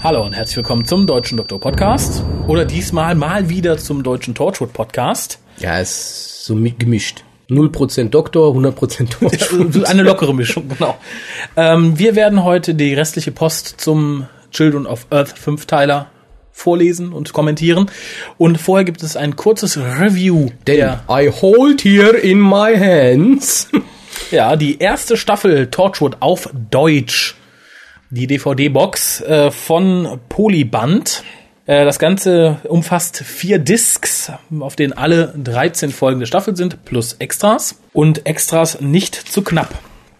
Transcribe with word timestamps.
Hallo 0.00 0.24
und 0.26 0.34
herzlich 0.34 0.58
willkommen 0.58 0.84
zum 0.84 1.06
Deutschen 1.06 1.38
Doktor 1.38 1.58
Podcast. 1.58 2.22
Oder 2.48 2.66
diesmal 2.66 3.14
mal 3.14 3.48
wieder 3.48 3.78
zum 3.78 4.02
Deutschen 4.02 4.34
Torchwood 4.34 4.74
Podcast. 4.74 5.38
Ja, 5.58 5.78
ist 5.78 6.44
so 6.44 6.54
gemischt. 6.54 7.24
0% 7.48 8.10
Doktor, 8.10 8.54
100% 8.54 9.08
Torchwood. 9.08 9.86
Eine 9.86 10.02
lockere 10.02 10.34
Mischung, 10.34 10.68
genau. 10.68 10.98
Ähm, 11.56 11.98
wir 11.98 12.14
werden 12.14 12.44
heute 12.44 12.74
die 12.74 12.92
restliche 12.92 13.32
Post 13.32 13.80
zum 13.80 14.26
Children 14.50 14.86
of 14.86 15.06
Earth 15.08 15.38
Fünfteiler 15.38 16.10
vorlesen 16.50 17.14
und 17.14 17.32
kommentieren. 17.32 17.90
Und 18.36 18.60
vorher 18.60 18.84
gibt 18.84 19.02
es 19.02 19.16
ein 19.16 19.34
kurzes 19.36 19.78
Review. 19.78 20.50
Denn 20.66 20.98
I 21.08 21.30
hold 21.30 21.84
here 21.84 22.18
in 22.18 22.38
my 22.38 22.76
hands. 22.76 23.68
Ja, 24.32 24.56
die 24.56 24.78
erste 24.78 25.16
Staffel 25.16 25.68
Torchwood 25.70 26.16
auf 26.20 26.50
Deutsch 26.70 27.36
die 28.12 28.26
DVD-Box 28.26 29.22
äh, 29.22 29.50
von 29.50 30.20
Polyband. 30.28 31.24
Äh, 31.64 31.84
das 31.84 31.98
Ganze 31.98 32.58
umfasst 32.64 33.18
vier 33.18 33.58
Discs, 33.58 34.30
auf 34.60 34.76
denen 34.76 34.92
alle 34.92 35.32
13 35.36 35.90
Folgen 35.90 36.20
der 36.20 36.26
Staffel 36.26 36.54
sind, 36.54 36.84
plus 36.84 37.14
Extras. 37.14 37.78
Und 37.94 38.26
Extras 38.26 38.80
nicht 38.80 39.14
zu 39.14 39.42
knapp. 39.42 39.74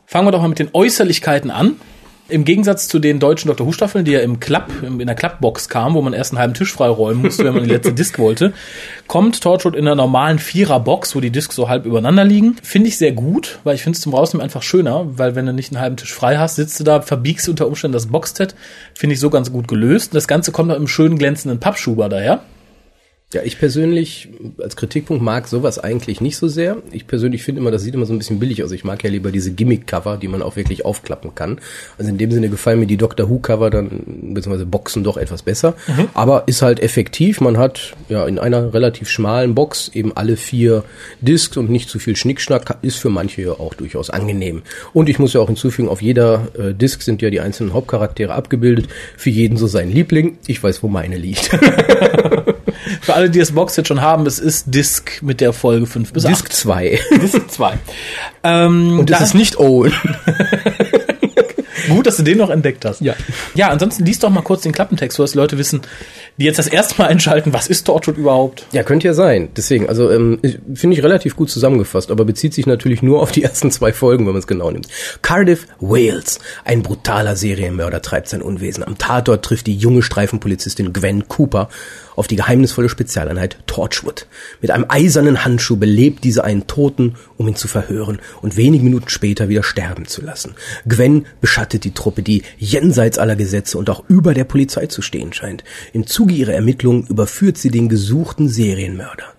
Fangen 0.07 0.27
wir 0.27 0.33
doch 0.33 0.41
mal 0.41 0.49
mit 0.49 0.59
den 0.59 0.71
Äußerlichkeiten 0.73 1.51
an. 1.51 1.77
Im 2.33 2.47
Gegensatz 2.47 2.89
zu 2.89 2.99
den 2.99 3.21
deutschen 3.21 3.49
Dr. 3.49 3.67
Who 3.67 3.73
Staffeln, 3.73 4.07
die 4.07 4.13
ja 4.13 4.21
im 4.21 4.41
Club, 4.41 4.65
in 4.83 4.99
der 4.99 5.15
Clubbox 5.15 5.69
kam, 5.69 5.93
wo 5.93 6.01
man 6.01 6.15
erst 6.15 6.33
einen 6.33 6.39
halben 6.39 6.55
Tisch 6.55 6.73
freiräumen 6.73 7.23
musste, 7.23 7.45
wenn 7.45 7.53
man 7.53 7.65
die 7.65 7.69
letzte 7.69 7.93
Disc 7.93 8.19
wollte, 8.19 8.55
kommt 9.07 9.43
Torchwood 9.43 9.77
in 9.77 9.87
einer 9.87 9.95
normalen 9.95 10.39
Vierer-Box, 10.39 11.15
wo 11.15 11.21
die 11.21 11.31
Discs 11.31 11.55
so 11.55 11.69
halb 11.69 11.85
übereinander 11.85 12.25
liegen. 12.25 12.57
Finde 12.63 12.89
ich 12.89 12.97
sehr 12.97 13.13
gut, 13.13 13.59
weil 13.65 13.75
ich 13.75 13.83
finde 13.83 13.97
es 13.97 14.03
zum 14.03 14.15
Rausnehmen 14.15 14.43
einfach 14.43 14.63
schöner, 14.63 15.05
weil 15.19 15.35
wenn 15.35 15.45
du 15.45 15.53
nicht 15.53 15.73
einen 15.73 15.83
halben 15.83 15.99
Tisch 15.99 16.15
frei 16.15 16.39
hast, 16.39 16.57
sitzt 16.57 16.81
du 16.81 16.85
da, 16.85 17.03
verbiegst 17.03 17.51
unter 17.51 17.67
Umständen 17.67 17.93
das 17.93 18.07
Boxset. 18.07 18.55
Finde 18.95 19.13
ich 19.13 19.21
so 19.21 19.29
ganz 19.29 19.53
gut 19.53 19.69
gelöst. 19.69 20.15
Das 20.15 20.27
Ganze 20.27 20.53
kommt 20.53 20.71
noch 20.71 20.77
im 20.77 20.89
schönen 20.89 21.19
glänzenden 21.19 21.61
Pappschuber 21.61 22.09
daher. 22.09 22.41
Ja, 23.33 23.41
ich 23.43 23.59
persönlich 23.59 24.29
als 24.59 24.77
Kritikpunkt 24.77 25.23
mag 25.23 25.49
sowas 25.49 25.79
eigentlich 25.79 26.21
nicht 26.21 26.37
so 26.37 26.49
sehr. 26.49 26.77
Ich 26.91 27.07
persönlich 27.07 27.43
finde 27.43 27.63
immer, 27.63 27.71
das 27.71 27.83
sieht 27.83 27.95
immer 27.95 28.05
so 28.05 28.13
ein 28.13 28.19
bisschen 28.19 28.39
billig 28.39 28.63
aus. 28.63 28.73
Ich 28.73 28.85
mag 28.85 29.03
ja 29.03 29.09
lieber 29.09 29.33
diese 29.33 29.53
Gimmick-Cover, 29.53 30.19
die 30.19 30.29
man 30.29 30.43
auch 30.43 30.57
wirklich 30.57 30.85
aufklappen 30.85 31.35
kann. 31.35 31.59
Also 31.97 32.11
in 32.11 32.19
dem 32.19 32.31
Sinne 32.31 32.51
gefallen 32.51 32.81
mir 32.81 32.87
die 32.87 32.99
Doctor 32.99 33.31
Who-Cover 33.31 33.71
dann, 33.71 34.35
beziehungsweise 34.35 34.67
Boxen 34.67 35.03
doch 35.03 35.17
etwas 35.17 35.43
besser. 35.43 35.75
Mhm. 35.87 36.09
Aber 36.13 36.45
ist 36.47 36.61
halt 36.61 36.81
effektiv. 36.81 37.41
Man 37.41 37.57
hat 37.57 37.95
ja 38.11 38.27
in 38.27 38.39
einer 38.39 38.75
relativ 38.75 39.09
schmalen 39.09 39.55
Box 39.55 39.91
eben 39.95 40.15
alle 40.15 40.37
vier 40.37 40.85
Discs 41.23 41.57
und 41.57 41.71
nicht 41.71 41.89
zu 41.89 41.99
viel 41.99 42.17
Schnickschnack. 42.17 42.77
Ist 42.83 42.99
für 42.99 43.09
manche 43.11 43.41
ja 43.41 43.53
auch 43.53 43.73
durchaus 43.73 44.11
angenehm. 44.11 44.63
Und 44.93 45.09
ich 45.09 45.19
muss 45.19 45.33
ja 45.33 45.41
auch 45.41 45.49
hinzufügen, 45.49 45.89
auf 45.89 46.03
jeder 46.03 46.49
äh, 46.59 46.75
Disc 46.75 47.01
sind 47.01 47.23
ja 47.23 47.31
die 47.31 47.41
einzelnen 47.41 47.73
Hauptcharaktere 47.73 48.35
abgebildet. 48.35 48.89
Für 49.17 49.31
jeden 49.31 49.57
so 49.57 49.67
sein 49.67 49.91
Liebling. 49.91 50.37
Ich 50.47 50.63
weiß, 50.63 50.83
wo 50.83 50.89
meine 50.89 51.17
liegt. 51.17 51.51
Für 53.03 53.15
alle, 53.15 53.29
die 53.29 53.41
das 53.41 53.51
Boxset 53.53 53.89
schon 53.89 54.01
haben, 54.01 54.27
es 54.27 54.39
ist 54.39 54.67
Disc 54.75 55.23
mit 55.23 55.41
der 55.41 55.53
Folge 55.53 55.87
5 55.87 56.13
bis 56.13 56.23
Disc 56.23 56.53
2. 56.53 57.01
Disc 57.21 57.51
2. 57.51 57.79
Ähm, 58.45 59.01
Und 59.01 59.11
das 59.11 59.21
ist 59.21 59.35
nicht 59.35 59.59
Owen. 59.59 59.93
Gut, 61.89 62.07
dass 62.07 62.17
du 62.17 62.23
den 62.23 62.39
noch 62.39 62.51
entdeckt 62.51 62.85
hast. 62.85 63.01
Ja. 63.01 63.15
Ja, 63.55 63.69
ansonsten 63.69 64.05
liest 64.05 64.23
doch 64.23 64.31
mal 64.31 64.43
kurz 64.43 64.63
den 64.63 64.73
Klappentext, 64.73 65.17
so 65.17 65.25
dass 65.25 65.35
Leute 65.35 65.59
wissen, 65.59 65.81
die 66.39 66.45
jetzt 66.45 66.59
das 66.59 66.69
erste 66.69 67.01
Mal 67.03 67.09
einschalten, 67.09 67.53
was 67.53 67.67
ist 67.67 67.85
Torchwood 67.85 68.17
überhaupt? 68.17 68.67
Ja, 68.73 68.83
könnte 68.85 69.09
ja 69.09 69.15
sein. 69.15 69.49
Deswegen, 69.57 69.89
also 69.89 70.11
ähm, 70.11 70.39
finde 70.75 70.97
ich 70.97 71.03
relativ 71.03 71.35
gut 71.35 71.51
zusammengefasst, 71.51 72.11
aber 72.11 72.25
bezieht 72.25 72.55
sich 72.55 72.67
natürlich 72.67 73.03
nur 73.03 73.21
auf 73.21 73.33
die 73.33 73.43
ersten 73.43 73.71
zwei 73.73 73.93
Folgen, 73.93 74.27
wenn 74.27 74.33
man 74.33 74.41
es 74.41 74.47
genau 74.47 74.71
nimmt. 74.71 74.87
Cardiff, 75.23 75.67
Wales. 75.81 76.39
Ein 76.65 76.83
brutaler 76.83 77.37
Serienmörder 77.37 78.01
treibt 78.01 78.29
sein 78.29 78.43
Unwesen. 78.43 78.85
Am 78.85 78.97
Tatort 78.99 79.45
trifft 79.45 79.67
die 79.67 79.77
junge 79.77 80.03
Streifenpolizistin 80.03 80.93
Gwen 80.93 81.27
Cooper 81.29 81.69
auf 82.17 82.27
die 82.27 82.37
geheimnisvolle 82.37 82.89
Spezialeinheit 82.89 83.59
Torchwood. 83.67 84.27
Mit 84.61 84.71
einem 84.71 84.87
eisernen 84.89 85.45
Handschuh 85.45 85.77
belebt 85.77 86.25
diese 86.25 86.45
einen 86.45 86.67
Toten, 86.67 87.17
um 87.37 87.49
ihn 87.49 87.57
zu 87.57 87.69
verhören 87.69 88.21
und 88.41 88.57
wenige 88.57 88.85
Minuten 88.85 89.09
später 89.09 89.49
wieder 89.49 89.63
sterben 89.63 90.07
zu 90.07 90.23
lassen. 90.23 90.55
Gwen 90.87 91.27
beschattet 91.41 91.85
die 91.85 91.95
Truppe, 91.95 92.23
die 92.23 92.43
jenseits 92.59 93.19
aller 93.19 93.37
Gesetze 93.37 93.79
und 93.79 93.91
auch 93.91 94.05
über 94.09 94.35
der 94.35 94.45
Polizei 94.45 94.87
zu 94.87 95.03
stehen 95.03 95.33
scheint. 95.33 95.65
Im 95.93 96.07
Zuge 96.07 96.35
ihrer 96.35 96.55
Ermittlungen 96.55 97.07
überführt 97.07 97.59
sie 97.59 97.71
den 97.71 97.89
gesuchten 97.89 98.49
Serienmörder 98.49 99.33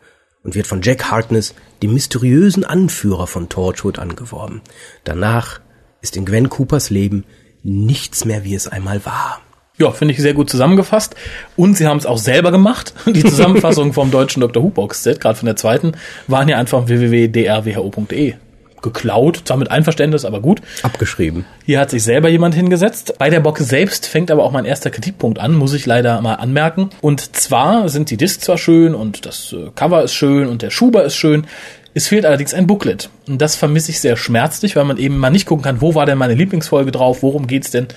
und 0.44 0.56
wird 0.56 0.68
von 0.68 0.82
Jack 0.82 1.10
Harkness, 1.10 1.54
dem 1.82 1.94
mysteriösen 1.94 2.64
Anführer 2.64 3.28
von 3.28 3.50
Torchwood, 3.50 4.00
angeworben. 4.00 4.62
Danach 5.04 5.62
ist 6.02 6.18
in 6.18 6.26
Gwen 6.26 6.50
Coopers 6.50 6.90
Leben 6.90 7.24
nichts 7.64 8.26
mehr, 8.26 8.44
wie 8.44 8.56
es 8.56 8.68
einmal 8.68 9.06
war. 9.06 9.42
Ja, 9.80 9.90
finde 9.90 10.14
ich 10.14 10.20
sehr 10.20 10.36
gut 10.36 10.52
zusammengefasst. 10.52 11.16
Und 11.56 11.78
sie 11.78 11.88
haben 11.88 11.98
es 11.98 12.06
auch 12.06 12.20
selber 12.20 12.52
gemacht. 12.52 12.94
Die 13.08 13.24
Zusammenfassung 13.24 13.92
vom 13.94 14.12
deutschen 14.12 14.42
Dr. 14.42 14.62
Who 14.62 14.70
Box 14.70 15.02
Set, 15.02 15.20
gerade 15.20 15.38
von 15.38 15.48
der 15.48 15.56
zweiten, 15.56 15.94
waren 16.28 16.48
ja 16.48 16.58
einfach 16.58 16.88
www.drwho.de 16.88 18.36
geklaut, 18.84 19.44
zwar 19.46 19.58
mit 19.58 19.72
Einverständnis, 19.72 20.26
aber 20.26 20.42
gut. 20.42 20.62
Abgeschrieben. 20.84 21.46
Hier 21.66 21.80
hat 21.80 21.90
sich 21.90 22.04
selber 22.04 22.30
jemand 22.30 22.54
hingesetzt. 22.54 23.16
Bei 23.18 23.30
der 23.30 23.40
Box 23.40 23.68
selbst 23.68 24.06
fängt 24.06 24.30
aber 24.30 24.44
auch 24.44 24.52
mein 24.52 24.66
erster 24.66 24.92
Kritikpunkt 24.92 25.40
an, 25.40 25.56
muss 25.56 25.74
ich 25.74 25.86
leider 25.86 26.22
mal 26.22 26.36
anmerken. 26.36 26.90
Und 27.02 27.36
zwar 27.36 27.90
sind 27.90 28.12
die 28.12 28.18
Discs 28.18 28.44
zwar 28.44 28.58
schön 28.58 28.94
und 28.94 29.26
das 29.26 29.54
äh, 29.54 29.72
Cover 29.74 30.04
ist 30.04 30.14
schön 30.14 30.50
und 30.50 30.62
der 30.62 30.70
Schuber 30.70 31.04
ist 31.04 31.16
schön. 31.16 31.48
Es 31.96 32.08
fehlt 32.08 32.26
allerdings 32.26 32.54
ein 32.54 32.68
Booklet. 32.68 33.10
Und 33.28 33.42
das 33.42 33.56
vermisse 33.56 33.92
ich 33.92 34.02
sehr 34.02 34.18
schmerzlich, 34.18 34.76
weil 34.76 34.84
man 34.84 34.98
eben 34.98 35.18
mal 35.18 35.30
nicht 35.30 35.46
gucken 35.46 35.64
kann, 35.64 35.82
wo 35.82 35.96
war 35.96 36.06
denn 36.06 36.18
meine 36.18 36.34
Lieblingsfolge 36.34 36.92
drauf, 36.92 37.24
worum 37.24 37.48
geht's 37.48 37.72
denn 37.72 37.88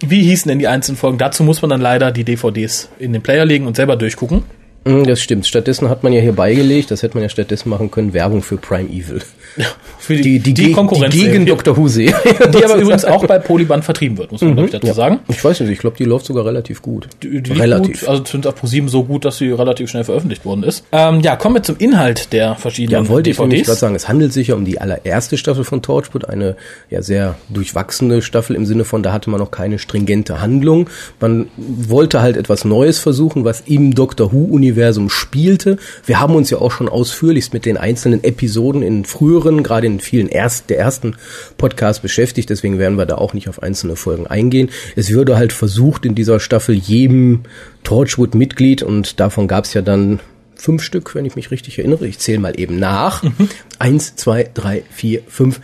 wie 0.00 0.22
hießen 0.22 0.48
denn 0.48 0.58
die 0.58 0.68
einzelnen 0.68 0.96
Folgen? 0.96 1.18
Dazu 1.18 1.42
muss 1.42 1.62
man 1.62 1.70
dann 1.70 1.80
leider 1.80 2.10
die 2.12 2.24
DVDs 2.24 2.88
in 2.98 3.12
den 3.12 3.22
Player 3.22 3.44
legen 3.44 3.66
und 3.66 3.76
selber 3.76 3.96
durchgucken. 3.96 4.44
Mm, 4.84 5.04
das 5.04 5.20
stimmt. 5.20 5.46
Stattdessen 5.46 5.88
hat 5.88 6.02
man 6.02 6.12
ja 6.12 6.20
hier 6.20 6.32
beigelegt, 6.32 6.90
das 6.90 7.02
hätte 7.02 7.14
man 7.14 7.22
ja 7.22 7.28
stattdessen 7.28 7.68
machen 7.68 7.90
können, 7.90 8.12
Werbung 8.12 8.42
für 8.42 8.56
Prime 8.56 8.88
Evil. 8.88 9.22
Für 9.98 10.16
die, 10.16 10.38
die, 10.38 10.38
die, 10.40 10.54
die 10.54 10.72
Konkurrenz. 10.72 11.14
Die 11.14 11.20
gegen 11.20 11.46
Dr. 11.46 11.76
Who 11.76 11.88
Die 11.88 12.12
aber 12.12 12.76
übrigens 12.76 13.04
auch 13.04 13.24
bei 13.26 13.38
Polyband 13.38 13.84
vertrieben 13.84 14.18
wird, 14.18 14.32
muss 14.32 14.42
man 14.42 14.54
mhm, 14.54 14.64
ich 14.64 14.70
dazu 14.72 14.88
ja. 14.88 14.94
sagen. 14.94 15.20
Ich 15.28 15.42
weiß 15.42 15.60
nicht, 15.60 15.70
ich 15.70 15.78
glaube, 15.78 15.96
die 15.96 16.04
läuft 16.04 16.26
sogar 16.26 16.44
relativ 16.44 16.82
gut. 16.82 17.08
Die, 17.22 17.40
die 17.40 17.52
relativ. 17.52 18.00
Gut, 18.00 18.08
also 18.08 18.24
sind 18.24 18.46
auf 18.46 18.56
ProSieben 18.56 18.88
so 18.88 19.04
gut, 19.04 19.24
dass 19.24 19.38
sie 19.38 19.50
relativ 19.50 19.90
schnell 19.90 20.04
veröffentlicht 20.04 20.44
worden 20.44 20.64
ist. 20.64 20.84
Ähm, 20.92 21.20
ja, 21.20 21.36
kommen 21.36 21.56
wir 21.56 21.62
zum 21.62 21.76
Inhalt 21.78 22.32
der 22.32 22.56
verschiedenen 22.56 23.04
ja, 23.04 23.08
wollte 23.08 23.30
DVDs. 23.30 23.60
ich 23.60 23.66
gerade 23.66 23.78
sagen, 23.78 23.94
es 23.94 24.08
handelt 24.08 24.32
sich 24.32 24.48
ja 24.48 24.56
um 24.56 24.64
die 24.64 24.80
allererste 24.80 25.38
Staffel 25.38 25.64
von 25.64 25.82
Torchwood, 25.82 26.28
eine 26.28 26.56
ja 26.90 27.02
sehr 27.02 27.36
durchwachsene 27.48 28.22
Staffel 28.22 28.56
im 28.56 28.66
Sinne 28.66 28.84
von, 28.84 29.02
da 29.02 29.12
hatte 29.12 29.30
man 29.30 29.40
noch 29.40 29.50
keine 29.50 29.78
stringente 29.78 30.40
Handlung. 30.40 30.90
Man 31.20 31.46
wollte 31.56 32.20
halt 32.20 32.36
etwas 32.36 32.64
Neues 32.64 32.98
versuchen, 32.98 33.44
was 33.44 33.62
im 33.66 33.94
Dr. 33.94 34.32
Who-Universum 34.32 35.10
spielte. 35.10 35.78
Wir 36.04 36.20
haben 36.20 36.34
uns 36.34 36.50
ja 36.50 36.58
auch 36.58 36.72
schon 36.72 36.88
ausführlichst 36.88 37.54
mit 37.54 37.66
den 37.66 37.76
einzelnen 37.76 38.24
Episoden 38.24 38.82
in 38.82 39.04
früheren, 39.04 39.43
gerade 39.62 39.86
in 39.86 40.00
vielen 40.00 40.28
erst, 40.28 40.70
der 40.70 40.78
ersten 40.78 41.16
Podcasts 41.58 42.02
beschäftigt, 42.02 42.50
deswegen 42.50 42.78
werden 42.78 42.98
wir 42.98 43.06
da 43.06 43.16
auch 43.16 43.34
nicht 43.34 43.48
auf 43.48 43.62
einzelne 43.62 43.96
Folgen 43.96 44.26
eingehen. 44.26 44.70
Es 44.96 45.10
würde 45.10 45.36
halt 45.36 45.52
versucht, 45.52 46.04
in 46.04 46.14
dieser 46.14 46.40
Staffel 46.40 46.74
jedem 46.74 47.42
Torchwood-Mitglied, 47.84 48.82
und 48.82 49.20
davon 49.20 49.46
gab 49.48 49.64
es 49.64 49.74
ja 49.74 49.82
dann 49.82 50.20
fünf 50.56 50.82
Stück, 50.82 51.14
wenn 51.14 51.26
ich 51.26 51.36
mich 51.36 51.50
richtig 51.50 51.78
erinnere. 51.78 52.06
Ich 52.06 52.18
zähle 52.18 52.38
mal 52.38 52.58
eben 52.58 52.78
nach. 52.78 53.22
Mhm. 53.22 53.48
Eins, 53.78 54.16
zwei, 54.16 54.48
drei, 54.54 54.82
vier, 54.90 55.20
fünf 55.28 55.60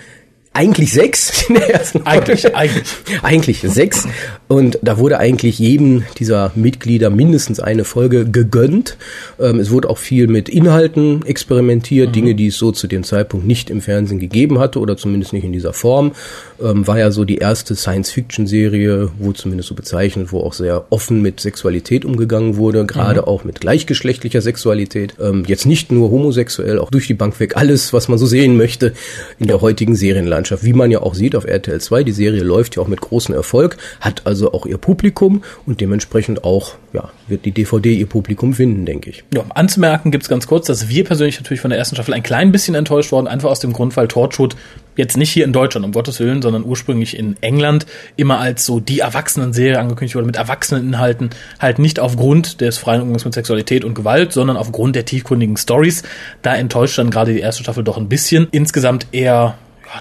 eigentlich 0.52 0.92
sechs 0.92 1.48
ersten 1.68 2.02
Eigentlich, 2.06 2.56
eigentlich. 2.56 2.88
eigentlich 3.22 3.60
sechs. 3.60 4.08
Und 4.48 4.80
da 4.82 4.98
wurde 4.98 5.18
eigentlich 5.18 5.60
jedem 5.60 6.02
dieser 6.18 6.50
Mitglieder 6.56 7.08
mindestens 7.08 7.60
eine 7.60 7.84
Folge 7.84 8.28
gegönnt. 8.28 8.96
Ähm, 9.38 9.60
es 9.60 9.70
wurde 9.70 9.88
auch 9.88 9.98
viel 9.98 10.26
mit 10.26 10.48
Inhalten 10.48 11.24
experimentiert, 11.24 12.08
mhm. 12.08 12.12
Dinge, 12.12 12.34
die 12.34 12.48
es 12.48 12.56
so 12.56 12.72
zu 12.72 12.88
dem 12.88 13.04
Zeitpunkt 13.04 13.46
nicht 13.46 13.70
im 13.70 13.80
Fernsehen 13.80 14.18
gegeben 14.18 14.58
hatte 14.58 14.80
oder 14.80 14.96
zumindest 14.96 15.32
nicht 15.32 15.44
in 15.44 15.52
dieser 15.52 15.72
Form. 15.72 16.12
Ähm, 16.60 16.84
war 16.84 16.98
ja 16.98 17.12
so 17.12 17.24
die 17.24 17.38
erste 17.38 17.76
Science-Fiction-Serie, 17.76 19.10
wo 19.18 19.32
zumindest 19.32 19.68
so 19.68 19.76
bezeichnet, 19.76 20.32
wo 20.32 20.40
auch 20.40 20.52
sehr 20.52 20.84
offen 20.90 21.22
mit 21.22 21.38
Sexualität 21.38 22.04
umgegangen 22.04 22.56
wurde, 22.56 22.84
gerade 22.86 23.20
mhm. 23.20 23.28
auch 23.28 23.44
mit 23.44 23.60
gleichgeschlechtlicher 23.60 24.40
Sexualität. 24.40 25.14
Ähm, 25.20 25.44
jetzt 25.46 25.64
nicht 25.64 25.92
nur 25.92 26.10
homosexuell, 26.10 26.80
auch 26.80 26.90
durch 26.90 27.06
die 27.06 27.14
Bank 27.14 27.38
weg 27.38 27.56
alles, 27.56 27.92
was 27.92 28.08
man 28.08 28.18
so 28.18 28.26
sehen 28.26 28.56
möchte 28.56 28.94
in 29.38 29.46
der 29.46 29.60
heutigen 29.60 29.94
Serienlandschaft. 29.94 30.39
Wie 30.62 30.72
man 30.72 30.90
ja 30.90 31.00
auch 31.00 31.14
sieht 31.14 31.34
auf 31.34 31.44
RTL 31.44 31.80
2, 31.80 32.04
die 32.04 32.12
Serie 32.12 32.42
läuft 32.42 32.76
ja 32.76 32.82
auch 32.82 32.88
mit 32.88 33.00
großem 33.00 33.34
Erfolg, 33.34 33.76
hat 34.00 34.26
also 34.26 34.52
auch 34.52 34.66
ihr 34.66 34.78
Publikum 34.78 35.42
und 35.66 35.80
dementsprechend 35.80 36.44
auch 36.44 36.74
ja, 36.92 37.10
wird 37.28 37.44
die 37.44 37.52
DVD 37.52 37.92
ihr 37.92 38.06
Publikum 38.06 38.54
finden, 38.54 38.84
denke 38.84 39.10
ich. 39.10 39.24
Ja, 39.32 39.44
anzumerken 39.54 40.10
gibt's 40.10 40.28
ganz 40.28 40.46
kurz, 40.46 40.66
dass 40.66 40.88
wir 40.88 41.04
persönlich 41.04 41.38
natürlich 41.38 41.60
von 41.60 41.70
der 41.70 41.78
ersten 41.78 41.94
Staffel 41.96 42.14
ein 42.14 42.22
klein 42.22 42.52
bisschen 42.52 42.74
enttäuscht 42.74 43.12
worden, 43.12 43.28
einfach 43.28 43.50
aus 43.50 43.60
dem 43.60 43.72
Grund, 43.72 43.96
weil 43.96 44.08
Torchwood 44.08 44.56
jetzt 44.96 45.16
nicht 45.16 45.30
hier 45.30 45.44
in 45.44 45.52
Deutschland, 45.52 45.86
um 45.86 45.92
Gottes 45.92 46.20
Willen, 46.20 46.42
sondern 46.42 46.64
ursprünglich 46.64 47.16
in 47.16 47.36
England 47.40 47.86
immer 48.16 48.38
als 48.38 48.66
so 48.66 48.80
die 48.80 49.00
Erwachsenen-Serie 49.00 49.78
angekündigt 49.78 50.14
wurde, 50.14 50.26
mit 50.26 50.36
Erwachseneninhalten, 50.36 51.30
halt 51.58 51.78
nicht 51.78 52.00
aufgrund 52.00 52.60
des 52.60 52.78
freien 52.78 53.02
Umgangs 53.02 53.24
mit 53.24 53.34
Sexualität 53.34 53.84
und 53.84 53.94
Gewalt, 53.94 54.32
sondern 54.32 54.56
aufgrund 54.56 54.96
der 54.96 55.04
tiefgründigen 55.04 55.56
Stories. 55.56 56.02
Da 56.42 56.54
enttäuscht 56.54 56.98
dann 56.98 57.10
gerade 57.10 57.32
die 57.32 57.40
erste 57.40 57.62
Staffel 57.62 57.84
doch 57.84 57.96
ein 57.96 58.08
bisschen. 58.08 58.48
Insgesamt 58.50 59.06
eher 59.12 59.56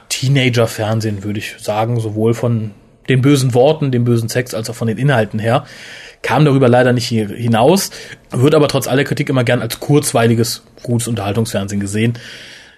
Teenager-Fernsehen, 0.10 1.24
würde 1.24 1.40
ich 1.40 1.56
sagen, 1.60 2.00
sowohl 2.00 2.34
von 2.34 2.72
den 3.10 3.22
bösen 3.22 3.54
Worten, 3.54 3.92
dem 3.92 4.04
bösen 4.04 4.30
Sex, 4.30 4.54
als 4.54 4.70
auch 4.70 4.76
von 4.76 4.88
den 4.88 4.98
Inhalten 4.98 5.40
her. 5.40 5.66
Kam 6.22 6.46
darüber 6.46 6.68
leider 6.68 6.94
nicht 6.94 7.08
hinaus, 7.08 7.92
wird 8.30 8.54
aber 8.54 8.68
trotz 8.68 8.88
aller 8.88 9.04
Kritik 9.04 9.30
immer 9.30 9.44
gern 9.44 9.62
als 9.62 9.80
kurzweiliges, 9.80 10.64
gutes 10.84 11.08
Unterhaltungsfernsehen 11.08 11.80
gesehen. 11.80 12.20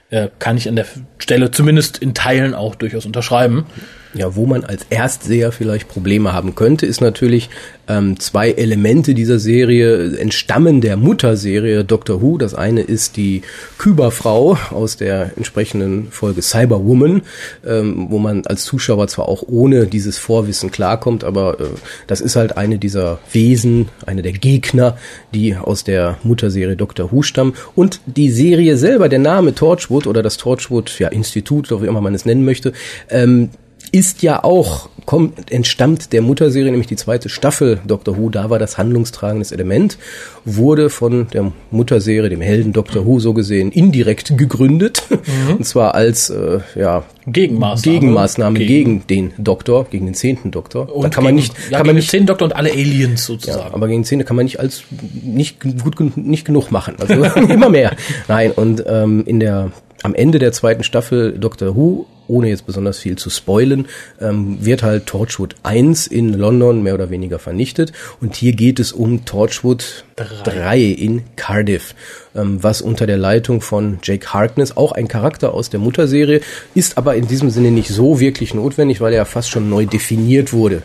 Äh, 0.09 0.29
kann 0.39 0.57
ich 0.57 0.69
an 0.69 0.75
der 0.75 0.85
Stelle 1.17 1.51
zumindest 1.51 1.97
in 1.97 2.13
Teilen 2.13 2.53
auch 2.53 2.75
durchaus 2.75 3.05
unterschreiben. 3.05 3.65
Ja, 4.13 4.35
wo 4.35 4.45
man 4.45 4.65
als 4.65 4.85
Erstseher 4.89 5.53
vielleicht 5.53 5.87
Probleme 5.87 6.33
haben 6.33 6.53
könnte, 6.53 6.85
ist 6.85 6.99
natürlich 6.99 7.49
ähm, 7.87 8.19
zwei 8.19 8.51
Elemente 8.51 9.13
dieser 9.13 9.39
Serie 9.39 10.17
entstammen 10.17 10.81
der 10.81 10.97
Mutterserie 10.97 11.85
Doctor 11.85 12.21
Who. 12.21 12.37
Das 12.37 12.53
eine 12.53 12.81
ist 12.81 13.15
die 13.15 13.41
Küberfrau 13.77 14.57
aus 14.71 14.97
der 14.97 15.31
entsprechenden 15.37 16.11
Folge 16.11 16.41
Cyberwoman, 16.41 17.21
ähm, 17.65 18.07
wo 18.09 18.19
man 18.19 18.45
als 18.47 18.65
Zuschauer 18.65 19.07
zwar 19.07 19.29
auch 19.29 19.43
ohne 19.47 19.87
dieses 19.87 20.17
Vorwissen 20.17 20.71
klarkommt, 20.71 21.23
aber 21.23 21.61
äh, 21.61 21.65
das 22.07 22.19
ist 22.19 22.35
halt 22.35 22.57
eine 22.57 22.79
dieser 22.79 23.19
Wesen, 23.31 23.87
eine 24.05 24.23
der 24.23 24.33
Gegner, 24.33 24.97
die 25.33 25.55
aus 25.55 25.85
der 25.85 26.17
Mutterserie 26.23 26.75
Doctor 26.75 27.13
Who 27.13 27.21
stammen. 27.21 27.53
Und 27.75 28.01
die 28.05 28.29
Serie 28.29 28.75
selber, 28.75 29.07
der 29.07 29.19
Name 29.19 29.55
Torchwood 29.55 30.05
oder 30.05 30.21
das 30.21 30.35
Torchwood 30.35 30.99
ja, 30.99 31.07
Institut, 31.07 31.71
oder 31.71 31.81
wie 31.81 31.87
immer 31.87 32.01
man 32.01 32.13
es 32.13 32.25
nennen 32.25 32.43
möchte, 32.43 32.73
ähm, 33.09 33.49
ist 33.91 34.23
ja 34.23 34.43
auch, 34.43 34.89
kommt, 35.05 35.51
entstammt 35.51 36.13
der 36.13 36.21
Mutterserie, 36.21 36.71
nämlich 36.71 36.88
die 36.88 36.95
zweite 36.95 37.27
Staffel 37.27 37.79
Doctor 37.85 38.17
Who, 38.17 38.29
da 38.29 38.49
war 38.49 38.57
das 38.57 38.77
handlungstragendes 38.77 39.51
Element, 39.51 39.97
wurde 40.45 40.89
von 40.89 41.27
der 41.33 41.51
Mutterserie, 41.71 42.29
dem 42.29 42.41
Helden 42.41 42.71
Doctor 42.71 43.05
Who 43.05 43.19
so 43.19 43.33
gesehen, 43.33 43.71
indirekt 43.71 44.38
gegründet. 44.38 45.03
Mhm. 45.09 45.57
Und 45.57 45.65
zwar 45.65 45.93
als 45.95 46.29
äh, 46.29 46.59
ja, 46.75 47.03
Gegenmaßnahme, 47.27 47.99
Gegenmaßnahme 47.99 48.59
gegen. 48.59 49.05
gegen 49.07 49.07
den 49.07 49.43
Doktor, 49.43 49.85
gegen 49.85 50.05
den 50.05 50.15
zehnten 50.15 50.51
Doktor. 50.51 50.95
Und 50.95 51.03
da 51.03 51.09
kann 51.09 51.23
man 51.23 51.35
nicht, 51.35 51.53
ja, 51.69 51.77
kann 51.77 51.87
man 51.87 51.95
nicht, 51.95 52.07
den 52.07 52.11
zehnten 52.11 52.27
Doktor 52.27 52.45
und 52.45 52.55
alle 52.55 52.71
Aliens 52.71 53.25
sozusagen. 53.25 53.59
Ja, 53.59 53.73
aber 53.73 53.87
gegen 53.87 54.01
den 54.01 54.05
zehnten 54.05 54.25
kann 54.25 54.37
man 54.37 54.45
nicht 54.45 54.59
als 54.59 54.83
nicht 55.23 55.59
gut 55.59 56.17
nicht 56.17 56.45
genug 56.45 56.71
machen. 56.71 56.95
Also 56.99 57.13
immer 57.49 57.69
mehr. 57.69 57.95
Nein, 58.27 58.51
und 58.51 58.83
ähm, 58.87 59.23
in 59.25 59.39
der 59.39 59.71
am 60.03 60.15
Ende 60.15 60.39
der 60.39 60.51
zweiten 60.51 60.83
Staffel 60.83 61.37
Doctor 61.37 61.75
Who, 61.75 62.07
ohne 62.31 62.50
jetzt 62.50 62.66
besonders 62.66 63.00
viel 63.00 63.18
zu 63.18 63.30
spoilen, 63.30 63.88
ähm, 64.19 64.57
wird 64.66 64.81
halt 64.81 65.06
Torchwood 65.06 65.56
1 65.63 66.07
in 66.07 66.33
London 66.33 66.81
mehr 66.81 66.95
oder 66.95 67.10
weniger 67.10 67.38
vernichtet. 67.38 67.92
Und 68.22 68.36
hier 68.36 68.54
geht 68.54 68.80
es 68.80 68.94
um 68.94 69.25
Torchwood 69.25 70.06
3, 70.16 70.25
3 70.44 70.80
in 70.80 71.24
Cardiff, 71.36 71.94
ähm, 72.33 72.63
was 72.63 72.81
unter 72.81 73.06
der 73.06 73.18
Leitung 73.18 73.62
von 73.62 74.00
Jake 74.01 74.33
Harkness, 74.33 74.78
auch 74.78 74.94
ein 74.94 75.07
Charakter 75.07 75.54
aus 75.54 75.69
der 75.69 75.80
Mutterserie, 75.80 76.42
ist 76.74 76.98
aber 76.98 77.16
in 77.16 77.28
diesem 77.28 77.50
Sinne 77.50 77.72
nicht 77.72 77.89
so 77.89 78.19
wirklich 78.19 78.54
notwendig, 78.54 79.01
weil 79.01 79.13
er 79.13 79.25
fast 79.25 79.50
schon 79.50 79.69
neu 79.69 79.86
definiert 79.86 80.54
wurde 80.54 80.81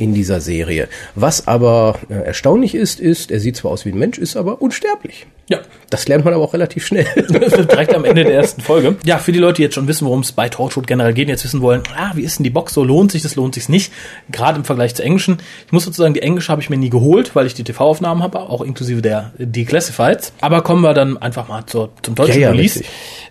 in 0.00 0.14
dieser 0.14 0.40
Serie. 0.40 0.88
Was 1.14 1.46
aber 1.46 1.98
äh, 2.08 2.14
erstaunlich 2.14 2.74
ist, 2.74 3.00
ist, 3.00 3.30
er 3.30 3.40
sieht 3.40 3.56
zwar 3.56 3.70
aus 3.70 3.84
wie 3.84 3.90
ein 3.90 3.98
Mensch, 3.98 4.18
ist 4.18 4.36
aber 4.36 4.62
unsterblich. 4.62 5.26
Ja. 5.50 5.58
Das 5.90 6.06
lernt 6.06 6.24
man 6.24 6.32
aber 6.32 6.44
auch 6.44 6.52
relativ 6.52 6.86
schnell. 6.86 7.06
Direkt 7.16 7.92
am 7.92 8.04
Ende 8.04 8.22
der 8.22 8.34
ersten 8.34 8.60
Folge. 8.60 8.94
Ja, 9.04 9.18
für 9.18 9.32
die 9.32 9.40
Leute, 9.40 9.56
die 9.56 9.62
jetzt 9.62 9.74
schon 9.74 9.88
wissen, 9.88 10.06
worum 10.06 10.20
es 10.20 10.30
bei 10.30 10.48
Torchwood 10.48 10.86
generell 10.86 11.12
geht, 11.12 11.28
jetzt 11.28 11.42
wissen 11.42 11.60
wollen, 11.60 11.82
ah, 11.96 12.12
wie 12.14 12.22
ist 12.22 12.38
denn 12.38 12.44
die 12.44 12.50
Box 12.50 12.72
so? 12.74 12.84
Lohnt 12.84 13.10
sich 13.10 13.22
das, 13.22 13.34
lohnt 13.34 13.56
sich 13.56 13.68
nicht? 13.68 13.92
Gerade 14.30 14.58
im 14.58 14.64
Vergleich 14.64 14.94
zur 14.94 15.04
englischen. 15.04 15.38
Ich 15.66 15.72
muss 15.72 15.84
sozusagen, 15.84 16.14
die 16.14 16.22
englische 16.22 16.52
habe 16.52 16.62
ich 16.62 16.70
mir 16.70 16.76
nie 16.76 16.90
geholt, 16.90 17.34
weil 17.34 17.46
ich 17.46 17.54
die 17.54 17.64
TV-Aufnahmen 17.64 18.22
habe, 18.22 18.38
auch 18.38 18.60
inklusive 18.60 19.02
der 19.02 19.32
Declassifieds. 19.38 20.32
Aber 20.40 20.62
kommen 20.62 20.82
wir 20.82 20.94
dann 20.94 21.18
einfach 21.18 21.48
mal 21.48 21.66
zur, 21.66 21.90
zum 22.02 22.14
deutschen 22.14 22.40
ja, 22.40 22.48
ja, 22.48 22.50
Release. 22.52 22.84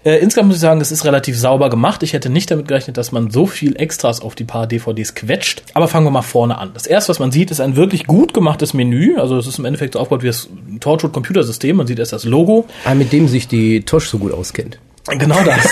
Äh, 0.03 0.17
insgesamt 0.17 0.47
muss 0.47 0.57
ich 0.57 0.61
sagen, 0.61 0.81
es 0.81 0.91
ist 0.91 1.05
relativ 1.05 1.37
sauber 1.37 1.69
gemacht. 1.69 2.03
Ich 2.03 2.11
hätte 2.11 2.29
nicht 2.29 2.51
damit 2.51 2.67
gerechnet, 2.67 2.97
dass 2.97 3.13
man 3.13 3.31
so 3.31 3.45
viel 3.45 3.77
Extras 3.77 4.21
auf 4.21 4.35
die 4.35 4.43
paar 4.43 4.67
DVDs 4.67 5.15
quetscht. 5.15 5.63
Aber 5.73 5.87
fangen 5.87 6.05
wir 6.05 6.11
mal 6.11 6.21
vorne 6.21 6.57
an. 6.59 6.71
Das 6.73 6.85
erste, 6.87 7.09
was 7.09 7.19
man 7.19 7.31
sieht, 7.31 7.51
ist 7.51 7.59
ein 7.61 7.75
wirklich 7.75 8.05
gut 8.05 8.33
gemachtes 8.33 8.73
Menü. 8.73 9.17
Also 9.17 9.37
es 9.37 9.47
ist 9.47 9.59
im 9.59 9.65
Endeffekt 9.65 9.93
so 9.93 9.99
aufgebaut 9.99 10.23
wie 10.23 10.27
das 10.27 10.49
Torchwood 10.79 11.13
Computersystem. 11.13 11.75
Man 11.77 11.87
sieht 11.87 11.99
erst 11.99 12.13
das 12.13 12.25
Logo. 12.25 12.65
Ah, 12.85 12.93
mit 12.95 13.11
dem 13.11 13.27
sich 13.27 13.47
die 13.47 13.81
Tosh 13.81 14.09
so 14.09 14.17
gut 14.19 14.33
auskennt. 14.33 14.79
Genau 15.17 15.41
das. 15.43 15.67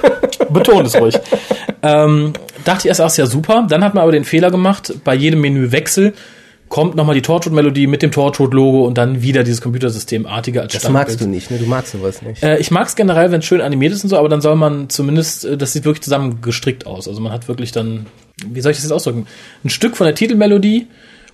Betont 0.50 0.86
es 0.86 1.00
ruhig. 1.00 1.18
Ähm, 1.82 2.32
dachte 2.64 2.80
ich 2.80 2.86
erst, 2.86 3.00
ach, 3.00 3.06
ist 3.06 3.16
ja 3.16 3.26
super. 3.26 3.66
Dann 3.68 3.82
hat 3.84 3.94
man 3.94 4.02
aber 4.02 4.12
den 4.12 4.24
Fehler 4.24 4.50
gemacht, 4.50 4.92
bei 5.04 5.14
jedem 5.14 5.40
Menüwechsel 5.40 6.14
kommt 6.68 6.94
nochmal 6.94 7.14
die 7.14 7.20
Torchwood-Melodie 7.22 7.86
mit 7.86 8.00
dem 8.02 8.10
Torchwood-Logo 8.10 8.86
und 8.86 8.96
dann 8.96 9.20
wieder 9.20 9.44
dieses 9.44 9.60
Computersystemartige 9.60 10.62
als 10.62 10.72
Das 10.72 10.80
Standbild. 10.82 11.06
magst 11.08 11.20
du 11.20 11.26
nicht, 11.28 11.50
ne? 11.50 11.58
Du 11.58 11.66
magst 11.66 11.92
sowas 11.92 12.22
nicht. 12.22 12.42
Äh, 12.42 12.58
ich 12.58 12.70
mag 12.70 12.86
es 12.88 12.96
generell, 12.96 13.30
wenn 13.30 13.40
es 13.40 13.44
schön 13.44 13.60
animiert 13.60 13.92
ist 13.92 14.04
und 14.04 14.08
so, 14.10 14.16
aber 14.16 14.30
dann 14.30 14.40
soll 14.40 14.56
man 14.56 14.88
zumindest, 14.88 15.44
äh, 15.44 15.58
das 15.58 15.74
sieht 15.74 15.84
wirklich 15.84 16.02
zusammengestrickt 16.02 16.86
aus. 16.86 17.08
Also 17.08 17.20
man 17.20 17.30
hat 17.30 17.46
wirklich 17.46 17.72
dann, 17.72 18.06
wie 18.50 18.60
soll 18.60 18.72
ich 18.72 18.78
das 18.78 18.84
jetzt 18.84 18.92
ausdrücken? 18.92 19.26
Ein 19.64 19.70
Stück 19.70 19.96
von 19.96 20.06
der 20.06 20.14
Titelmelodie 20.14 20.86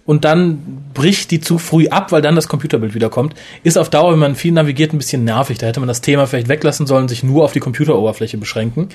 und 0.04 0.24
dann 0.24 0.82
bricht 0.94 1.30
die 1.30 1.40
zu 1.40 1.58
früh 1.58 1.88
ab, 1.88 2.12
weil 2.12 2.22
dann 2.22 2.34
das 2.34 2.48
Computerbild 2.48 2.94
wiederkommt. 2.94 3.34
Ist 3.62 3.76
auf 3.76 3.90
Dauer, 3.90 4.12
wenn 4.12 4.18
man 4.18 4.34
viel 4.36 4.52
navigiert, 4.52 4.94
ein 4.94 4.98
bisschen 4.98 5.24
nervig. 5.24 5.58
Da 5.58 5.66
hätte 5.66 5.80
man 5.80 5.88
das 5.88 6.00
Thema 6.00 6.26
vielleicht 6.26 6.48
weglassen 6.48 6.86
sollen, 6.86 7.08
sich 7.08 7.22
nur 7.22 7.44
auf 7.44 7.52
die 7.52 7.60
Computeroberfläche 7.60 8.38
beschränken. 8.38 8.88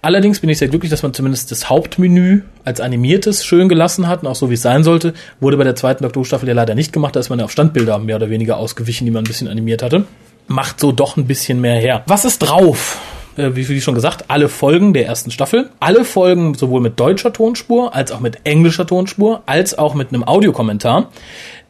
Allerdings 0.00 0.40
bin 0.40 0.48
ich 0.48 0.58
sehr 0.58 0.68
glücklich, 0.68 0.90
dass 0.90 1.02
man 1.02 1.12
zumindest 1.12 1.50
das 1.50 1.68
Hauptmenü 1.68 2.42
als 2.64 2.80
animiertes 2.80 3.44
schön 3.44 3.68
gelassen 3.68 4.06
hat 4.06 4.22
und 4.22 4.28
auch 4.28 4.36
so 4.36 4.48
wie 4.48 4.54
es 4.54 4.62
sein 4.62 4.84
sollte. 4.84 5.12
Wurde 5.40 5.56
bei 5.56 5.64
der 5.64 5.74
zweiten 5.74 6.04
Doktor 6.04 6.24
Staffel 6.24 6.48
ja 6.48 6.54
leider 6.54 6.74
nicht 6.74 6.92
gemacht, 6.92 7.16
da 7.16 7.20
ist 7.20 7.30
man 7.30 7.40
ja 7.40 7.44
auf 7.44 7.50
Standbilder 7.50 7.98
mehr 7.98 8.16
oder 8.16 8.30
weniger 8.30 8.58
ausgewichen, 8.58 9.04
die 9.06 9.10
man 9.10 9.24
ein 9.24 9.28
bisschen 9.28 9.48
animiert 9.48 9.82
hatte. 9.82 10.04
Macht 10.46 10.78
so 10.80 10.92
doch 10.92 11.16
ein 11.16 11.26
bisschen 11.26 11.60
mehr 11.60 11.78
her. 11.78 12.04
Was 12.06 12.24
ist 12.24 12.38
drauf? 12.38 12.98
Äh, 13.38 13.54
wie, 13.54 13.68
wie 13.68 13.80
schon 13.80 13.94
gesagt, 13.94 14.24
alle 14.28 14.48
Folgen 14.48 14.92
der 14.92 15.06
ersten 15.06 15.30
Staffel. 15.30 15.70
Alle 15.78 16.04
Folgen 16.04 16.54
sowohl 16.54 16.80
mit 16.80 16.98
deutscher 16.98 17.32
Tonspur 17.32 17.94
als 17.94 18.10
auch 18.10 18.20
mit 18.20 18.40
englischer 18.44 18.86
Tonspur, 18.86 19.42
als 19.46 19.78
auch 19.78 19.94
mit 19.94 20.08
einem 20.08 20.24
Audiokommentar. 20.24 21.10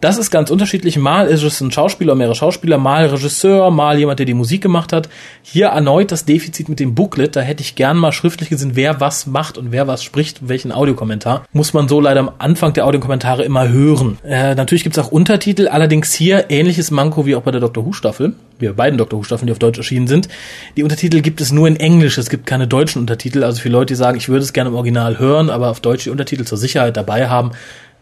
Das 0.00 0.16
ist 0.16 0.30
ganz 0.30 0.50
unterschiedlich. 0.50 0.96
Mal 0.96 1.26
ist 1.26 1.42
es 1.42 1.60
ein 1.60 1.72
Schauspieler, 1.72 2.14
mehrere 2.14 2.36
Schauspieler, 2.36 2.78
mal 2.78 3.06
Regisseur, 3.06 3.72
mal 3.72 3.98
jemand, 3.98 4.20
der 4.20 4.26
die 4.26 4.34
Musik 4.34 4.62
gemacht 4.62 4.92
hat. 4.92 5.08
Hier 5.42 5.66
erneut 5.66 6.12
das 6.12 6.24
Defizit 6.24 6.68
mit 6.68 6.78
dem 6.78 6.94
Booklet. 6.94 7.34
Da 7.34 7.40
hätte 7.40 7.62
ich 7.62 7.74
gern 7.74 7.96
mal 7.96 8.12
schriftlich 8.12 8.48
gesehen, 8.48 8.72
wer 8.74 9.00
was 9.00 9.26
macht 9.26 9.58
und 9.58 9.72
wer 9.72 9.88
was 9.88 10.04
spricht, 10.04 10.46
welchen 10.46 10.70
Audiokommentar. 10.70 11.46
Muss 11.52 11.74
man 11.74 11.88
so 11.88 12.00
leider 12.00 12.20
am 12.20 12.30
Anfang 12.38 12.74
der 12.74 12.86
Audiokommentare 12.86 13.42
immer 13.42 13.68
hören. 13.68 14.18
Äh, 14.22 14.54
natürlich 14.54 14.84
gibt's 14.84 15.00
auch 15.00 15.10
Untertitel, 15.10 15.66
allerdings 15.66 16.12
hier 16.12 16.48
ähnliches 16.48 16.92
Manko 16.92 17.26
wie 17.26 17.34
auch 17.34 17.42
bei 17.42 17.50
der 17.50 17.60
Doctor 17.60 17.84
Who 17.84 17.92
Staffel. 17.92 18.34
Wie 18.60 18.66
bei 18.66 18.72
beiden 18.72 18.98
Doctor 18.98 19.18
Who 19.18 19.24
Staffeln, 19.24 19.48
die 19.48 19.52
auf 19.52 19.58
Deutsch 19.58 19.78
erschienen 19.78 20.06
sind. 20.06 20.28
Die 20.76 20.84
Untertitel 20.84 21.22
gibt 21.22 21.40
es 21.40 21.50
nur 21.50 21.66
in 21.66 21.74
Englisch. 21.74 22.18
Es 22.18 22.30
gibt 22.30 22.46
keine 22.46 22.68
deutschen 22.68 23.00
Untertitel. 23.00 23.42
Also 23.42 23.60
für 23.60 23.68
Leute, 23.68 23.94
die 23.94 23.96
sagen, 23.96 24.16
ich 24.16 24.28
würde 24.28 24.44
es 24.44 24.52
gerne 24.52 24.70
im 24.70 24.76
Original 24.76 25.18
hören, 25.18 25.50
aber 25.50 25.70
auf 25.70 25.80
Deutsch 25.80 26.04
die 26.04 26.10
Untertitel 26.10 26.44
zur 26.44 26.58
Sicherheit 26.58 26.96
dabei 26.96 27.28
haben, 27.28 27.50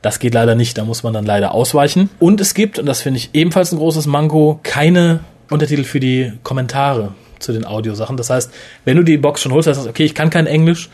das 0.07 0.21
geht 0.21 0.35
leider 0.35 0.55
nicht, 0.55 0.79
da 0.79 0.85
muss 0.85 1.03
man 1.03 1.13
dann 1.13 1.27
leider 1.27 1.53
ausweichen. 1.53 2.11
Und 2.21 2.41
es 2.41 2.55
gibt, 2.55 2.79
und 2.79 2.87
das 2.87 3.03
finde 3.03 3.19
ich 3.19 3.31
ebenfalls 3.33 3.73
ein 3.73 3.79
großes 3.79 4.07
Manko, 4.07 4.61
keine 4.63 5.19
Untertitel 5.51 5.83
für 5.83 5.99
die 5.99 6.33
Kommentare 6.45 7.13
zu 7.41 7.53
den 7.53 7.67
Audiosachen. 7.67 8.17
Das 8.17 8.31
heißt, 8.31 8.53
wenn 8.85 8.97
du 8.97 9.03
die 9.03 9.19
Box 9.19 9.43
schon 9.43 9.51
holst, 9.53 9.67
heißt 9.69 9.85
okay, 9.85 10.05
ich 10.05 10.15
kann 10.15 10.31
kein 10.31 10.47
Englisch, 10.47 10.91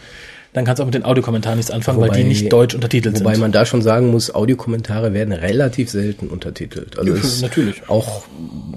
dann 0.53 0.67
kannst 0.67 0.81
du 0.81 0.83
auch 0.83 0.87
mit 0.87 0.95
den 0.95 1.05
Audiokommentaren 1.05 1.57
nichts 1.57 1.71
anfangen, 1.71 1.97
wobei, 1.97 2.11
weil 2.11 2.17
die 2.19 2.25
nicht 2.25 2.53
deutsch 2.53 2.75
untertitelt 2.75 3.15
wobei 3.15 3.31
sind. 3.31 3.39
Wobei 3.39 3.39
man 3.39 3.53
da 3.53 3.65
schon 3.65 3.81
sagen 3.81 4.11
muss, 4.11 4.35
Audiokommentare 4.35 5.15
werden 5.15 5.33
relativ 5.33 5.91
selten 5.91 6.29
untertitelt. 6.29 6.99
Also 6.99 7.15
ja, 7.15 7.21
natürlich. 7.41 7.89
Auch 7.89 8.25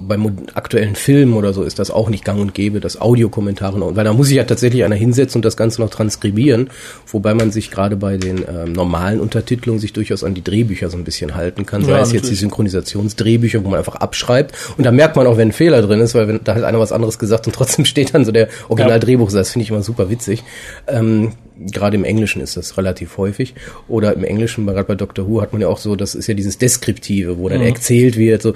beim 0.00 0.46
aktuellen 0.54 0.94
Film 0.94 1.36
oder 1.36 1.52
so 1.52 1.64
ist 1.64 1.78
das 1.78 1.90
auch 1.90 2.08
nicht 2.08 2.24
gang 2.24 2.40
und 2.40 2.54
gäbe, 2.54 2.80
dass 2.80 2.98
Audiokommentare 2.98 3.78
noch, 3.78 3.94
weil 3.94 4.04
da 4.04 4.14
muss 4.14 4.28
sich 4.28 4.36
ja 4.36 4.44
tatsächlich 4.44 4.84
einer 4.84 4.94
hinsetzen 4.94 5.40
und 5.40 5.44
das 5.44 5.58
Ganze 5.58 5.82
noch 5.82 5.90
transkribieren, 5.90 6.70
wobei 7.08 7.34
man 7.34 7.50
sich 7.50 7.70
gerade 7.70 7.96
bei 7.96 8.16
den 8.16 8.38
ähm, 8.48 8.72
normalen 8.72 9.20
Untertitelungen 9.20 9.80
sich 9.80 9.92
durchaus 9.92 10.24
an 10.24 10.32
die 10.32 10.42
Drehbücher 10.42 10.88
so 10.88 10.96
ein 10.96 11.04
bisschen 11.04 11.34
halten 11.34 11.66
kann, 11.66 11.82
sei 11.82 11.90
ja, 11.90 11.96
es 11.96 12.08
natürlich. 12.08 12.22
jetzt 12.22 12.30
die 12.30 12.36
Synchronisationsdrehbücher, 12.36 13.62
wo 13.64 13.68
man 13.68 13.78
einfach 13.78 13.96
abschreibt 13.96 14.54
und 14.78 14.84
da 14.84 14.92
merkt 14.92 15.16
man 15.16 15.26
auch, 15.26 15.36
wenn 15.36 15.48
ein 15.48 15.52
Fehler 15.52 15.82
drin 15.82 16.00
ist, 16.00 16.14
weil 16.14 16.26
wenn 16.28 16.40
da 16.42 16.54
hat 16.54 16.64
einer 16.64 16.80
was 16.80 16.92
anderes 16.92 17.18
gesagt 17.18 17.46
und 17.46 17.52
trotzdem 17.54 17.84
steht 17.84 18.14
dann 18.14 18.24
so 18.24 18.32
der 18.32 18.48
Originaldrehbuch, 18.68 19.30
das 19.30 19.50
finde 19.50 19.64
ich 19.64 19.70
immer 19.70 19.82
super 19.82 20.08
witzig. 20.08 20.42
Ähm, 20.86 21.32
gerade 21.58 21.96
im 21.96 22.04
Englischen 22.04 22.40
ist 22.40 22.56
das 22.56 22.76
relativ 22.76 23.16
häufig. 23.16 23.54
Oder 23.88 24.14
im 24.14 24.24
Englischen, 24.24 24.66
gerade 24.66 24.84
bei 24.84 24.94
Doctor 24.94 25.28
Who, 25.28 25.40
hat 25.40 25.52
man 25.52 25.62
ja 25.62 25.68
auch 25.68 25.78
so, 25.78 25.96
das 25.96 26.14
ist 26.14 26.26
ja 26.26 26.34
dieses 26.34 26.58
Deskriptive, 26.58 27.38
wo 27.38 27.48
dann 27.48 27.60
mhm. 27.60 27.66
erzählt 27.66 28.16
wird, 28.16 28.42
so, 28.42 28.54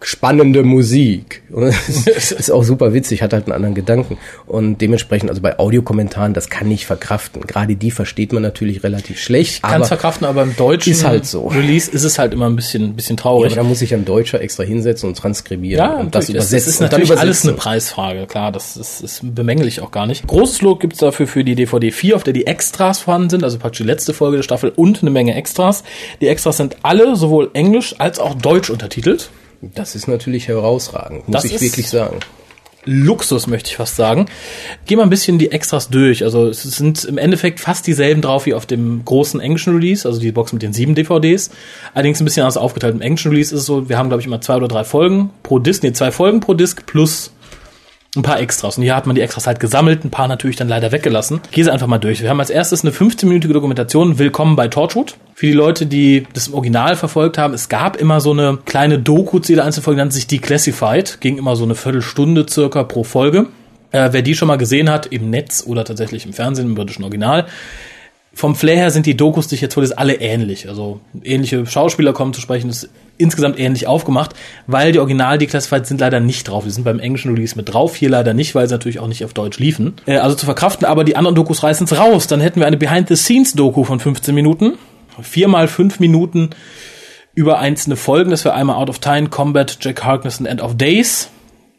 spannende 0.00 0.62
Musik. 0.62 1.42
Ist 2.06 2.50
auch 2.50 2.62
super 2.62 2.94
witzig, 2.94 3.22
hat 3.22 3.32
halt 3.32 3.46
einen 3.46 3.52
anderen 3.52 3.74
Gedanken. 3.74 4.16
Und 4.46 4.80
dementsprechend, 4.80 5.28
also 5.28 5.42
bei 5.42 5.58
Audiokommentaren, 5.58 6.34
das 6.34 6.48
kann 6.48 6.70
ich 6.70 6.86
verkraften. 6.86 7.42
Gerade 7.42 7.74
die 7.74 7.90
versteht 7.90 8.32
man 8.32 8.42
natürlich 8.42 8.84
relativ 8.84 9.20
schlecht. 9.20 9.62
Kann 9.62 9.82
es 9.82 9.88
verkraften, 9.88 10.26
aber 10.26 10.42
im 10.42 10.54
deutschen 10.54 10.92
ist 10.92 11.04
halt 11.04 11.26
so. 11.26 11.48
Release 11.48 11.90
ist 11.90 12.04
es 12.04 12.18
halt 12.18 12.32
immer 12.32 12.46
ein 12.46 12.54
bisschen, 12.54 12.84
ein 12.84 12.94
bisschen 12.94 13.16
traurig. 13.16 13.52
Ja, 13.52 13.56
da 13.56 13.62
muss 13.64 13.80
sich 13.80 13.92
ein 13.92 14.04
Deutscher 14.04 14.40
extra 14.40 14.62
hinsetzen 14.62 15.08
und 15.08 15.18
transkribieren 15.18 15.84
ja, 15.84 15.96
und 15.96 16.14
das 16.14 16.28
übersetzen. 16.28 16.56
Das 16.58 16.66
ist 16.66 16.80
natürlich 16.80 17.18
alles 17.18 17.44
eine 17.44 17.54
Preisfrage, 17.54 18.26
klar, 18.26 18.52
das 18.52 18.76
ist, 18.76 19.00
ist 19.00 19.34
bemängel 19.34 19.66
ich 19.66 19.80
auch 19.80 19.90
gar 19.90 20.06
nicht. 20.06 20.26
Großes 20.26 20.62
Lob 20.62 20.80
gibt's 20.80 20.98
dafür 20.98 21.26
für 21.26 21.42
die 21.42 21.56
DVD 21.56 21.90
4, 21.90 22.16
auf 22.16 22.22
der 22.22 22.34
die 22.34 22.46
Extras 22.46 23.00
vorhanden 23.00 23.30
sind, 23.30 23.44
also 23.44 23.58
praktisch 23.58 23.78
die 23.78 23.84
letzte 23.84 24.14
Folge 24.14 24.36
der 24.36 24.44
Staffel 24.44 24.72
und 24.76 25.02
eine 25.02 25.10
Menge 25.10 25.34
Extras. 25.34 25.82
Die 26.20 26.28
Extras 26.28 26.56
sind 26.56 26.76
alle 26.82 27.16
sowohl 27.16 27.50
englisch 27.54 27.96
als 27.98 28.20
auch 28.20 28.34
deutsch 28.34 28.70
untertitelt. 28.70 29.30
Das 29.60 29.94
ist 29.94 30.08
natürlich 30.08 30.48
herausragend, 30.48 31.28
muss 31.28 31.42
das 31.42 31.52
ich 31.52 31.60
wirklich 31.60 31.88
sagen. 31.88 32.20
Luxus, 32.84 33.46
möchte 33.48 33.70
ich 33.70 33.76
fast 33.76 33.96
sagen. 33.96 34.26
Gehen 34.86 34.98
wir 34.98 35.02
ein 35.02 35.10
bisschen 35.10 35.38
die 35.38 35.50
Extras 35.50 35.90
durch. 35.90 36.24
Also 36.24 36.46
es 36.46 36.62
sind 36.62 37.04
im 37.04 37.18
Endeffekt 37.18 37.60
fast 37.60 37.86
dieselben 37.86 38.22
drauf 38.22 38.46
wie 38.46 38.54
auf 38.54 38.64
dem 38.64 39.04
großen 39.04 39.40
englischen 39.40 39.74
Release, 39.74 40.08
also 40.08 40.20
die 40.20 40.32
Box 40.32 40.52
mit 40.52 40.62
den 40.62 40.72
sieben 40.72 40.94
DVDs. 40.94 41.50
Allerdings 41.92 42.20
ein 42.20 42.24
bisschen 42.24 42.44
anders 42.44 42.56
aufgeteilt. 42.56 42.94
Im 42.94 43.02
englischen 43.02 43.30
Release 43.30 43.54
ist 43.54 43.60
es 43.62 43.66
so, 43.66 43.88
wir 43.88 43.98
haben, 43.98 44.08
glaube 44.08 44.22
ich, 44.22 44.26
immer 44.26 44.40
zwei 44.40 44.56
oder 44.56 44.68
drei 44.68 44.84
Folgen 44.84 45.30
pro 45.42 45.58
Disc, 45.58 45.82
nee, 45.82 45.92
zwei 45.92 46.12
Folgen 46.12 46.40
pro 46.40 46.54
Disc 46.54 46.86
plus 46.86 47.32
ein 48.18 48.22
paar 48.22 48.40
Extras. 48.40 48.76
Und 48.76 48.82
hier 48.82 48.94
hat 48.94 49.06
man 49.06 49.16
die 49.16 49.22
Extras 49.22 49.46
halt 49.46 49.60
gesammelt, 49.60 50.04
ein 50.04 50.10
paar 50.10 50.28
natürlich 50.28 50.56
dann 50.56 50.68
leider 50.68 50.92
weggelassen. 50.92 51.40
Geh 51.50 51.62
sie 51.62 51.72
einfach 51.72 51.86
mal 51.86 51.98
durch. 51.98 52.22
Wir 52.22 52.30
haben 52.30 52.40
als 52.40 52.50
erstes 52.50 52.84
eine 52.84 52.92
15-minütige 52.92 53.52
Dokumentation, 53.52 54.18
Willkommen 54.18 54.56
bei 54.56 54.68
Torchwood. 54.68 55.16
Für 55.34 55.46
die 55.46 55.52
Leute, 55.52 55.86
die 55.86 56.26
das 56.34 56.48
im 56.48 56.54
Original 56.54 56.96
verfolgt 56.96 57.38
haben, 57.38 57.54
es 57.54 57.68
gab 57.68 57.96
immer 57.96 58.20
so 58.20 58.32
eine 58.32 58.58
kleine 58.64 58.98
Doku 58.98 59.38
zu 59.38 59.52
jeder 59.52 59.64
einzelnen 59.64 59.84
Folge, 59.84 60.00
nannte 60.00 60.16
sich 60.16 60.26
Declassified. 60.26 61.20
Ging 61.20 61.38
immer 61.38 61.56
so 61.56 61.64
eine 61.64 61.74
Viertelstunde 61.74 62.46
circa 62.48 62.82
pro 62.82 63.04
Folge. 63.04 63.46
Äh, 63.90 64.10
wer 64.12 64.22
die 64.22 64.34
schon 64.34 64.48
mal 64.48 64.58
gesehen 64.58 64.90
hat, 64.90 65.06
im 65.06 65.30
Netz 65.30 65.64
oder 65.66 65.84
tatsächlich 65.84 66.26
im 66.26 66.32
Fernsehen, 66.32 66.66
im 66.66 66.74
britischen 66.74 67.04
Original, 67.04 67.46
vom 68.38 68.54
Flair 68.54 68.76
her 68.76 68.90
sind 68.92 69.04
die 69.04 69.16
Dokus, 69.16 69.48
die 69.48 69.56
ich 69.56 69.60
jetzt 69.60 69.76
hole, 69.76 69.98
alle 69.98 70.14
ähnlich. 70.14 70.68
Also 70.68 71.00
ähnliche 71.24 71.66
Schauspieler 71.66 72.12
kommen 72.12 72.32
zu 72.32 72.40
sprechen, 72.40 72.70
ist 72.70 72.88
insgesamt 73.16 73.58
ähnlich 73.58 73.88
aufgemacht, 73.88 74.32
weil 74.68 74.92
die 74.92 75.00
Original 75.00 75.38
Declassified 75.38 75.88
sind 75.88 76.00
leider 76.00 76.20
nicht 76.20 76.46
drauf. 76.46 76.62
Die 76.62 76.70
sind 76.70 76.84
beim 76.84 77.00
englischen 77.00 77.34
Release 77.34 77.56
mit 77.56 77.74
drauf, 77.74 77.96
hier 77.96 78.10
leider 78.10 78.34
nicht, 78.34 78.54
weil 78.54 78.68
sie 78.68 78.74
natürlich 78.74 79.00
auch 79.00 79.08
nicht 79.08 79.24
auf 79.24 79.34
Deutsch 79.34 79.58
liefen. 79.58 79.94
Äh, 80.06 80.18
also 80.18 80.36
zu 80.36 80.44
verkraften, 80.46 80.86
aber 80.86 81.02
die 81.02 81.16
anderen 81.16 81.34
Dokus 81.34 81.64
reißen 81.64 81.86
es 81.86 81.98
raus. 81.98 82.28
Dann 82.28 82.40
hätten 82.40 82.60
wir 82.60 82.68
eine 82.68 82.76
Behind-the-Scenes-Doku 82.76 83.82
von 83.82 83.98
15 83.98 84.32
Minuten. 84.32 84.74
Viermal 85.20 85.66
fünf 85.66 85.98
Minuten 85.98 86.50
über 87.34 87.58
einzelne 87.58 87.96
Folgen. 87.96 88.30
Das 88.30 88.44
wäre 88.44 88.54
einmal 88.54 88.76
Out 88.76 88.88
of 88.88 89.00
Time, 89.00 89.30
Combat, 89.30 89.78
Jack 89.80 90.04
Harkness 90.04 90.38
und 90.38 90.46
End 90.46 90.60
of 90.60 90.76
Days. 90.76 91.28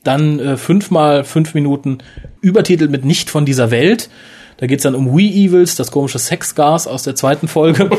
Dann 0.03 0.39
äh, 0.41 0.57
fünfmal 0.57 1.23
fünf 1.23 1.53
Minuten 1.53 1.99
übertitelt 2.41 2.91
mit 2.91 3.05
Nicht 3.05 3.29
von 3.29 3.45
dieser 3.45 3.71
Welt. 3.71 4.09
Da 4.59 4.67
geht's 4.67 4.83
dann 4.83 4.93
um 4.95 5.15
We 5.15 5.21
Evils, 5.23 5.75
das 5.75 5.89
komische 5.91 6.19
Sexgas 6.19 6.85
aus 6.87 7.03
der 7.03 7.15
zweiten 7.15 7.47
Folge. 7.47 7.89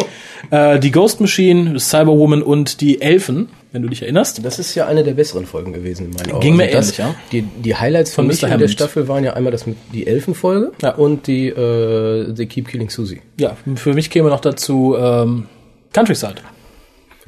äh, 0.50 0.78
die 0.78 0.90
Ghost 0.90 1.20
Machine, 1.20 1.78
Cyberwoman 1.80 2.42
und 2.42 2.80
die 2.82 3.00
Elfen, 3.00 3.48
wenn 3.72 3.80
du 3.82 3.88
dich 3.88 4.02
erinnerst. 4.02 4.44
Das 4.44 4.58
ist 4.58 4.74
ja 4.74 4.86
eine 4.86 5.02
der 5.02 5.14
besseren 5.14 5.46
Folgen 5.46 5.72
gewesen 5.72 6.06
in 6.06 6.12
meinen 6.12 6.32
Augen. 6.32 6.40
Ging 6.40 6.56
mir 6.56 6.64
Also 6.64 6.76
das, 6.76 6.98
ähnlich, 6.98 6.98
ja. 6.98 7.14
Die, 7.32 7.42
die 7.42 7.74
Highlights 7.74 8.12
von 8.14 8.24
Von 8.24 8.28
mich 8.28 8.42
Mr. 8.42 8.52
in 8.52 8.58
der. 8.58 8.68
Staffel 8.68 9.08
waren 9.08 9.24
ja 9.24 9.32
einmal 9.32 9.50
das 9.52 9.66
mit 9.66 9.76
die 9.94 10.06
Elfenfolge 10.06 10.72
Ja. 10.82 10.94
und 10.94 11.26
die 11.26 11.48
äh, 11.48 12.34
They 12.34 12.46
Keep 12.46 12.68
Killing 12.68 12.90
Susie. 12.90 13.22
Ja, 13.38 13.56
für 13.76 13.94
mich 13.94 14.10
käme 14.10 14.28
noch 14.28 14.40
dazu 14.40 14.96
ähm, 14.98 15.46
Countryside. 15.94 16.36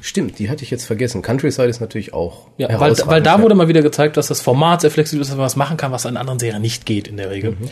Stimmt, 0.05 0.37
die 0.37 0.49
hatte 0.49 0.63
ich 0.63 0.69
jetzt 0.69 0.83
vergessen. 0.85 1.21
Countryside 1.21 1.69
ist 1.69 1.79
natürlich 1.79 2.13
auch 2.13 2.47
Ja, 2.57 2.77
weil, 2.77 2.93
weil 3.05 3.21
da 3.21 3.41
wurde 3.41 3.55
mal 3.55 3.69
wieder 3.69 3.81
gezeigt, 3.81 4.17
dass 4.17 4.27
das 4.27 4.41
Format 4.41 4.81
sehr 4.81 4.91
flexibel 4.91 5.21
ist, 5.21 5.29
dass 5.29 5.37
man 5.37 5.45
was 5.45 5.55
machen 5.55 5.77
kann, 5.77 5.93
was 5.93 6.03
in 6.03 6.17
anderen 6.17 6.39
Serien 6.39 6.61
nicht 6.61 6.85
geht 6.85 7.07
in 7.07 7.15
der 7.15 7.31
Regel. 7.31 7.51
Mhm. 7.51 7.69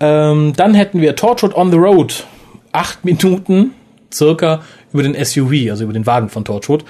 Ähm, 0.00 0.52
dann 0.56 0.74
hätten 0.74 1.00
wir 1.00 1.16
Torchwood 1.16 1.54
on 1.54 1.70
the 1.70 1.76
Road. 1.76 2.26
Acht 2.72 3.04
Minuten 3.04 3.72
circa 4.12 4.62
über 4.92 5.02
den 5.02 5.14
SUV, 5.22 5.70
also 5.70 5.84
über 5.84 5.92
den 5.92 6.06
Wagen 6.06 6.28
von 6.28 6.44
Torchwood. 6.44 6.84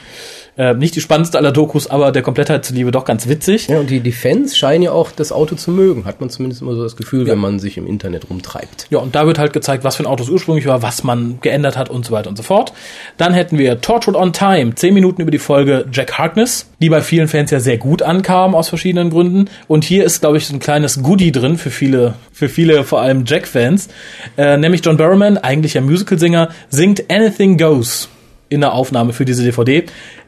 Äh, 0.57 0.75
nicht 0.75 0.95
die 0.95 1.01
spannendste 1.01 1.37
aller 1.37 1.51
Dokus, 1.51 1.89
aber 1.89 2.13
der 2.13 2.23
Komplettheit 2.23 2.65
zuliebe 2.65 2.93
doch 2.93 3.05
ganz 3.05 3.29
witzig. 3.29 3.67
Ja, 3.67 3.81
und 3.81 3.91
die, 3.91 3.99
die 3.99 4.13
Fans 4.13 4.57
scheinen 4.57 4.85
ja 4.85 4.93
auch 4.93 5.11
das 5.11 5.33
Auto 5.33 5.57
zu 5.57 5.73
mögen. 5.73 6.05
Hat 6.05 6.21
man 6.21 6.31
zumindest 6.31 6.63
immer 6.63 6.77
so 6.77 6.83
das 6.85 6.97
Gefühl, 6.97 7.27
wenn 7.27 7.39
man 7.39 7.59
sich 7.59 7.77
im 7.77 7.89
Internet 7.89 8.31
rumtreibt. 8.31 8.87
Ja, 8.91 8.99
und 8.99 9.17
da 9.17 9.27
wird 9.27 9.39
halt 9.39 9.53
gezeigt, 9.53 9.83
was 9.83 9.97
für 9.97 10.05
ein 10.05 10.07
Auto 10.07 10.23
es 10.23 10.31
ursprünglich 10.31 10.67
war, 10.67 10.81
was 10.83 11.03
man 11.03 11.39
geändert 11.41 11.77
hat 11.77 11.91
und 11.91 12.07
so 12.07 12.13
weiter 12.13 12.31
und 12.31 12.37
so 12.37 12.45
fort. 12.45 12.73
Dann 13.17 13.35
hätten 13.35 13.59
wir 13.59 13.81
Torchwood 13.81 14.15
on 14.15 14.33
Time, 14.33 14.77
zehn 14.77 14.95
Minuten 14.95 15.23
über 15.23 15.33
die 15.33 15.41
Folge 15.41 15.87
Jack 15.91 16.19
Harkness, 16.19 16.67
die 16.81 16.89
bei 16.89 17.01
vielen 17.01 17.27
Fans 17.27 17.51
ja 17.51 17.59
sehr 17.59 17.79
gut 17.79 18.03
ankam 18.03 18.55
aus 18.55 18.69
verschiedenen 18.69 19.11
Gründen. 19.11 19.51
Und 19.67 19.83
hier 19.83 20.05
ist, 20.05 20.21
glaube 20.21 20.37
ich, 20.37 20.47
so 20.47 20.55
ein 20.55 20.61
kleines 20.61 21.03
Goodie 21.03 21.33
drin 21.33 21.59
für 21.59 21.71
viele, 21.71 22.15
für 22.33 22.49
viele 22.49 22.85
vor 22.85 23.01
allem 23.01 23.25
Jack-Fans, 23.27 23.89
äh, 24.37 24.57
nämlich 24.57 24.85
John 24.85 24.97
Barrowman, 24.97 25.37
eigentlich 25.37 25.77
ein 25.77 25.85
Musicalsänger, 25.85 26.51
singt 26.69 27.11
Anything 27.11 27.59
Goes 27.59 28.09
in 28.49 28.61
der 28.61 28.73
Aufnahme 28.73 29.13
für 29.13 29.25
diese 29.25 29.43
DVD. 29.43 29.85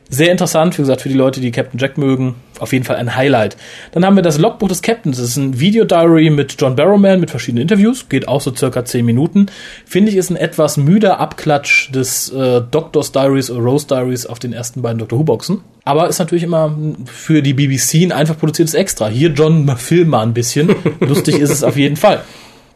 Sehr 0.08 0.30
interessant, 0.30 0.78
wie 0.78 0.82
gesagt, 0.82 1.00
für 1.00 1.08
die 1.08 1.16
Leute, 1.16 1.40
die 1.40 1.50
Captain 1.50 1.80
Jack 1.80 1.98
mögen, 1.98 2.36
auf 2.60 2.72
jeden 2.72 2.84
Fall 2.84 2.94
ein 2.94 3.16
Highlight. 3.16 3.56
Dann 3.90 4.06
haben 4.06 4.14
wir 4.14 4.22
das 4.22 4.38
Logbuch 4.38 4.68
des 4.68 4.80
Captains. 4.80 5.16
Das 5.16 5.30
ist 5.30 5.36
ein 5.36 5.58
Videodiary 5.58 6.30
mit 6.30 6.54
John 6.58 6.76
Barrowman 6.76 7.18
mit 7.18 7.30
verschiedenen 7.30 7.62
Interviews. 7.62 8.08
Geht 8.08 8.28
auch 8.28 8.40
so 8.40 8.54
circa 8.54 8.84
10 8.84 9.04
Minuten. 9.04 9.46
Finde 9.84 10.12
ich, 10.12 10.16
ist 10.16 10.30
ein 10.30 10.36
etwas 10.36 10.76
müder 10.76 11.18
Abklatsch 11.18 11.90
des 11.90 12.30
äh, 12.30 12.62
Doctor's 12.70 13.10
Diaries 13.10 13.50
oder 13.50 13.60
Rose 13.62 13.88
Diaries 13.88 14.26
auf 14.26 14.38
den 14.38 14.52
ersten 14.52 14.80
beiden 14.80 14.98
Doctor 14.98 15.18
Who-Boxen. 15.18 15.62
Aber 15.84 16.08
ist 16.08 16.20
natürlich 16.20 16.44
immer 16.44 16.76
für 17.06 17.42
die 17.42 17.54
BBC 17.54 18.04
ein 18.04 18.12
einfach 18.12 18.38
produziertes 18.38 18.74
Extra. 18.74 19.08
Hier, 19.08 19.30
John, 19.30 19.68
film 19.76 20.10
mal 20.10 20.22
ein 20.22 20.34
bisschen. 20.34 20.74
Lustig 21.00 21.40
ist 21.40 21.50
es 21.50 21.64
auf 21.64 21.76
jeden 21.76 21.96
Fall. 21.96 22.22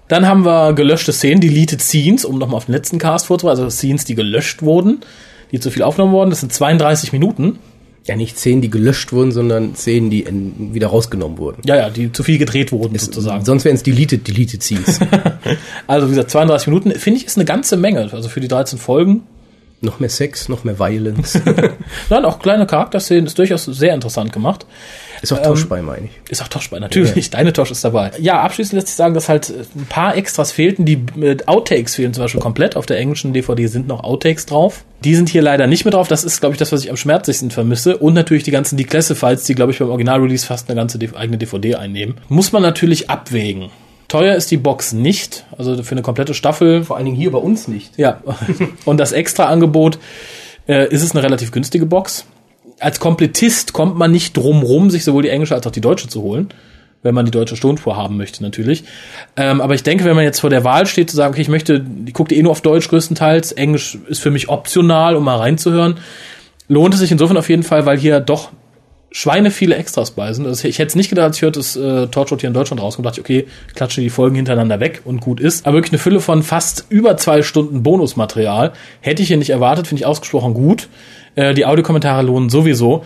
Dann 0.09 0.27
haben 0.27 0.45
wir 0.45 0.73
gelöschte 0.73 1.13
Szenen, 1.13 1.41
Deleted 1.41 1.81
Scenes, 1.81 2.25
um 2.25 2.39
nochmal 2.39 2.57
auf 2.57 2.65
den 2.65 2.75
letzten 2.75 2.99
Cast 2.99 3.27
vorzuweisen, 3.27 3.65
also 3.65 3.77
Scenes, 3.77 4.05
die 4.05 4.17
gelöscht 4.17 4.63
wurden, 4.63 5.03
die 5.53 5.61
zu 5.61 5.71
viel 5.71 5.83
aufgenommen 5.83 6.13
wurden. 6.13 6.31
Das 6.31 6.41
sind 6.41 6.53
32 6.53 7.13
Minuten. 7.13 7.59
Ja, 8.07 8.17
nicht 8.17 8.39
Szenen, 8.39 8.63
die 8.63 8.71
gelöscht 8.71 9.13
wurden, 9.13 9.31
sondern 9.31 9.75
Szenen, 9.75 10.09
die 10.09 10.21
in, 10.23 10.73
wieder 10.75 10.89
rausgenommen 10.89 11.37
wurden. 11.39 11.61
Ja, 11.65 11.77
ja, 11.77 11.91
die 11.91 12.11
zu 12.11 12.23
viel 12.23 12.39
gedreht 12.39 12.73
wurden, 12.73 12.99
sozusagen. 12.99 13.45
Sonst 13.45 13.65
wären 13.65 13.77
es 13.77 13.83
Deleted, 13.83 14.27
Deleted 14.27 14.63
Scenes. 14.63 15.01
Also, 15.87 16.07
wie 16.07 16.11
gesagt, 16.11 16.31
32 16.31 16.69
Minuten, 16.69 16.93
finde 16.93 17.19
ich, 17.19 17.27
ist 17.27 17.37
eine 17.37 17.45
ganze 17.45 17.77
Menge. 17.77 18.11
Also 18.13 18.29
für 18.29 18.41
die 18.41 18.49
13 18.49 18.79
Folgen. 18.79 19.23
noch 19.81 20.01
mehr 20.01 20.09
Sex, 20.09 20.49
noch 20.49 20.65
mehr 20.65 20.79
Violence. 20.79 21.41
Nein, 22.11 22.25
auch 22.25 22.39
kleine 22.39 22.67
Charakterszenen, 22.67 23.27
ist 23.27 23.39
durchaus 23.39 23.65
sehr 23.65 23.95
interessant 23.95 24.33
gemacht. 24.33 24.67
Ist 25.23 25.33
auch 25.33 25.43
Tosh 25.43 25.69
bei, 25.69 25.83
meine 25.83 26.07
ich. 26.07 26.31
Ist 26.31 26.43
auch 26.43 26.49
Tosh 26.49 26.71
bei, 26.71 26.79
natürlich. 26.79 27.31
Deine 27.31 27.53
Tosh 27.53 27.71
ist 27.71 27.85
dabei. 27.85 28.11
Ja, 28.21 28.41
abschließend 28.41 28.75
lässt 28.75 28.89
sich 28.89 28.97
sagen, 28.97 29.15
dass 29.15 29.29
halt 29.29 29.51
ein 29.51 29.87
paar 29.89 30.17
Extras 30.17 30.53
fehlten. 30.53 30.85
Die 30.85 31.05
äh, 31.21 31.37
Outtakes 31.47 31.95
fehlen 31.95 32.15
zum 32.15 32.25
Beispiel 32.25 32.41
komplett. 32.41 32.77
Auf 32.77 32.87
der 32.87 32.99
englischen 32.99 33.33
DVD 33.33 33.67
sind 33.67 33.87
noch 33.87 34.03
Outtakes 34.03 34.47
drauf. 34.47 34.85
Die 35.05 35.15
sind 35.15 35.29
hier 35.29 35.43
leider 35.43 35.67
nicht 35.67 35.85
mit 35.85 35.95
drauf. 35.95 36.09
Das 36.09 36.25
ist, 36.25 36.41
glaube 36.41 36.55
ich, 36.55 36.59
das, 36.59 36.73
was 36.73 36.85
ich 36.85 36.91
am 36.91 36.97
schmerzlichsten 36.97 37.51
vermisse. 37.51 37.97
Und 37.97 38.15
natürlich 38.15 38.45
die 38.45 38.51
ganzen 38.51 38.77
Declassifieds, 38.77 39.45
die, 39.45 39.55
glaube 39.55 39.73
ich, 39.73 39.79
beim 39.79 39.91
Original-Release 39.91 40.47
fast 40.47 40.69
eine 40.69 40.77
ganze 40.77 40.99
eigene 41.15 41.39
DVD 41.39 41.77
einnehmen. 41.77 42.17
Muss 42.29 42.53
man 42.53 42.63
natürlich 42.63 43.11
abwägen. 43.11 43.71
Teuer 44.09 44.35
ist 44.35 44.51
die 44.51 44.57
Box 44.57 44.93
nicht. 44.93 45.45
Also 45.57 45.83
für 45.83 45.93
eine 45.93 46.03
komplette 46.03 46.35
Staffel 46.35 46.83
Vor 46.85 46.97
allen 46.97 47.05
Dingen 47.05 47.17
hier 47.17 47.31
bei 47.31 47.39
uns 47.39 47.69
nicht. 47.69 47.97
ja, 47.97 48.23
und 48.85 48.99
das 48.99 49.13
Extra-Angebot 49.13 49.99
äh, 50.67 50.89
ist 50.93 51.03
es 51.03 51.13
eine 51.13 51.23
relativ 51.23 51.53
günstige 51.53 51.87
Box. 51.87 52.25
Als 52.81 52.99
Komplettist 52.99 53.73
kommt 53.73 53.97
man 53.97 54.11
nicht 54.11 54.37
drum 54.37 54.63
rum, 54.63 54.91
sich 54.91 55.05
sowohl 55.05 55.23
die 55.23 55.29
englische 55.29 55.55
als 55.55 55.67
auch 55.67 55.71
die 55.71 55.81
deutsche 55.81 56.09
zu 56.09 56.23
holen, 56.23 56.49
wenn 57.03 57.15
man 57.15 57.25
die 57.25 57.31
deutsche 57.31 57.55
Tonspur 57.55 57.97
haben 57.97 58.17
möchte 58.17 58.43
natürlich. 58.43 58.85
Ähm, 59.37 59.61
aber 59.61 59.75
ich 59.75 59.83
denke, 59.83 60.05
wenn 60.05 60.17
man 60.17 60.25
jetzt 60.25 60.41
vor 60.41 60.51
der 60.51 60.65
Wahl 60.65 60.87
steht, 60.87 61.11
zu 61.11 61.17
sagen, 61.17 61.33
okay, 61.33 61.43
ich 61.43 61.49
möchte, 61.49 61.85
ich 62.07 62.15
gucke 62.15 62.35
eh 62.35 62.43
nur 62.43 62.53
auf 62.53 62.61
Deutsch 62.61 62.89
größtenteils, 62.89 63.53
Englisch 63.53 63.99
ist 64.09 64.21
für 64.21 64.31
mich 64.31 64.49
optional, 64.49 65.17
um 65.17 65.25
mal 65.25 65.37
reinzuhören, 65.37 65.99
lohnt 66.69 66.95
es 66.95 67.01
sich 67.01 67.13
insofern 67.13 67.37
auf 67.37 67.49
jeden 67.49 67.63
Fall, 67.63 67.87
weil 67.87 67.99
hier 67.99 68.21
doch 68.21 68.51
Schweine 69.13 69.51
viele 69.51 69.75
Extras 69.75 70.13
bei 70.13 70.33
sind. 70.33 70.47
Also 70.47 70.69
ich 70.69 70.79
hätte 70.79 70.91
es 70.91 70.95
nicht 70.95 71.09
gedacht, 71.09 71.27
als 71.27 71.37
ich 71.37 71.43
hörte, 71.43 71.59
dass 71.59 71.75
äh, 71.75 72.07
Torchwood 72.07 72.41
hier 72.41 72.49
in 72.49 72.55
Deutschland 72.55 72.81
rauskommt, 72.81 73.07
dachte 73.07 73.21
ich, 73.21 73.25
okay, 73.25 73.47
klatsche 73.75 74.01
die 74.01 74.11
Folgen 74.11 74.37
hintereinander 74.37 74.79
weg 74.79 75.03
und 75.05 75.21
gut 75.21 75.41
ist. 75.41 75.67
Aber 75.67 75.77
wirklich 75.77 75.93
eine 75.93 75.99
Fülle 75.99 76.21
von 76.21 76.45
fast 76.45 76.87
über 76.91 77.17
zwei 77.17 77.43
Stunden 77.43 77.83
Bonusmaterial 77.83 78.73
hätte 79.01 79.23
ich 79.23 79.29
hier 79.29 79.37
nicht 79.37 79.51
erwartet, 79.51 79.89
finde 79.89 80.03
ich 80.03 80.07
ausgesprochen 80.07 80.55
gut. 80.55 80.89
Äh, 81.35 81.55
die 81.55 81.67
Audiokommentare 81.67 82.23
lohnen 82.23 82.51
sowieso. 82.51 83.05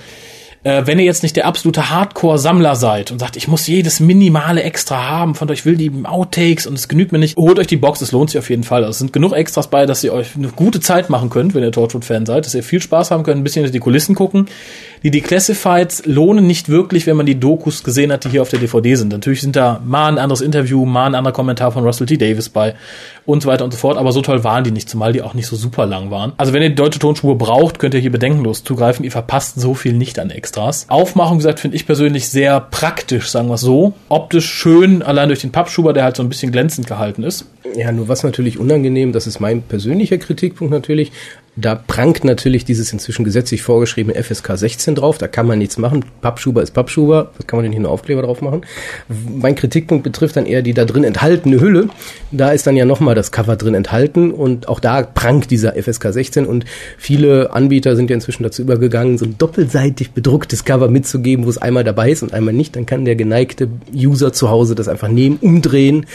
Äh, 0.64 0.86
wenn 0.86 0.98
ihr 0.98 1.04
jetzt 1.04 1.22
nicht 1.22 1.36
der 1.36 1.44
absolute 1.44 1.90
Hardcore-Sammler 1.90 2.74
seid 2.74 3.12
und 3.12 3.18
sagt, 3.18 3.36
ich 3.36 3.48
muss 3.48 3.66
jedes 3.66 4.00
minimale 4.00 4.62
Extra 4.62 5.10
haben 5.10 5.34
von 5.34 5.50
euch, 5.50 5.66
will 5.66 5.76
die 5.76 5.92
Outtakes 6.04 6.66
und 6.66 6.74
es 6.74 6.88
genügt 6.88 7.12
mir 7.12 7.18
nicht, 7.18 7.36
holt 7.36 7.58
euch 7.58 7.66
die 7.66 7.76
Box, 7.76 8.00
es 8.00 8.12
lohnt 8.12 8.30
sich 8.30 8.38
auf 8.38 8.48
jeden 8.48 8.64
Fall. 8.64 8.82
Also 8.82 8.92
es 8.92 8.98
sind 8.98 9.12
genug 9.12 9.34
Extras 9.34 9.68
bei, 9.68 9.84
dass 9.84 10.02
ihr 10.02 10.14
euch 10.14 10.34
eine 10.36 10.48
gute 10.48 10.80
Zeit 10.80 11.10
machen 11.10 11.28
könnt, 11.28 11.54
wenn 11.54 11.62
ihr 11.62 11.70
Torchwood-Fan 11.70 12.24
seid, 12.24 12.46
dass 12.46 12.54
ihr 12.54 12.62
viel 12.62 12.80
Spaß 12.80 13.10
haben 13.10 13.24
könnt, 13.24 13.40
ein 13.40 13.44
bisschen 13.44 13.62
hinter 13.62 13.74
die 13.74 13.80
Kulissen 13.80 14.14
gucken. 14.14 14.46
Die 15.04 15.11
Declassifieds 15.11 16.06
lohnen 16.06 16.46
nicht 16.46 16.70
wirklich, 16.70 17.06
wenn 17.06 17.18
man 17.18 17.26
die 17.26 17.38
Dokus 17.38 17.84
gesehen 17.84 18.11
hat, 18.11 18.25
die 18.25 18.30
hier 18.30 18.40
auf 18.40 18.49
der 18.49 18.58
DVD 18.58 18.94
sind. 18.94 19.12
Natürlich 19.12 19.42
sind 19.42 19.54
da 19.54 19.82
mal 19.84 20.08
ein 20.08 20.16
anderes 20.16 20.40
Interview, 20.40 20.87
mal 20.87 21.04
ein 21.04 21.14
anderer 21.14 21.34
Kommentar 21.34 21.73
von 21.73 21.84
Russell 21.84 22.06
T. 22.06 22.16
Davis 22.16 22.49
bei 22.49 22.75
und 23.26 23.42
so 23.42 23.49
weiter 23.50 23.64
und 23.64 23.70
so 23.70 23.76
fort, 23.76 23.99
aber 23.99 24.12
so 24.12 24.23
toll 24.23 24.44
waren 24.44 24.64
die 24.64 24.70
nicht, 24.70 24.88
zumal 24.88 25.12
die 25.12 25.20
auch 25.20 25.34
nicht 25.34 25.46
so 25.46 25.56
super 25.56 25.84
lang 25.84 26.11
waren. 26.11 26.32
Also 26.38 26.54
wenn 26.54 26.62
ihr 26.62 26.70
die 26.70 26.75
deutsche 26.75 27.00
Tonspur 27.00 27.37
braucht, 27.37 27.78
könnt 27.78 27.92
ihr 27.92 28.00
hier 28.00 28.12
bedenkenlos 28.12 28.64
zugreifen. 28.64 29.04
Ihr 29.04 29.12
verpasst 29.12 29.61
so 29.61 29.75
viel 29.75 29.92
nicht 29.92 30.18
an 30.18 30.30
Extras. 30.30 30.87
Aufmachung, 30.88 31.37
gesagt, 31.37 31.61
finde 31.61 31.76
ich 31.76 31.84
persönlich 31.84 32.30
sehr 32.30 32.58
praktisch, 32.61 33.28
sagen 33.28 33.49
wir 33.49 33.56
es 33.56 33.61
so. 33.61 33.92
Optisch 34.08 34.49
schön, 34.49 35.02
allein 35.02 35.28
durch 35.28 35.42
den 35.42 35.52
Pappschuber, 35.52 35.92
der 35.92 36.04
halt 36.04 36.16
so 36.16 36.23
ein 36.23 36.30
bisschen 36.30 36.50
glänzend 36.50 36.87
gehalten 36.87 37.25
ist. 37.25 37.44
Ja, 37.76 37.92
nur 37.92 38.08
was 38.08 38.23
natürlich 38.23 38.58
unangenehm, 38.58 39.12
das 39.12 39.26
ist 39.26 39.38
mein 39.38 39.61
persönlicher 39.61 40.16
Kritikpunkt 40.16 40.73
natürlich. 40.73 41.12
Da 41.56 41.76
prangt 41.76 42.25
natürlich 42.25 42.64
dieses 42.64 42.92
inzwischen 42.92 43.25
gesetzlich 43.25 43.62
vorgeschriebene 43.62 44.20
FSK 44.20 44.58
16 44.58 44.96
drauf. 44.96 45.18
Da 45.18 45.28
kann 45.28 45.46
man 45.46 45.58
nichts 45.58 45.78
machen. 45.78 46.04
Pappschuber 46.20 46.62
ist 46.62 46.73
Pappschuber. 46.73 47.30
Was 47.37 47.46
kann 47.46 47.58
man 47.58 47.64
denn 47.64 47.73
hier 47.73 47.78
einen 47.78 47.87
Aufkleber 47.87 48.23
drauf 48.23 48.42
machen? 48.42 48.62
Mein 49.08 49.54
Kritikpunkt 49.54 50.02
betrifft 50.02 50.37
dann 50.37 50.46
eher 50.46 50.62
die 50.62 50.75
da 50.75 50.84
drin 50.84 51.04
enthaltene 51.04 51.61
Hülle. 51.61 51.88
Da 52.32 52.50
ist 52.50 52.66
dann 52.66 52.76
ja 52.76 52.84
nochmal 52.84 53.14
das 53.14 53.30
Cover 53.30 53.54
drin 53.54 53.75
enthalten 53.75 54.32
und 54.32 54.66
auch 54.66 54.80
da 54.80 55.02
prangt 55.02 55.52
dieser 55.52 55.80
FSK 55.80 56.12
16 56.12 56.46
und 56.46 56.64
viele 56.99 57.52
Anbieter 57.52 57.94
sind 57.94 58.11
ja 58.11 58.14
inzwischen 58.14 58.42
dazu 58.42 58.62
übergegangen, 58.62 59.16
so 59.16 59.25
ein 59.25 59.38
doppelseitig 59.38 60.11
bedrucktes 60.11 60.64
Cover 60.64 60.88
mitzugeben, 60.88 61.46
wo 61.46 61.50
es 61.50 61.58
einmal 61.58 61.84
dabei 61.84 62.11
ist 62.11 62.25
und 62.25 62.34
einmal 62.34 62.54
nicht. 62.54 62.75
Dann 62.75 62.87
kann 62.87 63.04
der 63.04 63.14
geneigte 63.14 63.68
User 63.94 64.32
zu 64.32 64.50
Hause 64.50 64.75
das 64.75 64.88
einfach 64.88 65.08
nehmen, 65.08 65.38
umdrehen 65.40 66.06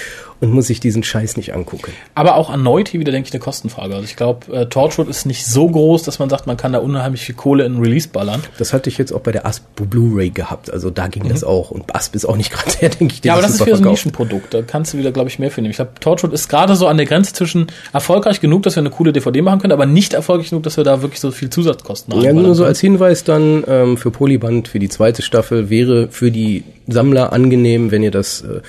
und 0.41 0.51
muss 0.51 0.67
sich 0.67 0.79
diesen 0.79 1.03
Scheiß 1.03 1.37
nicht 1.37 1.53
angucken. 1.53 1.91
Aber 2.15 2.35
auch 2.35 2.49
erneut 2.49 2.87
hier 2.87 2.99
wieder, 2.99 3.11
denke 3.11 3.27
ich, 3.27 3.33
eine 3.33 3.41
Kostenfrage. 3.41 3.93
Also 3.95 4.05
ich 4.05 4.15
glaube, 4.15 4.53
äh, 4.55 4.65
Torchwood 4.67 5.09
ist 5.09 5.25
nicht 5.25 5.45
so 5.45 5.67
groß, 5.67 6.03
dass 6.03 6.19
man 6.19 6.29
sagt, 6.29 6.47
man 6.47 6.55
kann 6.55 6.71
da 6.71 6.79
unheimlich 6.79 7.21
viel 7.21 7.35
Kohle 7.35 7.65
in 7.65 7.79
Release 7.79 8.07
ballern. 8.07 8.41
Das 8.57 8.71
hatte 8.71 8.89
ich 8.89 8.97
jetzt 8.97 9.11
auch 9.11 9.19
bei 9.19 9.31
der 9.31 9.45
Asp 9.45 9.63
Blu-ray 9.75 10.29
gehabt. 10.29 10.71
Also 10.71 10.89
da 10.89 11.07
ging 11.07 11.23
mhm. 11.23 11.29
das 11.29 11.43
auch. 11.43 11.71
Und 11.71 11.93
Asp 11.93 12.15
ist 12.15 12.25
auch 12.25 12.37
nicht 12.37 12.51
gerade 12.53 12.71
der, 12.79 12.89
denke 12.89 13.13
ich, 13.13 13.21
der 13.21 13.29
Ja, 13.29 13.33
aber 13.33 13.41
das 13.41 13.55
ist 13.55 13.63
für 13.63 13.75
so 13.75 13.83
ein 13.83 13.89
Nischenprodukt. 13.89 14.53
Da 14.53 14.61
kannst 14.61 14.93
du 14.93 14.97
wieder, 14.97 15.11
glaube 15.11 15.29
ich, 15.29 15.39
mehr 15.39 15.51
für 15.51 15.61
nehmen. 15.61 15.71
Ich 15.71 15.77
glaube, 15.77 15.91
Torchwood 15.99 16.31
ist 16.33 16.47
gerade 16.47 16.75
so 16.75 16.87
an 16.87 16.97
der 16.97 17.05
Grenze 17.05 17.33
zwischen 17.33 17.67
erfolgreich 17.91 18.39
genug, 18.39 18.63
dass 18.63 18.75
wir 18.75 18.81
eine 18.81 18.91
coole 18.91 19.11
DVD 19.11 19.41
machen 19.41 19.59
können, 19.59 19.73
aber 19.73 19.85
nicht 19.85 20.13
erfolgreich 20.13 20.49
genug, 20.49 20.63
dass 20.63 20.77
wir 20.77 20.83
da 20.83 21.01
wirklich 21.01 21.19
so 21.19 21.31
viel 21.31 21.49
Zusatzkosten 21.49 22.13
haben. 22.13 22.23
Ja, 22.23 22.33
nur 22.33 22.55
so 22.55 22.63
als 22.63 22.79
Hinweis 22.79 23.23
dann 23.23 23.63
ähm, 23.67 23.97
für 23.97 24.11
Polyband 24.11 24.69
für 24.69 24.79
die 24.79 24.89
zweite 24.89 25.21
Staffel 25.21 25.69
wäre 25.69 26.07
für 26.09 26.31
die 26.31 26.63
Sammler 26.87 27.33
angenehm, 27.33 27.91
wenn 27.91 28.03
ihr 28.03 28.11
das 28.11 28.41
äh, 28.41 28.61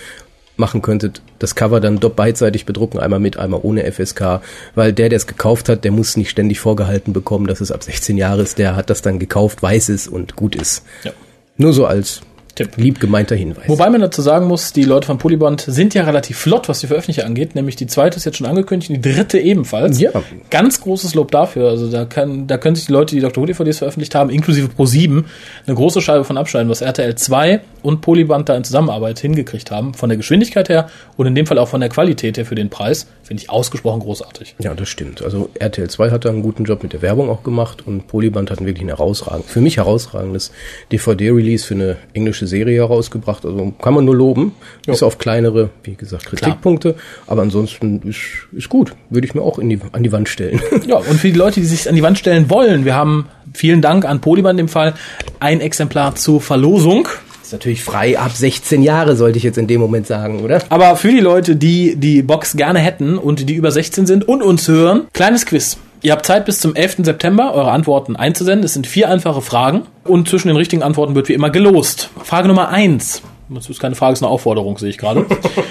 machen 0.60 0.82
könntet, 0.82 1.22
das 1.40 1.56
Cover 1.56 1.80
dann 1.80 1.98
doch 1.98 2.12
beidseitig 2.12 2.66
bedrucken, 2.66 3.00
einmal 3.00 3.18
mit, 3.18 3.36
einmal 3.36 3.60
ohne 3.62 3.90
FSK, 3.90 4.40
weil 4.76 4.92
der, 4.92 5.08
der 5.08 5.16
es 5.16 5.26
gekauft 5.26 5.68
hat, 5.68 5.82
der 5.84 5.90
muss 5.90 6.16
nicht 6.16 6.30
ständig 6.30 6.60
vorgehalten 6.60 7.12
bekommen, 7.12 7.48
dass 7.48 7.60
es 7.60 7.72
ab 7.72 7.82
16 7.82 8.16
Jahre 8.16 8.42
ist, 8.42 8.58
der 8.58 8.76
hat 8.76 8.90
das 8.90 9.02
dann 9.02 9.18
gekauft, 9.18 9.62
weiß 9.62 9.88
es 9.88 10.06
und 10.06 10.36
gut 10.36 10.54
ist. 10.54 10.84
Ja. 11.02 11.12
Nur 11.56 11.72
so 11.72 11.86
als 11.86 12.22
Tipp. 12.54 12.76
Lieb 12.76 13.00
gemeinter 13.00 13.36
Hinweis. 13.36 13.68
Wobei 13.68 13.88
man 13.90 14.00
dazu 14.00 14.22
sagen 14.22 14.46
muss, 14.46 14.72
die 14.72 14.82
Leute 14.82 15.06
von 15.06 15.18
Polybond 15.18 15.62
sind 15.66 15.94
ja 15.94 16.04
relativ 16.04 16.36
flott, 16.36 16.68
was 16.68 16.80
die 16.80 16.88
Veröffentlichung 16.88 17.24
angeht. 17.24 17.54
Nämlich 17.54 17.76
die 17.76 17.86
zweite 17.86 18.16
ist 18.16 18.24
jetzt 18.24 18.36
schon 18.36 18.46
angekündigt, 18.46 18.90
die 18.90 19.00
dritte 19.00 19.38
ebenfalls. 19.38 20.00
Ja. 20.00 20.10
Ganz 20.50 20.80
großes 20.80 21.14
Lob 21.14 21.30
dafür. 21.30 21.68
Also 21.68 21.90
da 21.90 22.04
kann, 22.04 22.46
da 22.46 22.58
können 22.58 22.76
sich 22.76 22.86
die 22.86 22.92
Leute, 22.92 23.14
die 23.14 23.20
Dr. 23.20 23.42
Who 23.42 23.46
DVDs 23.46 23.78
veröffentlicht 23.78 24.14
haben, 24.14 24.30
inklusive 24.30 24.68
Pro 24.68 24.84
7, 24.84 25.24
eine 25.66 25.76
große 25.76 26.00
Scheibe 26.00 26.24
von 26.24 26.36
abschneiden, 26.36 26.68
was 26.68 26.80
RTL 26.80 27.14
2 27.14 27.60
und 27.82 28.00
Polyband 28.00 28.48
da 28.48 28.56
in 28.56 28.64
Zusammenarbeit 28.64 29.18
hingekriegt 29.18 29.70
haben. 29.70 29.94
Von 29.94 30.08
der 30.08 30.16
Geschwindigkeit 30.16 30.68
her 30.68 30.88
und 31.16 31.26
in 31.26 31.34
dem 31.34 31.46
Fall 31.46 31.58
auch 31.58 31.68
von 31.68 31.80
der 31.80 31.88
Qualität 31.90 32.36
her 32.36 32.46
für 32.46 32.54
den 32.54 32.70
Preis. 32.70 33.06
Finde 33.22 33.42
ich 33.42 33.50
ausgesprochen 33.50 34.00
großartig. 34.00 34.56
Ja, 34.58 34.74
das 34.74 34.88
stimmt. 34.88 35.22
Also 35.22 35.50
RTL 35.54 35.88
2 35.88 36.10
hat 36.10 36.24
da 36.24 36.30
einen 36.30 36.42
guten 36.42 36.64
Job 36.64 36.82
mit 36.82 36.92
der 36.92 37.02
Werbung 37.02 37.30
auch 37.30 37.42
gemacht 37.42 37.86
und 37.86 38.08
Polyband 38.08 38.50
hat 38.50 38.60
wirklich 38.60 38.82
ein 38.82 38.88
herausragend, 38.88 39.46
für 39.46 39.60
mich 39.60 39.76
herausragendes 39.76 40.50
DVD-Release 40.90 41.64
für 41.64 41.74
eine 41.74 41.96
englische 42.12 42.46
Serie 42.46 42.78
herausgebracht. 42.78 43.46
Also 43.46 43.72
kann 43.80 43.94
man 43.94 44.04
nur 44.04 44.16
loben. 44.16 44.52
Jo. 44.86 44.92
Ist 44.92 45.02
auf 45.02 45.18
kleinere, 45.18 45.70
wie 45.84 45.94
gesagt, 45.94 46.26
Kritikpunkte. 46.26 46.94
Klar. 46.94 47.04
Aber 47.28 47.42
ansonsten 47.42 48.02
ist, 48.02 48.18
ist 48.52 48.68
gut. 48.68 48.94
Würde 49.10 49.26
ich 49.26 49.34
mir 49.34 49.42
auch 49.42 49.58
in 49.58 49.68
die, 49.70 49.78
an 49.92 50.02
die 50.02 50.12
Wand 50.12 50.28
stellen. 50.28 50.60
Ja, 50.86 50.96
und 50.96 51.20
für 51.20 51.28
die 51.28 51.38
Leute, 51.38 51.60
die 51.60 51.66
sich 51.66 51.88
an 51.88 51.94
die 51.94 52.02
Wand 52.02 52.18
stellen 52.18 52.50
wollen, 52.50 52.84
wir 52.84 52.96
haben 52.96 53.26
vielen 53.52 53.80
Dank 53.80 54.04
an 54.04 54.20
Polyband 54.20 54.58
im 54.58 54.68
Fall 54.68 54.94
ein 55.38 55.60
Exemplar 55.60 56.14
zur 56.14 56.40
Verlosung. 56.40 57.06
Ist 57.50 57.54
natürlich 57.54 57.82
frei 57.82 58.16
ab 58.16 58.30
16 58.30 58.80
Jahre, 58.80 59.16
sollte 59.16 59.36
ich 59.36 59.42
jetzt 59.42 59.58
in 59.58 59.66
dem 59.66 59.80
Moment 59.80 60.06
sagen, 60.06 60.44
oder? 60.44 60.62
Aber 60.68 60.94
für 60.94 61.10
die 61.10 61.18
Leute, 61.18 61.56
die 61.56 61.96
die 61.96 62.22
Box 62.22 62.56
gerne 62.56 62.78
hätten 62.78 63.18
und 63.18 63.48
die 63.48 63.54
über 63.54 63.72
16 63.72 64.06
sind 64.06 64.28
und 64.28 64.40
uns 64.40 64.68
hören, 64.68 65.08
kleines 65.12 65.46
Quiz. 65.46 65.76
Ihr 66.00 66.12
habt 66.12 66.24
Zeit 66.24 66.44
bis 66.44 66.60
zum 66.60 66.76
11. 66.76 66.98
September, 66.98 67.52
eure 67.52 67.72
Antworten 67.72 68.14
einzusenden. 68.14 68.62
Es 68.62 68.74
sind 68.74 68.86
vier 68.86 69.08
einfache 69.08 69.42
Fragen 69.42 69.82
und 70.04 70.28
zwischen 70.28 70.46
den 70.46 70.56
richtigen 70.56 70.84
Antworten 70.84 71.16
wird 71.16 71.28
wie 71.28 71.32
immer 71.32 71.50
gelost. 71.50 72.10
Frage 72.22 72.46
Nummer 72.46 72.68
eins. 72.68 73.20
Das 73.48 73.68
ist 73.68 73.80
keine 73.80 73.96
Frage, 73.96 74.12
ist 74.12 74.22
eine 74.22 74.30
Aufforderung, 74.30 74.78
sehe 74.78 74.90
ich 74.90 74.98
gerade. 74.98 75.26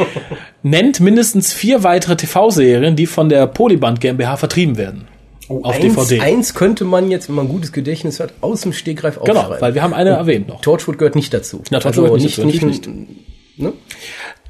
Nennt 0.64 1.00
mindestens 1.00 1.54
vier 1.54 1.86
weitere 1.86 2.18
TV-Serien, 2.18 2.98
die 2.98 3.06
von 3.06 3.30
der 3.30 3.48
Polyband 3.48 4.02
GmbH 4.02 4.36
vertrieben 4.36 4.78
werden. 4.78 5.08
Oh, 5.50 5.64
auf 5.64 5.76
eins, 5.76 5.96
DVD. 5.96 6.22
Eins 6.22 6.54
könnte 6.54 6.86
man 6.86 7.10
jetzt, 7.10 7.28
wenn 7.28 7.36
man 7.36 7.48
ein 7.48 7.52
gutes 7.52 7.72
Gedächtnis 7.72 8.20
hat, 8.20 8.34
aus 8.40 8.62
dem 8.62 8.72
Stegreif 8.72 9.16
genau, 9.16 9.32
aufschreiben. 9.32 9.50
Genau, 9.50 9.62
weil 9.62 9.74
wir 9.74 9.82
haben 9.82 9.94
eine 9.94 10.12
Und 10.12 10.18
erwähnt 10.18 10.48
noch. 10.48 10.62
Torchwood 10.62 11.00
gehört 11.00 11.16
nicht 11.16 11.34
dazu. 11.34 11.64
Ja, 11.72 11.80
Torchwood 11.80 12.12
also 12.12 12.24
nicht, 12.24 12.38
nicht, 12.38 12.64
nicht, 12.64 12.88
nicht. 12.88 13.58
Ne? 13.58 13.74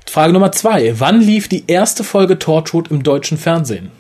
Frage 0.06 0.34
Nummer 0.34 0.51
zwei. 0.51 1.00
Wann 1.00 1.22
lief 1.22 1.48
die 1.48 1.63
erste 1.68 2.03
Folge 2.03 2.38
Torchwood 2.38 2.91
im 2.91 3.01
deutschen 3.03 3.38
Fernsehen? 3.38 3.91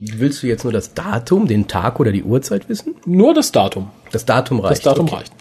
Willst 0.00 0.44
du 0.44 0.46
jetzt 0.46 0.62
nur 0.62 0.72
das 0.72 0.94
Datum, 0.94 1.48
den 1.48 1.66
Tag 1.66 1.98
oder 1.98 2.12
die 2.12 2.22
Uhrzeit 2.22 2.68
wissen? 2.68 2.94
Nur 3.04 3.34
das 3.34 3.50
Datum. 3.50 3.90
Das 4.12 4.24
Datum 4.24 4.60
reicht. 4.60 4.76
Das 4.76 4.80
Datum 4.84 5.06
okay. 5.06 5.16
reicht. 5.16 5.32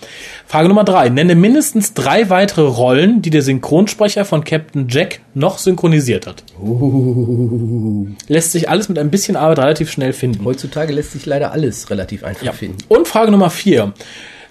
Frage 0.48 0.67
Nummer 0.67 0.84
drei. 0.84 1.10
Nenne 1.10 1.36
mindestens 1.36 1.93
drei 1.93 2.32
weitere 2.32 2.63
Rollen, 2.63 3.22
die 3.22 3.30
der 3.30 3.43
Synchronsprecher 3.43 4.26
von 4.26 4.43
Captain 4.43 4.88
Jack 4.89 5.20
noch 5.36 5.60
synchronisiert 5.60 6.26
hat. 6.26 6.43
Uh. 6.60 8.08
Lässt 8.28 8.52
sich 8.52 8.67
alles 8.67 8.89
mit 8.89 8.98
ein 8.98 9.12
bisschen 9.12 9.36
Arbeit 9.36 9.60
relativ 9.60 9.91
schnell 9.91 10.12
finden. 10.12 10.43
Heutzutage 10.43 10.91
lässt 10.91 11.12
sich 11.12 11.28
leider 11.28 11.52
alles 11.52 11.91
relativ 11.91 12.24
einfach 12.24 12.48
ja. 12.48 12.52
finden. 12.52 12.80
Und 12.88 13.08
Frage 13.08 13.30
Nummer 13.30 13.52
vier. 13.52 13.93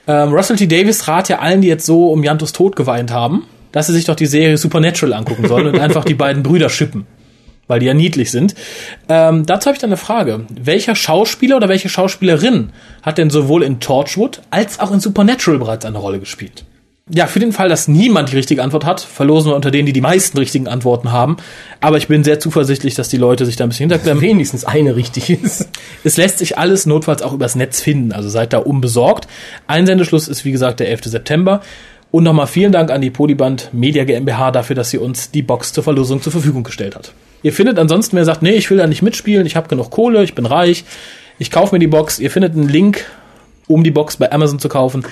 Ähm, 0.06 0.32
Russell 0.32 0.54
T. 0.54 0.68
Davis 0.68 1.08
rat 1.08 1.28
ja 1.28 1.40
allen, 1.40 1.62
die 1.62 1.68
jetzt 1.68 1.84
so 1.84 2.12
um 2.12 2.22
Jantos 2.22 2.52
Tod 2.52 2.76
geweint 2.76 3.10
haben, 3.10 3.42
dass 3.72 3.88
sie 3.88 3.92
sich 3.92 4.04
doch 4.04 4.14
die 4.14 4.26
Serie 4.26 4.56
Supernatural 4.56 5.14
angucken 5.14 5.48
sollen 5.48 5.66
und 5.66 5.78
einfach 5.80 6.04
die 6.04 6.14
beiden 6.14 6.44
Brüder 6.44 6.68
schippen 6.68 7.08
weil 7.68 7.80
die 7.80 7.86
ja 7.86 7.94
niedlich 7.94 8.30
sind. 8.30 8.54
Ähm, 9.08 9.46
dazu 9.46 9.66
habe 9.66 9.76
ich 9.76 9.80
dann 9.80 9.90
eine 9.90 9.96
Frage. 9.96 10.46
Welcher 10.48 10.94
Schauspieler 10.94 11.56
oder 11.56 11.68
welche 11.68 11.88
Schauspielerin 11.88 12.70
hat 13.02 13.18
denn 13.18 13.30
sowohl 13.30 13.62
in 13.62 13.80
Torchwood 13.80 14.42
als 14.50 14.80
auch 14.80 14.92
in 14.92 15.00
Supernatural 15.00 15.58
bereits 15.58 15.84
eine 15.84 15.98
Rolle 15.98 16.20
gespielt? 16.20 16.64
Ja, 17.08 17.28
für 17.28 17.38
den 17.38 17.52
Fall, 17.52 17.68
dass 17.68 17.86
niemand 17.86 18.32
die 18.32 18.36
richtige 18.36 18.64
Antwort 18.64 18.84
hat, 18.84 19.00
verlosen 19.00 19.52
wir 19.52 19.54
unter 19.54 19.70
denen, 19.70 19.86
die 19.86 19.92
die 19.92 20.00
meisten 20.00 20.36
richtigen 20.38 20.66
Antworten 20.66 21.12
haben. 21.12 21.36
Aber 21.80 21.98
ich 21.98 22.08
bin 22.08 22.24
sehr 22.24 22.40
zuversichtlich, 22.40 22.96
dass 22.96 23.08
die 23.08 23.16
Leute 23.16 23.46
sich 23.46 23.54
da 23.54 23.62
ein 23.62 23.68
bisschen 23.68 23.88
hinterklemmen. 23.88 24.20
Wenigstens 24.20 24.64
eine 24.64 24.96
richtig 24.96 25.30
ist. 25.30 25.68
Es 26.02 26.16
lässt 26.16 26.38
sich 26.38 26.58
alles 26.58 26.84
notfalls 26.84 27.22
auch 27.22 27.32
übers 27.32 27.54
Netz 27.54 27.80
finden, 27.80 28.10
also 28.10 28.28
seid 28.28 28.52
da 28.52 28.58
unbesorgt. 28.58 29.28
Einsendeschluss 29.68 30.26
ist 30.26 30.44
wie 30.44 30.50
gesagt 30.50 30.80
der 30.80 30.88
11. 30.88 31.04
September. 31.04 31.60
Und 32.10 32.24
nochmal 32.24 32.48
vielen 32.48 32.72
Dank 32.72 32.90
an 32.90 33.00
die 33.00 33.10
Polyband 33.10 33.70
Media 33.72 34.02
GmbH 34.02 34.50
dafür, 34.50 34.74
dass 34.74 34.90
sie 34.90 34.98
uns 34.98 35.30
die 35.30 35.42
Box 35.42 35.72
zur 35.72 35.84
Verlosung 35.84 36.20
zur 36.22 36.32
Verfügung 36.32 36.64
gestellt 36.64 36.96
hat. 36.96 37.12
Ihr 37.42 37.52
findet 37.52 37.78
ansonsten, 37.78 38.16
wer 38.16 38.24
sagt, 38.24 38.42
nee, 38.42 38.54
ich 38.54 38.70
will 38.70 38.78
da 38.78 38.86
nicht 38.86 39.02
mitspielen, 39.02 39.46
ich 39.46 39.56
habe 39.56 39.68
genug 39.68 39.90
Kohle, 39.90 40.24
ich 40.24 40.34
bin 40.34 40.46
reich, 40.46 40.84
ich 41.38 41.50
kaufe 41.50 41.74
mir 41.74 41.78
die 41.78 41.86
Box. 41.86 42.18
Ihr 42.18 42.30
findet 42.30 42.54
einen 42.54 42.68
Link, 42.68 43.04
um 43.66 43.84
die 43.84 43.90
Box 43.90 44.16
bei 44.16 44.32
Amazon 44.32 44.58
zu 44.58 44.68
kaufen. 44.68 45.04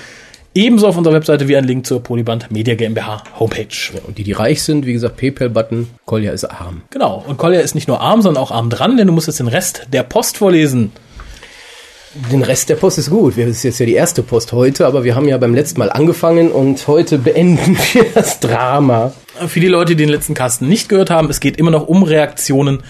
Ebenso 0.57 0.87
auf 0.87 0.97
unserer 0.97 1.15
Webseite 1.15 1.49
wie 1.49 1.57
ein 1.57 1.65
Link 1.65 1.85
zur 1.85 2.01
Polyband 2.01 2.53
Media 2.53 2.77
GmbH 2.77 3.25
Homepage. 3.41 3.67
Ja, 3.93 4.01
und 4.07 4.19
die, 4.19 4.23
die 4.23 4.33
reich 4.33 4.63
sind, 4.63 4.87
wie 4.87 4.93
gesagt, 4.93 5.17
PayPal-Button. 5.17 5.89
Kolja 6.07 6.33
ist 6.33 6.45
arm. 6.45 6.83
Genau. 6.91 7.25
Und 7.27 7.39
Kolja 7.39 7.61
ist 7.61 7.75
nicht 7.75 7.89
nur 7.89 8.01
arm, 8.01 8.23
sondern 8.23 8.41
auch 8.41 8.53
arm 8.53 8.71
dran, 8.71 8.97
denn 8.97 9.09
du 9.09 9.13
musst 9.13 9.27
jetzt 9.27 9.41
den 9.41 9.49
Rest 9.49 9.89
der 9.93 10.05
Post 10.05 10.37
vorlesen. 10.37 10.93
Den 12.31 12.43
Rest 12.43 12.69
der 12.69 12.77
Post 12.77 12.99
ist 12.99 13.11
gut. 13.11 13.37
Das 13.37 13.47
ist 13.47 13.63
jetzt 13.65 13.81
ja 13.81 13.87
die 13.87 13.95
erste 13.95 14.23
Post 14.23 14.53
heute, 14.53 14.87
aber 14.87 15.03
wir 15.03 15.17
haben 15.17 15.27
ja 15.27 15.37
beim 15.37 15.53
letzten 15.53 15.81
Mal 15.81 15.91
angefangen 15.91 16.53
und 16.53 16.87
heute 16.87 17.19
beenden 17.19 17.77
wir 17.93 18.05
das 18.15 18.39
Drama. 18.39 19.13
Für 19.49 19.61
die 19.61 19.67
Leute, 19.67 19.97
die 19.97 20.05
den 20.05 20.11
letzten 20.11 20.35
Kasten 20.35 20.69
nicht 20.69 20.89
gehört 20.89 21.11
haben, 21.11 21.29
es 21.29 21.41
geht 21.41 21.57
immer 21.57 21.73
noch 21.73 21.89
um 21.89 22.05
Reaktionen 22.05 22.85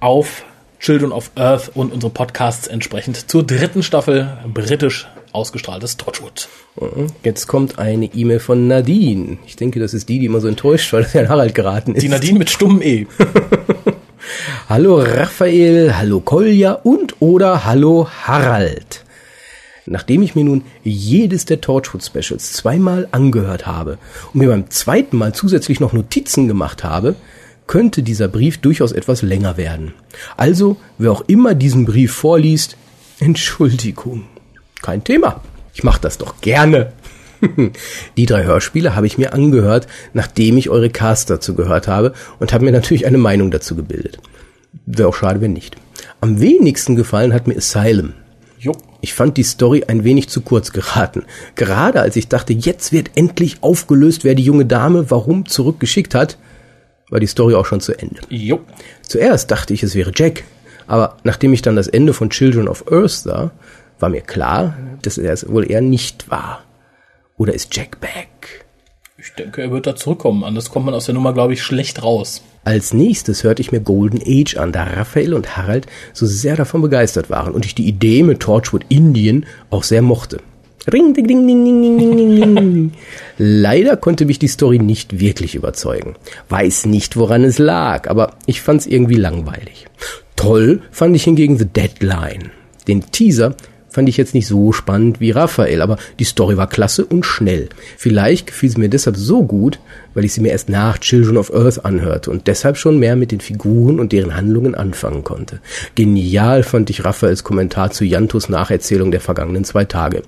auf 0.00 0.44
Children 0.80 1.12
of 1.12 1.30
Earth 1.34 1.70
und 1.74 1.92
unsere 1.92 2.12
Podcasts 2.12 2.66
entsprechend 2.66 3.30
zur 3.30 3.44
dritten 3.44 3.82
Staffel 3.82 4.36
britisch 4.52 5.08
ausgestrahltes 5.32 5.96
Torchwood. 5.96 6.48
Mhm. 6.78 7.06
Jetzt 7.24 7.46
kommt 7.46 7.78
eine 7.78 8.06
E-Mail 8.06 8.38
von 8.38 8.68
Nadine. 8.68 9.38
Ich 9.46 9.56
denke, 9.56 9.80
das 9.80 9.94
ist 9.94 10.08
die, 10.08 10.18
die 10.18 10.26
immer 10.26 10.40
so 10.40 10.48
enttäuscht, 10.48 10.92
weil 10.92 11.04
das 11.04 11.14
ja 11.14 11.26
Harald 11.28 11.54
geraten 11.54 11.94
ist. 11.94 12.02
Die 12.02 12.08
Nadine 12.08 12.38
mit 12.38 12.50
stummem 12.50 12.82
E. 12.82 13.06
hallo 14.68 15.00
Raphael, 15.00 15.96
hallo 15.96 16.20
Kolja 16.20 16.72
und 16.72 17.22
oder 17.22 17.64
hallo 17.64 18.06
Harald. 18.26 19.02
Nachdem 19.86 20.20
ich 20.20 20.34
mir 20.34 20.44
nun 20.44 20.62
jedes 20.84 21.46
der 21.46 21.62
Torchwood 21.62 22.04
Specials 22.04 22.52
zweimal 22.52 23.08
angehört 23.10 23.66
habe 23.66 23.96
und 24.34 24.40
mir 24.40 24.48
beim 24.48 24.68
zweiten 24.68 25.16
Mal 25.16 25.32
zusätzlich 25.32 25.80
noch 25.80 25.94
Notizen 25.94 26.48
gemacht 26.48 26.84
habe, 26.84 27.16
könnte 27.66 28.02
dieser 28.02 28.28
Brief 28.28 28.58
durchaus 28.58 28.92
etwas 28.92 29.22
länger 29.22 29.56
werden. 29.56 29.94
Also, 30.36 30.76
wer 30.98 31.12
auch 31.12 31.24
immer 31.26 31.54
diesen 31.54 31.86
Brief 31.86 32.12
vorliest, 32.12 32.76
Entschuldigung. 33.20 34.24
Kein 34.82 35.02
Thema. 35.02 35.40
Ich 35.72 35.82
mache 35.82 36.02
das 36.02 36.18
doch 36.18 36.42
gerne. 36.42 36.92
Die 38.18 38.26
drei 38.26 38.44
Hörspiele 38.44 38.94
habe 38.94 39.06
ich 39.06 39.16
mir 39.16 39.32
angehört, 39.32 39.86
nachdem 40.12 40.58
ich 40.58 40.68
eure 40.68 40.90
Cast 40.90 41.30
dazu 41.30 41.54
gehört 41.54 41.88
habe 41.88 42.12
und 42.38 42.52
habe 42.52 42.66
mir 42.66 42.72
natürlich 42.72 43.06
eine 43.06 43.16
Meinung 43.16 43.50
dazu 43.50 43.74
gebildet. 43.74 44.18
Wäre 44.86 45.08
auch 45.08 45.14
schade, 45.14 45.40
wenn 45.40 45.52
nicht. 45.52 45.76
Am 46.20 46.40
wenigsten 46.40 46.96
gefallen 46.96 47.32
hat 47.32 47.46
mir 47.46 47.56
Asylum. 47.56 48.14
Jo. 48.58 48.72
Ich 49.00 49.14
fand 49.14 49.36
die 49.36 49.44
Story 49.44 49.84
ein 49.86 50.02
wenig 50.02 50.28
zu 50.28 50.40
kurz 50.40 50.72
geraten. 50.72 51.24
Gerade 51.54 52.00
als 52.00 52.16
ich 52.16 52.28
dachte, 52.28 52.52
jetzt 52.52 52.92
wird 52.92 53.10
endlich 53.14 53.62
aufgelöst, 53.62 54.24
wer 54.24 54.34
die 54.34 54.42
junge 54.42 54.66
Dame 54.66 55.10
warum 55.10 55.46
zurückgeschickt 55.46 56.14
hat, 56.14 56.38
war 57.08 57.20
die 57.20 57.26
Story 57.26 57.54
auch 57.54 57.66
schon 57.66 57.80
zu 57.80 57.96
Ende. 57.96 58.20
Jo. 58.28 58.60
Zuerst 59.02 59.50
dachte 59.50 59.72
ich, 59.74 59.82
es 59.82 59.94
wäre 59.94 60.12
Jack, 60.14 60.42
Aber 60.88 61.18
nachdem 61.22 61.52
ich 61.52 61.62
dann 61.62 61.76
das 61.76 61.86
Ende 61.86 62.14
von 62.14 62.30
Children 62.30 62.66
of 62.66 62.90
Earth 62.90 63.10
sah, 63.10 63.52
war 64.00 64.08
mir 64.08 64.22
klar, 64.22 64.76
dass 65.02 65.18
er 65.18 65.32
es 65.32 65.48
wohl 65.48 65.70
eher 65.70 65.82
nicht 65.82 66.30
war. 66.30 66.64
Oder 67.36 67.54
ist 67.54 67.76
Jack 67.76 68.00
back? 68.00 68.66
Ich 69.18 69.32
denke, 69.34 69.62
er 69.62 69.70
wird 69.70 69.86
da 69.86 69.94
zurückkommen. 69.94 70.44
Anders 70.44 70.70
kommt 70.70 70.86
man 70.86 70.94
aus 70.94 71.06
der 71.06 71.14
Nummer, 71.14 71.32
glaube 71.34 71.52
ich, 71.52 71.62
schlecht 71.62 72.02
raus. 72.02 72.42
Als 72.64 72.92
nächstes 72.92 73.44
hörte 73.44 73.62
ich 73.62 73.72
mir 73.72 73.80
Golden 73.80 74.20
Age 74.20 74.56
an, 74.56 74.72
da 74.72 74.84
Raphael 74.84 75.34
und 75.34 75.56
Harald 75.56 75.86
so 76.12 76.26
sehr 76.26 76.56
davon 76.56 76.82
begeistert 76.82 77.30
waren 77.30 77.54
und 77.54 77.64
ich 77.64 77.74
die 77.74 77.88
Idee 77.88 78.22
mit 78.22 78.40
Torchwood 78.40 78.84
Indien 78.88 79.46
auch 79.70 79.84
sehr 79.84 80.02
mochte. 80.02 80.40
Ring, 80.92 81.12
ding, 81.12 81.26
ding, 81.26 81.46
ding, 81.46 81.64
ding, 81.64 81.82
ding, 81.82 82.16
ding, 82.16 82.54
ding. 82.54 82.92
Leider 83.38 83.96
konnte 83.96 84.24
mich 84.24 84.38
die 84.38 84.48
Story 84.48 84.78
nicht 84.78 85.20
wirklich 85.20 85.54
überzeugen. 85.54 86.16
Weiß 86.48 86.86
nicht, 86.86 87.16
woran 87.16 87.44
es 87.44 87.58
lag, 87.58 88.08
aber 88.08 88.36
ich 88.46 88.62
fand's 88.62 88.86
irgendwie 88.86 89.16
langweilig. 89.16 89.86
Toll 90.36 90.82
fand 90.90 91.14
ich 91.14 91.24
hingegen 91.24 91.58
The 91.58 91.66
Deadline. 91.66 92.50
Den 92.86 93.02
Teaser 93.10 93.54
fand 93.98 94.08
ich 94.08 94.16
jetzt 94.16 94.32
nicht 94.32 94.46
so 94.46 94.70
spannend 94.70 95.18
wie 95.18 95.32
Raphael, 95.32 95.82
aber 95.82 95.96
die 96.20 96.24
Story 96.24 96.56
war 96.56 96.68
klasse 96.68 97.04
und 97.04 97.26
schnell. 97.26 97.68
Vielleicht 97.96 98.46
gefiel 98.46 98.70
sie 98.70 98.78
mir 98.78 98.88
deshalb 98.88 99.16
so 99.16 99.42
gut, 99.42 99.80
weil 100.14 100.24
ich 100.24 100.32
sie 100.32 100.40
mir 100.40 100.52
erst 100.52 100.68
nach 100.68 100.98
Children 100.98 101.36
of 101.36 101.52
Earth 101.52 101.84
anhörte 101.84 102.30
und 102.30 102.46
deshalb 102.46 102.76
schon 102.76 103.00
mehr 103.00 103.16
mit 103.16 103.32
den 103.32 103.40
Figuren 103.40 103.98
und 103.98 104.12
deren 104.12 104.36
Handlungen 104.36 104.76
anfangen 104.76 105.24
konnte. 105.24 105.58
Genial 105.96 106.62
fand 106.62 106.90
ich 106.90 107.04
Raphaels 107.04 107.42
Kommentar 107.42 107.90
zu 107.90 108.04
Jantos 108.04 108.48
Nacherzählung 108.48 109.10
der 109.10 109.20
vergangenen 109.20 109.64
zwei 109.64 109.84
Tage. 109.84 110.22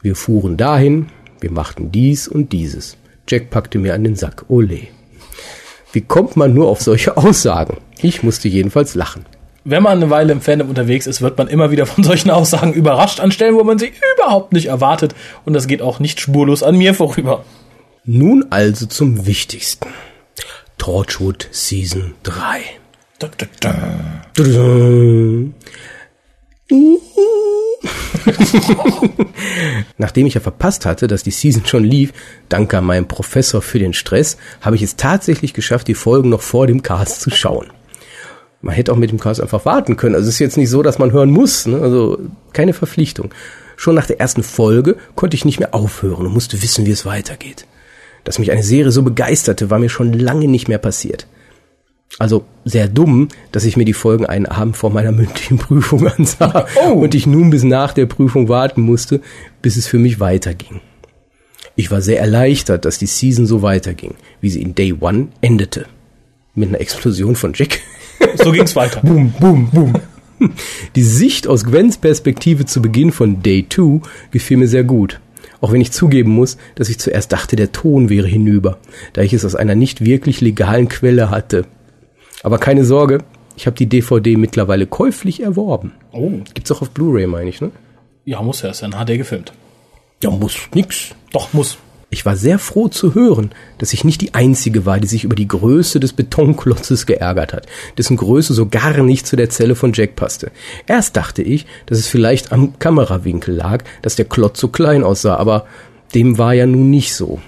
Wir 0.00 0.16
fuhren 0.16 0.56
dahin, 0.56 1.08
wir 1.38 1.50
machten 1.50 1.92
dies 1.92 2.28
und 2.28 2.50
dieses. 2.50 2.96
Jack 3.28 3.50
packte 3.50 3.78
mir 3.78 3.92
an 3.92 4.04
den 4.04 4.16
Sack. 4.16 4.46
Ole. 4.48 4.88
Wie 5.92 6.00
kommt 6.00 6.34
man 6.34 6.54
nur 6.54 6.70
auf 6.70 6.80
solche 6.80 7.18
Aussagen? 7.18 7.76
Ich 8.00 8.22
musste 8.22 8.48
jedenfalls 8.48 8.94
lachen 8.94 9.26
wenn 9.64 9.82
man 9.82 9.98
eine 9.98 10.10
Weile 10.10 10.32
im 10.32 10.40
Fandom 10.40 10.68
unterwegs 10.68 11.06
ist, 11.06 11.20
wird 11.20 11.36
man 11.38 11.48
immer 11.48 11.70
wieder 11.70 11.86
von 11.86 12.04
solchen 12.10 12.30
Aussagen 12.30 12.72
überrascht 12.72 13.20
an 13.20 13.32
Stellen, 13.32 13.56
wo 13.56 13.64
man 13.64 13.78
sie 13.78 13.92
überhaupt 14.16 14.52
nicht 14.52 14.66
erwartet. 14.66 15.14
Und 15.44 15.52
das 15.52 15.66
geht 15.66 15.82
auch 15.82 16.00
nicht 16.00 16.20
spurlos 16.20 16.62
an 16.62 16.76
mir 16.76 16.94
vorüber. 16.94 17.44
Nun 18.04 18.46
also 18.50 18.86
zum 18.86 19.26
Wichtigsten. 19.26 19.88
Torchwood 20.78 21.48
Season 21.50 22.14
3. 22.22 22.60
Da, 23.18 23.28
da, 23.36 23.46
da. 23.60 23.74
Nachdem 29.98 30.26
ich 30.26 30.34
ja 30.34 30.40
verpasst 30.40 30.86
hatte, 30.86 31.06
dass 31.06 31.22
die 31.22 31.30
Season 31.30 31.66
schon 31.66 31.84
lief, 31.84 32.14
danke 32.48 32.80
meinem 32.80 33.06
Professor 33.06 33.60
für 33.60 33.78
den 33.78 33.92
Stress, 33.92 34.38
habe 34.62 34.76
ich 34.76 34.82
es 34.82 34.96
tatsächlich 34.96 35.52
geschafft, 35.52 35.88
die 35.88 35.94
Folgen 35.94 36.30
noch 36.30 36.40
vor 36.40 36.66
dem 36.66 36.82
Cast 36.82 37.20
zu 37.20 37.30
schauen 37.30 37.70
man 38.62 38.74
hätte 38.74 38.92
auch 38.92 38.96
mit 38.96 39.10
dem 39.10 39.20
Cast 39.20 39.40
einfach 39.40 39.64
warten 39.64 39.96
können. 39.96 40.14
Also 40.14 40.28
es 40.28 40.34
ist 40.34 40.40
jetzt 40.40 40.56
nicht 40.56 40.70
so, 40.70 40.82
dass 40.82 40.98
man 40.98 41.12
hören 41.12 41.30
muss. 41.30 41.66
Ne? 41.66 41.80
Also 41.80 42.18
keine 42.52 42.72
Verpflichtung. 42.72 43.32
Schon 43.76 43.94
nach 43.94 44.06
der 44.06 44.20
ersten 44.20 44.42
Folge 44.42 44.96
konnte 45.14 45.34
ich 45.34 45.44
nicht 45.44 45.60
mehr 45.60 45.74
aufhören 45.74 46.26
und 46.26 46.34
musste 46.34 46.62
wissen, 46.62 46.84
wie 46.84 46.90
es 46.90 47.06
weitergeht. 47.06 47.66
Dass 48.24 48.38
mich 48.38 48.50
eine 48.50 48.62
Serie 48.62 48.92
so 48.92 49.02
begeisterte, 49.02 49.70
war 49.70 49.78
mir 49.78 49.88
schon 49.88 50.12
lange 50.12 50.48
nicht 50.48 50.68
mehr 50.68 50.78
passiert. 50.78 51.26
Also 52.18 52.44
sehr 52.64 52.88
dumm, 52.88 53.28
dass 53.52 53.64
ich 53.64 53.76
mir 53.78 53.84
die 53.86 53.94
Folgen 53.94 54.26
einen 54.26 54.46
Abend 54.46 54.76
vor 54.76 54.90
meiner 54.90 55.12
mündlichen 55.12 55.56
Prüfung 55.56 56.06
ansah 56.06 56.66
oh. 56.84 56.92
und 56.92 57.14
ich 57.14 57.26
nun 57.26 57.48
bis 57.48 57.62
nach 57.62 57.94
der 57.94 58.06
Prüfung 58.06 58.48
warten 58.48 58.82
musste, 58.82 59.22
bis 59.62 59.76
es 59.76 59.86
für 59.86 59.98
mich 59.98 60.20
weiterging. 60.20 60.80
Ich 61.76 61.90
war 61.90 62.02
sehr 62.02 62.20
erleichtert, 62.20 62.84
dass 62.84 62.98
die 62.98 63.06
Season 63.06 63.46
so 63.46 63.62
weiterging, 63.62 64.16
wie 64.42 64.50
sie 64.50 64.60
in 64.60 64.74
Day 64.74 64.92
One 65.00 65.28
endete. 65.40 65.86
Mit 66.54 66.68
einer 66.68 66.80
Explosion 66.80 67.36
von 67.36 67.54
Jack 67.54 67.80
so 68.36 68.52
ging's 68.52 68.76
weiter. 68.76 69.00
boom, 69.02 69.32
boom, 69.38 69.70
boom. 69.70 69.94
Die 70.96 71.02
Sicht 71.02 71.46
aus 71.46 71.64
Gwens 71.64 71.98
Perspektive 71.98 72.64
zu 72.64 72.80
Beginn 72.80 73.12
von 73.12 73.42
Day 73.42 73.66
2 73.68 74.00
gefiel 74.30 74.56
mir 74.56 74.68
sehr 74.68 74.84
gut. 74.84 75.20
Auch 75.60 75.72
wenn 75.72 75.80
ich 75.82 75.92
zugeben 75.92 76.30
muss, 76.30 76.56
dass 76.74 76.88
ich 76.88 76.98
zuerst 76.98 77.32
dachte, 77.32 77.56
der 77.56 77.72
Ton 77.72 78.08
wäre 78.08 78.26
hinüber, 78.26 78.78
da 79.12 79.20
ich 79.20 79.34
es 79.34 79.44
aus 79.44 79.54
einer 79.54 79.74
nicht 79.74 80.02
wirklich 80.02 80.40
legalen 80.40 80.88
Quelle 80.88 81.30
hatte. 81.30 81.66
Aber 82.42 82.58
keine 82.58 82.84
Sorge, 82.84 83.18
ich 83.56 83.66
habe 83.66 83.76
die 83.76 83.86
DVD 83.86 84.36
mittlerweile 84.36 84.86
käuflich 84.86 85.42
erworben. 85.42 85.92
Oh. 86.12 86.30
Gibt's 86.54 86.72
auch 86.72 86.80
auf 86.80 86.90
Blu-ray, 86.90 87.26
meine 87.26 87.50
ich, 87.50 87.60
ne? 87.60 87.70
Ja, 88.24 88.40
muss 88.40 88.62
ja, 88.62 88.70
ist 88.70 88.80
ja 88.80 88.86
in 88.86 88.94
HD 88.94 89.18
gefilmt. 89.18 89.52
Ja, 90.22 90.30
muss 90.30 90.56
nix. 90.74 91.14
Doch, 91.32 91.52
muss. 91.52 91.76
Ich 92.12 92.26
war 92.26 92.36
sehr 92.36 92.58
froh 92.58 92.88
zu 92.88 93.14
hören, 93.14 93.52
dass 93.78 93.92
ich 93.92 94.02
nicht 94.02 94.20
die 94.20 94.34
Einzige 94.34 94.84
war, 94.84 94.98
die 94.98 95.06
sich 95.06 95.22
über 95.22 95.36
die 95.36 95.46
Größe 95.46 96.00
des 96.00 96.12
Betonklotzes 96.12 97.06
geärgert 97.06 97.52
hat, 97.52 97.66
dessen 97.98 98.16
Größe 98.16 98.52
so 98.52 98.66
gar 98.66 99.00
nicht 99.04 99.28
zu 99.28 99.36
der 99.36 99.48
Zelle 99.48 99.76
von 99.76 99.92
Jack 99.92 100.16
passte. 100.16 100.50
Erst 100.88 101.16
dachte 101.16 101.42
ich, 101.42 101.66
dass 101.86 101.98
es 101.98 102.08
vielleicht 102.08 102.50
am 102.50 102.76
Kamerawinkel 102.80 103.54
lag, 103.54 103.84
dass 104.02 104.16
der 104.16 104.24
Klotz 104.24 104.58
so 104.58 104.66
klein 104.66 105.04
aussah, 105.04 105.36
aber 105.36 105.66
dem 106.12 106.36
war 106.36 106.52
ja 106.52 106.66
nun 106.66 106.90
nicht 106.90 107.14
so. 107.14 107.38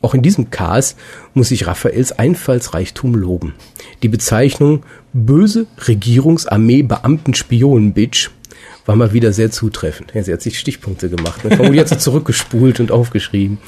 Auch 0.00 0.14
in 0.14 0.22
diesem 0.22 0.48
Cast 0.50 0.96
muss 1.34 1.50
ich 1.50 1.66
Raphaels 1.66 2.12
Einfallsreichtum 2.12 3.14
loben. 3.14 3.54
Die 4.02 4.08
Bezeichnung 4.08 4.84
böse 5.12 5.66
Regierungsarmee 5.86 6.82
Beamten 6.82 7.34
Spionen 7.34 7.92
Bitch 7.92 8.30
war 8.88 8.96
mal 8.96 9.12
wieder 9.12 9.34
sehr 9.34 9.50
zutreffend. 9.50 10.14
Ja, 10.14 10.22
sie 10.22 10.32
hat 10.32 10.40
sich 10.40 10.58
Stichpunkte 10.58 11.10
gemacht. 11.10 11.44
Ne? 11.44 11.58
Hat 11.78 11.88
sie 11.90 11.98
zurückgespult 11.98 12.80
und 12.80 12.90
aufgeschrieben. 12.90 13.58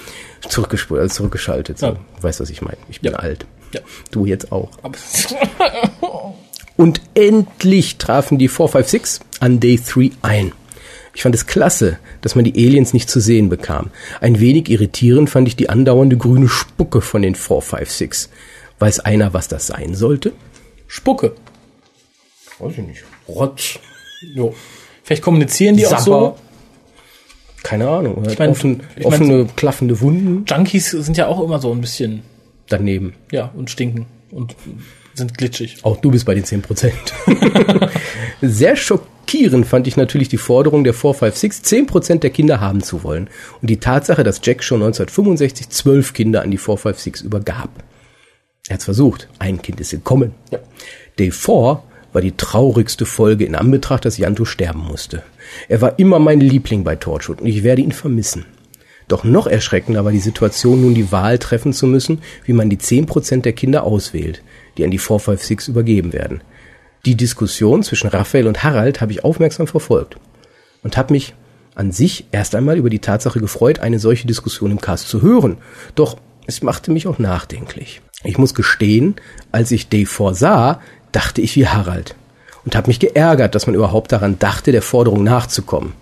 Zurückgespult, 0.49 0.99
also 0.99 1.15
zurückgeschaltet. 1.15 1.79
So. 1.79 1.87
Ja. 1.87 1.93
Du 1.93 2.23
weißt, 2.23 2.41
was 2.41 2.49
ich 2.49 2.63
meine. 2.63 2.79
Ich 2.89 3.03
bin 3.03 3.13
ja. 3.13 3.19
alt. 3.19 3.45
Ja. 3.75 3.83
Du 4.11 4.25
jetzt 4.25 4.51
auch. 4.51 4.71
und 6.79 7.03
endlich 7.13 7.99
trafen 7.99 8.39
die 8.39 8.49
456 8.49 9.21
an 9.41 9.61
Day 9.61 9.79
3 9.79 10.11
ein. 10.23 10.53
Ich 11.15 11.23
fand 11.23 11.35
es 11.35 11.47
klasse, 11.47 11.99
dass 12.23 12.35
man 12.35 12.47
die 12.47 12.55
Aliens 12.55 12.95
nicht 12.95 13.11
zu 13.11 13.21
sehen 13.21 13.51
bekam. 13.51 13.91
Ein 14.23 14.41
wenig 14.41 14.71
irritierend 14.71 15.29
fand 15.29 15.49
ich 15.49 15.55
die 15.55 15.69
andauernde 15.69 16.17
grüne 16.17 16.49
Spucke 16.49 17.03
von 17.03 17.21
den 17.21 17.35
456. 17.35 18.31
Weiß 18.79 19.01
einer, 19.01 19.35
was 19.35 19.49
das 19.49 19.67
sein 19.67 19.95
sollte? 19.95 20.33
Spucke. 20.87 21.35
Weiß 22.59 22.73
ich 22.73 22.87
nicht. 22.87 23.05
Rotz. 23.29 23.79
Jo. 24.35 24.55
Vielleicht 25.11 25.25
kommunizieren 25.25 25.77
die 25.77 25.83
Sapper. 25.83 25.97
auch 25.97 26.05
so. 26.05 26.37
Keine 27.65 27.89
Ahnung. 27.89 28.25
Ich 28.31 28.39
mein, 28.39 28.51
offen, 28.51 28.85
ich 28.95 29.03
mein, 29.03 29.13
offene, 29.13 29.39
so 29.41 29.49
klaffende 29.57 30.01
Wunden. 30.01 30.45
Junkies 30.47 30.93
sind 30.93 31.17
ja 31.17 31.27
auch 31.27 31.43
immer 31.43 31.59
so 31.59 31.73
ein 31.73 31.81
bisschen 31.81 32.23
daneben. 32.69 33.15
Ja, 33.33 33.51
und 33.57 33.71
stinken 33.71 34.07
und 34.31 34.55
sind 35.15 35.37
glitschig. 35.37 35.79
Auch 35.83 35.97
du 35.97 36.13
bist 36.13 36.27
bei 36.27 36.37
den 36.37 36.45
10 36.45 36.63
Prozent. 36.63 36.95
Sehr 38.41 38.77
schockierend 38.77 39.67
fand 39.67 39.89
ich 39.89 39.97
natürlich 39.97 40.29
die 40.29 40.37
Forderung 40.37 40.85
der 40.85 40.95
456, 40.95 41.65
10 41.65 41.87
Prozent 41.89 42.23
der 42.23 42.31
Kinder 42.31 42.61
haben 42.61 42.81
zu 42.81 43.03
wollen. 43.03 43.29
Und 43.61 43.69
die 43.69 43.81
Tatsache, 43.81 44.23
dass 44.23 44.41
Jack 44.45 44.63
schon 44.63 44.81
1965 44.81 45.71
zwölf 45.71 46.13
Kinder 46.13 46.43
an 46.43 46.53
die 46.53 46.57
456 46.57 47.25
übergab. 47.25 47.71
Er 48.69 48.75
hat's 48.75 48.85
versucht. 48.85 49.29
Ein 49.41 49.61
Kind 49.61 49.81
ist 49.81 49.91
gekommen. 49.91 50.37
Ja. 50.53 50.61
Day 51.19 51.33
4 51.33 51.83
war 52.13 52.21
die 52.21 52.37
traurigste 52.37 53.07
Folge 53.07 53.45
in 53.45 53.55
Anbetracht, 53.55 54.05
dass 54.05 54.19
Janto 54.19 54.45
sterben 54.45 54.81
musste. 54.87 55.23
Er 55.69 55.81
war 55.81 55.99
immer 55.99 56.19
mein 56.19 56.41
Liebling 56.41 56.85
bei 56.85 56.97
Torchwood 56.97 57.41
und 57.41 57.47
ich 57.47 57.63
werde 57.63 57.83
ihn 57.83 57.93
vermissen. 57.93 58.47
Doch 59.09 59.25
noch 59.25 59.47
erschreckender 59.47 60.05
war 60.05 60.13
die 60.13 60.21
Situation, 60.21 60.83
nun 60.83 60.95
die 60.95 61.11
Wahl 61.11 61.39
treffen 61.39 61.73
zu 61.73 61.87
müssen, 61.87 62.23
wie 62.45 62.53
man 62.53 62.71
die 62.71 62.79
10% 62.79 63.43
der 63.43 63.53
Kinder 63.53 63.83
auswählt, 63.83 64.43
die 64.79 64.85
an 64.85 64.93
die 64.93 64.99
456 64.99 65.69
übergeben 65.69 66.13
werden. 66.13 66.43
Die 67.07 67.17
Diskussion 67.17 67.83
zwischen 67.83 68.09
Raphael 68.09 68.47
und 68.47 68.63
Harald 68.63 69.01
habe 69.01 69.13
ich 69.13 69.25
aufmerksam 69.25 69.67
verfolgt 69.67 70.17
und 70.83 70.97
habe 70.97 71.13
mich 71.13 71.35
an 71.75 71.93
sich 71.93 72.27
erst 72.31 72.55
einmal 72.55 72.77
über 72.77 72.91
die 72.91 72.99
Tatsache 72.99 73.41
gefreut, 73.41 73.81
eine 73.81 73.99
solche 73.99 74.27
Diskussion 74.27 74.71
im 74.71 74.81
Cast 74.81 75.09
zu 75.09 75.23
hören. 75.23 75.57
Doch 75.95 76.19
es 76.47 76.63
machte 76.63 76.91
mich 76.91 77.07
auch 77.07 77.19
nachdenklich. 77.19 78.03
Ich 78.23 78.39
muss 78.39 78.55
gestehen, 78.55 79.17
als 79.51 79.71
ich 79.71 79.89
Day 79.89 80.05
4 80.05 80.35
sah, 80.35 80.81
dachte 81.13 81.41
ich 81.41 81.57
wie 81.57 81.67
Harald 81.67 82.15
und 82.65 82.77
habe 82.77 82.89
mich 82.89 83.01
geärgert, 83.01 83.55
dass 83.55 83.67
man 83.67 83.75
überhaupt 83.75 84.13
daran 84.13 84.39
dachte, 84.39 84.73
der 84.73 84.83
Forderung 84.83 85.25
nachzukommen. 85.25 85.93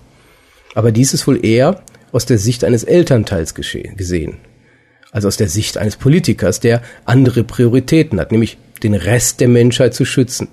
Aber 0.74 0.92
dies 0.92 1.14
ist 1.14 1.26
wohl 1.26 1.44
eher 1.44 1.82
aus 2.12 2.26
der 2.26 2.38
Sicht 2.38 2.64
eines 2.64 2.84
Elternteils 2.84 3.54
gesehen, 3.54 4.38
also 5.10 5.28
aus 5.28 5.36
der 5.36 5.48
Sicht 5.48 5.78
eines 5.78 5.96
Politikers, 5.96 6.60
der 6.60 6.82
andere 7.04 7.44
Prioritäten 7.44 8.20
hat, 8.20 8.32
nämlich 8.32 8.58
den 8.82 8.94
Rest 8.94 9.40
der 9.40 9.48
Menschheit 9.48 9.94
zu 9.94 10.04
schützen. 10.04 10.48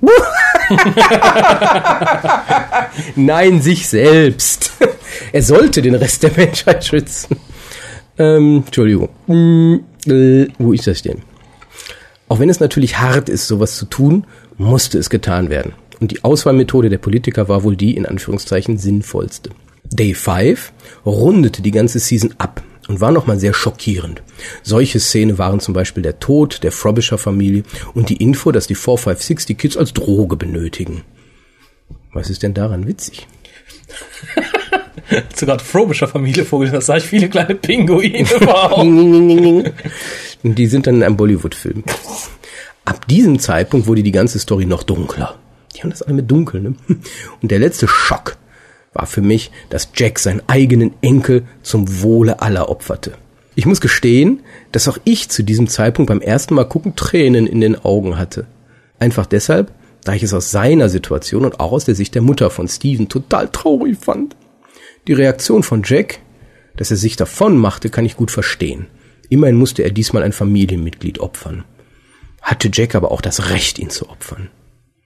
Nein, 3.16 3.62
sich 3.62 3.88
selbst. 3.88 4.72
er 5.32 5.44
sollte 5.44 5.82
den 5.82 5.96
Rest 5.96 6.24
der 6.24 6.32
Menschheit 6.36 6.84
schützen. 6.84 7.38
Ähm, 8.18 8.64
Entschuldigung. 8.66 9.10
Hm, 9.28 9.84
äh, 10.08 10.48
wo 10.58 10.74
ist 10.74 10.88
das 10.88 11.02
denn? 11.02 11.22
Auch 12.28 12.40
wenn 12.40 12.50
es 12.50 12.60
natürlich 12.60 12.98
hart 12.98 13.30
ist, 13.30 13.48
sowas 13.48 13.76
zu 13.76 13.86
tun, 13.86 14.26
musste 14.58 14.98
es 14.98 15.10
getan 15.10 15.50
werden. 15.50 15.74
Und 16.00 16.12
die 16.12 16.24
Auswahlmethode 16.24 16.90
der 16.90 16.98
Politiker 16.98 17.48
war 17.48 17.64
wohl 17.64 17.76
die 17.76 17.96
in 17.96 18.06
Anführungszeichen 18.06 18.78
sinnvollste. 18.78 19.52
Day 19.86 20.14
5 20.14 20.74
rundete 21.06 21.62
die 21.62 21.72
ganze 21.72 22.00
Season 22.00 22.34
ab 22.38 22.62
und 22.88 23.02
war 23.02 23.12
nochmal 23.12 23.40
sehr 23.40 23.54
schockierend. 23.54 24.22
Solche 24.64 25.00
Szene 25.00 25.38
waren 25.38 25.60
zum 25.60 25.74
Beispiel 25.74 26.04
der 26.04 26.20
Tod 26.20 26.64
der 26.64 26.72
Frobisher 26.72 27.18
Familie 27.18 27.64
und 27.94 28.10
die 28.10 28.18
Info, 28.18 28.52
dass 28.52 28.68
die 28.68 28.76
456 28.76 29.46
die 29.46 29.56
Kids 29.56 29.78
als 29.78 29.94
Droge 29.94 30.36
benötigen. 30.36 31.04
Was 32.14 32.30
ist 32.30 32.44
denn 32.44 32.54
daran 32.54 32.88
witzig? 32.88 33.28
Zu 35.34 35.46
gerade 35.46 35.64
frobischer 35.64 36.08
Familie 36.08 36.46
vorgelesen, 36.46 36.76
das 36.76 36.88
sah 36.88 36.98
ich 36.98 37.04
viele 37.04 37.30
kleine 37.30 37.56
Pinguine. 37.56 38.26
Und 40.44 40.56
die 40.56 40.68
sind 40.68 40.88
dann 40.88 40.96
in 40.96 41.04
einem 41.04 41.18
Bollywood-Film. 41.18 41.84
Ab 42.86 43.08
diesem 43.08 43.40
Zeitpunkt 43.40 43.88
wurde 43.88 44.04
die 44.04 44.12
ganze 44.12 44.40
Story 44.40 44.66
noch 44.66 44.84
dunkler. 44.84 45.40
Die 45.76 45.82
haben 45.82 45.90
das 45.90 46.04
alle 46.04 46.16
mit 46.16 46.30
dunkel, 46.30 46.62
ne? 46.62 46.76
Und 47.42 47.52
der 47.52 47.60
letzte 47.60 47.88
Schock 47.88 48.38
war 48.94 49.08
für 49.08 49.22
mich, 49.22 49.52
dass 49.70 49.90
Jack 49.96 50.20
seinen 50.20 50.42
eigenen 50.48 50.94
Enkel 51.02 51.44
zum 51.64 52.02
Wohle 52.02 52.42
aller 52.42 52.70
opferte. 52.70 53.14
Ich 53.56 53.66
muss 53.66 53.82
gestehen, 53.82 54.42
dass 54.72 54.88
auch 54.88 54.98
ich 55.04 55.30
zu 55.30 55.44
diesem 55.44 55.68
Zeitpunkt 55.68 56.10
beim 56.10 56.22
ersten 56.22 56.56
Mal 56.56 56.66
gucken 56.66 56.96
Tränen 56.96 57.48
in 57.48 57.62
den 57.62 57.84
Augen 57.84 58.18
hatte. 58.18 58.46
Einfach 59.00 59.26
deshalb, 59.26 59.72
da 60.04 60.14
ich 60.14 60.24
es 60.24 60.34
aus 60.34 60.52
seiner 60.52 60.88
Situation 60.88 61.46
und 61.46 61.60
auch 61.60 61.72
aus 61.72 61.86
der 61.86 61.96
Sicht 61.96 62.16
der 62.16 62.22
Mutter 62.22 62.50
von 62.50 62.68
Steven 62.68 63.10
total 63.10 63.50
traurig 63.50 63.98
fand. 64.00 64.36
Die 65.08 65.14
Reaktion 65.14 65.64
von 65.64 65.82
Jack, 65.84 66.20
dass 66.78 66.92
er 66.92 66.98
sich 66.98 67.16
davon 67.16 67.58
machte, 67.58 67.90
kann 67.90 68.06
ich 68.06 68.18
gut 68.18 68.32
verstehen. 68.32 68.88
Immerhin 69.30 69.56
musste 69.56 69.84
er 69.84 69.92
diesmal 69.92 70.24
ein 70.24 70.34
Familienmitglied 70.34 71.20
opfern. 71.20 71.64
Hatte 72.46 72.70
Jack 72.72 72.94
aber 72.94 73.12
auch 73.12 73.22
das 73.22 73.50
Recht, 73.50 73.80
ihn 73.80 73.90
zu 73.90 74.08
opfern. 74.08 74.50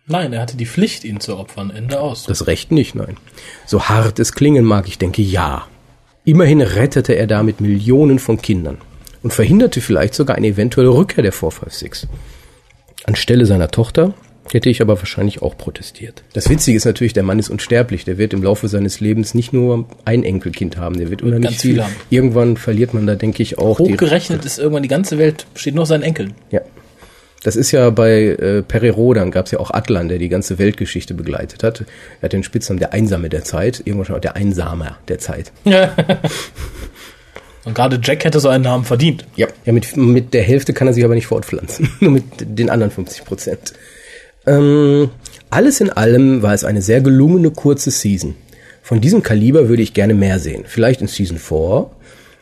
Nein, 0.07 0.33
er 0.33 0.41
hatte 0.41 0.57
die 0.57 0.65
Pflicht, 0.65 1.05
ihn 1.05 1.21
zu 1.21 1.37
opfern. 1.37 1.71
Ende 1.71 2.01
aus. 2.01 2.25
Das 2.25 2.47
Recht 2.47 2.69
nicht, 2.69 2.95
nein. 2.95 3.15
So 3.65 3.85
hart 3.85 4.19
es 4.19 4.33
klingen 4.33 4.65
mag, 4.65 4.89
ich 4.89 4.97
denke 4.97 5.21
ja. 5.21 5.65
Immerhin 6.25 6.61
rettete 6.61 7.13
er 7.13 7.27
damit 7.27 7.61
Millionen 7.61 8.19
von 8.19 8.41
Kindern 8.41 8.79
und 9.23 9.31
verhinderte 9.31 9.79
vielleicht 9.79 10.15
sogar 10.15 10.35
eine 10.35 10.47
eventuelle 10.47 10.89
Rückkehr 10.89 11.23
der 11.23 11.31
456. 11.31 12.09
Anstelle 13.05 13.45
seiner 13.45 13.71
Tochter 13.71 14.13
hätte 14.51 14.69
ich 14.69 14.81
aber 14.81 14.99
wahrscheinlich 14.99 15.41
auch 15.41 15.55
protestiert. 15.57 16.23
Das 16.33 16.49
Witzige 16.49 16.75
ist 16.75 16.85
natürlich, 16.85 17.13
der 17.13 17.23
Mann 17.23 17.39
ist 17.39 17.49
unsterblich. 17.49 18.03
Der 18.03 18.17
wird 18.17 18.33
im 18.33 18.43
Laufe 18.43 18.67
seines 18.67 18.99
Lebens 18.99 19.33
nicht 19.33 19.53
nur 19.53 19.87
ein 20.03 20.23
Enkelkind 20.23 20.75
haben, 20.75 20.97
der 20.97 21.09
wird 21.09 21.21
unheimlich 21.21 21.57
viel. 21.57 21.71
viele 21.71 21.85
haben. 21.85 21.95
Irgendwann 22.09 22.57
verliert 22.57 22.93
man 22.93 23.07
da, 23.07 23.15
denke 23.15 23.43
ich, 23.43 23.57
auch 23.57 23.77
die 23.77 23.93
Hochgerechnet 23.93 24.43
ist 24.43 24.59
irgendwann 24.59 24.83
die 24.83 24.89
ganze 24.89 25.17
Welt, 25.17 25.45
besteht 25.53 25.75
nur 25.75 25.83
aus 25.83 25.89
seinen 25.89 26.03
Enkeln. 26.03 26.33
Ja. 26.51 26.61
Das 27.43 27.55
ist 27.55 27.71
ja 27.71 27.89
bei 27.89 28.21
äh, 28.21 28.61
Pere 28.63 28.91
Rodan 28.91 29.31
gab 29.31 29.45
es 29.45 29.51
ja 29.51 29.59
auch 29.59 29.71
Atlan, 29.71 30.09
der 30.09 30.17
die 30.17 30.27
ganze 30.27 30.59
Weltgeschichte 30.59 31.13
begleitet 31.13 31.63
hat. 31.63 31.85
Er 32.19 32.23
hat 32.23 32.33
den 32.33 32.43
Spitznamen 32.43 32.79
der 32.79 32.91
Einsame 32.93 33.29
der 33.29 33.45
Zeit, 33.45 33.81
irgendwann 33.85 34.05
schon 34.07 34.15
auch 34.15 34.21
der 34.21 34.35
Einsamer 34.35 34.97
der 35.07 35.19
Zeit. 35.19 35.51
Und 37.65 37.75
gerade 37.75 37.99
Jack 38.01 38.25
hätte 38.25 38.39
so 38.39 38.49
einen 38.49 38.63
Namen 38.63 38.83
verdient. 38.83 39.25
Ja. 39.35 39.47
Ja, 39.65 39.73
mit, 39.73 39.95
mit 39.95 40.33
der 40.33 40.43
Hälfte 40.43 40.73
kann 40.73 40.87
er 40.87 40.93
sich 40.93 41.03
aber 41.03 41.15
nicht 41.15 41.27
fortpflanzen. 41.27 41.89
Nur 41.99 42.11
mit 42.11 42.23
den 42.39 42.69
anderen 42.69 42.91
50 42.91 43.25
Prozent. 43.25 43.73
Ähm, 44.45 45.09
alles 45.49 45.81
in 45.81 45.89
allem 45.89 46.41
war 46.41 46.53
es 46.53 46.63
eine 46.63 46.81
sehr 46.81 47.01
gelungene 47.01 47.51
kurze 47.51 47.91
Season. 47.91 48.35
Von 48.81 49.01
diesem 49.01 49.23
Kaliber 49.23 49.69
würde 49.69 49.83
ich 49.83 49.93
gerne 49.93 50.13
mehr 50.13 50.39
sehen. 50.39 50.63
Vielleicht 50.65 51.01
in 51.01 51.07
Season 51.07 51.37
4. 51.37 51.89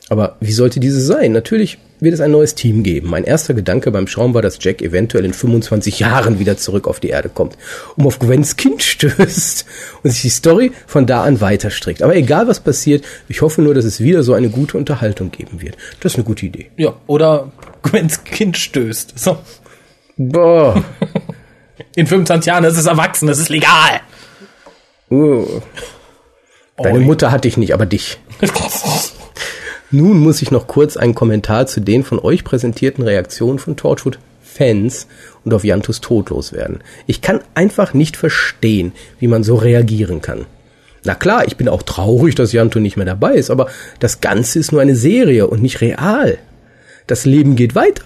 Aber 0.09 0.37
wie 0.39 0.51
sollte 0.51 0.79
diese 0.79 1.01
sein? 1.01 1.33
Natürlich 1.33 1.77
wird 1.99 2.13
es 2.13 2.21
ein 2.21 2.31
neues 2.31 2.55
Team 2.55 2.83
geben. 2.83 3.09
Mein 3.09 3.23
erster 3.23 3.53
Gedanke 3.53 3.91
beim 3.91 4.07
Schauen 4.07 4.33
war, 4.33 4.41
dass 4.41 4.57
Jack 4.61 4.81
eventuell 4.81 5.25
in 5.25 5.33
25 5.33 5.99
Jahren 5.99 6.39
wieder 6.39 6.57
zurück 6.57 6.87
auf 6.87 6.99
die 6.99 7.09
Erde 7.09 7.29
kommt, 7.29 7.57
um 7.95 8.05
auf 8.05 8.19
Gwens 8.19 8.55
Kind 8.55 8.83
stößt 8.83 9.65
und 10.03 10.11
sich 10.11 10.21
die 10.21 10.29
Story 10.29 10.71
von 10.85 11.05
da 11.05 11.23
an 11.23 11.41
weiter 11.41 11.69
strickt. 11.69 12.01
Aber 12.01 12.15
egal 12.15 12.47
was 12.47 12.59
passiert, 12.59 13.03
ich 13.27 13.41
hoffe 13.41 13.61
nur, 13.61 13.73
dass 13.73 13.85
es 13.85 13.99
wieder 13.99 14.23
so 14.23 14.33
eine 14.33 14.49
gute 14.49 14.77
Unterhaltung 14.77 15.31
geben 15.31 15.61
wird. 15.61 15.77
Das 15.99 16.13
ist 16.13 16.17
eine 16.17 16.25
gute 16.25 16.45
Idee. 16.45 16.69
Ja, 16.77 16.95
oder 17.07 17.51
Gwens 17.81 18.23
Kind 18.23 18.57
stößt. 18.57 19.17
So. 19.17 19.37
Boah. 20.17 20.83
In 21.95 22.07
25 22.07 22.47
Jahren 22.47 22.63
ist 22.63 22.77
es 22.77 22.85
erwachsen, 22.85 23.27
das 23.27 23.39
ist 23.39 23.49
legal. 23.49 24.01
Uh. 25.09 25.61
Deine. 26.77 26.99
Mutter 26.99 27.31
hatte 27.31 27.47
ich 27.47 27.57
nicht, 27.57 27.73
aber 27.73 27.85
dich. 27.85 28.19
Nun 29.89 30.19
muss 30.19 30.41
ich 30.41 30.51
noch 30.51 30.67
kurz 30.67 30.97
einen 30.97 31.15
Kommentar 31.15 31.65
zu 31.65 31.79
den 31.79 32.03
von 32.03 32.19
euch 32.19 32.43
präsentierten 32.43 33.05
Reaktionen 33.05 33.57
von 33.57 33.77
Torchwood-Fans 33.77 35.07
und 35.45 35.53
auf 35.53 35.63
Jantus 35.63 36.01
Tod 36.01 36.29
loswerden. 36.29 36.81
Ich 37.05 37.21
kann 37.21 37.39
einfach 37.55 37.93
nicht 37.93 38.17
verstehen, 38.17 38.91
wie 39.19 39.27
man 39.27 39.43
so 39.43 39.55
reagieren 39.55 40.21
kann. 40.21 40.45
Na 41.05 41.15
klar, 41.15 41.47
ich 41.47 41.55
bin 41.55 41.69
auch 41.69 41.83
traurig, 41.83 42.35
dass 42.35 42.51
Janto 42.51 42.81
nicht 42.81 42.97
mehr 42.97 43.05
dabei 43.05 43.35
ist, 43.35 43.49
aber 43.49 43.67
das 43.99 44.19
Ganze 44.19 44.59
ist 44.59 44.73
nur 44.73 44.81
eine 44.81 44.95
Serie 44.95 45.47
und 45.47 45.61
nicht 45.61 45.79
real. 45.79 46.37
Das 47.05 47.25
Leben 47.25 47.55
geht 47.55 47.73
weiter. 47.73 48.03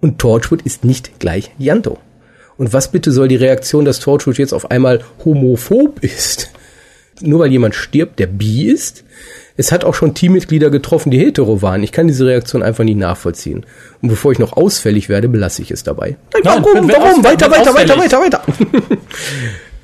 Und 0.00 0.20
Torchwood 0.20 0.62
ist 0.62 0.84
nicht 0.84 1.18
gleich 1.18 1.50
Janto. 1.58 1.98
Und 2.56 2.72
was 2.72 2.92
bitte 2.92 3.10
soll 3.10 3.26
die 3.26 3.36
Reaktion, 3.36 3.84
dass 3.84 3.98
Torchwood 3.98 4.38
jetzt 4.38 4.52
auf 4.52 4.70
einmal 4.70 5.00
homophob 5.24 5.98
ist? 6.04 6.52
Nur 7.22 7.40
weil 7.40 7.50
jemand 7.52 7.74
stirbt, 7.74 8.18
der 8.18 8.26
bi 8.26 8.70
ist? 8.70 9.04
Es 9.56 9.70
hat 9.70 9.84
auch 9.84 9.94
schon 9.94 10.14
Teammitglieder 10.14 10.70
getroffen, 10.70 11.10
die 11.10 11.18
hetero 11.18 11.60
waren. 11.62 11.82
Ich 11.82 11.92
kann 11.92 12.08
diese 12.08 12.26
Reaktion 12.26 12.62
einfach 12.62 12.84
nicht 12.84 12.96
nachvollziehen. 12.98 13.66
Und 14.00 14.08
bevor 14.08 14.32
ich 14.32 14.38
noch 14.38 14.54
ausfällig 14.54 15.08
werde, 15.08 15.28
belasse 15.28 15.62
ich 15.62 15.70
es 15.70 15.82
dabei. 15.82 16.16
Nein, 16.32 16.42
Nein, 16.44 16.64
warum? 16.64 16.88
warum? 16.88 17.24
Weiter, 17.24 17.50
weiter, 17.50 17.74
weiter, 17.74 17.94
ausfällig. 17.96 18.12
weiter, 18.12 18.20
weiter. 18.20 18.42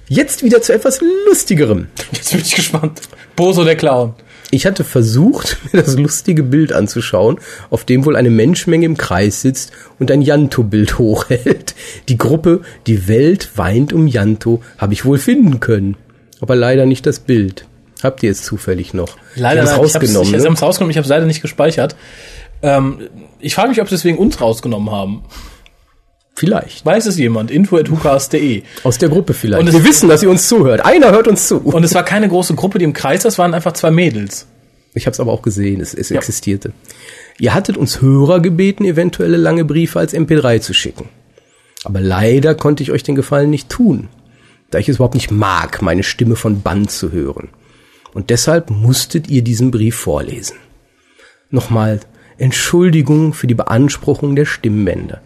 Jetzt 0.09 0.43
wieder 0.43 0.63
zu 0.63 0.73
etwas 0.73 1.01
Lustigerem. 1.27 1.89
Jetzt 2.13 2.33
bin 2.33 2.41
ich 2.41 2.55
gespannt. 2.55 3.03
Boso 3.37 3.65
der 3.65 3.77
Clown. 3.77 4.15
Ich 4.51 4.65
hatte 4.65 4.85
versucht, 4.85 5.59
mir 5.73 5.83
das 5.83 5.99
lustige 5.99 6.43
Bild 6.43 6.73
anzuschauen, 6.73 7.39
auf 7.69 7.85
dem 7.85 8.07
wohl 8.07 8.17
eine 8.17 8.31
Menschenmenge 8.31 8.87
im 8.87 8.97
Kreis 8.97 9.43
sitzt 9.43 9.73
und 9.99 10.11
ein 10.11 10.23
Janto-Bild 10.23 10.99
hochhält. 10.99 11.75
Die 12.09 12.17
Gruppe 12.17 12.63
Die 12.87 13.07
Welt 13.09 13.51
weint 13.57 13.93
um 13.93 14.07
Janto 14.07 14.63
habe 14.79 14.95
ich 14.95 15.05
wohl 15.05 15.19
finden 15.19 15.61
können. 15.61 15.97
Aber 16.41 16.57
leider 16.57 16.87
nicht 16.87 17.07
das 17.07 17.21
Bild. 17.21 17.67
Habt 18.03 18.23
ihr 18.23 18.31
es 18.31 18.43
zufällig 18.43 18.95
noch? 18.95 19.17
Leider 19.35 19.63
ich 19.63 19.69
nein, 19.69 19.79
hab's 19.79 19.95
rausgenommen. 19.95 20.35
Ich 20.35 20.39
ne? 20.39 20.45
habe 20.45 20.55
es 20.55 20.63
rausgenommen, 20.63 20.91
ich 20.91 20.97
habe 20.97 21.05
es 21.05 21.11
leider 21.11 21.27
nicht 21.27 21.43
gespeichert. 21.43 21.97
Ähm, 22.63 23.09
ich 23.41 23.55
frage 23.55 23.71
mich, 23.71 23.81
ob 23.81 23.89
sie 23.89 23.95
deswegen 23.95 24.19
uns 24.19 24.41
rausgenommen 24.41 24.91
haben. 24.91 25.25
Vielleicht. 26.35 26.87
Weiß 26.87 27.07
es 27.07 27.19
jemand? 27.19 27.51
info.hukas.de. 27.51 28.63
Aus 28.85 28.99
der 28.99 29.09
Gruppe 29.09 29.35
vielleicht. 29.35 29.61
Und 29.61 29.73
Wir 29.73 29.85
wissen, 29.85 30.09
dass 30.09 30.23
ihr 30.23 30.31
uns 30.31 30.47
zuhört. 30.47 30.85
Einer 30.85 31.11
hört 31.11 31.27
uns 31.27 31.49
zu. 31.49 31.59
Und 31.59 31.83
es 31.83 31.95
war 31.95 32.05
keine 32.05 32.29
große 32.29 32.55
Gruppe, 32.55 32.79
die 32.79 32.85
im 32.85 32.93
Kreis, 32.93 33.23
das 33.23 33.39
waren 33.39 33.55
einfach 33.55 33.73
zwei 33.73 33.91
Mädels. 33.91 34.47
Ich 34.95 35.07
habe 35.07 35.15
es 35.15 35.21
aber 35.21 35.33
auch 35.33 35.43
gesehen, 35.43 35.81
es, 35.81 35.95
es 35.95 36.13
existierte. 36.13 36.73
Ihr 37.41 37.55
hattet 37.55 37.77
uns 37.77 38.01
Hörer 38.01 38.41
gebeten, 38.41 38.85
eventuelle 38.85 39.37
lange 39.37 39.65
Briefe 39.65 39.99
als 39.99 40.15
MP3 40.15 40.61
zu 40.61 40.75
schicken. 40.75 41.09
Aber 41.85 42.01
leider 42.01 42.55
konnte 42.55 42.83
ich 42.83 42.93
euch 42.93 43.03
den 43.03 43.15
Gefallen 43.15 43.51
nicht 43.51 43.69
tun, 43.69 44.09
da 44.71 44.79
ich 44.79 44.89
es 44.89 44.97
überhaupt 44.97 45.15
nicht 45.15 45.31
mag, 45.31 45.83
meine 45.83 46.03
Stimme 46.03 46.37
von 46.37 46.63
Band 46.63 46.91
zu 46.91 47.13
hören. 47.13 47.49
Und 48.13 48.31
deshalb 48.31 48.71
musstet 48.71 49.29
ihr 49.29 49.43
diesen 49.43 49.71
Brief 49.71 49.97
vorlesen. 49.97 50.57
Nochmal 51.51 52.01
Entschuldigung 52.39 53.33
für 53.33 53.47
die 53.47 53.55
Beanspruchung 53.55 54.37
der 54.37 54.45
Stimmbänder. 54.45 55.21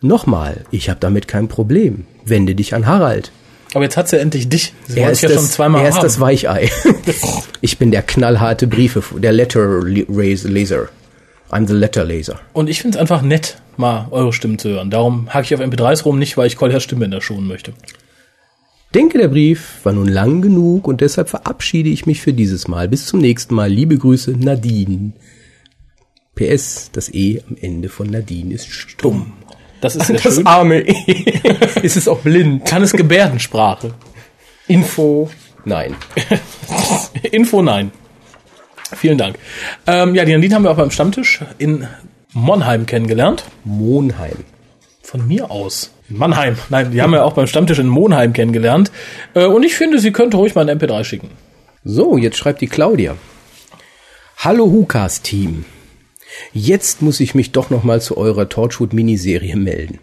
Nochmal, 0.00 0.64
ich 0.70 0.90
habe 0.90 1.00
damit 1.00 1.26
kein 1.26 1.48
Problem. 1.48 2.06
Wende 2.24 2.54
dich 2.54 2.74
an 2.74 2.86
Harald. 2.86 3.32
Aber 3.74 3.84
jetzt 3.84 3.96
hat 3.96 4.08
sie 4.08 4.18
endlich 4.18 4.48
dich. 4.48 4.72
Sie 4.86 5.00
Er 5.00 5.10
ist, 5.10 5.22
ja 5.22 5.28
das, 5.28 5.38
schon 5.38 5.46
zweimal 5.46 5.82
er 5.82 5.88
ist 5.88 5.96
haben. 5.96 6.02
das 6.02 6.20
Weichei. 6.20 6.70
ich 7.60 7.78
bin 7.78 7.90
der 7.90 8.02
knallharte 8.02 8.66
Briefe, 8.66 9.02
der 9.18 9.32
Letter 9.32 9.82
Laser. 9.82 10.88
I'm 11.50 11.66
the 11.66 11.74
Letter 11.74 12.04
Laser. 12.04 12.38
Und 12.52 12.68
ich 12.68 12.80
find's 12.80 12.96
einfach 12.96 13.22
nett, 13.22 13.60
mal 13.76 14.06
eure 14.10 14.32
Stimmen 14.32 14.58
zu 14.58 14.68
hören. 14.68 14.90
Darum 14.90 15.32
hacke 15.32 15.46
ich 15.46 15.54
auf 15.54 15.60
MP3s 15.60 16.04
rum, 16.04 16.18
nicht 16.18 16.36
weil 16.36 16.46
ich 16.46 16.56
Kolja 16.56 16.80
Stimmbänder 16.80 17.20
schonen 17.20 17.46
möchte. 17.46 17.72
Denke, 18.94 19.18
der 19.18 19.28
Brief 19.28 19.80
war 19.84 19.92
nun 19.92 20.08
lang 20.08 20.40
genug 20.40 20.88
und 20.88 21.02
deshalb 21.02 21.28
verabschiede 21.28 21.90
ich 21.90 22.06
mich 22.06 22.22
für 22.22 22.32
dieses 22.32 22.68
Mal. 22.68 22.88
Bis 22.88 23.06
zum 23.06 23.20
nächsten 23.20 23.54
Mal. 23.54 23.70
Liebe 23.70 23.98
Grüße, 23.98 24.32
Nadine. 24.32 25.12
PS, 26.34 26.90
das 26.92 27.12
E 27.12 27.42
am 27.48 27.56
Ende 27.60 27.88
von 27.90 28.08
Nadine 28.08 28.54
ist 28.54 28.68
stumm. 28.70 29.32
Das 29.80 29.94
ist 29.94 30.08
Das 30.24 30.36
schön. 30.36 30.46
arme 30.46 30.80
E. 30.80 31.40
ist 31.82 31.96
es 31.96 32.08
auch 32.08 32.20
blind. 32.20 32.64
Kann 32.64 32.82
es 32.82 32.92
Gebärdensprache? 32.92 33.92
Info. 34.68 35.28
Nein. 35.64 35.94
Info 37.30 37.60
nein. 37.60 37.90
Vielen 38.96 39.18
Dank. 39.18 39.36
Ähm, 39.86 40.14
ja, 40.14 40.24
die 40.24 40.32
Nadine 40.32 40.54
haben 40.54 40.62
wir 40.62 40.70
auch 40.70 40.76
beim 40.76 40.90
Stammtisch 40.90 41.42
in 41.58 41.86
Monheim 42.32 42.86
kennengelernt. 42.86 43.44
Monheim. 43.64 44.36
Von 45.10 45.26
mir 45.26 45.50
aus. 45.50 45.90
In 46.10 46.18
Mannheim. 46.18 46.58
Nein, 46.68 46.90
die 46.90 47.00
haben 47.00 47.12
wir 47.12 47.24
auch 47.24 47.32
beim 47.32 47.46
Stammtisch 47.46 47.78
in 47.78 47.86
Monheim 47.86 48.34
kennengelernt. 48.34 48.92
Äh, 49.32 49.46
und 49.46 49.62
ich 49.62 49.74
finde, 49.74 50.00
sie 50.00 50.12
könnte 50.12 50.36
ruhig 50.36 50.54
mal 50.54 50.68
ein 50.68 50.78
MP3 50.78 51.02
schicken. 51.02 51.30
So, 51.82 52.18
jetzt 52.18 52.36
schreibt 52.36 52.60
die 52.60 52.66
Claudia. 52.66 53.16
Hallo 54.36 54.66
Hukas 54.66 55.22
Team. 55.22 55.64
Jetzt 56.52 57.00
muss 57.00 57.20
ich 57.20 57.34
mich 57.34 57.52
doch 57.52 57.70
noch 57.70 57.84
mal 57.84 58.02
zu 58.02 58.18
eurer 58.18 58.50
Torchwood 58.50 58.92
Miniserie 58.92 59.56
melden. 59.56 59.98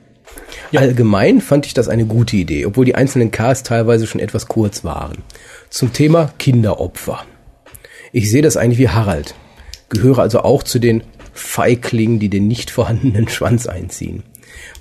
Allgemein 0.74 1.40
fand 1.40 1.68
ich 1.68 1.76
das 1.76 1.88
eine 1.88 2.08
gute 2.08 2.38
Idee, 2.38 2.66
obwohl 2.66 2.86
die 2.86 2.96
einzelnen 2.96 3.30
Casts 3.30 3.62
teilweise 3.62 4.08
schon 4.08 4.22
etwas 4.22 4.48
kurz 4.48 4.84
waren. 4.84 5.20
Zum 5.70 5.94
Thema 5.94 6.34
Kinderopfer. 6.40 7.24
Ich 8.12 8.32
sehe 8.32 8.42
das 8.42 8.58
eigentlich 8.58 8.80
wie 8.80 8.90
Harald. 8.90 9.36
Gehöre 9.90 10.18
also 10.18 10.40
auch 10.40 10.64
zu 10.64 10.80
den 10.80 11.04
Feiglingen, 11.32 12.18
die 12.18 12.30
den 12.30 12.48
nicht 12.48 12.72
vorhandenen 12.72 13.28
Schwanz 13.28 13.68
einziehen. 13.68 14.24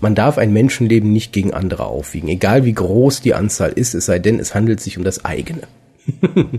Man 0.01 0.15
darf 0.15 0.39
ein 0.39 0.53
Menschenleben 0.53 1.13
nicht 1.13 1.33
gegen 1.33 1.53
andere 1.53 1.87
aufwiegen, 1.87 2.29
egal 2.29 2.65
wie 2.65 2.75
groß 2.75 3.21
die 3.21 3.35
Anzahl 3.35 3.73
ist, 3.73 3.95
es 3.95 4.07
sei 4.07 4.19
denn, 4.19 4.39
es 4.39 4.55
handelt 4.55 4.81
sich 4.81 4.99
um 4.99 5.05
das 5.05 5.25
eigene. 5.25 5.63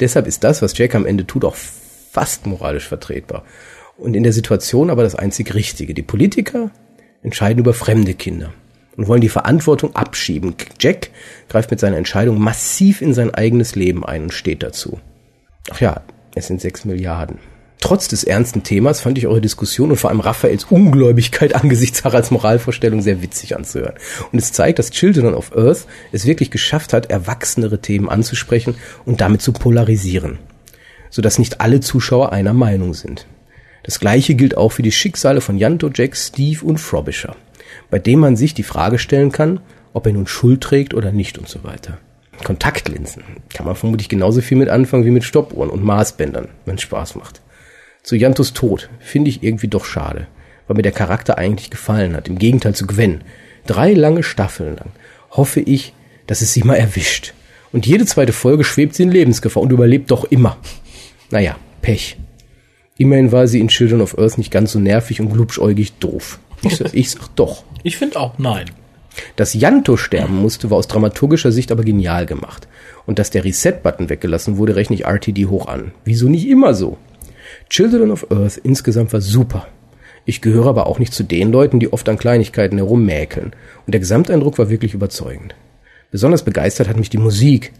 Deshalb 0.00 0.26
ist 0.26 0.44
das, 0.44 0.62
was 0.62 0.76
Jack 0.76 0.94
am 0.94 1.06
Ende 1.06 1.26
tut, 1.26 1.44
auch 1.44 1.56
fast 1.56 2.46
moralisch 2.46 2.88
vertretbar. 2.88 3.44
Und 3.98 4.14
in 4.14 4.22
der 4.22 4.32
Situation 4.32 4.90
aber 4.90 5.02
das 5.02 5.14
einzig 5.14 5.54
Richtige. 5.54 5.94
Die 5.94 6.02
Politiker 6.02 6.70
entscheiden 7.22 7.60
über 7.60 7.74
fremde 7.74 8.14
Kinder 8.14 8.52
und 8.96 9.08
wollen 9.08 9.20
die 9.20 9.28
Verantwortung 9.28 9.94
abschieben. 9.94 10.54
Jack 10.80 11.10
greift 11.48 11.70
mit 11.70 11.80
seiner 11.80 11.96
Entscheidung 11.96 12.38
massiv 12.38 13.02
in 13.02 13.14
sein 13.14 13.34
eigenes 13.34 13.74
Leben 13.74 14.04
ein 14.04 14.24
und 14.24 14.32
steht 14.32 14.62
dazu. 14.62 15.00
Ach 15.70 15.80
ja, 15.80 16.02
es 16.34 16.46
sind 16.46 16.60
sechs 16.60 16.84
Milliarden. 16.84 17.38
Trotz 17.80 18.08
des 18.08 18.24
ernsten 18.24 18.62
Themas 18.62 19.00
fand 19.00 19.18
ich 19.18 19.26
eure 19.26 19.40
Diskussion 19.40 19.90
und 19.90 19.96
vor 19.96 20.10
allem 20.10 20.20
Raphaels 20.20 20.64
Ungläubigkeit 20.64 21.54
angesichts 21.62 22.04
Haralds 22.04 22.30
Moralvorstellung 22.30 23.02
sehr 23.02 23.22
witzig 23.22 23.56
anzuhören. 23.56 23.94
Und 24.32 24.38
es 24.38 24.52
zeigt, 24.52 24.78
dass 24.78 24.90
Children 24.90 25.34
of 25.34 25.56
Earth 25.56 25.86
es 26.12 26.26
wirklich 26.26 26.50
geschafft 26.50 26.92
hat, 26.92 27.10
erwachsenere 27.10 27.80
Themen 27.80 28.08
anzusprechen 28.08 28.74
und 29.04 29.20
damit 29.20 29.42
zu 29.42 29.52
polarisieren, 29.52 30.38
sodass 31.10 31.38
nicht 31.38 31.60
alle 31.60 31.80
Zuschauer 31.80 32.32
einer 32.32 32.54
Meinung 32.54 32.94
sind. 32.94 33.26
Das 33.82 34.00
gleiche 34.00 34.34
gilt 34.34 34.56
auch 34.56 34.70
für 34.72 34.82
die 34.82 34.90
Schicksale 34.90 35.40
von 35.40 35.58
Janto, 35.58 35.90
Jack, 35.94 36.16
Steve 36.16 36.64
und 36.64 36.78
Frobisher, 36.78 37.36
bei 37.90 38.00
dem 38.00 38.18
man 38.18 38.36
sich 38.36 38.52
die 38.52 38.64
Frage 38.64 38.98
stellen 38.98 39.30
kann, 39.30 39.60
ob 39.92 40.06
er 40.06 40.12
nun 40.12 40.26
Schuld 40.26 40.60
trägt 40.60 40.92
oder 40.92 41.12
nicht 41.12 41.38
und 41.38 41.48
so 41.48 41.62
weiter. 41.62 41.98
Kontaktlinsen 42.42 43.22
kann 43.48 43.64
man 43.64 43.76
vermutlich 43.76 44.08
genauso 44.08 44.40
viel 44.40 44.58
mit 44.58 44.68
anfangen 44.68 45.04
wie 45.04 45.10
mit 45.10 45.24
Stoppuhren 45.24 45.70
und 45.70 45.84
Maßbändern, 45.84 46.48
wenn 46.64 46.74
es 46.74 46.82
Spaß 46.82 47.14
macht. 47.14 47.40
Zu 48.06 48.14
Jantos 48.14 48.52
Tod 48.52 48.88
finde 49.00 49.30
ich 49.30 49.42
irgendwie 49.42 49.66
doch 49.66 49.84
schade, 49.84 50.28
weil 50.68 50.76
mir 50.76 50.82
der 50.82 50.92
Charakter 50.92 51.38
eigentlich 51.38 51.70
gefallen 51.70 52.14
hat. 52.14 52.28
Im 52.28 52.38
Gegenteil 52.38 52.72
zu 52.72 52.86
Gwen. 52.86 53.22
Drei 53.66 53.94
lange 53.94 54.22
Staffeln 54.22 54.76
lang 54.76 54.90
hoffe 55.32 55.58
ich, 55.58 55.92
dass 56.28 56.40
es 56.40 56.52
sie 56.52 56.62
mal 56.62 56.76
erwischt. 56.76 57.34
Und 57.72 57.84
jede 57.84 58.06
zweite 58.06 58.32
Folge 58.32 58.62
schwebt 58.62 58.94
sie 58.94 59.02
in 59.02 59.10
Lebensgefahr 59.10 59.60
und 59.60 59.72
überlebt 59.72 60.12
doch 60.12 60.22
immer. 60.22 60.56
Naja, 61.32 61.56
Pech. 61.82 62.16
Immerhin 62.96 63.32
war 63.32 63.48
sie 63.48 63.58
in 63.58 63.66
Children 63.66 64.00
of 64.00 64.16
Earth 64.16 64.38
nicht 64.38 64.52
ganz 64.52 64.70
so 64.70 64.78
nervig 64.78 65.20
und 65.20 65.32
glubschäugig 65.32 65.94
doof. 65.94 66.38
Ich, 66.62 66.76
sag, 66.76 66.94
ich 66.94 67.10
sag 67.10 67.34
doch. 67.34 67.64
Ich 67.82 67.96
finde 67.96 68.20
auch 68.20 68.38
nein. 68.38 68.70
Dass 69.34 69.52
Janto 69.52 69.96
sterben 69.96 70.36
musste, 70.36 70.70
war 70.70 70.78
aus 70.78 70.86
dramaturgischer 70.86 71.50
Sicht 71.50 71.72
aber 71.72 71.82
genial 71.82 72.24
gemacht. 72.24 72.68
Und 73.04 73.18
dass 73.18 73.30
der 73.30 73.44
Reset-Button 73.44 74.10
weggelassen 74.10 74.58
wurde, 74.58 74.76
rechne 74.76 74.94
ich 74.94 75.06
RTD 75.06 75.46
hoch 75.46 75.66
an. 75.66 75.90
Wieso 76.04 76.28
nicht 76.28 76.46
immer 76.46 76.72
so? 76.72 76.98
Children 77.68 78.10
of 78.10 78.30
Earth 78.30 78.58
insgesamt 78.58 79.12
war 79.12 79.20
super. 79.20 79.68
Ich 80.24 80.40
gehöre 80.40 80.66
aber 80.66 80.86
auch 80.86 80.98
nicht 80.98 81.14
zu 81.14 81.22
den 81.22 81.52
Leuten, 81.52 81.78
die 81.78 81.92
oft 81.92 82.08
an 82.08 82.18
Kleinigkeiten 82.18 82.78
herummäkeln. 82.78 83.52
Und 83.86 83.92
der 83.92 84.00
Gesamteindruck 84.00 84.58
war 84.58 84.70
wirklich 84.70 84.94
überzeugend. 84.94 85.54
Besonders 86.10 86.44
begeistert 86.44 86.88
hat 86.88 86.96
mich 86.96 87.10
die 87.10 87.18
Musik 87.18 87.72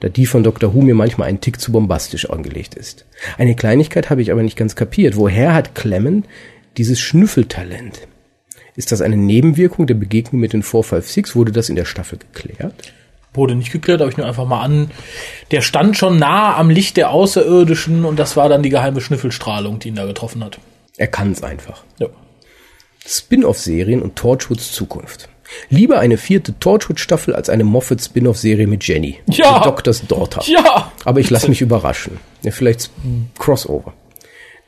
da 0.00 0.10
die 0.10 0.26
von 0.26 0.42
Dr. 0.42 0.74
Who 0.74 0.82
mir 0.82 0.94
manchmal 0.94 1.28
einen 1.28 1.40
Tick 1.40 1.60
zu 1.60 1.72
bombastisch 1.72 2.28
angelegt 2.28 2.74
ist. 2.74 3.06
Eine 3.38 3.56
Kleinigkeit 3.56 4.10
habe 4.10 4.22
ich 4.22 4.30
aber 4.30 4.42
nicht 4.42 4.56
ganz 4.56 4.76
kapiert. 4.76 5.16
Woher 5.16 5.54
hat 5.54 5.74
Clement 5.74 6.26
dieses 6.76 7.00
Schnüffeltalent? 7.00 8.06
Ist 8.76 8.92
das 8.92 9.00
eine 9.00 9.16
Nebenwirkung 9.16 9.86
der 9.86 9.94
Begegnung 9.94 10.40
mit 10.40 10.52
den 10.52 10.62
456? 10.62 11.36
Wurde 11.36 11.52
das 11.52 11.68
in 11.68 11.76
der 11.76 11.84
Staffel 11.84 12.18
geklärt? 12.18 12.92
Wurde 13.34 13.56
nicht 13.56 13.72
geklärt, 13.72 14.00
aber 14.00 14.10
ich 14.10 14.16
nehme 14.16 14.28
einfach 14.28 14.46
mal 14.46 14.62
an, 14.62 14.90
der 15.50 15.60
stand 15.60 15.96
schon 15.96 16.18
nah 16.18 16.56
am 16.56 16.70
Licht 16.70 16.96
der 16.96 17.10
Außerirdischen 17.10 18.04
und 18.04 18.18
das 18.18 18.36
war 18.36 18.48
dann 18.48 18.62
die 18.62 18.70
geheime 18.70 19.00
Schnüffelstrahlung, 19.00 19.80
die 19.80 19.88
ihn 19.88 19.96
da 19.96 20.06
getroffen 20.06 20.44
hat. 20.44 20.58
Er 20.96 21.08
kann 21.08 21.32
es 21.32 21.42
einfach. 21.42 21.82
Ja. 21.98 22.06
Spin-off-Serien 23.04 24.02
und 24.02 24.16
Torchwoods 24.16 24.72
Zukunft. 24.72 25.28
Lieber 25.68 25.98
eine 25.98 26.16
vierte 26.16 26.58
Torchwood-Staffel 26.58 27.34
als 27.34 27.48
eine 27.48 27.64
Moffat-Spin-off-Serie 27.64 28.66
mit 28.66 28.86
Jenny. 28.86 29.18
Ja. 29.26 29.58
The 29.58 29.64
Doctors 29.64 30.06
Daughter. 30.06 30.42
Ja. 30.46 30.92
Aber 31.04 31.20
ich 31.20 31.28
lasse 31.30 31.48
mich 31.48 31.60
überraschen. 31.60 32.18
Ja, 32.42 32.50
vielleicht 32.50 32.90
Crossover. 33.38 33.92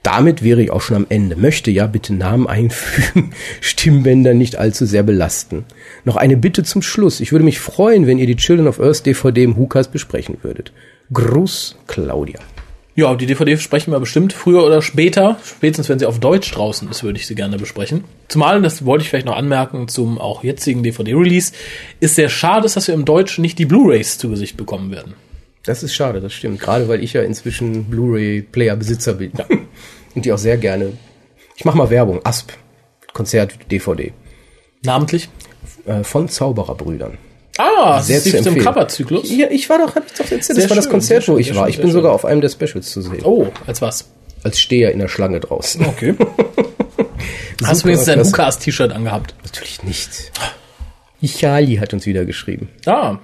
Damit 0.06 0.44
wäre 0.44 0.62
ich 0.62 0.70
auch 0.70 0.82
schon 0.82 0.98
am 0.98 1.06
Ende. 1.08 1.34
Möchte 1.34 1.72
ja 1.72 1.88
bitte 1.88 2.14
Namen 2.14 2.46
einfügen, 2.46 3.32
Stimmbänder 3.60 4.34
nicht 4.34 4.54
allzu 4.54 4.86
sehr 4.86 5.02
belasten. 5.02 5.64
Noch 6.04 6.14
eine 6.14 6.36
Bitte 6.36 6.62
zum 6.62 6.80
Schluss. 6.80 7.18
Ich 7.18 7.32
würde 7.32 7.44
mich 7.44 7.58
freuen, 7.58 8.06
wenn 8.06 8.18
ihr 8.18 8.28
die 8.28 8.36
Children 8.36 8.68
of 8.68 8.78
Earth 8.78 9.04
DVD 9.04 9.42
im 9.42 9.56
Hukas 9.56 9.88
besprechen 9.88 10.36
würdet. 10.42 10.70
Gruß, 11.12 11.78
Claudia. 11.88 12.38
Ja, 12.94 13.16
die 13.16 13.26
DVD 13.26 13.56
sprechen 13.56 13.90
wir 13.90 13.98
bestimmt 13.98 14.32
früher 14.32 14.64
oder 14.64 14.80
später. 14.80 15.40
Spätestens, 15.42 15.88
wenn 15.88 15.98
sie 15.98 16.06
auf 16.06 16.20
Deutsch 16.20 16.52
draußen 16.52 16.88
ist, 16.88 17.02
würde 17.02 17.18
ich 17.18 17.26
sie 17.26 17.34
gerne 17.34 17.56
besprechen. 17.56 18.04
Zumal, 18.28 18.62
das 18.62 18.84
wollte 18.84 19.02
ich 19.02 19.10
vielleicht 19.10 19.26
noch 19.26 19.36
anmerken, 19.36 19.88
zum 19.88 20.20
auch 20.20 20.44
jetzigen 20.44 20.84
DVD-Release, 20.84 21.50
ist 21.98 22.14
sehr 22.14 22.28
schade, 22.28 22.68
dass 22.72 22.86
wir 22.86 22.94
im 22.94 23.06
Deutschen 23.06 23.42
nicht 23.42 23.58
die 23.58 23.66
Blu-Rays 23.66 24.18
zu 24.18 24.30
Gesicht 24.30 24.56
bekommen 24.56 24.92
werden. 24.92 25.14
Das 25.64 25.82
ist 25.82 25.94
schade, 25.94 26.20
das 26.20 26.32
stimmt. 26.32 26.60
Gerade 26.60 26.86
weil 26.86 27.02
ich 27.02 27.12
ja 27.12 27.22
inzwischen 27.22 27.86
Blu-ray-Player-Besitzer 27.86 29.14
bin. 29.14 29.32
Und 30.16 30.24
die 30.24 30.32
auch 30.32 30.38
sehr 30.38 30.56
gerne. 30.56 30.94
Ich 31.56 31.64
mache 31.64 31.76
mal 31.78 31.88
Werbung. 31.90 32.20
Asp. 32.24 32.50
Konzert 33.12 33.54
DVD. 33.70 34.12
Namentlich? 34.82 35.28
Äh, 35.86 36.02
von 36.02 36.28
Zaubererbrüdern. 36.28 37.18
Ah, 37.58 38.02
Sehr 38.02 38.20
zu 38.20 38.30
im 38.30 38.36
empfehlen. 38.38 38.64
Coverzyklus. 38.66 39.30
Ja, 39.30 39.46
ich 39.50 39.68
war 39.70 39.78
doch, 39.78 39.94
hab 39.94 40.04
ich 40.06 40.12
doch 40.12 40.20
erzählt, 40.20 40.44
Sehr 40.44 40.54
das 40.56 40.68
war 40.70 40.76
das 40.76 40.84
schön, 40.84 40.90
Konzert, 40.92 41.22
wo 41.28 41.32
schön, 41.32 41.38
ich 41.40 41.46
sehr 41.46 41.56
war. 41.56 41.64
schön, 41.64 41.70
Ich 41.70 41.76
bin 41.78 41.86
schön. 41.86 41.92
sogar 41.92 42.12
auf 42.12 42.24
einem 42.26 42.40
der 42.42 42.48
Specials 42.50 42.90
zu 42.90 43.00
sehen. 43.00 43.20
Oh, 43.24 43.46
als 43.66 43.80
was? 43.80 44.08
Als 44.42 44.58
Steher 44.60 44.92
in 44.92 44.98
der 44.98 45.08
Schlange 45.08 45.40
draußen. 45.40 45.84
Okay. 45.86 46.14
Hast 47.64 47.84
du 47.84 47.88
jetzt 47.88 48.06
dein 48.06 48.16
klasse. 48.16 48.32
Hukas-T-Shirt 48.32 48.92
angehabt? 48.92 49.34
Natürlich 49.42 49.82
nicht. 49.82 50.30
Ichali 51.22 51.76
hat 51.76 51.94
uns 51.94 52.04
wieder 52.04 52.24
geschrieben. 52.26 52.68
Ah, 52.84 53.18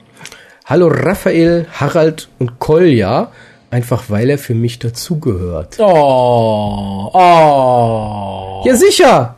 Hallo 0.64 0.88
Raphael, 0.88 1.66
Harald 1.72 2.28
und 2.38 2.58
Kolja, 2.58 3.30
einfach 3.72 4.04
weil 4.08 4.30
er 4.30 4.38
für 4.38 4.54
mich 4.54 4.78
dazugehört. 4.78 5.78
oh, 5.80 7.10
oh. 7.12 8.62
Ja, 8.64 8.76
sicher! 8.76 9.36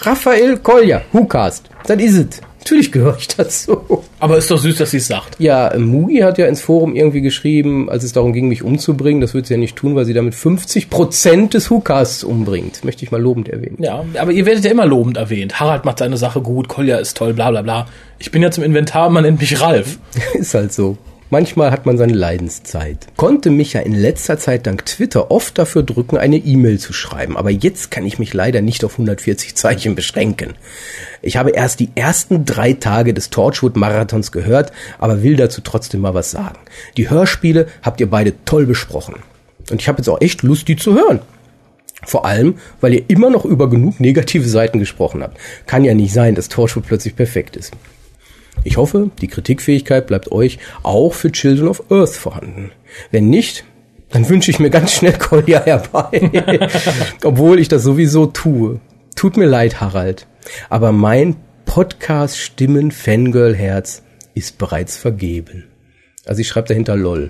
Raphael 0.00 0.58
Kolja, 0.58 1.02
Hukast. 1.12 1.68
Das 1.86 1.98
is 1.98 2.18
it. 2.18 2.40
Natürlich 2.60 2.92
gehöre 2.92 3.16
ich 3.18 3.28
dazu. 3.28 4.04
Aber 4.20 4.36
ist 4.36 4.50
doch 4.50 4.58
süß, 4.58 4.76
dass 4.76 4.90
sie 4.90 4.98
es 4.98 5.06
sagt. 5.06 5.36
Ja, 5.40 5.68
äh, 5.68 5.78
Mugi 5.78 6.18
hat 6.18 6.38
ja 6.38 6.46
ins 6.46 6.60
Forum 6.60 6.94
irgendwie 6.94 7.22
geschrieben, 7.22 7.88
als 7.88 8.04
es 8.04 8.12
darum 8.12 8.32
ging, 8.32 8.48
mich 8.48 8.62
umzubringen. 8.62 9.22
Das 9.22 9.32
wird 9.32 9.46
sie 9.46 9.54
ja 9.54 9.58
nicht 9.58 9.76
tun, 9.76 9.94
weil 9.94 10.04
sie 10.04 10.12
damit 10.12 10.34
50% 10.34 11.50
des 11.50 11.70
Hukas 11.70 12.24
umbringt. 12.24 12.84
Möchte 12.84 13.04
ich 13.04 13.10
mal 13.10 13.22
lobend 13.22 13.48
erwähnen. 13.48 13.78
Ja, 13.78 14.04
aber 14.20 14.32
ihr 14.32 14.44
werdet 14.44 14.64
ja 14.64 14.70
immer 14.70 14.86
lobend 14.86 15.16
erwähnt. 15.16 15.58
Harald 15.60 15.84
macht 15.84 15.98
seine 15.98 16.18
Sache 16.18 16.42
gut, 16.42 16.68
Kolja 16.68 16.98
ist 16.98 17.16
toll, 17.16 17.32
bla 17.32 17.50
bla 17.50 17.62
bla. 17.62 17.86
Ich 18.18 18.30
bin 18.30 18.42
ja 18.42 18.50
zum 18.50 18.64
Inventar, 18.64 19.08
man 19.08 19.24
nennt 19.24 19.40
mich 19.40 19.60
Ralf. 19.60 19.98
Ist 20.34 20.54
halt 20.54 20.72
so. 20.72 20.98
Manchmal 21.30 21.70
hat 21.70 21.84
man 21.84 21.98
seine 21.98 22.14
Leidenszeit. 22.14 23.06
Konnte 23.16 23.50
mich 23.50 23.74
ja 23.74 23.82
in 23.82 23.92
letzter 23.92 24.38
Zeit 24.38 24.66
dank 24.66 24.86
Twitter 24.86 25.30
oft 25.30 25.58
dafür 25.58 25.82
drücken, 25.82 26.16
eine 26.16 26.38
E-Mail 26.38 26.78
zu 26.78 26.94
schreiben. 26.94 27.36
Aber 27.36 27.50
jetzt 27.50 27.90
kann 27.90 28.06
ich 28.06 28.18
mich 28.18 28.32
leider 28.32 28.62
nicht 28.62 28.82
auf 28.82 28.92
140 28.92 29.54
Zeichen 29.54 29.94
beschränken. 29.94 30.54
Ich 31.20 31.36
habe 31.36 31.50
erst 31.50 31.80
die 31.80 31.90
ersten 31.94 32.46
drei 32.46 32.72
Tage 32.72 33.12
des 33.12 33.28
Torchwood-Marathons 33.28 34.32
gehört, 34.32 34.72
aber 34.98 35.22
will 35.22 35.36
dazu 35.36 35.60
trotzdem 35.60 36.00
mal 36.00 36.14
was 36.14 36.30
sagen. 36.30 36.58
Die 36.96 37.10
Hörspiele 37.10 37.66
habt 37.82 38.00
ihr 38.00 38.08
beide 38.08 38.32
toll 38.46 38.64
besprochen. 38.64 39.16
Und 39.70 39.82
ich 39.82 39.88
habe 39.88 39.98
jetzt 39.98 40.08
auch 40.08 40.22
echt 40.22 40.42
Lust, 40.42 40.66
die 40.66 40.76
zu 40.76 40.94
hören. 40.94 41.20
Vor 42.06 42.24
allem, 42.24 42.54
weil 42.80 42.94
ihr 42.94 43.04
immer 43.08 43.28
noch 43.28 43.44
über 43.44 43.68
genug 43.68 44.00
negative 44.00 44.48
Seiten 44.48 44.78
gesprochen 44.78 45.22
habt. 45.22 45.36
Kann 45.66 45.84
ja 45.84 45.92
nicht 45.92 46.14
sein, 46.14 46.34
dass 46.34 46.48
Torchwood 46.48 46.86
plötzlich 46.86 47.16
perfekt 47.16 47.56
ist. 47.56 47.74
Ich 48.64 48.76
hoffe, 48.76 49.10
die 49.20 49.28
Kritikfähigkeit 49.28 50.06
bleibt 50.06 50.32
euch 50.32 50.58
auch 50.82 51.14
für 51.14 51.32
Children 51.32 51.68
of 51.68 51.90
Earth 51.90 52.10
vorhanden. 52.10 52.70
Wenn 53.10 53.30
nicht, 53.30 53.64
dann 54.10 54.28
wünsche 54.28 54.50
ich 54.50 54.58
mir 54.58 54.68
ganz 54.70 54.92
schnell 54.92 55.12
Kolja 55.18 55.64
herbei. 55.64 56.58
Obwohl 57.24 57.58
ich 57.58 57.68
das 57.68 57.82
sowieso 57.82 58.26
tue. 58.26 58.80
Tut 59.14 59.36
mir 59.36 59.46
leid, 59.46 59.80
Harald. 59.80 60.26
Aber 60.68 60.92
mein 60.92 61.36
Podcast-Stimmen-Fangirl-Herz 61.66 64.02
ist 64.34 64.58
bereits 64.58 64.96
vergeben. 64.96 65.64
Also 66.24 66.40
ich 66.40 66.48
schreibe 66.48 66.68
dahinter 66.68 66.96
LOL. 66.96 67.28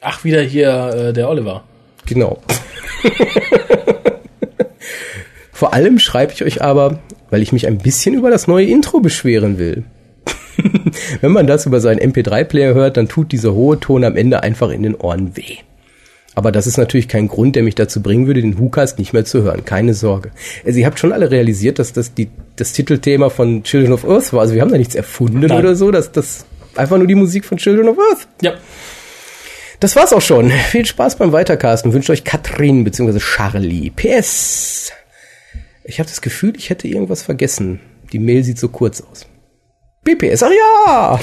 Ach, 0.00 0.24
wieder 0.24 0.42
hier 0.42 0.88
äh, 0.88 1.12
der 1.12 1.28
Oliver. 1.28 1.62
Genau. 2.06 2.42
Vor 5.52 5.74
allem 5.74 6.00
schreibe 6.00 6.32
ich 6.32 6.42
euch 6.42 6.62
aber, 6.62 6.98
weil 7.30 7.42
ich 7.42 7.52
mich 7.52 7.68
ein 7.68 7.78
bisschen 7.78 8.14
über 8.14 8.30
das 8.30 8.48
neue 8.48 8.66
Intro 8.66 8.98
beschweren 8.98 9.58
will. 9.58 9.84
Wenn 11.20 11.32
man 11.32 11.46
das 11.46 11.66
über 11.66 11.80
seinen 11.80 12.00
MP3-Player 12.00 12.74
hört, 12.74 12.96
dann 12.96 13.08
tut 13.08 13.32
dieser 13.32 13.52
hohe 13.54 13.78
Ton 13.80 14.04
am 14.04 14.16
Ende 14.16 14.42
einfach 14.42 14.70
in 14.70 14.82
den 14.82 14.94
Ohren 14.94 15.36
weh. 15.36 15.58
Aber 16.34 16.50
das 16.50 16.66
ist 16.66 16.78
natürlich 16.78 17.08
kein 17.08 17.28
Grund, 17.28 17.56
der 17.56 17.62
mich 17.62 17.74
dazu 17.74 18.02
bringen 18.02 18.26
würde, 18.26 18.40
den 18.40 18.58
Whocast 18.58 18.98
nicht 18.98 19.12
mehr 19.12 19.24
zu 19.24 19.42
hören. 19.42 19.64
Keine 19.64 19.92
Sorge. 19.92 20.30
Also 20.64 20.78
ihr 20.78 20.86
habt 20.86 20.98
schon 20.98 21.12
alle 21.12 21.30
realisiert, 21.30 21.78
dass 21.78 21.92
das 21.92 22.14
die, 22.14 22.30
das 22.56 22.72
Titelthema 22.72 23.28
von 23.28 23.64
Children 23.64 23.92
of 23.92 24.08
Earth 24.08 24.32
war. 24.32 24.40
Also 24.40 24.54
wir 24.54 24.62
haben 24.62 24.70
da 24.70 24.78
nichts 24.78 24.94
erfunden 24.94 25.40
Nein. 25.40 25.58
oder 25.58 25.74
so. 25.74 25.90
Das, 25.90 26.10
das 26.10 26.46
einfach 26.74 26.96
nur 26.96 27.06
die 27.06 27.14
Musik 27.14 27.44
von 27.44 27.58
Children 27.58 27.88
of 27.88 27.98
Earth. 27.98 28.28
Ja. 28.40 28.54
Das 29.80 29.94
war's 29.96 30.12
auch 30.12 30.22
schon. 30.22 30.50
Viel 30.50 30.86
Spaß 30.86 31.16
beim 31.16 31.32
Weitercasten. 31.32 31.92
Wünsche 31.92 32.12
euch 32.12 32.24
Katrin 32.24 32.84
bzw. 32.84 33.18
Charlie. 33.18 33.90
PS. 33.90 34.92
Ich 35.84 35.98
habe 35.98 36.08
das 36.08 36.22
Gefühl, 36.22 36.54
ich 36.56 36.70
hätte 36.70 36.88
irgendwas 36.88 37.22
vergessen. 37.22 37.80
Die 38.12 38.18
Mail 38.18 38.44
sieht 38.44 38.58
so 38.58 38.68
kurz 38.68 39.02
aus. 39.02 39.26
BPS, 40.04 40.42
ach 40.42 40.50
ja! 40.50 41.20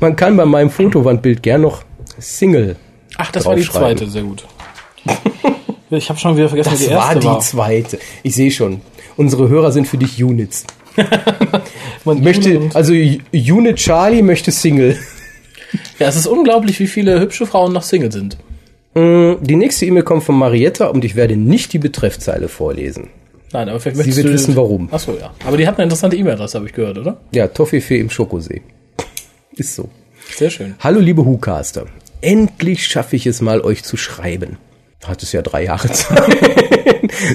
Man 0.00 0.14
kann 0.16 0.36
bei 0.36 0.44
meinem 0.44 0.70
Fotowandbild 0.70 1.42
gern 1.42 1.62
noch 1.62 1.82
Single. 2.18 2.76
Ach, 3.16 3.30
das 3.32 3.44
war 3.46 3.56
die 3.56 3.62
zweite, 3.62 4.06
sehr 4.08 4.22
gut. 4.22 4.44
Ich 5.88 6.08
habe 6.08 6.18
schon 6.18 6.36
wieder 6.36 6.48
vergessen, 6.48 6.70
Das 6.72 6.80
die 6.80 6.90
war 6.90 7.04
erste 7.06 7.20
die 7.20 7.26
war. 7.26 7.38
zweite. 7.38 7.98
Ich 8.24 8.34
sehe 8.34 8.50
schon. 8.50 8.80
Unsere 9.16 9.48
Hörer 9.48 9.70
sind 9.70 9.86
für 9.86 9.96
dich 9.96 10.20
Units. 10.22 10.64
Man 12.04 12.24
Möchte, 12.24 12.60
also 12.74 12.92
Unit 12.92 13.76
Charlie 13.76 14.22
möchte 14.22 14.50
Single. 14.50 14.98
ja, 16.00 16.08
es 16.08 16.16
ist 16.16 16.26
unglaublich, 16.26 16.80
wie 16.80 16.88
viele 16.88 17.20
hübsche 17.20 17.46
Frauen 17.46 17.72
noch 17.72 17.84
Single 17.84 18.10
sind. 18.10 18.36
Die 18.96 19.54
nächste 19.56 19.86
E-Mail 19.86 20.02
kommt 20.02 20.24
von 20.24 20.36
Marietta 20.36 20.86
und 20.86 21.04
ich 21.04 21.14
werde 21.14 21.36
nicht 21.36 21.72
die 21.72 21.78
Betreffzeile 21.78 22.48
vorlesen. 22.48 23.10
Nein, 23.52 23.68
aber 23.68 23.80
vielleicht 23.80 24.02
Sie 24.02 24.16
wird 24.16 24.32
wissen, 24.32 24.56
warum. 24.56 24.88
Ach 24.90 24.98
so, 24.98 25.16
ja. 25.18 25.32
Aber 25.46 25.56
die 25.56 25.66
hat 25.66 25.76
eine 25.76 25.84
interessante 25.84 26.16
E-Mail-Adresse, 26.16 26.58
habe 26.58 26.66
ich 26.66 26.72
gehört, 26.72 26.98
oder? 26.98 27.20
Ja, 27.32 27.46
Toffifee 27.48 27.98
im 28.00 28.10
Schokosee. 28.10 28.62
Ist 29.54 29.74
so. 29.74 29.88
Sehr 30.34 30.50
schön. 30.50 30.74
Hallo 30.80 31.00
liebe 31.00 31.24
Hucaster. 31.24 31.86
Endlich 32.20 32.86
schaffe 32.86 33.16
ich 33.16 33.26
es 33.26 33.40
mal, 33.40 33.60
euch 33.60 33.84
zu 33.84 33.96
schreiben. 33.96 34.58
Hat 35.04 35.22
es 35.22 35.32
ja 35.32 35.42
drei 35.42 35.64
Jahre 35.64 35.88
Zeit. 35.92 36.36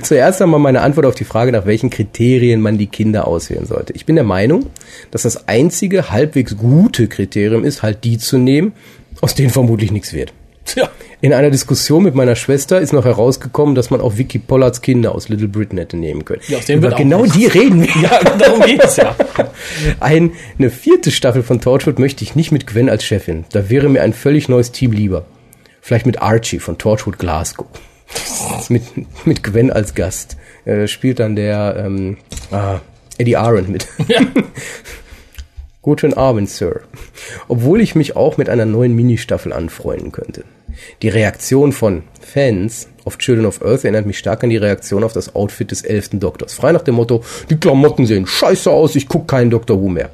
Zuerst 0.03 0.41
einmal 0.41 0.59
meine 0.59 0.81
Antwort 0.81 1.05
auf 1.05 1.15
die 1.15 1.23
Frage, 1.23 1.51
nach 1.51 1.65
welchen 1.65 1.89
Kriterien 1.89 2.61
man 2.61 2.77
die 2.77 2.87
Kinder 2.87 3.27
auswählen 3.27 3.65
sollte. 3.65 3.93
Ich 3.93 4.05
bin 4.05 4.15
der 4.15 4.25
Meinung, 4.25 4.67
dass 5.11 5.21
das 5.21 5.47
einzige 5.47 6.11
halbwegs 6.11 6.57
gute 6.57 7.07
Kriterium 7.07 7.63
ist, 7.63 7.81
halt 7.81 8.03
die 8.03 8.17
zu 8.17 8.37
nehmen, 8.37 8.73
aus 9.21 9.35
denen 9.35 9.49
vermutlich 9.49 9.91
nichts 9.91 10.13
wird. 10.13 10.33
Tja. 10.65 10.89
In 11.21 11.33
einer 11.33 11.51
Diskussion 11.51 12.03
mit 12.03 12.15
meiner 12.15 12.35
Schwester 12.35 12.81
ist 12.81 12.93
noch 12.93 13.05
herausgekommen, 13.05 13.75
dass 13.75 13.91
man 13.91 14.01
auch 14.01 14.17
Vicky 14.17 14.39
Pollards 14.39 14.81
Kinder 14.81 15.13
aus 15.13 15.29
Little 15.29 15.47
Britain 15.47 15.77
hätte 15.77 15.95
nehmen 15.95 16.25
können. 16.25 16.41
Ja, 16.47 16.57
aus 16.57 16.65
denen 16.65 16.83
Über 16.83 16.95
genau 16.95 17.25
die 17.25 17.45
reden 17.45 17.83
wir. 17.83 18.01
Ja, 18.01 18.23
darum 18.23 18.61
geht 18.61 18.83
es 18.83 18.97
ja. 18.97 19.15
Ein, 19.99 20.31
eine 20.57 20.71
vierte 20.71 21.11
Staffel 21.11 21.43
von 21.43 21.61
Torchwood 21.61 21.99
möchte 21.99 22.23
ich 22.23 22.35
nicht 22.35 22.51
mit 22.51 22.65
Gwen 22.65 22.89
als 22.89 23.03
Chefin. 23.03 23.45
Da 23.51 23.69
wäre 23.69 23.87
mir 23.89 24.01
ein 24.01 24.13
völlig 24.13 24.49
neues 24.49 24.71
Team 24.71 24.91
lieber. 24.93 25.25
Vielleicht 25.81 26.07
mit 26.07 26.21
Archie 26.21 26.59
von 26.59 26.77
Torchwood 26.79 27.19
Glasgow. 27.19 27.67
mit, 28.69 28.83
mit 29.25 29.43
Gwen 29.43 29.71
als 29.71 29.93
Gast. 29.93 30.37
Äh, 30.65 30.87
spielt 30.87 31.19
dann 31.19 31.35
der 31.35 31.83
ähm, 31.85 32.17
ah, 32.51 32.79
Eddie 33.17 33.37
Aaron 33.37 33.71
mit. 33.71 33.87
Guten 35.81 36.13
Abend, 36.13 36.47
Sir. 36.49 36.81
Obwohl 37.47 37.81
ich 37.81 37.95
mich 37.95 38.15
auch 38.15 38.37
mit 38.37 38.49
einer 38.49 38.65
neuen 38.65 38.95
Ministaffel 38.95 39.51
anfreunden 39.51 40.11
könnte. 40.11 40.43
Die 41.01 41.09
Reaktion 41.09 41.71
von 41.71 42.03
Fans 42.21 42.87
auf 43.03 43.17
Children 43.17 43.47
of 43.47 43.63
Earth 43.65 43.83
erinnert 43.83 44.05
mich 44.05 44.19
stark 44.19 44.43
an 44.43 44.51
die 44.51 44.57
Reaktion 44.57 45.03
auf 45.03 45.13
das 45.13 45.33
Outfit 45.35 45.71
des 45.71 45.81
elften 45.81 46.19
Doktors. 46.19 46.53
Frei 46.53 46.71
nach 46.71 46.83
dem 46.83 46.95
Motto, 46.95 47.23
die 47.49 47.57
Klamotten 47.57 48.05
sehen 48.05 48.27
scheiße 48.27 48.69
aus, 48.69 48.95
ich 48.95 49.07
guck 49.07 49.27
keinen 49.27 49.49
Doctor 49.49 49.81
Who 49.81 49.89
mehr. 49.89 50.11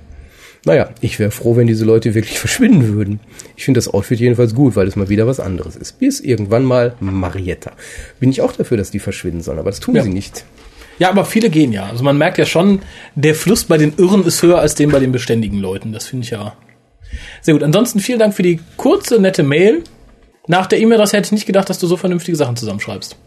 Naja, 0.66 0.90
ich 1.02 1.20
wäre 1.20 1.32
froh, 1.32 1.56
wenn 1.58 1.68
diese 1.68 1.86
Leute 1.86 2.16
wirklich 2.16 2.40
verschwinden 2.46 2.94
würden. 2.96 3.20
Ich 3.58 3.66
finde 3.66 3.78
das 3.78 3.90
Outfit 3.94 4.20
jedenfalls 4.22 4.56
gut, 4.56 4.76
weil 4.78 4.88
es 4.88 4.96
mal 4.96 5.10
wieder 5.10 5.28
was 5.28 5.40
anderes 5.42 5.76
ist. 5.76 6.00
Bis 6.00 6.22
irgendwann 6.22 6.64
mal 6.64 6.96
Marietta. 7.02 7.74
Bin 8.22 8.30
ich 8.30 8.42
auch 8.42 8.54
dafür, 8.54 8.78
dass 8.78 8.90
die 8.92 9.00
verschwinden 9.00 9.42
sollen, 9.42 9.60
aber 9.60 9.70
das 9.70 9.82
tun 9.82 9.96
Ja. 9.96 10.04
sie 10.04 10.10
nicht. 10.10 10.46
Ja, 11.00 11.10
aber 11.10 11.26
viele 11.26 11.50
gehen 11.50 11.72
ja. 11.72 11.86
Also 11.86 12.04
man 12.04 12.18
merkt 12.18 12.38
ja 12.38 12.46
schon, 12.46 12.82
der 13.16 13.36
Fluss 13.36 13.66
bei 13.66 13.78
den 13.78 13.94
Irren 13.98 14.26
ist 14.26 14.42
höher 14.42 14.60
als 14.60 14.76
den 14.76 14.92
bei 14.92 15.00
den 15.00 15.12
beständigen 15.12 15.60
Leuten. 15.60 15.92
Das 15.94 16.08
finde 16.08 16.26
ich 16.26 16.32
ja 16.32 16.54
sehr 17.42 17.54
gut. 17.54 17.64
Ansonsten 17.64 18.00
vielen 18.00 18.20
Dank 18.20 18.34
für 18.34 18.44
die 18.44 18.60
kurze, 18.78 19.20
nette 19.20 19.44
Mail. 19.44 19.84
Nach 20.48 20.66
der 20.66 20.80
E-Mail-Adresse 20.80 21.18
hätte 21.18 21.28
ich 21.28 21.32
nicht 21.34 21.46
gedacht, 21.46 21.70
dass 21.70 21.80
du 21.80 21.88
so 21.88 21.98
vernünftige 21.98 22.38
Sachen 22.38 22.56
zusammenschreibst. 22.56 23.18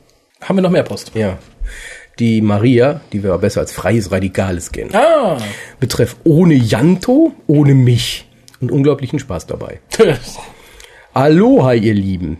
Haben 0.40 0.56
wir 0.56 0.62
noch 0.62 0.70
mehr 0.70 0.82
Post? 0.82 1.12
Ja. 1.14 1.38
Die 2.18 2.40
Maria, 2.40 3.00
die 3.12 3.22
wir 3.22 3.30
aber 3.30 3.42
besser 3.42 3.60
als 3.60 3.72
freies 3.72 4.10
Radikales 4.10 4.72
kennen. 4.72 4.94
Ah. 4.94 5.38
Betreff 5.78 6.16
ohne 6.24 6.54
Janto, 6.54 7.34
ohne 7.46 7.74
mich. 7.74 8.26
Und 8.60 8.70
unglaublichen 8.70 9.18
Spaß 9.18 9.46
dabei. 9.46 9.80
Aloha, 11.14 11.72
ihr 11.72 11.94
Lieben. 11.94 12.38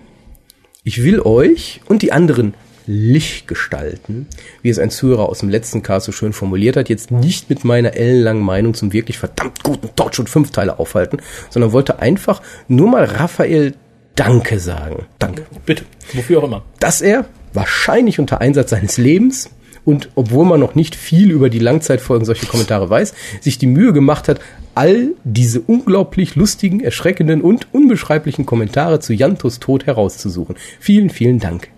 Ich 0.84 1.02
will 1.02 1.20
euch 1.20 1.80
und 1.86 2.02
die 2.02 2.12
anderen 2.12 2.54
Lichtgestalten, 2.86 4.26
wie 4.62 4.70
es 4.70 4.78
ein 4.78 4.90
Zuhörer 4.90 5.28
aus 5.28 5.40
dem 5.40 5.48
letzten 5.48 5.82
Cast 5.82 6.06
so 6.06 6.12
schön 6.12 6.32
formuliert 6.32 6.76
hat, 6.76 6.88
jetzt 6.88 7.10
nicht 7.10 7.50
mit 7.50 7.64
meiner 7.64 7.94
ellenlangen 7.94 8.42
Meinung 8.42 8.74
zum 8.74 8.92
wirklich 8.92 9.18
verdammt 9.18 9.62
guten 9.62 9.94
Torchwood 9.96 10.28
5 10.28 10.50
Teile 10.50 10.78
aufhalten, 10.78 11.18
sondern 11.50 11.72
wollte 11.72 11.98
einfach 11.98 12.42
nur 12.68 12.88
mal 12.88 13.04
Raphael 13.04 13.74
Danke 14.14 14.58
sagen. 14.58 15.06
Danke 15.18 15.46
Bitte. 15.64 15.84
Wofür 16.12 16.40
auch 16.40 16.44
immer. 16.44 16.64
dass 16.78 17.00
er 17.00 17.26
wahrscheinlich 17.52 18.18
unter 18.18 18.40
Einsatz 18.40 18.70
seines 18.70 18.98
Lebens 18.98 19.50
und 19.84 20.10
obwohl 20.14 20.44
man 20.44 20.60
noch 20.60 20.74
nicht 20.74 20.94
viel 20.94 21.30
über 21.30 21.48
die 21.48 21.58
Langzeitfolgen 21.58 22.24
solcher 22.24 22.46
Kommentare 22.46 22.90
weiß, 22.90 23.14
sich 23.40 23.58
die 23.58 23.66
Mühe 23.66 23.92
gemacht 23.92 24.28
hat, 24.28 24.40
all 24.74 25.14
diese 25.24 25.60
unglaublich 25.60 26.36
lustigen, 26.36 26.80
erschreckenden 26.80 27.42
und 27.42 27.72
unbeschreiblichen 27.72 28.46
Kommentare 28.46 29.00
zu 29.00 29.12
Jantos 29.14 29.58
Tod 29.58 29.86
herauszusuchen. 29.86 30.56
Vielen, 30.78 31.10
vielen 31.10 31.38
Dank. 31.38 31.68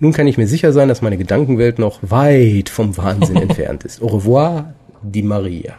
Nun 0.00 0.12
kann 0.12 0.26
ich 0.26 0.38
mir 0.38 0.48
sicher 0.48 0.72
sein, 0.72 0.88
dass 0.88 1.02
meine 1.02 1.18
Gedankenwelt 1.18 1.78
noch 1.78 1.98
weit 2.02 2.68
vom 2.68 2.96
Wahnsinn 2.96 3.36
entfernt 3.42 3.84
ist. 3.84 4.02
Au 4.02 4.06
revoir, 4.06 4.72
die 5.02 5.22
Maria. 5.22 5.74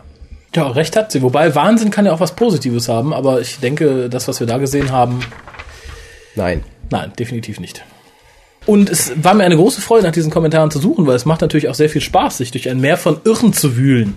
Ja, 0.55 0.67
recht 0.67 0.95
hat 0.95 1.11
sie. 1.11 1.22
Wobei 1.22 1.55
Wahnsinn 1.55 1.91
kann 1.91 2.05
ja 2.05 2.13
auch 2.13 2.19
was 2.19 2.36
Positives 2.36 2.88
haben, 2.88 3.13
aber 3.13 3.41
ich 3.41 3.59
denke, 3.59 4.09
das, 4.09 4.28
was 4.28 4.39
wir 4.39 4.47
da 4.47 4.57
gesehen 4.57 4.91
haben, 4.91 5.19
Nein. 6.36 6.63
nein, 6.89 7.11
definitiv 7.17 7.59
nicht. 7.59 7.84
Und 8.65 8.89
es 8.89 9.11
war 9.22 9.34
mir 9.34 9.43
eine 9.43 9.55
große 9.55 9.82
Freude, 9.82 10.05
nach 10.05 10.11
diesen 10.11 10.32
Kommentaren 10.32 10.69
zu 10.69 10.80
suchen, 10.80 11.07
weil 11.07 11.15
es 11.15 11.26
macht 11.26 11.41
natürlich 11.41 11.67
auch 11.67 11.76
sehr 11.76 11.89
viel 11.89 12.01
Spaß, 12.01 12.38
sich 12.38 12.51
durch 12.51 12.69
ein 12.69 12.80
Meer 12.80 12.97
von 12.97 13.19
Irren 13.24 13.53
zu 13.53 13.76
wühlen. 13.76 14.15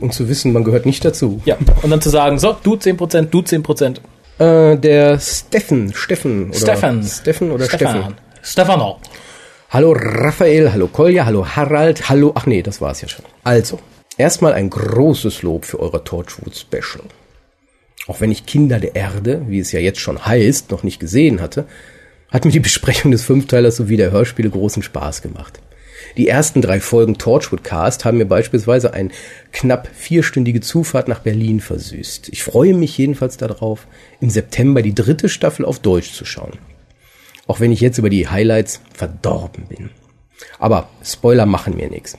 Und 0.00 0.14
zu 0.14 0.28
wissen, 0.28 0.52
man 0.52 0.64
gehört 0.64 0.86
nicht 0.86 1.04
dazu. 1.04 1.40
Ja, 1.44 1.56
und 1.82 1.90
dann 1.90 2.00
zu 2.00 2.08
sagen, 2.08 2.38
so, 2.38 2.56
du 2.62 2.74
10%, 2.74 3.26
du 3.26 3.40
10%. 3.40 3.98
Äh, 4.38 4.78
der 4.78 5.20
Steffen, 5.20 5.92
Steffen 5.92 6.48
oder 6.48 6.58
Stefan. 6.58 7.04
Steffen 7.04 7.50
oder 7.50 7.66
Steffen. 7.66 8.14
Stefan. 8.42 8.78
Stefano. 8.78 9.00
Hallo 9.70 9.92
Raphael, 9.92 10.72
hallo 10.72 10.88
Kolja, 10.88 11.26
hallo 11.26 11.46
Harald, 11.46 12.08
hallo, 12.08 12.32
ach 12.34 12.46
nee, 12.46 12.62
das 12.62 12.80
war's 12.80 13.00
ja 13.02 13.08
schon. 13.08 13.24
Also, 13.44 13.78
erstmal 14.16 14.52
ein 14.52 14.70
großes 14.70 15.42
Lob 15.42 15.64
für 15.64 15.78
euer 15.78 16.02
Torchwood 16.02 16.56
Special. 16.56 17.04
Auch 18.06 18.20
wenn 18.20 18.32
ich 18.32 18.46
Kinder 18.46 18.80
der 18.80 18.96
Erde, 18.96 19.42
wie 19.46 19.60
es 19.60 19.72
ja 19.72 19.78
jetzt 19.78 20.00
schon 20.00 20.26
heißt, 20.26 20.70
noch 20.70 20.82
nicht 20.82 20.98
gesehen 20.98 21.40
hatte, 21.40 21.66
hat 22.30 22.44
mir 22.44 22.50
die 22.50 22.60
Besprechung 22.60 23.12
des 23.12 23.22
Fünfteilers 23.22 23.76
sowie 23.76 23.96
der 23.96 24.10
Hörspiele 24.10 24.50
großen 24.50 24.82
Spaß 24.82 25.22
gemacht. 25.22 25.60
Die 26.16 26.26
ersten 26.26 26.62
drei 26.62 26.80
Folgen 26.80 27.18
Torchwood 27.18 27.62
Cast 27.62 28.04
haben 28.04 28.18
mir 28.18 28.26
beispielsweise 28.26 28.94
eine 28.94 29.10
knapp 29.52 29.88
vierstündige 29.94 30.60
Zufahrt 30.60 31.06
nach 31.06 31.20
Berlin 31.20 31.60
versüßt. 31.60 32.30
Ich 32.30 32.42
freue 32.42 32.74
mich 32.74 32.98
jedenfalls 32.98 33.36
darauf, 33.36 33.86
im 34.20 34.30
September 34.30 34.82
die 34.82 34.94
dritte 34.94 35.28
Staffel 35.28 35.64
auf 35.64 35.78
Deutsch 35.78 36.12
zu 36.12 36.24
schauen. 36.24 36.58
Auch 37.50 37.58
wenn 37.58 37.72
ich 37.72 37.80
jetzt 37.80 37.98
über 37.98 38.10
die 38.10 38.28
Highlights 38.28 38.80
verdorben 38.94 39.64
bin. 39.64 39.90
Aber 40.60 40.88
Spoiler 41.04 41.46
machen 41.46 41.76
mir 41.76 41.90
nichts. 41.90 42.16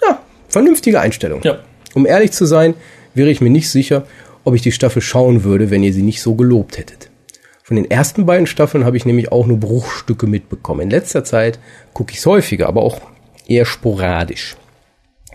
Ja, 0.00 0.22
vernünftige 0.48 0.98
Einstellung. 0.98 1.42
Ja. 1.42 1.58
Um 1.92 2.06
ehrlich 2.06 2.32
zu 2.32 2.46
sein, 2.46 2.72
wäre 3.12 3.28
ich 3.28 3.42
mir 3.42 3.50
nicht 3.50 3.68
sicher, 3.68 4.06
ob 4.42 4.54
ich 4.54 4.62
die 4.62 4.72
Staffel 4.72 5.02
schauen 5.02 5.44
würde, 5.44 5.68
wenn 5.68 5.82
ihr 5.82 5.92
sie 5.92 6.00
nicht 6.00 6.22
so 6.22 6.36
gelobt 6.36 6.78
hättet. 6.78 7.10
Von 7.64 7.76
den 7.76 7.90
ersten 7.90 8.24
beiden 8.24 8.46
Staffeln 8.46 8.86
habe 8.86 8.96
ich 8.96 9.04
nämlich 9.04 9.30
auch 9.30 9.44
nur 9.44 9.60
Bruchstücke 9.60 10.26
mitbekommen. 10.26 10.80
In 10.80 10.90
letzter 10.90 11.22
Zeit 11.24 11.58
gucke 11.92 12.12
ich 12.12 12.20
es 12.20 12.24
häufiger, 12.24 12.66
aber 12.66 12.80
auch 12.80 13.02
eher 13.46 13.66
sporadisch. 13.66 14.56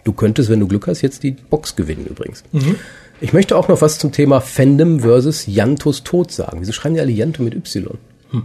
Du 0.03 0.13
könntest, 0.13 0.49
wenn 0.49 0.61
du 0.61 0.67
Glück 0.67 0.87
hast, 0.87 1.03
jetzt 1.03 1.21
die 1.21 1.33
Box 1.33 1.75
gewinnen 1.75 2.07
übrigens. 2.09 2.43
Ich 3.21 3.33
möchte 3.33 3.55
auch 3.55 3.67
noch 3.67 3.83
was 3.83 3.99
zum 3.99 4.11
Thema 4.11 4.41
Fandom 4.41 5.01
versus 5.01 5.45
Jantos 5.45 6.03
Tod 6.03 6.31
sagen. 6.31 6.61
Wieso 6.61 6.71
schreiben 6.71 6.95
die 6.95 7.01
alle 7.01 7.11
Janto 7.11 7.43
mit 7.43 7.53
Y? 7.53 7.99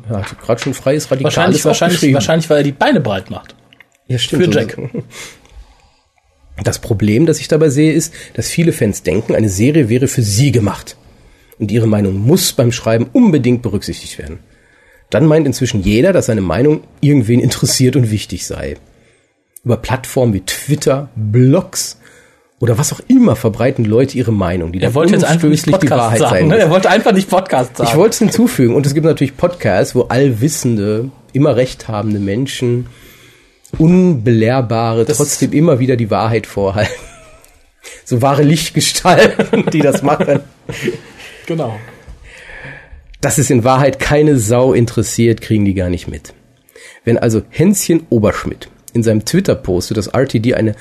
Er 0.09 0.17
hat 0.19 0.41
gerade 0.41 0.61
schon 0.61 0.75
freies 0.75 1.11
Radikales 1.11 1.37
Wahrscheinlich, 1.37 1.65
wahrscheinlich, 1.65 2.15
wahrscheinlich, 2.15 2.51
weil 2.51 2.59
er 2.59 2.63
die 2.63 2.73
Beine 2.73 3.01
breit 3.01 3.31
macht. 3.31 3.55
Ja, 4.07 4.19
stimmt. 4.19 4.45
Für 4.45 4.51
Jack. 4.51 4.79
Das 6.63 6.79
Problem, 6.79 7.27
das 7.27 7.41
ich 7.41 7.49
dabei 7.49 7.69
sehe, 7.69 7.93
ist, 7.93 8.15
dass 8.35 8.49
viele 8.49 8.73
Fans 8.73 9.03
denken, 9.03 9.35
eine 9.35 9.49
Serie 9.49 9.89
wäre 9.89 10.07
für 10.07 10.23
sie 10.23 10.53
gemacht. 10.53 10.97
Und 11.59 11.71
ihre 11.71 11.87
Meinung 11.87 12.15
muss 12.15 12.53
beim 12.53 12.73
Schreiben 12.73 13.09
unbedingt 13.13 13.63
berücksichtigt 13.63 14.19
werden. 14.19 14.39
Dann 15.11 15.27
meint 15.27 15.47
inzwischen 15.47 15.83
jeder, 15.83 16.13
dass 16.13 16.27
seine 16.27 16.41
Meinung 16.41 16.83
irgendwen 17.01 17.41
interessiert 17.41 17.97
und 17.97 18.11
wichtig 18.11 18.47
sei. 18.47 18.77
Über 19.65 19.77
Plattformen 19.77 20.33
wie 20.33 20.41
Twitter, 20.41 21.09
Blogs 21.17 21.99
oder 22.61 22.79
was 22.79 22.93
auch 22.93 23.01
immer 23.09 23.37
verbreiten 23.37 23.85
Leute 23.85 24.17
ihre 24.17 24.33
Meinung, 24.33 24.73
die 24.73 24.81
Er 24.81 24.95
wollte 24.95 25.13
jetzt 25.13 25.25
einfach 25.25 25.49
nicht 25.49 25.67
unumstößlich 25.67 25.77
die 25.81 25.87
Podcast 25.89 26.01
Wahrheit 26.01 26.19
sagen. 26.21 26.35
sein 26.35 26.49
Ne? 26.49 26.59
Er 26.59 26.71
wollte 26.71 26.89
einfach 26.91 27.13
nicht 27.13 27.29
Podcast 27.29 27.77
sagen. 27.77 27.91
Ich 27.91 27.97
wollte 27.97 28.13
es 28.15 28.19
hinzufügen. 28.19 28.75
Und 28.75 28.87
es 28.87 28.95
gibt 28.95 29.05
natürlich 29.07 29.37
Podcasts, 29.37 29.95
wo 29.95 30.03
allwissende, 30.03 31.11
immer 31.33 31.57
recht 31.57 31.89
habende 31.89 32.21
Menschen, 32.21 32.87
unbelehrbare, 33.79 35.05
Das- 35.05 35.17
trotzdem 35.19 35.53
immer 35.53 35.79
wieder 35.79 35.97
die 35.97 36.11
Wahrheit 36.11 36.47
vorhalten. 36.47 36.93
So 38.07 38.23
wahre 38.23 38.43
Lichtgestalten, 38.43 39.67
die 39.71 39.81
das 39.81 40.03
machen. 40.03 40.41
genau. 41.47 41.79
Dass 43.21 43.37
es 43.37 43.51
in 43.51 43.63
Wahrheit 43.63 43.99
keine 43.99 44.39
Sau 44.39 44.73
interessiert, 44.73 45.43
kriegen 45.43 45.67
die 45.67 45.75
gar 45.75 45.91
nicht 45.91 46.09
mit. 46.09 46.33
Wenn 47.05 47.19
also 47.19 47.43
Hänschen 47.51 48.07
Oberschmidt 48.09 48.69
in 48.95 49.03
seinem 49.03 49.27
Twitter 49.27 49.55
postet, 49.55 49.99
dass 49.99 50.07
RTD 50.07 50.55
eine 50.55 50.77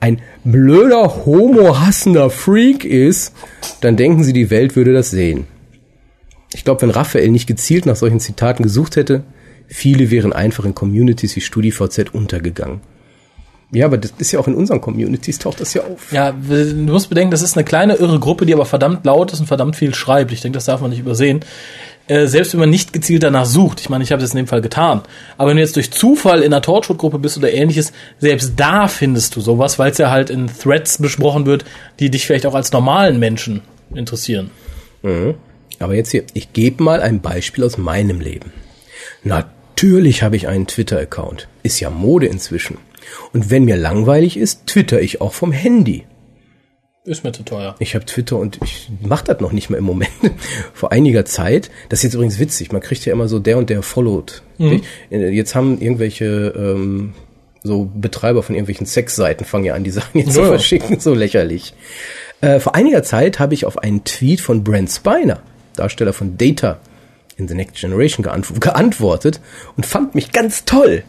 ein 0.00 0.20
blöder, 0.44 1.24
homo-hassender 1.24 2.30
Freak 2.30 2.84
ist, 2.84 3.32
dann 3.80 3.96
denken 3.96 4.24
sie, 4.24 4.32
die 4.32 4.50
Welt 4.50 4.76
würde 4.76 4.92
das 4.92 5.10
sehen. 5.10 5.46
Ich 6.52 6.64
glaube, 6.64 6.82
wenn 6.82 6.90
Raphael 6.90 7.30
nicht 7.30 7.46
gezielt 7.46 7.86
nach 7.86 7.96
solchen 7.96 8.20
Zitaten 8.20 8.62
gesucht 8.62 8.96
hätte, 8.96 9.24
viele 9.66 10.10
wären 10.10 10.32
einfach 10.32 10.64
in 10.64 10.74
Communities 10.74 11.34
wie 11.36 11.40
StudiVZ 11.40 12.10
untergegangen. 12.12 12.80
Ja, 13.72 13.86
aber 13.86 13.98
das 13.98 14.12
ist 14.18 14.30
ja 14.30 14.38
auch 14.38 14.46
in 14.46 14.54
unseren 14.54 14.80
Communities 14.80 15.40
taucht 15.40 15.60
das 15.60 15.74
ja 15.74 15.82
auf. 15.82 16.12
Ja, 16.12 16.30
du 16.32 16.74
musst 16.92 17.08
bedenken, 17.08 17.32
das 17.32 17.42
ist 17.42 17.56
eine 17.56 17.64
kleine 17.64 17.96
irre 17.96 18.20
Gruppe, 18.20 18.46
die 18.46 18.54
aber 18.54 18.64
verdammt 18.64 19.04
laut 19.04 19.32
ist 19.32 19.40
und 19.40 19.46
verdammt 19.46 19.74
viel 19.74 19.92
schreibt. 19.92 20.30
Ich 20.30 20.40
denke, 20.40 20.56
das 20.56 20.66
darf 20.66 20.80
man 20.80 20.90
nicht 20.90 21.00
übersehen. 21.00 21.40
Äh, 22.08 22.26
selbst 22.26 22.52
wenn 22.52 22.60
man 22.60 22.70
nicht 22.70 22.92
gezielt 22.92 23.24
danach 23.24 23.46
sucht, 23.46 23.80
ich 23.80 23.88
meine, 23.88 24.04
ich 24.04 24.12
habe 24.12 24.22
das 24.22 24.30
in 24.30 24.36
dem 24.36 24.46
Fall 24.46 24.60
getan, 24.60 25.02
aber 25.36 25.50
wenn 25.50 25.56
du 25.56 25.62
jetzt 25.62 25.74
durch 25.74 25.90
Zufall 25.90 26.42
in 26.42 26.52
einer 26.52 26.62
Torchwood-Gruppe 26.62 27.18
bist 27.18 27.36
oder 27.36 27.52
ähnliches, 27.52 27.92
selbst 28.18 28.52
da 28.56 28.86
findest 28.86 29.34
du 29.34 29.40
sowas, 29.40 29.78
weil 29.78 29.90
es 29.90 29.98
ja 29.98 30.10
halt 30.10 30.30
in 30.30 30.46
Threads 30.46 30.98
besprochen 30.98 31.46
wird, 31.46 31.64
die 31.98 32.10
dich 32.10 32.24
vielleicht 32.26 32.46
auch 32.46 32.54
als 32.54 32.72
normalen 32.72 33.18
Menschen 33.18 33.62
interessieren. 33.92 34.50
Mhm. 35.02 35.34
Aber 35.78 35.94
jetzt 35.94 36.10
hier, 36.10 36.24
ich 36.32 36.52
gebe 36.52 36.82
mal 36.82 37.00
ein 37.00 37.20
Beispiel 37.20 37.64
aus 37.64 37.76
meinem 37.76 38.20
Leben. 38.20 38.52
Natürlich 39.24 40.22
habe 40.22 40.36
ich 40.36 40.48
einen 40.48 40.66
Twitter-Account. 40.66 41.48
Ist 41.62 41.80
ja 41.80 41.90
Mode 41.90 42.26
inzwischen. 42.26 42.78
Und 43.32 43.50
wenn 43.50 43.64
mir 43.64 43.76
langweilig 43.76 44.36
ist, 44.36 44.66
twitter 44.66 45.00
ich 45.00 45.20
auch 45.20 45.32
vom 45.32 45.52
Handy. 45.52 46.04
Ist 47.06 47.22
mir 47.22 47.30
zu 47.30 47.44
teuer. 47.44 47.76
Ich 47.78 47.94
habe 47.94 48.04
Twitter 48.04 48.36
und 48.36 48.58
ich 48.64 48.90
mache 49.00 49.26
das 49.26 49.40
noch 49.40 49.52
nicht 49.52 49.70
mal 49.70 49.76
im 49.76 49.84
Moment. 49.84 50.10
Vor 50.74 50.90
einiger 50.90 51.24
Zeit, 51.24 51.70
das 51.88 52.00
ist 52.00 52.04
jetzt 52.04 52.14
übrigens 52.14 52.40
witzig, 52.40 52.72
man 52.72 52.80
kriegt 52.80 53.04
ja 53.04 53.12
immer 53.12 53.28
so 53.28 53.38
der 53.38 53.58
und 53.58 53.70
der 53.70 53.82
followed. 53.82 54.42
Mhm. 54.58 54.82
Jetzt 55.10 55.54
haben 55.54 55.80
irgendwelche 55.80 56.52
ähm, 56.56 57.14
so 57.62 57.88
Betreiber 57.94 58.42
von 58.42 58.56
irgendwelchen 58.56 58.86
Sexseiten 58.86 59.46
fangen 59.46 59.64
ja 59.66 59.74
an, 59.74 59.84
die 59.84 59.90
Sachen 59.92 60.18
jetzt 60.18 60.36
ja. 60.36 60.42
zu 60.42 60.48
verschicken, 60.48 60.98
so 60.98 61.14
lächerlich. 61.14 61.74
Äh, 62.40 62.58
vor 62.58 62.74
einiger 62.74 63.04
Zeit 63.04 63.38
habe 63.38 63.54
ich 63.54 63.66
auf 63.66 63.78
einen 63.78 64.02
Tweet 64.02 64.40
von 64.40 64.64
Brent 64.64 64.90
Spiner, 64.90 65.40
Darsteller 65.76 66.12
von 66.12 66.36
Data 66.36 66.80
in 67.36 67.46
The 67.46 67.54
Next 67.54 67.76
Generation, 67.76 68.24
geantw 68.24 68.58
geantwortet 68.58 69.40
und 69.76 69.86
fand 69.86 70.16
mich 70.16 70.32
ganz 70.32 70.64
toll. 70.64 71.04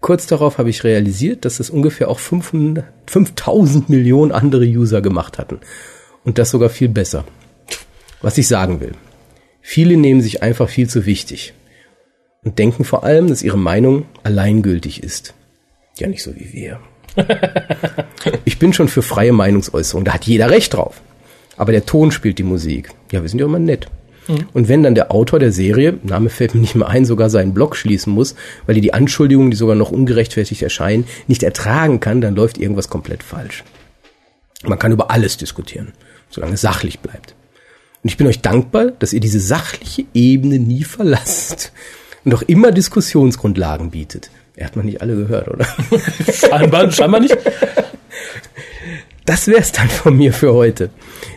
Kurz 0.00 0.26
darauf 0.26 0.58
habe 0.58 0.70
ich 0.70 0.84
realisiert, 0.84 1.44
dass 1.44 1.60
es 1.60 1.70
ungefähr 1.70 2.08
auch 2.08 2.18
500, 2.18 2.84
5000 3.06 3.88
Millionen 3.88 4.32
andere 4.32 4.64
User 4.64 5.02
gemacht 5.02 5.38
hatten. 5.38 5.60
Und 6.24 6.38
das 6.38 6.50
sogar 6.50 6.68
viel 6.68 6.88
besser. 6.88 7.24
Was 8.20 8.38
ich 8.38 8.46
sagen 8.48 8.80
will. 8.80 8.92
Viele 9.60 9.96
nehmen 9.96 10.22
sich 10.22 10.42
einfach 10.42 10.68
viel 10.68 10.88
zu 10.88 11.04
wichtig. 11.04 11.52
Und 12.44 12.58
denken 12.58 12.84
vor 12.84 13.04
allem, 13.04 13.28
dass 13.28 13.42
ihre 13.42 13.58
Meinung 13.58 14.06
alleingültig 14.22 15.02
ist. 15.02 15.34
Ja, 15.98 16.06
nicht 16.06 16.22
so 16.22 16.34
wie 16.36 16.52
wir. 16.52 16.80
ich 18.44 18.58
bin 18.58 18.72
schon 18.72 18.88
für 18.88 19.02
freie 19.02 19.32
Meinungsäußerung. 19.32 20.04
Da 20.04 20.14
hat 20.14 20.24
jeder 20.24 20.50
Recht 20.50 20.74
drauf. 20.74 21.00
Aber 21.56 21.72
der 21.72 21.86
Ton 21.86 22.12
spielt 22.12 22.38
die 22.38 22.44
Musik. 22.44 22.90
Ja, 23.10 23.22
wir 23.22 23.28
sind 23.28 23.40
ja 23.40 23.46
immer 23.46 23.58
nett. 23.58 23.88
Mhm. 24.28 24.46
Und 24.52 24.68
wenn 24.68 24.82
dann 24.82 24.94
der 24.94 25.10
Autor 25.10 25.38
der 25.38 25.52
Serie, 25.52 25.98
Name 26.02 26.30
fällt 26.30 26.54
mir 26.54 26.60
nicht 26.60 26.74
mehr 26.74 26.88
ein, 26.88 27.04
sogar 27.04 27.30
seinen 27.30 27.54
Blog 27.54 27.76
schließen 27.76 28.12
muss, 28.12 28.34
weil 28.66 28.76
er 28.76 28.82
die 28.82 28.94
Anschuldigungen, 28.94 29.50
die 29.50 29.56
sogar 29.56 29.74
noch 29.74 29.90
ungerechtfertigt 29.90 30.62
erscheinen, 30.62 31.04
nicht 31.26 31.42
ertragen 31.42 32.00
kann, 32.00 32.20
dann 32.20 32.36
läuft 32.36 32.58
irgendwas 32.58 32.88
komplett 32.88 33.22
falsch. 33.22 33.64
Man 34.64 34.78
kann 34.78 34.92
über 34.92 35.10
alles 35.10 35.36
diskutieren, 35.36 35.92
solange 36.30 36.54
es 36.54 36.60
sachlich 36.60 37.00
bleibt. 37.00 37.34
Und 38.02 38.10
ich 38.10 38.16
bin 38.16 38.26
euch 38.26 38.40
dankbar, 38.40 38.92
dass 38.98 39.12
ihr 39.12 39.20
diese 39.20 39.40
sachliche 39.40 40.04
Ebene 40.14 40.58
nie 40.58 40.84
verlasst 40.84 41.72
und 42.24 42.34
auch 42.34 42.42
immer 42.42 42.70
Diskussionsgrundlagen 42.70 43.90
bietet. 43.90 44.30
Er 44.54 44.66
hat 44.66 44.76
man 44.76 44.86
nicht 44.86 45.00
alle 45.00 45.14
gehört, 45.14 45.48
oder? 45.48 45.66
scheinbar, 46.32 46.90
scheinbar 46.90 47.20
nicht. 47.20 47.36
Das 49.24 49.46
wär's 49.46 49.72
dann 49.72 49.88
von 49.88 50.16
mir 50.16 50.32
für 50.32 50.52
heute. 50.54 50.90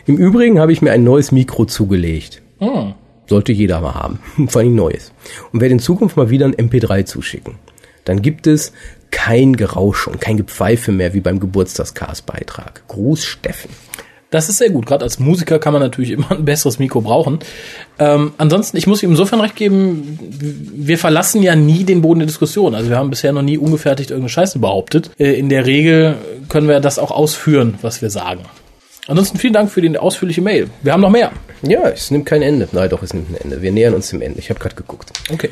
Im 0.06 0.16
Übrigen 0.16 0.58
habe 0.58 0.72
ich 0.72 0.82
mir 0.82 0.92
ein 0.92 1.04
neues 1.04 1.30
Mikro 1.30 1.66
zugelegt. 1.66 2.42
Hm. 2.62 2.94
Sollte 3.26 3.52
jeder 3.52 3.80
mal 3.80 3.94
haben. 3.94 4.20
Vor 4.48 4.62
allem 4.62 4.74
Neues. 4.74 5.12
Und 5.52 5.60
werde 5.60 5.72
in 5.72 5.80
Zukunft 5.80 6.16
mal 6.16 6.30
wieder 6.30 6.46
ein 6.46 6.54
MP3 6.54 7.04
zuschicken. 7.04 7.56
Dann 8.04 8.22
gibt 8.22 8.46
es 8.46 8.72
kein 9.10 9.56
Gerausch 9.56 10.06
und 10.08 10.20
kein 10.20 10.36
Gepfeife 10.36 10.92
mehr 10.92 11.12
wie 11.12 11.20
beim 11.20 11.40
Geburtstagscast-Beitrag. 11.40 12.82
Gruß 12.88 13.24
Steffen. 13.24 13.70
Das 14.30 14.48
ist 14.48 14.58
sehr 14.58 14.70
gut. 14.70 14.86
Gerade 14.86 15.04
als 15.04 15.18
Musiker 15.18 15.58
kann 15.58 15.72
man 15.72 15.82
natürlich 15.82 16.10
immer 16.12 16.30
ein 16.32 16.44
besseres 16.44 16.78
Mikro 16.78 17.00
brauchen. 17.00 17.40
Ähm, 17.98 18.32
ansonsten, 18.38 18.76
ich 18.76 18.86
muss 18.86 19.02
ihm 19.02 19.10
insofern 19.10 19.40
recht 19.40 19.56
geben, 19.56 20.18
wir 20.74 20.98
verlassen 20.98 21.42
ja 21.42 21.54
nie 21.54 21.84
den 21.84 22.00
Boden 22.00 22.20
der 22.20 22.26
Diskussion. 22.26 22.74
Also 22.74 22.90
wir 22.90 22.96
haben 22.96 23.10
bisher 23.10 23.32
noch 23.32 23.42
nie 23.42 23.58
ungefertigt 23.58 24.10
irgendeine 24.10 24.30
Scheiße 24.30 24.58
behauptet. 24.58 25.10
Äh, 25.18 25.34
in 25.34 25.48
der 25.48 25.66
Regel 25.66 26.16
können 26.48 26.68
wir 26.68 26.80
das 26.80 26.98
auch 26.98 27.10
ausführen, 27.10 27.78
was 27.82 28.02
wir 28.02 28.10
sagen. 28.10 28.42
Ansonsten 29.08 29.38
vielen 29.38 29.52
Dank 29.52 29.70
für 29.70 29.80
die 29.80 29.96
ausführliche 29.98 30.42
Mail. 30.42 30.70
Wir 30.82 30.92
haben 30.92 31.00
noch 31.00 31.10
mehr. 31.10 31.32
Ja, 31.62 31.88
es 31.88 32.10
nimmt 32.10 32.26
kein 32.26 32.42
Ende. 32.42 32.68
Nein, 32.72 32.88
doch, 32.88 33.02
es 33.02 33.12
nimmt 33.12 33.30
ein 33.30 33.36
Ende. 33.36 33.62
Wir 33.62 33.72
nähern 33.72 33.94
uns 33.94 34.10
dem 34.10 34.22
Ende. 34.22 34.38
Ich 34.38 34.50
habe 34.50 34.60
gerade 34.60 34.76
geguckt. 34.76 35.12
Okay. 35.32 35.50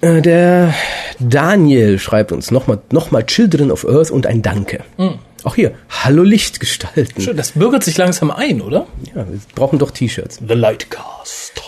Äh, 0.00 0.22
der 0.22 0.72
Daniel 1.18 1.98
schreibt 1.98 2.30
uns 2.30 2.50
nochmal 2.50 2.78
noch 2.92 3.10
mal 3.10 3.24
Children 3.24 3.72
of 3.72 3.84
Earth 3.84 4.10
und 4.10 4.26
ein 4.26 4.42
Danke. 4.42 4.84
Mhm. 4.96 5.18
Auch 5.44 5.54
hier, 5.54 5.72
Hallo 5.88 6.22
Lichtgestalten. 6.22 7.22
Schön, 7.22 7.36
das 7.36 7.52
bürgert 7.52 7.84
sich 7.84 7.96
langsam 7.96 8.30
ein, 8.30 8.60
oder? 8.60 8.86
Ja, 9.14 9.26
wir 9.28 9.40
brauchen 9.54 9.78
doch 9.78 9.90
T-Shirts. 9.90 10.40
The 10.46 10.54
Lightcast. 10.54 11.62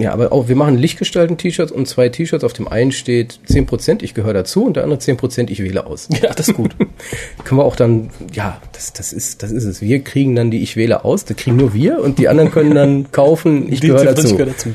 Ja, 0.00 0.14
aber 0.14 0.32
auch, 0.32 0.48
wir 0.48 0.56
machen 0.56 0.78
Lichtgestalten-T-Shirts 0.78 1.70
und 1.70 1.86
zwei 1.86 2.08
T-Shirts. 2.08 2.42
Auf 2.42 2.54
dem 2.54 2.66
einen 2.66 2.90
steht 2.90 3.38
10%, 3.46 4.02
ich 4.02 4.14
gehöre 4.14 4.32
dazu 4.32 4.64
und 4.64 4.76
der 4.76 4.84
andere 4.84 4.98
10%, 4.98 5.50
ich 5.50 5.62
wähle 5.62 5.86
aus. 5.86 6.08
Ja, 6.22 6.32
das 6.32 6.48
ist 6.48 6.54
gut. 6.54 6.74
können 7.44 7.60
wir 7.60 7.66
auch 7.66 7.76
dann, 7.76 8.08
ja, 8.32 8.62
das, 8.72 8.94
das 8.94 9.12
ist, 9.12 9.42
das 9.42 9.52
ist 9.52 9.64
es. 9.64 9.82
Wir 9.82 10.00
kriegen 10.00 10.34
dann 10.34 10.50
die 10.50 10.62
Ich 10.62 10.74
wähle 10.74 11.04
aus, 11.04 11.26
das 11.26 11.36
kriegen 11.36 11.56
nur 11.56 11.74
wir 11.74 12.02
und 12.02 12.18
die 12.18 12.28
anderen 12.28 12.50
können 12.50 12.74
dann 12.74 13.06
kaufen, 13.12 13.70
ich 13.70 13.82
gehöre 13.82 14.06
dazu. 14.06 14.38
gehöre 14.38 14.46
dazu. 14.46 14.70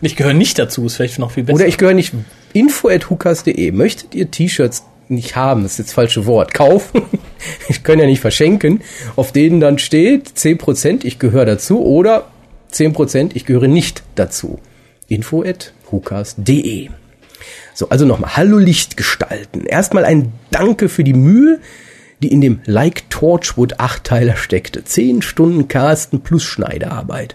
Ich 0.00 0.16
gehöre 0.16 0.32
nicht 0.32 0.58
dazu, 0.58 0.86
ist 0.86 0.96
vielleicht 0.96 1.18
noch 1.18 1.32
viel 1.32 1.44
besser. 1.44 1.56
Oder 1.56 1.66
ich 1.68 1.76
gehöre 1.76 1.92
nicht, 1.92 2.14
info 2.54 2.88
at 2.88 3.10
hukas.de. 3.10 3.72
Möchtet 3.72 4.14
ihr 4.14 4.30
T-Shirts 4.30 4.84
nicht 5.08 5.36
haben, 5.36 5.62
das 5.62 5.72
ist 5.72 5.78
jetzt 5.78 5.88
das 5.88 5.94
falsche 5.94 6.24
Wort, 6.24 6.54
kaufen, 6.54 7.02
ich 7.68 7.82
kann 7.82 7.98
ja 7.98 8.06
nicht 8.06 8.20
verschenken, 8.20 8.80
auf 9.14 9.30
denen 9.30 9.60
dann 9.60 9.78
steht 9.78 10.28
10%, 10.28 11.00
ich 11.04 11.18
gehöre 11.18 11.44
dazu 11.44 11.84
oder 11.84 12.28
10%, 12.72 13.32
ich 13.34 13.44
gehöre 13.44 13.68
nicht 13.68 14.04
dazu 14.14 14.58
info 15.10 15.42
at 15.42 15.72
hukas.de. 15.90 16.88
So, 17.74 17.88
also 17.88 18.06
nochmal, 18.06 18.36
hallo 18.36 18.58
Lichtgestalten. 18.58 19.66
Erstmal 19.66 20.04
ein 20.04 20.32
Danke 20.50 20.88
für 20.88 21.04
die 21.04 21.14
Mühe, 21.14 21.60
die 22.22 22.32
in 22.32 22.40
dem 22.40 22.60
Like 22.64 23.08
Torchwood 23.10 23.80
Achtteiler 23.80 24.36
steckte. 24.36 24.84
Zehn 24.84 25.22
Stunden 25.22 25.68
Casten 25.68 26.20
plus 26.20 26.42
Schneidearbeit. 26.42 27.34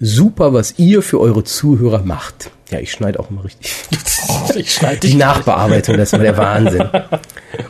Super, 0.00 0.52
was 0.52 0.78
ihr 0.78 1.02
für 1.02 1.20
eure 1.20 1.44
Zuhörer 1.44 2.02
macht. 2.02 2.50
Ja, 2.70 2.78
ich 2.80 2.90
schneide 2.90 3.20
auch 3.20 3.30
immer 3.30 3.44
richtig. 3.44 3.74
ich 4.56 4.72
schneide 4.72 5.00
Die 5.00 5.14
Nachbearbeitung, 5.14 5.96
das 5.96 6.12
war 6.12 6.20
der 6.20 6.36
Wahnsinn. 6.36 6.88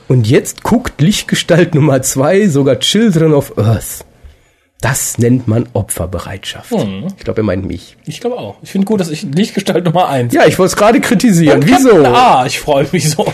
Und 0.09 0.28
jetzt 0.28 0.62
guckt 0.62 1.01
Lichtgestalt 1.01 1.74
Nummer 1.74 2.03
zwei, 2.03 2.49
sogar 2.49 2.78
Children 2.78 3.34
of 3.34 3.59
Earth. 3.59 4.05
Das 4.85 5.16
nennt 5.16 5.49
man 5.49 5.66
Opferbereitschaft. 5.72 6.70
Hm. 6.70 7.07
Ich 7.16 7.24
glaube, 7.24 7.41
er 7.41 7.45
meint 7.45 7.64
mich. 7.64 7.97
Ich 8.05 8.20
glaube 8.20 8.37
auch. 8.37 8.57
Ich 8.61 8.70
finde 8.70 8.85
gut, 8.85 9.01
dass 9.01 9.09
ich 9.09 9.22
Lichtgestalt 9.22 9.82
Nummer 9.82 10.11
eins. 10.11 10.35
Ja, 10.35 10.45
ich 10.45 10.59
wollte 10.59 10.72
es 10.72 10.76
gerade 10.76 11.01
kritisieren. 11.01 11.62
Und 11.62 11.66
Wieso? 11.66 12.05
Ah, 12.05 12.45
ich 12.47 12.61
freue 12.61 12.87
mich 12.93 13.09
so. 13.09 13.24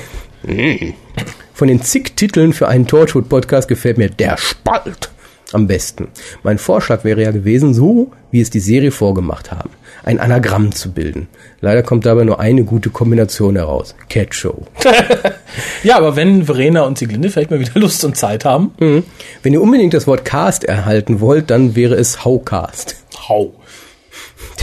Von 1.53 1.67
den 1.67 1.83
zig 1.83 2.15
Titeln 2.15 2.53
für 2.53 2.69
einen 2.69 2.87
Torchwood-Podcast 2.87 3.67
gefällt 3.67 3.99
mir 3.99 4.11
der 4.11 4.37
Spalt 4.37 5.11
am 5.53 5.67
besten. 5.67 6.07
Mein 6.45 6.59
Vorschlag 6.59 7.03
wäre 7.03 7.21
ja 7.21 7.33
gewesen, 7.33 7.75
so 7.75 8.13
wie 8.31 8.41
es 8.41 8.51
die 8.51 8.61
Serie 8.61 8.93
vorgemacht 8.93 9.51
haben, 9.51 9.71
ein 10.05 10.21
Anagramm 10.21 10.73
zu 10.73 10.93
bilden. 10.93 11.29
Leider 11.61 11.83
kommt 11.83 12.07
dabei 12.07 12.25
nur 12.25 12.41
eine 12.41 12.65
gute 12.65 12.91
Kombination 12.91 13.57
heraus. 13.57 13.95
Cat 14.09 14.35
Show. 14.35 14.67
ja, 15.83 15.97
aber 15.97 16.17
wenn 16.17 16.45
Verena 16.45 16.83
und 16.83 16.99
Sieglinde 16.99 17.31
vielleicht 17.31 17.51
mal 17.51 17.61
wieder 17.61 17.79
Lust 17.79 18.05
und 18.05 18.17
Zeit 18.17 18.45
haben. 18.45 18.73
Mhm. 18.79 19.05
Wenn 19.43 19.53
ihr 19.53 19.63
unbedingt 19.63 19.95
das 19.95 20.07
Wort 20.07 20.25
Cast 20.25 20.65
erhalten 20.65 21.21
wollt, 21.21 21.51
dann 21.51 21.77
wäre 21.77 21.95
es 21.95 22.25
Howcast. 22.25 22.97
How. 23.29 23.53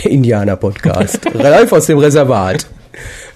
Der 0.04 0.12
Indianer-Podcast. 0.12 1.20
Live 1.34 1.72
aus 1.72 1.86
dem 1.86 1.98
Reservat. 1.98 2.68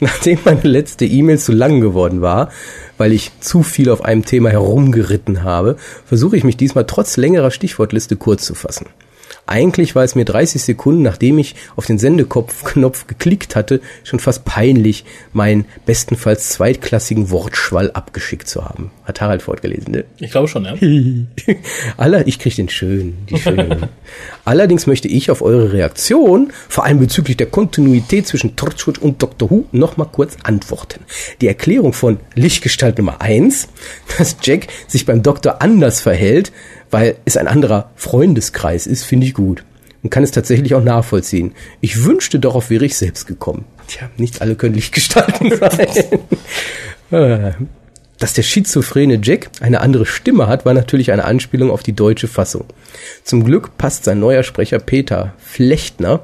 Nachdem 0.00 0.38
meine 0.44 0.62
letzte 0.62 1.04
E-Mail 1.04 1.38
zu 1.38 1.52
lang 1.52 1.80
geworden 1.80 2.20
war, 2.20 2.50
weil 2.98 3.12
ich 3.12 3.30
zu 3.38 3.62
viel 3.62 3.88
auf 3.90 4.04
einem 4.04 4.24
Thema 4.24 4.50
herumgeritten 4.50 5.44
habe, 5.44 5.76
versuche 6.04 6.36
ich 6.36 6.42
mich 6.42 6.56
diesmal 6.56 6.86
trotz 6.86 7.16
längerer 7.16 7.52
Stichwortliste 7.52 8.16
kurz 8.16 8.44
zu 8.44 8.56
fassen. 8.56 8.86
Eigentlich 9.46 9.94
war 9.94 10.04
es 10.04 10.14
mir 10.14 10.24
30 10.24 10.62
Sekunden, 10.62 11.02
nachdem 11.02 11.38
ich 11.38 11.56
auf 11.74 11.86
den 11.86 11.98
Sendekopf-Knopf 11.98 13.08
geklickt 13.08 13.56
hatte, 13.56 13.80
schon 14.04 14.20
fast 14.20 14.44
peinlich, 14.44 15.04
meinen 15.32 15.64
bestenfalls 15.84 16.50
zweitklassigen 16.50 17.30
Wortschwall 17.30 17.90
abgeschickt 17.90 18.48
zu 18.48 18.64
haben. 18.64 18.92
Hat 19.04 19.20
Harald 19.20 19.42
fortgelesen, 19.42 19.92
ne? 19.92 20.04
Ich 20.18 20.30
glaube 20.30 20.46
schon, 20.46 20.64
ja. 20.64 20.74
Aller, 21.96 22.26
ich 22.28 22.38
krieg 22.38 22.54
den 22.54 22.68
schön, 22.68 23.16
die 23.28 23.36
schönen. 23.36 23.88
Allerdings 24.44 24.86
möchte 24.86 25.08
ich 25.08 25.30
auf 25.30 25.42
eure 25.42 25.72
Reaktion, 25.72 26.52
vor 26.68 26.84
allem 26.84 27.00
bezüglich 27.00 27.36
der 27.36 27.48
Kontinuität 27.48 28.28
zwischen 28.28 28.54
Torchwood 28.54 28.98
und 28.98 29.22
Dr. 29.22 29.50
Who, 29.50 29.64
nochmal 29.72 30.08
kurz 30.12 30.36
antworten. 30.44 31.00
Die 31.40 31.48
Erklärung 31.48 31.92
von 31.92 32.20
Lichtgestalt 32.36 32.98
Nummer 32.98 33.20
eins, 33.20 33.68
dass 34.18 34.36
Jack 34.40 34.68
sich 34.86 35.04
beim 35.04 35.22
Doktor 35.24 35.62
anders 35.62 36.00
verhält, 36.00 36.52
weil 36.92 37.16
es 37.24 37.36
ein 37.36 37.48
anderer 37.48 37.90
Freundeskreis 37.96 38.86
ist, 38.86 39.02
finde 39.02 39.26
ich 39.26 39.34
gut. 39.34 39.64
Und 40.02 40.10
kann 40.10 40.22
es 40.22 40.30
tatsächlich 40.30 40.74
auch 40.74 40.82
nachvollziehen. 40.82 41.52
Ich 41.80 42.04
wünschte, 42.04 42.38
darauf 42.38 42.70
wäre 42.70 42.84
ich 42.84 42.96
selbst 42.96 43.26
gekommen. 43.26 43.64
Tja, 43.88 44.10
nicht 44.16 44.42
alle 44.42 44.54
können 44.54 44.74
Lichtgestalten 44.74 45.56
sein. 45.56 45.88
Äh, 47.10 47.52
dass 48.18 48.32
der 48.32 48.42
schizophrene 48.42 49.20
Jack 49.22 49.50
eine 49.60 49.82
andere 49.82 50.06
Stimme 50.06 50.46
hat, 50.46 50.64
war 50.64 50.72
natürlich 50.72 51.12
eine 51.12 51.26
Anspielung 51.26 51.70
auf 51.70 51.82
die 51.82 51.92
deutsche 51.92 52.26
Fassung. 52.26 52.64
Zum 53.22 53.44
Glück 53.44 53.76
passt 53.76 54.04
sein 54.04 54.18
neuer 54.18 54.44
Sprecher 54.44 54.78
Peter 54.78 55.34
Flechtner 55.36 56.22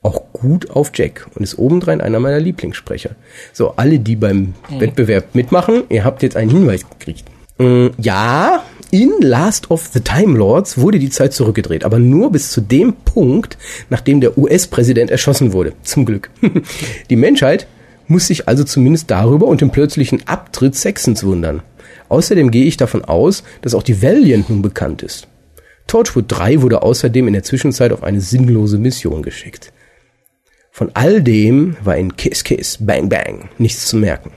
auch 0.00 0.32
gut 0.32 0.70
auf 0.70 0.92
Jack 0.94 1.26
und 1.34 1.42
ist 1.42 1.58
obendrein 1.58 2.00
einer 2.00 2.20
meiner 2.20 2.40
Lieblingssprecher. 2.40 3.10
So, 3.52 3.74
alle, 3.76 3.98
die 3.98 4.16
beim 4.16 4.54
mhm. 4.70 4.80
Wettbewerb 4.80 5.34
mitmachen, 5.34 5.82
ihr 5.90 6.04
habt 6.04 6.22
jetzt 6.22 6.36
einen 6.36 6.50
Hinweis 6.50 6.88
gekriegt. 6.88 7.24
Mm, 7.58 7.88
ja, 7.98 8.64
in 8.90 9.12
Last 9.20 9.70
of 9.70 9.90
the 9.92 10.00
Time 10.00 10.38
Lords 10.38 10.78
wurde 10.78 10.98
die 10.98 11.10
Zeit 11.10 11.32
zurückgedreht, 11.34 11.84
aber 11.84 11.98
nur 11.98 12.32
bis 12.32 12.50
zu 12.50 12.60
dem 12.60 12.94
Punkt, 12.94 13.58
nachdem 13.90 14.20
der 14.20 14.38
US-Präsident 14.38 15.10
erschossen 15.10 15.52
wurde. 15.52 15.74
Zum 15.82 16.06
Glück. 16.06 16.30
die 17.10 17.16
Menschheit 17.16 17.66
muss 18.06 18.28
sich 18.28 18.48
also 18.48 18.64
zumindest 18.64 19.10
darüber 19.10 19.46
und 19.46 19.60
dem 19.60 19.70
plötzlichen 19.70 20.26
Abtritt 20.26 20.74
Saxons 20.74 21.24
wundern. 21.24 21.62
Außerdem 22.08 22.50
gehe 22.50 22.64
ich 22.64 22.78
davon 22.78 23.04
aus, 23.04 23.42
dass 23.60 23.74
auch 23.74 23.82
die 23.82 24.02
Valiant 24.02 24.48
nun 24.48 24.62
bekannt 24.62 25.02
ist. 25.02 25.28
Torchwood 25.86 26.26
3 26.28 26.62
wurde 26.62 26.82
außerdem 26.82 27.26
in 27.26 27.34
der 27.34 27.42
Zwischenzeit 27.42 27.92
auf 27.92 28.02
eine 28.02 28.20
sinnlose 28.20 28.78
Mission 28.78 29.22
geschickt. 29.22 29.72
Von 30.70 30.90
all 30.94 31.22
dem 31.22 31.76
war 31.82 31.96
in 31.96 32.16
Kiss 32.16 32.44
Kiss 32.44 32.78
Bang 32.80 33.08
Bang 33.08 33.48
nichts 33.58 33.86
zu 33.86 33.96
merken. 33.96 34.30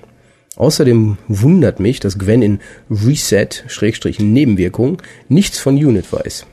Außerdem 0.61 1.17
wundert 1.27 1.79
mich, 1.79 1.99
dass 1.99 2.19
Gwen 2.19 2.43
in 2.43 2.59
Reset-Nebenwirkung 2.91 5.01
nichts 5.27 5.57
von 5.57 5.73
Unit 5.73 6.13
weiß. 6.13 6.45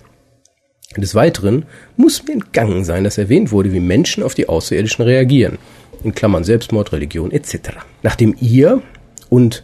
Des 0.96 1.14
Weiteren 1.14 1.66
muss 1.98 2.24
mir 2.24 2.32
entgangen 2.32 2.86
sein, 2.86 3.04
dass 3.04 3.18
erwähnt 3.18 3.52
wurde, 3.52 3.74
wie 3.74 3.80
Menschen 3.80 4.22
auf 4.22 4.32
die 4.32 4.48
Außerirdischen 4.48 5.04
reagieren 5.04 5.58
in 6.02 6.14
Klammern 6.14 6.42
Selbstmord, 6.42 6.90
Religion 6.92 7.32
etc. 7.32 7.72
Nachdem 8.02 8.34
ihr 8.40 8.80
und 9.28 9.62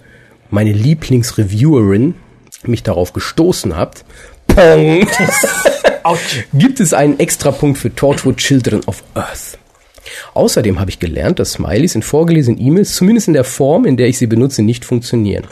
meine 0.50 0.72
Lieblingsreviewerin 0.72 2.14
mich 2.64 2.82
darauf 2.82 3.14
gestoßen 3.14 3.78
habt, 3.78 4.04
Pong, 4.46 5.08
gibt 6.52 6.80
es 6.80 6.92
einen 6.92 7.18
Extrapunkt 7.18 7.78
für 7.78 7.94
Torchwood 7.94 8.36
Children 8.36 8.82
of 8.84 9.04
Earth. 9.14 9.56
Außerdem 10.34 10.80
habe 10.80 10.90
ich 10.90 10.98
gelernt, 10.98 11.38
dass 11.38 11.52
Smileys 11.52 11.94
in 11.94 12.02
vorgelesenen 12.02 12.60
E-Mails, 12.60 12.94
zumindest 12.94 13.28
in 13.28 13.34
der 13.34 13.44
Form, 13.44 13.84
in 13.84 13.96
der 13.96 14.08
ich 14.08 14.18
sie 14.18 14.26
benutze, 14.26 14.62
nicht 14.62 14.84
funktionieren. 14.84 15.46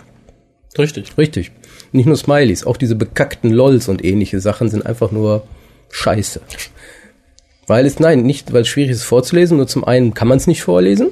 Richtig. 0.79 1.13
Richtig. 1.19 1.53
Nicht 1.93 2.07
nur 2.07 2.17
Smileys, 2.17 2.65
auch 2.65 2.77
diese 2.77 2.95
bekackten 2.95 3.51
LOLs 3.51 3.89
und 3.89 4.05
ähnliche 4.05 4.41
Sachen 4.41 4.69
sind 4.71 4.87
einfach 4.87 5.13
nur 5.13 5.47
scheiße. 5.91 6.41
Weil 7.67 7.87
es, 7.87 8.01
nein, 8.01 8.23
nicht, 8.23 8.53
weil 8.53 8.63
es 8.63 8.69
schwierig 8.69 8.93
ist 8.93 9.05
vorzulesen, 9.05 9.59
nur 9.59 9.67
zum 9.67 9.85
einen 9.85 10.15
kann 10.15 10.29
man 10.29 10.39
es 10.39 10.47
nicht 10.47 10.63
vorlesen. 10.63 11.09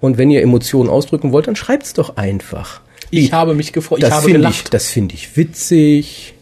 Und 0.00 0.18
wenn 0.18 0.30
ihr 0.30 0.42
Emotionen 0.42 0.88
ausdrücken 0.90 1.32
wollt, 1.32 1.46
dann 1.46 1.56
schreibt 1.56 1.84
es 1.84 1.92
doch 1.92 2.16
einfach. 2.16 2.80
Ich, 3.10 3.26
ich 3.26 3.32
habe 3.32 3.54
mich 3.54 3.72
gefreut, 3.72 4.02
ich 4.02 4.10
habe 4.10 4.30
gelacht. 4.30 4.64
Ich, 4.64 4.70
das 4.70 4.88
finde 4.88 5.14
ich 5.14 5.36
witzig. 5.36 6.34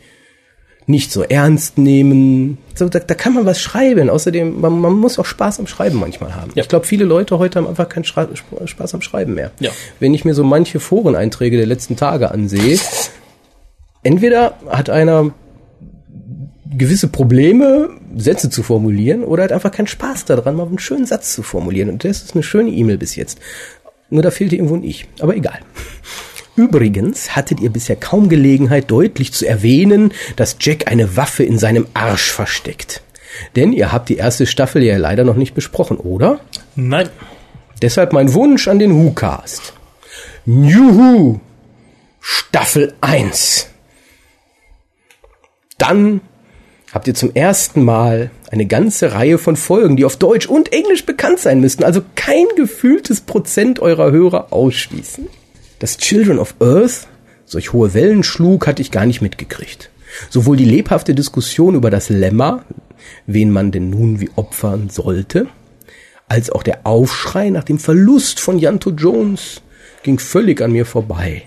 Nicht 0.88 1.12
so 1.12 1.22
ernst 1.22 1.78
nehmen. 1.78 2.58
So, 2.74 2.88
da, 2.88 2.98
da 2.98 3.14
kann 3.14 3.34
man 3.34 3.44
was 3.46 3.60
schreiben. 3.60 4.08
Außerdem, 4.10 4.60
man, 4.60 4.80
man 4.80 4.94
muss 4.94 5.18
auch 5.18 5.26
Spaß 5.26 5.60
am 5.60 5.66
Schreiben 5.66 6.00
manchmal 6.00 6.34
haben. 6.34 6.50
Ja. 6.54 6.62
Ich 6.62 6.68
glaube, 6.68 6.86
viele 6.86 7.04
Leute 7.04 7.38
heute 7.38 7.58
haben 7.60 7.68
einfach 7.68 7.88
keinen 7.88 8.04
Schra 8.04 8.26
Spaß 8.64 8.94
am 8.94 9.02
Schreiben 9.02 9.34
mehr. 9.34 9.52
Ja. 9.60 9.70
Wenn 10.00 10.14
ich 10.14 10.24
mir 10.24 10.34
so 10.34 10.42
manche 10.42 10.80
Foreneinträge 10.80 11.58
der 11.58 11.66
letzten 11.66 11.96
Tage 11.96 12.30
ansehe, 12.30 12.78
entweder 14.02 14.54
hat 14.68 14.90
einer 14.90 15.32
gewisse 16.76 17.08
Probleme, 17.08 17.90
Sätze 18.16 18.50
zu 18.50 18.62
formulieren 18.62 19.24
oder 19.24 19.44
hat 19.44 19.52
einfach 19.52 19.70
keinen 19.70 19.86
Spaß 19.86 20.24
daran, 20.24 20.56
mal 20.56 20.66
einen 20.66 20.78
schönen 20.78 21.06
Satz 21.06 21.34
zu 21.34 21.42
formulieren. 21.42 21.90
Und 21.90 22.04
das 22.04 22.22
ist 22.22 22.34
eine 22.34 22.42
schöne 22.42 22.70
E-Mail 22.70 22.98
bis 22.98 23.14
jetzt. 23.14 23.38
Nur 24.10 24.22
da 24.22 24.30
fehlte 24.30 24.56
irgendwo 24.56 24.74
ein 24.74 24.84
Ich. 24.84 25.06
Aber 25.20 25.36
egal. 25.36 25.60
Übrigens 26.58 27.36
hattet 27.36 27.60
ihr 27.60 27.70
bisher 27.70 27.94
kaum 27.94 28.28
Gelegenheit, 28.28 28.90
deutlich 28.90 29.32
zu 29.32 29.46
erwähnen, 29.46 30.12
dass 30.34 30.56
Jack 30.58 30.90
eine 30.90 31.16
Waffe 31.16 31.44
in 31.44 31.56
seinem 31.56 31.86
Arsch 31.94 32.32
versteckt. 32.32 33.00
Denn 33.54 33.72
ihr 33.72 33.92
habt 33.92 34.08
die 34.08 34.16
erste 34.16 34.44
Staffel 34.44 34.82
ja 34.82 34.96
leider 34.96 35.22
noch 35.22 35.36
nicht 35.36 35.54
besprochen, 35.54 35.98
oder? 35.98 36.40
Nein. 36.74 37.10
Deshalb 37.80 38.12
mein 38.12 38.34
Wunsch 38.34 38.66
an 38.66 38.80
den 38.80 38.92
Who-Cast. 38.92 39.72
New 40.46 40.98
Who 40.98 41.40
Staffel 42.20 42.92
1. 43.02 43.68
Dann 45.78 46.22
habt 46.92 47.06
ihr 47.06 47.14
zum 47.14 47.36
ersten 47.36 47.84
Mal 47.84 48.32
eine 48.50 48.66
ganze 48.66 49.12
Reihe 49.12 49.38
von 49.38 49.54
Folgen, 49.54 49.96
die 49.96 50.04
auf 50.04 50.16
Deutsch 50.16 50.48
und 50.48 50.72
Englisch 50.72 51.06
bekannt 51.06 51.38
sein 51.38 51.60
müssten, 51.60 51.84
also 51.84 52.02
kein 52.16 52.46
gefühltes 52.56 53.20
Prozent 53.20 53.78
eurer 53.78 54.10
Hörer 54.10 54.52
ausschließen. 54.52 55.28
Dass 55.78 55.98
Children 55.98 56.38
of 56.38 56.54
Earth 56.60 57.06
solch 57.44 57.72
hohe 57.72 57.94
Wellen 57.94 58.22
schlug, 58.22 58.66
hatte 58.66 58.82
ich 58.82 58.90
gar 58.90 59.06
nicht 59.06 59.22
mitgekriegt. 59.22 59.90
Sowohl 60.30 60.56
die 60.56 60.64
lebhafte 60.64 61.14
Diskussion 61.14 61.74
über 61.74 61.90
das 61.90 62.08
Lemma, 62.08 62.64
wen 63.26 63.50
man 63.50 63.72
denn 63.72 63.90
nun 63.90 64.20
wie 64.20 64.30
opfern 64.36 64.90
sollte, 64.90 65.46
als 66.28 66.50
auch 66.50 66.62
der 66.62 66.86
Aufschrei 66.86 67.50
nach 67.50 67.64
dem 67.64 67.78
Verlust 67.78 68.40
von 68.40 68.58
Janto 68.58 68.90
Jones 68.90 69.62
ging 70.02 70.18
völlig 70.18 70.60
an 70.60 70.72
mir 70.72 70.84
vorbei. 70.86 71.44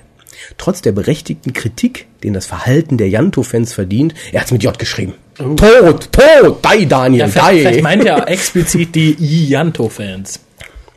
Trotz 0.58 0.82
der 0.82 0.92
berechtigten 0.92 1.54
Kritik, 1.54 2.08
den 2.24 2.34
das 2.34 2.48
Verhalten 2.48 2.98
der 2.98 3.10
Janto-Fans 3.10 3.74
verdient, 3.74 4.16
er 4.32 4.42
hat's 4.42 4.52
mit 4.52 4.64
J 4.64 4.78
geschrieben. 4.78 5.14
Oh. 5.40 5.54
Tot, 5.54 6.12
tot, 6.12 6.66
die 6.66 6.88
Daniel, 6.88 7.22
ja, 7.22 7.28
vielleicht, 7.28 7.52
die. 7.52 7.60
Vielleicht 7.60 7.84
meint 7.84 8.06
er 8.06 8.28
explizit 8.28 8.96
die 8.96 9.48
Janto-Fans. 9.50 10.40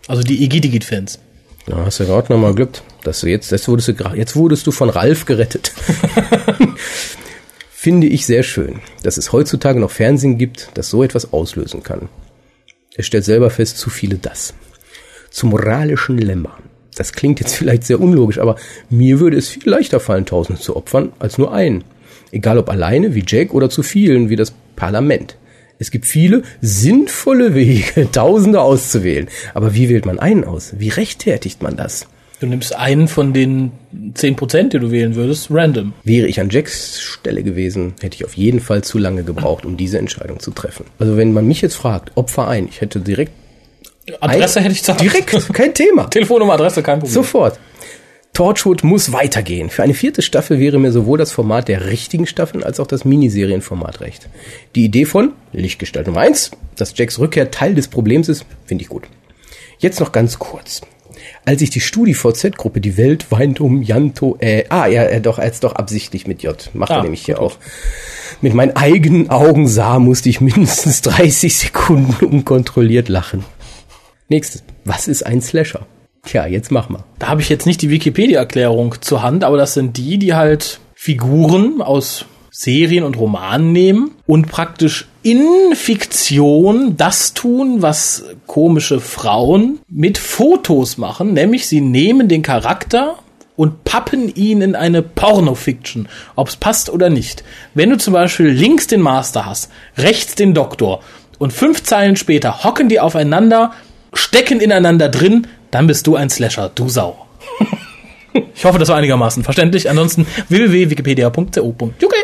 Also 0.08 0.22
die 0.22 0.42
Egidigit-Fans. 0.44 1.18
Ja, 1.66 1.76
hast 1.84 2.00
du 2.00 2.06
gerade 2.06 2.32
nochmal 2.32 2.54
Glück, 2.54 2.80
dass 3.04 3.20
du 3.20 3.28
jetzt, 3.28 3.50
jetzt 3.52 3.68
wurdest 3.68 3.88
du, 3.88 3.94
jetzt 4.14 4.36
wurdest 4.36 4.66
du 4.66 4.72
von 4.72 4.90
Ralf 4.90 5.24
gerettet. 5.24 5.72
Finde 7.70 8.06
ich 8.06 8.26
sehr 8.26 8.42
schön, 8.42 8.80
dass 9.02 9.18
es 9.18 9.32
heutzutage 9.32 9.78
noch 9.78 9.90
Fernsehen 9.90 10.38
gibt, 10.38 10.70
das 10.74 10.88
so 10.88 11.02
etwas 11.02 11.32
auslösen 11.32 11.82
kann. 11.82 12.08
Er 12.96 13.04
stellt 13.04 13.24
selber 13.24 13.50
fest, 13.50 13.78
zu 13.78 13.90
viele 13.90 14.16
das. 14.16 14.54
Zum 15.30 15.50
moralischen 15.50 16.16
Lemma 16.16 16.56
das 16.94 17.12
klingt 17.12 17.40
jetzt 17.40 17.54
vielleicht 17.56 17.84
sehr 17.84 18.00
unlogisch, 18.00 18.38
aber 18.38 18.56
mir 18.90 19.20
würde 19.20 19.36
es 19.36 19.48
viel 19.48 19.68
leichter 19.68 20.00
fallen, 20.00 20.26
Tausende 20.26 20.60
zu 20.60 20.76
opfern, 20.76 21.12
als 21.18 21.38
nur 21.38 21.52
einen. 21.52 21.84
Egal 22.32 22.58
ob 22.58 22.68
alleine 22.68 23.14
wie 23.14 23.24
Jack 23.26 23.54
oder 23.54 23.70
zu 23.70 23.82
vielen 23.82 24.28
wie 24.28 24.36
das 24.36 24.52
Parlament. 24.76 25.36
Es 25.78 25.90
gibt 25.90 26.06
viele 26.06 26.42
sinnvolle 26.60 27.54
Wege, 27.54 28.10
Tausende 28.12 28.60
auszuwählen. 28.60 29.28
Aber 29.54 29.74
wie 29.74 29.88
wählt 29.88 30.06
man 30.06 30.18
einen 30.18 30.44
aus? 30.44 30.74
Wie 30.78 30.88
rechtfertigt 30.88 31.62
man 31.62 31.76
das? 31.76 32.06
Du 32.40 32.46
nimmst 32.46 32.74
einen 32.74 33.08
von 33.08 33.32
den 33.32 33.72
zehn 34.14 34.36
Prozent, 34.36 34.72
die 34.72 34.78
du 34.78 34.90
wählen 34.90 35.14
würdest, 35.14 35.48
random. 35.50 35.92
Wäre 36.02 36.26
ich 36.26 36.40
an 36.40 36.50
Jacks 36.50 37.00
Stelle 37.00 37.42
gewesen, 37.42 37.94
hätte 38.00 38.16
ich 38.16 38.24
auf 38.24 38.34
jeden 38.36 38.60
Fall 38.60 38.82
zu 38.82 38.98
lange 38.98 39.22
gebraucht, 39.22 39.64
um 39.64 39.76
diese 39.76 39.98
Entscheidung 39.98 40.40
zu 40.40 40.50
treffen. 40.50 40.86
Also 40.98 41.16
wenn 41.16 41.32
man 41.32 41.46
mich 41.46 41.62
jetzt 41.62 41.76
fragt, 41.76 42.16
Opfer 42.16 42.48
ein, 42.48 42.68
ich 42.68 42.80
hätte 42.80 43.00
direkt 43.00 43.32
Adresse 44.20 44.60
hätte 44.60 44.72
ich 44.72 44.80
gesagt. 44.80 45.00
Direkt, 45.00 45.52
kein 45.54 45.74
Thema. 45.74 46.04
Telefonnummer, 46.10 46.54
Adresse, 46.54 46.82
kein 46.82 46.98
Problem. 46.98 47.14
Sofort. 47.14 47.58
Torchwood 48.34 48.82
muss 48.82 49.12
weitergehen. 49.12 49.70
Für 49.70 49.84
eine 49.84 49.94
vierte 49.94 50.20
Staffel 50.20 50.58
wäre 50.58 50.78
mir 50.78 50.90
sowohl 50.90 51.18
das 51.18 51.30
Format 51.30 51.68
der 51.68 51.86
richtigen 51.86 52.26
Staffeln 52.26 52.64
als 52.64 52.80
auch 52.80 52.86
das 52.86 53.04
Miniserienformat 53.04 54.00
recht. 54.00 54.28
Die 54.74 54.84
Idee 54.84 55.04
von 55.04 55.32
Lichtgestalt 55.52 56.08
Nummer 56.08 56.20
eins, 56.20 56.50
dass 56.76 56.98
Jacks 56.98 57.20
Rückkehr 57.20 57.52
Teil 57.52 57.74
des 57.74 57.86
Problems 57.86 58.28
ist, 58.28 58.44
finde 58.66 58.82
ich 58.82 58.88
gut. 58.88 59.04
Jetzt 59.78 60.00
noch 60.00 60.10
ganz 60.10 60.38
kurz. 60.38 60.82
Als 61.46 61.60
ich 61.60 61.70
die 61.70 61.80
StudiVZ-Gruppe 61.80 62.80
Die 62.80 62.96
Welt 62.96 63.30
weint 63.30 63.60
um 63.60 63.82
Janto, 63.82 64.36
äh, 64.40 64.64
ah, 64.70 64.86
ja, 64.86 65.02
er 65.02 65.20
doch, 65.20 65.38
als 65.38 65.60
doch 65.60 65.74
absichtlich 65.74 66.26
mit 66.26 66.42
J, 66.42 66.70
macht 66.72 66.90
ah, 66.90 66.96
er 66.96 67.02
nämlich 67.02 67.24
hier 67.24 67.36
gut. 67.36 67.44
auch. 67.44 67.56
Mit 68.40 68.54
meinen 68.54 68.74
eigenen 68.76 69.28
Augen 69.28 69.68
sah, 69.68 69.98
musste 69.98 70.28
ich 70.30 70.40
mindestens 70.40 71.02
30 71.02 71.56
Sekunden 71.56 72.24
unkontrolliert 72.24 73.08
lachen. 73.08 73.44
Nächstes. 74.28 74.62
Was 74.84 75.06
ist 75.06 75.24
ein 75.24 75.42
Slasher? 75.42 75.86
Tja, 76.24 76.46
jetzt 76.46 76.70
mach 76.70 76.88
mal. 76.88 77.04
Da 77.18 77.28
habe 77.28 77.42
ich 77.42 77.50
jetzt 77.50 77.66
nicht 77.66 77.82
die 77.82 77.90
Wikipedia-Erklärung 77.90 78.96
zur 79.02 79.22
Hand, 79.22 79.44
aber 79.44 79.58
das 79.58 79.74
sind 79.74 79.98
die, 79.98 80.18
die 80.18 80.34
halt 80.34 80.80
Figuren 80.94 81.82
aus 81.82 82.24
Serien 82.56 83.02
und 83.02 83.18
Romanen 83.18 83.72
nehmen 83.72 84.12
und 84.28 84.46
praktisch 84.46 85.08
in 85.24 85.74
Fiktion 85.74 86.96
das 86.96 87.34
tun, 87.34 87.82
was 87.82 88.26
komische 88.46 89.00
Frauen 89.00 89.80
mit 89.88 90.18
Fotos 90.18 90.96
machen, 90.96 91.32
nämlich 91.32 91.66
sie 91.66 91.80
nehmen 91.80 92.28
den 92.28 92.42
Charakter 92.42 93.16
und 93.56 93.82
pappen 93.82 94.32
ihn 94.32 94.62
in 94.62 94.76
eine 94.76 95.02
Pornofiction, 95.02 96.08
ob's 96.36 96.54
passt 96.54 96.90
oder 96.90 97.10
nicht. 97.10 97.42
Wenn 97.74 97.90
du 97.90 97.98
zum 97.98 98.12
Beispiel 98.14 98.46
links 98.46 98.86
den 98.86 99.00
Master 99.00 99.46
hast, 99.46 99.72
rechts 99.98 100.36
den 100.36 100.54
Doktor 100.54 101.02
und 101.40 101.52
fünf 101.52 101.82
Zeilen 101.82 102.14
später 102.14 102.62
hocken 102.62 102.88
die 102.88 103.00
aufeinander, 103.00 103.72
stecken 104.12 104.60
ineinander 104.60 105.08
drin, 105.08 105.48
dann 105.72 105.88
bist 105.88 106.06
du 106.06 106.14
ein 106.14 106.30
Slasher, 106.30 106.70
du 106.72 106.88
Sau. 106.88 107.26
ich 108.54 108.64
hoffe, 108.64 108.78
das 108.78 108.90
war 108.90 108.96
einigermaßen 108.96 109.42
verständlich. 109.42 109.90
Ansonsten 109.90 110.24
www.wikipedia.co.uk. 110.48 112.14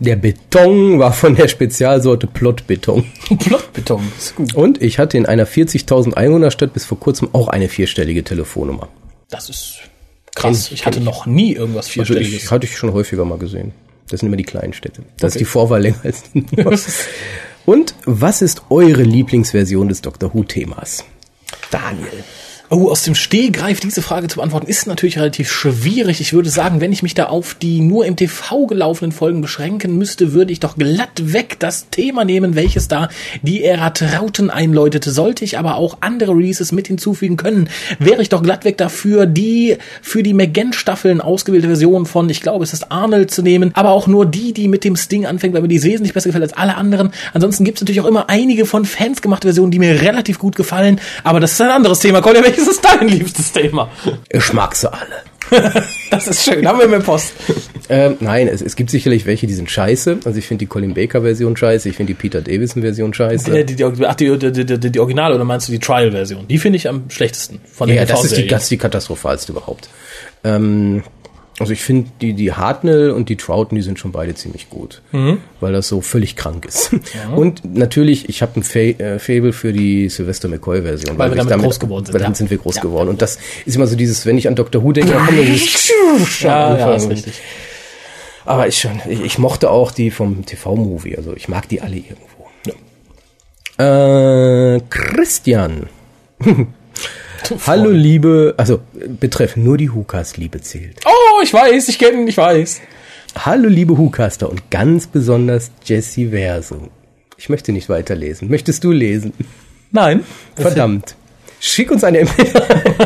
Der 0.00 0.16
Beton 0.16 0.98
war 0.98 1.12
von 1.12 1.34
der 1.34 1.48
Spezialsorte 1.48 2.26
Plotbeton. 2.28 3.04
Plotbeton, 3.38 4.02
ist 4.16 4.36
gut. 4.36 4.54
Und 4.54 4.80
ich 4.80 4.98
hatte 4.98 5.18
in 5.18 5.26
einer 5.26 5.46
40.000 5.46 6.14
Einwohnerstadt 6.14 6.72
bis 6.72 6.84
vor 6.84 7.00
kurzem 7.00 7.28
auch 7.32 7.48
eine 7.48 7.68
vierstellige 7.68 8.22
Telefonnummer. 8.22 8.88
Das 9.28 9.48
ist 9.48 9.78
krass. 10.36 10.70
Ich, 10.72 10.86
hatte 10.86 11.00
noch 11.00 11.26
nie 11.26 11.52
irgendwas 11.54 11.86
Also 11.86 11.92
Vierstelliges. 11.94 12.44
ich, 12.44 12.50
hatte 12.50 12.66
ich 12.66 12.76
schon 12.76 12.92
häufiger 12.92 13.24
mal 13.24 13.38
gesehen. 13.38 13.72
Das 14.08 14.20
sind 14.20 14.28
immer 14.28 14.36
die 14.36 14.44
kleinen 14.44 14.72
Städte. 14.72 15.02
Das 15.18 15.32
Okay. 15.32 15.38
ist 15.38 15.40
die 15.40 15.44
Vorwahl 15.44 15.82
länger 15.82 15.98
als 16.04 16.22
die 16.32 16.46
Nummer. 16.56 16.78
Und 17.66 17.94
was 18.06 18.40
ist 18.40 18.62
eure 18.70 19.02
Lieblingsversion 19.02 19.88
des 19.88 20.00
Doctor 20.00 20.32
Who-Themas? 20.32 21.04
Daniel. 21.70 22.24
Oh, 22.70 22.90
aus 22.90 23.02
dem 23.02 23.14
Stehgreif 23.14 23.80
diese 23.80 24.02
Frage 24.02 24.28
zu 24.28 24.36
beantworten 24.36 24.66
ist 24.66 24.86
natürlich 24.86 25.18
relativ 25.18 25.50
schwierig. 25.50 26.20
Ich 26.20 26.34
würde 26.34 26.50
sagen, 26.50 26.82
wenn 26.82 26.92
ich 26.92 27.02
mich 27.02 27.14
da 27.14 27.24
auf 27.24 27.54
die 27.54 27.80
nur 27.80 28.04
im 28.04 28.14
TV 28.14 28.66
gelaufenen 28.66 29.10
Folgen 29.10 29.40
beschränken 29.40 29.96
müsste, 29.96 30.34
würde 30.34 30.52
ich 30.52 30.60
doch 30.60 30.76
glatt 30.76 31.32
weg 31.32 31.56
das 31.60 31.88
Thema 31.88 32.26
nehmen, 32.26 32.56
welches 32.56 32.86
da 32.86 33.08
die 33.40 33.64
Ära 33.64 33.88
Trauten 33.88 34.50
einläutete. 34.50 35.10
Sollte 35.10 35.46
ich 35.46 35.56
aber 35.56 35.76
auch 35.76 35.96
andere 36.00 36.32
Releases 36.32 36.70
mit 36.70 36.88
hinzufügen 36.88 37.38
können, 37.38 37.70
wäre 38.00 38.20
ich 38.20 38.28
doch 38.28 38.42
glatt 38.42 38.66
weg 38.66 38.76
dafür, 38.76 39.24
die 39.24 39.78
für 40.02 40.22
die 40.22 40.34
McGann-Staffeln 40.34 41.22
ausgewählte 41.22 41.68
Version 41.68 42.04
von, 42.04 42.28
ich 42.28 42.42
glaube, 42.42 42.64
es 42.64 42.74
ist 42.74 42.92
Arnold 42.92 43.30
zu 43.30 43.40
nehmen, 43.40 43.70
aber 43.72 43.92
auch 43.92 44.06
nur 44.06 44.26
die, 44.26 44.52
die 44.52 44.68
mit 44.68 44.84
dem 44.84 44.96
Sting 44.96 45.24
anfängt, 45.24 45.54
weil 45.54 45.62
mir 45.62 45.68
die 45.68 45.82
wesentlich 45.82 46.12
besser 46.12 46.28
gefällt 46.28 46.44
als 46.44 46.52
alle 46.52 46.76
anderen. 46.76 47.12
Ansonsten 47.32 47.64
gibt 47.64 47.78
es 47.78 47.82
natürlich 47.82 48.02
auch 48.02 48.06
immer 48.06 48.28
einige 48.28 48.66
von 48.66 48.84
Fans 48.84 49.22
gemachte 49.22 49.48
Versionen, 49.48 49.70
die 49.70 49.78
mir 49.78 50.02
relativ 50.02 50.38
gut 50.38 50.54
gefallen, 50.54 51.00
aber 51.24 51.40
das 51.40 51.52
ist 51.52 51.62
ein 51.62 51.70
anderes 51.70 52.00
Thema. 52.00 52.20
Colin, 52.20 52.57
welches 52.58 52.74
ist 52.74 52.84
dein 52.84 53.08
liebstes 53.08 53.52
Thema? 53.52 53.90
Ich 54.30 54.52
mag 54.52 54.74
sie 54.74 54.92
alle. 54.92 55.22
Das 56.10 56.26
ist 56.26 56.44
schön, 56.44 56.66
haben 56.66 56.78
wir 56.78 56.88
mehr 56.88 57.00
Post. 57.00 57.32
Ähm, 57.88 58.16
nein, 58.20 58.48
es, 58.48 58.60
es 58.60 58.76
gibt 58.76 58.90
sicherlich 58.90 59.24
welche, 59.24 59.46
die 59.46 59.54
sind 59.54 59.70
scheiße. 59.70 60.20
Also 60.24 60.38
ich 60.38 60.46
finde 60.46 60.60
die 60.60 60.66
Colin 60.66 60.94
Baker-Version 60.94 61.56
scheiße, 61.56 61.88
ich 61.88 61.96
finde 61.96 62.12
die 62.12 62.18
Peter 62.18 62.40
Davison-Version 62.40 63.14
scheiße. 63.14 63.50
Die, 63.50 63.64
die, 63.64 63.76
die, 63.76 63.84
ach, 64.06 64.14
die, 64.14 64.38
die, 64.38 64.64
die, 64.64 64.90
die, 64.90 65.00
Originale 65.00 65.34
oder 65.34 65.44
meinst 65.44 65.68
du 65.68 65.72
die 65.72 65.78
Trial-Version? 65.78 66.48
Die 66.48 66.58
finde 66.58 66.76
ich 66.76 66.88
am 66.88 67.08
schlechtesten 67.08 67.60
von 67.72 67.88
Ja, 67.88 68.04
den 68.04 68.08
das 68.08 68.24
ist, 68.24 68.36
die, 68.36 68.46
das 68.46 68.64
ist 68.64 68.70
die 68.70 68.78
katastrophalste 68.78 69.52
überhaupt. 69.52 69.88
Ähm, 70.44 71.02
also 71.60 71.72
ich 71.72 71.80
finde, 71.82 72.10
die, 72.20 72.34
die 72.34 72.52
Hartnell 72.52 73.10
und 73.10 73.28
die 73.28 73.36
Trouten, 73.36 73.74
die 73.76 73.82
sind 73.82 73.98
schon 73.98 74.12
beide 74.12 74.34
ziemlich 74.34 74.70
gut, 74.70 75.02
Mhm. 75.12 75.38
weil 75.60 75.72
das 75.72 75.88
so 75.88 76.00
völlig 76.00 76.36
krank 76.36 76.64
ist. 76.66 76.90
Und 77.36 77.62
natürlich, 77.76 78.28
ich 78.28 78.42
habe 78.42 78.60
ein 78.60 78.62
Fa 78.62 78.78
äh, 78.78 79.18
Fable 79.18 79.52
für 79.52 79.72
die 79.72 80.08
Sylvester 80.08 80.48
McCoy-Version. 80.48 81.18
Weil 81.18 81.32
wir 81.34 81.42
ich 81.42 81.48
damit 81.48 81.64
groß 81.66 81.80
geworden 81.80 82.04
sind, 82.06 82.14
Weil 82.14 82.20
damit 82.22 82.36
ja. 82.36 82.38
sind 82.38 82.50
wir 82.50 82.58
groß 82.58 82.76
Ja. 82.76 82.82
geworden. 82.82 83.08
Und 83.08 83.22
das 83.22 83.38
ist 83.64 83.76
immer 83.76 83.86
so 83.86 83.96
dieses, 83.96 84.24
wenn 84.26 84.38
ich 84.38 84.46
an 84.48 84.54
Dr. 84.54 84.82
Who 84.82 84.92
denke, 84.92 85.12
dann 85.12 85.26
kommt 85.26 85.38
dieses 85.38 85.92
Ja, 86.40 86.76
ja, 86.78 86.94
ist 86.94 87.08
richtig. 87.10 87.34
Aber 88.44 88.66
ich 88.68 88.78
schon, 88.78 89.00
ich, 89.08 89.20
ich 89.22 89.38
mochte 89.38 89.70
auch 89.70 89.90
die 89.90 90.10
vom 90.10 90.46
TV-Movie, 90.46 91.16
also 91.16 91.34
ich 91.36 91.48
mag 91.48 91.68
die 91.68 91.80
alle 91.82 91.96
irgendwo. 91.96 92.24
Äh, 93.82 94.80
Christian. 94.90 95.86
Hallo 97.66 97.90
liebe, 97.90 98.54
also 98.56 98.80
betreff 99.20 99.56
nur 99.56 99.76
die 99.76 99.90
Hukas 99.90 100.36
Liebe 100.36 100.60
zählt. 100.60 100.98
Oh, 101.06 101.10
ich 101.42 101.52
weiß, 101.52 101.88
ich 101.88 101.98
kenne, 101.98 102.28
ich 102.28 102.36
weiß. 102.36 102.80
Hallo 103.44 103.68
liebe 103.68 103.96
Hucaster 103.96 104.48
und 104.50 104.70
ganz 104.70 105.06
besonders 105.06 105.70
Jessie 105.84 106.28
Verso. 106.30 106.88
Ich 107.36 107.48
möchte 107.48 107.72
nicht 107.72 107.88
weiterlesen. 107.88 108.48
Möchtest 108.48 108.82
du 108.84 108.90
lesen? 108.90 109.32
Nein. 109.92 110.24
Verdammt. 110.56 111.14
Schick 111.60 111.90
uns 111.90 112.04
eine 112.04 112.18
Empfehlung. 112.20 112.62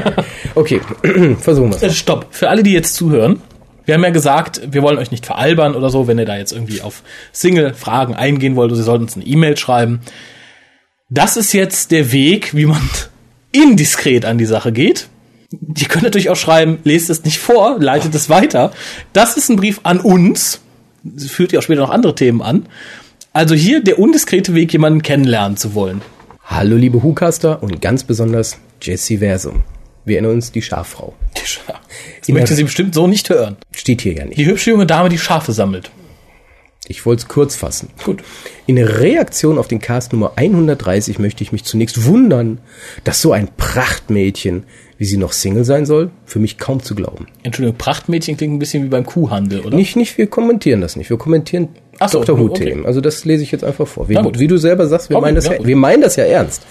okay, 0.54 0.80
versuchen 1.40 1.72
wir 1.72 1.82
Äh, 1.82 1.86
es. 1.86 1.96
Stopp. 1.96 2.26
Für 2.30 2.48
alle, 2.48 2.62
die 2.62 2.72
jetzt 2.72 2.94
zuhören. 2.94 3.40
Wir 3.84 3.94
haben 3.94 4.04
ja 4.04 4.10
gesagt, 4.10 4.60
wir 4.70 4.82
wollen 4.82 4.98
euch 4.98 5.10
nicht 5.10 5.26
veralbern 5.26 5.74
oder 5.74 5.90
so, 5.90 6.06
wenn 6.06 6.18
ihr 6.18 6.24
da 6.24 6.36
jetzt 6.36 6.52
irgendwie 6.52 6.82
auf 6.82 7.02
Single-Fragen 7.32 8.14
eingehen 8.14 8.54
wollt, 8.54 8.70
ihr 8.70 8.76
sollt 8.76 9.02
uns 9.02 9.16
eine 9.16 9.26
E-Mail 9.26 9.56
schreiben. 9.56 10.00
Das 11.10 11.36
ist 11.36 11.52
jetzt 11.52 11.90
der 11.90 12.12
Weg, 12.12 12.54
wie 12.54 12.66
man 12.66 12.80
indiskret 13.52 14.24
an 14.24 14.38
die 14.38 14.46
Sache 14.46 14.72
geht. 14.72 15.08
Ihr 15.52 15.88
könnt 15.88 16.04
natürlich 16.04 16.30
auch 16.30 16.36
schreiben, 16.36 16.78
lest 16.84 17.10
es 17.10 17.24
nicht 17.24 17.38
vor, 17.38 17.78
leitet 17.78 18.14
es 18.14 18.28
weiter. 18.28 18.72
Das 19.12 19.36
ist 19.36 19.50
ein 19.50 19.56
Brief 19.56 19.80
an 19.82 20.00
uns. 20.00 20.60
Das 21.02 21.30
führt 21.30 21.52
ja 21.52 21.58
auch 21.58 21.62
später 21.62 21.80
noch 21.80 21.90
andere 21.90 22.14
Themen 22.14 22.42
an. 22.42 22.66
Also 23.32 23.54
hier 23.54 23.82
der 23.82 23.98
undiskrete 23.98 24.54
Weg, 24.54 24.72
jemanden 24.72 25.02
kennenlernen 25.02 25.56
zu 25.56 25.74
wollen. 25.74 26.02
Hallo 26.44 26.76
liebe 26.76 27.02
Hucaster 27.02 27.62
und 27.62 27.80
ganz 27.80 28.04
besonders 28.04 28.58
Jessie 28.80 29.18
Verso. 29.18 29.54
Wir 30.04 30.16
erinnern 30.16 30.34
uns 30.34 30.52
die 30.52 30.62
Schaffrau. 30.62 31.14
Das 31.34 32.28
möchte 32.28 32.54
sie 32.54 32.64
bestimmt 32.64 32.94
so 32.94 33.06
nicht 33.06 33.30
hören. 33.30 33.56
Steht 33.72 34.02
hier 34.02 34.14
ja 34.14 34.24
nicht. 34.24 34.38
Die 34.38 34.46
hübsche 34.46 34.70
junge 34.70 34.86
Dame, 34.86 35.08
die 35.08 35.18
Schafe 35.18 35.52
sammelt. 35.52 35.90
Ich 36.88 37.06
wollte 37.06 37.22
es 37.22 37.28
kurz 37.28 37.54
fassen. 37.54 37.90
Gut. 38.04 38.24
In 38.66 38.76
Reaktion 38.76 39.56
auf 39.58 39.68
den 39.68 39.80
Cast 39.80 40.12
Nummer 40.12 40.32
130 40.34 41.20
möchte 41.20 41.44
ich 41.44 41.52
mich 41.52 41.64
zunächst 41.64 42.04
wundern, 42.06 42.58
dass 43.04 43.22
so 43.22 43.32
ein 43.32 43.48
Prachtmädchen, 43.56 44.64
wie 44.98 45.04
sie 45.04 45.16
noch 45.16 45.32
Single 45.32 45.64
sein 45.64 45.86
soll, 45.86 46.10
für 46.26 46.40
mich 46.40 46.58
kaum 46.58 46.82
zu 46.82 46.96
glauben. 46.96 47.28
Entschuldigung, 47.44 47.78
Prachtmädchen 47.78 48.36
klingt 48.36 48.54
ein 48.54 48.58
bisschen 48.58 48.82
wie 48.82 48.88
beim 48.88 49.06
Kuhhandel, 49.06 49.60
oder? 49.60 49.76
Nicht, 49.76 49.94
nicht, 49.94 50.18
wir 50.18 50.26
kommentieren 50.26 50.80
das 50.80 50.96
nicht. 50.96 51.08
Wir 51.08 51.18
kommentieren 51.18 51.68
Ach 52.00 52.08
so, 52.08 52.24
Dr. 52.24 52.34
okay. 52.34 52.42
Who-Themen. 52.42 52.86
Also 52.86 53.00
das 53.00 53.24
lese 53.24 53.44
ich 53.44 53.52
jetzt 53.52 53.62
einfach 53.62 53.86
vor. 53.86 54.08
Wie, 54.08 54.16
wie 54.16 54.48
du 54.48 54.56
selber 54.56 54.88
sagst, 54.88 55.08
wir, 55.08 55.18
Okay, 55.18 55.26
meinen 55.26 55.34
das 55.36 55.46
ja, 55.46 55.54
ja, 55.54 55.64
wir 55.64 55.76
meinen 55.76 56.02
das 56.02 56.16
ja 56.16 56.24
ernst. 56.24 56.66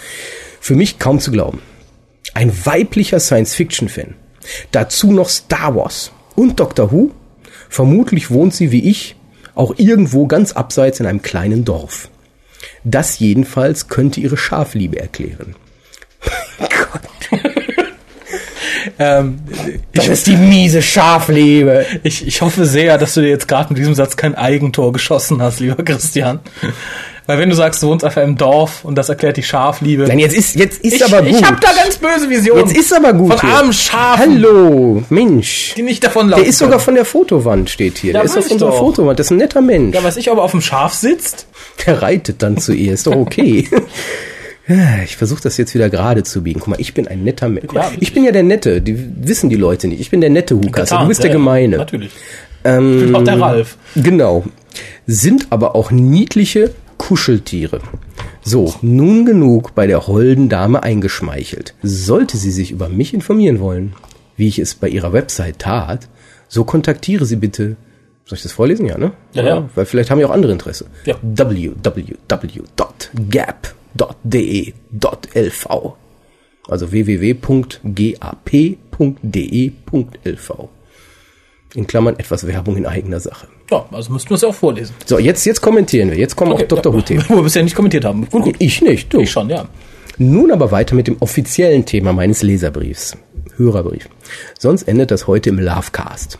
Für 0.60 0.76
mich 0.76 1.00
kaum 1.00 1.20
zu 1.20 1.32
glauben. 1.32 1.62
Ein 2.34 2.52
weiblicher 2.66 3.22
Science-Fiction-Fan. 3.22 4.16
Dazu 4.72 5.14
noch 5.14 5.30
Star 5.30 5.76
Wars 5.76 6.12
und 6.36 6.60
Doctor 6.60 6.92
Who. 6.92 7.12
Vermutlich 7.70 8.30
wohnt 8.30 8.54
sie 8.54 8.74
wie 8.74 8.90
ich 8.90 9.16
auch 9.62 9.76
irgendwo 9.78 10.26
ganz 10.26 10.54
abseits 10.54 11.00
in 11.00 11.06
einem 11.06 11.22
kleinen 11.22 11.64
Dorf. 11.64 12.10
Das 12.84 13.20
jedenfalls 13.20 13.88
könnte 13.88 14.20
ihre 14.20 14.38
Schafliebe 14.38 15.00
erklären. 15.00 15.56
Ähm, 18.98 19.40
Das 19.94 20.08
ist 20.08 20.28
die 20.28 20.36
miese 20.36 20.82
Schafliebe. 20.82 21.86
ich, 22.04 22.26
ich 22.26 22.42
hoffe 22.42 22.66
sehr, 22.66 22.98
dass 22.98 23.14
du 23.14 23.22
dir 23.22 23.30
jetzt 23.30 23.48
gerade 23.48 23.70
mit 23.70 23.80
diesem 23.80 23.94
Satz 23.96 24.16
kein 24.16 24.36
Eigentor 24.36 24.92
geschossen 24.92 25.42
hast, 25.42 25.60
lieber 25.60 25.84
Christian. 25.84 26.40
Weil 27.28 27.38
wenn 27.38 27.50
du 27.50 27.56
sagst, 27.56 27.82
du 27.84 27.88
wohnst 27.88 28.04
einfach 28.04 28.24
im 28.24 28.36
Dorf 28.36 28.84
und 28.84 28.96
das 28.96 29.10
erklärt 29.10 29.38
die 29.38 29.44
Schafliebe. 29.44 30.04
Nein, 30.04 30.20
jetzt 30.20 30.36
ist, 30.36 30.56
jetzt 30.56 30.84
ist 30.84 30.94
ich, 30.96 31.06
aber 31.06 31.22
gut. 31.22 31.30
ich 31.30 31.44
habe 31.44 31.58
da 31.62 31.70
ganz 31.74 31.98
böse 31.98 32.30
Visionen. 32.30 32.68
Jetzt 32.68 32.78
ist 32.78 32.94
aber 32.94 33.14
gut. 33.14 33.34
Von 33.34 33.42
hier. 33.48 33.58
armen 33.58 33.74
Schafen, 33.74 34.44
Hallo, 34.44 35.04
Mensch. 35.10 35.74
die 35.78 35.84
nicht 35.84 36.04
davon 36.04 36.30
laufen 36.30 36.42
Der 36.42 36.50
ist 36.50 36.58
sogar 36.58 36.80
von 36.80 36.96
der 36.96 37.06
Fotowand, 37.06 37.70
steht 37.70 38.00
hier. 38.00 38.14
Ja, 38.14 38.20
der 38.20 38.26
ist 38.26 38.38
auf 38.38 38.50
unserer. 38.50 38.72
Fotowand. 38.72 39.20
Das 39.20 39.28
ist 39.28 39.32
ein 39.32 39.38
netter 39.38 39.62
Mensch. 39.62 39.96
Ja, 39.96 40.04
weiß 40.04 40.18
ich, 40.18 40.32
ob 40.32 40.38
er 40.38 40.44
auf 40.44 40.52
dem 40.52 40.62
Schaf 40.62 40.94
sitzt. 40.94 41.48
Der 41.86 42.02
reitet 42.02 42.42
dann 42.42 42.58
zu 42.58 42.74
ihr. 42.74 42.94
Ist 42.94 43.08
doch 43.08 43.16
okay. 43.16 43.68
Ich 45.04 45.18
versuche 45.18 45.42
das 45.42 45.58
jetzt 45.58 45.74
wieder 45.74 45.90
gerade 45.90 46.24
zu 46.24 46.44
biegen. 46.44 46.60
Guck 46.60 46.70
mal, 46.70 46.80
ich 46.80 46.94
bin 46.94 47.08
ein 47.08 47.24
netter 47.24 47.50
Mensch. 47.50 47.74
Ja, 47.74 47.92
ich 48.00 48.14
bin 48.14 48.24
ja 48.24 48.32
der 48.32 48.44
Nette. 48.44 48.80
Die 48.80 48.96
wissen 49.18 49.50
die 49.50 49.56
Leute 49.58 49.88
nicht. 49.88 50.00
Ich 50.00 50.12
bin 50.12 50.22
der 50.22 50.30
nette 50.30 50.56
Hukasse. 50.56 50.98
Du 50.98 51.08
bist 51.08 51.24
der 51.24 51.32
ja, 51.32 51.34
ja, 51.36 51.40
Gemeine. 51.40 51.78
Natürlich. 51.78 52.12
Ähm, 52.64 53.00
Ich 53.00 53.06
bin 53.08 53.16
auch 53.16 53.24
der 53.24 53.42
Ralf. 53.42 53.78
Genau. 53.96 54.46
Sind 55.08 55.48
aber 55.50 55.76
auch 55.76 55.92
niedliche 55.92 56.72
Kuscheltiere. 57.02 57.82
So, 58.44 58.76
nun 58.84 59.26
genug 59.26 59.74
bei 59.74 59.88
der 59.88 60.06
holden 60.06 60.50
Dame 60.50 60.84
eingeschmeichelt. 60.84 61.74
Sollte 61.82 62.38
sie 62.38 62.52
sich 62.52 62.70
über 62.70 62.90
mich 62.90 63.16
informieren 63.16 63.60
wollen, 63.60 63.94
wie 64.38 64.48
ich 64.48 64.60
es 64.60 64.76
bei 64.76 64.88
ihrer 64.88 65.12
Website 65.12 65.58
tat, 65.58 66.08
so 66.48 66.64
kontaktiere 66.64 67.26
sie 67.26 67.38
bitte. 67.38 67.76
Soll 68.26 68.38
ich 68.38 68.44
das 68.44 68.52
vorlesen? 68.52 68.86
Ja, 68.86 69.00
ne? 69.00 69.14
Ja, 69.34 69.44
ja. 69.44 69.68
Weil 69.74 69.86
vielleicht 69.86 70.12
haben 70.12 70.20
ja 70.20 70.28
auch 70.28 70.32
andere 70.32 70.52
Interesse. 70.52 70.86
Ja. 71.06 71.16
www.gap.de.lv 71.24 71.96
Also 76.70 76.92
www.gap.de.lv 76.92 77.50
In 81.74 81.88
Klammern 81.88 82.20
etwas 82.20 82.46
Werbung 82.46 82.78
in 82.78 82.86
eigener 82.86 83.20
Sache. 83.20 83.48
Ja, 83.72 83.86
also 83.92 84.12
müssten 84.12 84.30
wir 84.30 84.36
es 84.36 84.42
ja 84.42 84.50
auch 84.50 84.56
vorlesen. 84.56 84.94
So, 85.06 85.18
jetzt, 85.18 85.46
jetzt 85.46 85.62
kommentieren 85.62 86.12
wir. 86.12 86.18
Jetzt 86.18 86.36
kommen 86.36 86.52
auch 86.52 86.62
Dr. 86.62 86.92
ja, 86.92 86.98
Who-Themen. 86.98 87.24
Wo 87.30 87.36
wir 87.36 87.44
bisher 87.44 87.64
nicht 87.64 87.76
kommentiert 87.76 88.04
haben. 88.04 88.30
Gut, 88.30 88.44
gut. 88.44 88.56
Ich 88.60 88.82
nicht, 88.82 89.14
du. 89.14 89.22
Ich 89.22 89.32
schon, 89.32 89.50
ja. 89.50 89.66
Nun 90.18 90.52
aber 90.52 90.72
weiter 90.72 90.94
mit 90.94 91.08
dem 91.08 91.18
offiziellen 91.22 91.86
Thema 91.86 92.12
meines 92.12 92.44
Leserbriefs. 92.44 93.18
Hörerbrief. 93.56 94.10
Sonst 94.60 94.84
endet 94.84 95.10
das 95.10 95.28
heute 95.28 95.50
im 95.50 95.60
Lovecast. 95.60 96.38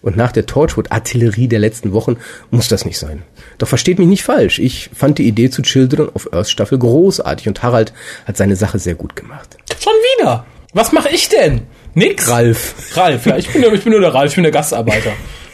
Und 0.00 0.16
nach 0.16 0.30
der 0.30 0.46
Torchwood-Artillerie 0.46 1.48
der 1.48 1.58
letzten 1.58 1.92
Wochen 1.92 2.16
muss 2.50 2.68
das 2.68 2.84
nicht 2.84 2.98
sein. 2.98 3.24
Doch 3.58 3.66
versteht 3.66 3.98
mich 3.98 4.06
nicht 4.06 4.22
falsch. 4.22 4.60
Ich 4.60 4.90
fand 4.94 5.18
die 5.18 5.26
Idee 5.26 5.50
zu 5.50 5.62
Children 5.62 6.08
of 6.10 6.32
Earth 6.32 6.48
Staffel 6.48 6.78
großartig 6.78 7.48
und 7.48 7.62
Harald 7.64 7.92
hat 8.24 8.36
seine 8.36 8.54
Sache 8.54 8.78
sehr 8.78 8.94
gut 8.94 9.16
gemacht. 9.16 9.56
Schon 9.80 9.92
wieder? 10.16 10.46
Was 10.72 10.92
mache 10.92 11.08
ich 11.08 11.28
denn? 11.28 11.62
Nix? 11.94 12.28
Ralf, 12.30 12.96
Ralf, 12.96 13.26
ja, 13.26 13.36
ich 13.36 13.48
bin, 13.48 13.64
ich 13.74 13.82
bin 13.82 13.92
nur 13.92 14.00
der 14.00 14.14
Ralf, 14.14 14.30
ich 14.30 14.34
bin 14.36 14.44
der 14.44 14.52
Gastarbeiter. 14.52 15.12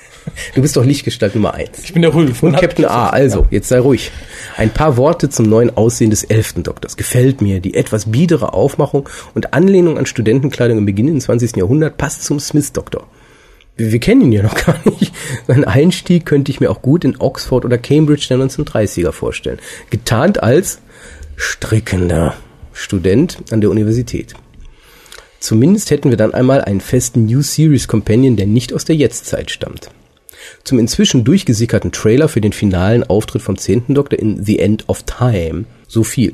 du 0.55 0.63
bist 0.63 0.77
doch 0.77 0.85
Lichtgestalt 0.85 1.35
Nummer 1.35 1.55
eins. 1.55 1.81
Ich 1.85 1.93
bin 1.93 2.03
der 2.03 2.15
Rülf. 2.15 2.43
Und 2.43 2.55
hat- 2.55 2.61
Captain 2.61 2.85
A, 2.87 3.09
also, 3.11 3.47
jetzt 3.51 3.69
sei 3.69 3.79
ruhig. 3.81 4.11
Ein 4.57 4.71
paar 4.71 4.97
Worte 4.97 5.29
zum 5.29 5.47
neuen 5.49 5.77
Aussehen 5.77 6.11
des 6.11 6.25
elften 6.25 6.63
Doktors. 6.63 6.97
Gefällt 6.97 7.41
mir. 7.41 7.61
Die 7.61 7.75
etwas 7.75 8.11
biedere 8.11 8.53
Aufmachung 8.53 9.09
und 9.35 9.55
Anlehnung 9.55 9.99
an 9.99 10.07
Studentenkleidung 10.07 10.79
im 10.79 10.87
Beginn 10.87 11.15
des 11.15 11.25
20. 11.25 11.57
Jahrhunderts 11.57 11.97
passt 11.97 12.25
zum 12.25 12.41
Smith-Doktor. 12.41 13.07
Wir, 13.77 13.91
wir 13.93 13.99
kennen 14.01 14.23
ihn 14.23 14.33
ja 14.33 14.43
noch 14.43 14.55
gar 14.67 14.79
nicht. 14.85 15.13
Seinen 15.47 15.65
Einstieg 15.65 16.27
könnte 16.27 16.51
ich 16.53 16.61
mir 16.61 16.71
auch 16.71 16.81
gut 16.83 17.05
in 17.05 17.21
Oxford 17.21 17.65
oder 17.65 17.79
Cambridge 17.79 18.27
der 18.29 18.39
1930er 18.39 19.13
vorstellen. 19.13 19.59
Getarnt 19.91 20.43
als 20.43 20.79
strickender 21.37 22.35
Student 22.73 23.39
an 23.51 23.61
der 23.61 23.71
Universität. 23.71 24.35
Zumindest 25.41 25.91
hätten 25.91 26.09
wir 26.11 26.17
dann 26.17 26.33
einmal 26.33 26.63
einen 26.63 26.81
festen 26.81 27.27
New 27.27 27.43
Series 27.43 27.87
Companion, 27.87 28.37
der 28.37 28.47
nicht 28.47 28.73
aus 28.73 28.85
der 28.85 28.97
Jetztzeit 28.97 29.51
stammt. 29.51 29.91
Zum 30.65 30.79
inzwischen 30.79 31.25
durchgesickerten 31.25 31.93
Trailer 31.93 32.29
für 32.29 32.41
den 32.41 32.53
finalen 32.53 33.05
Auftritt 33.05 33.43
vom 33.43 33.57
10. 33.57 33.95
Doktor 33.95 34.19
in 34.19 34.45
The 34.45 34.59
End 34.59 34.89
of 34.89 35.03
Time 35.05 35.65
so 35.89 36.05
viel. 36.05 36.33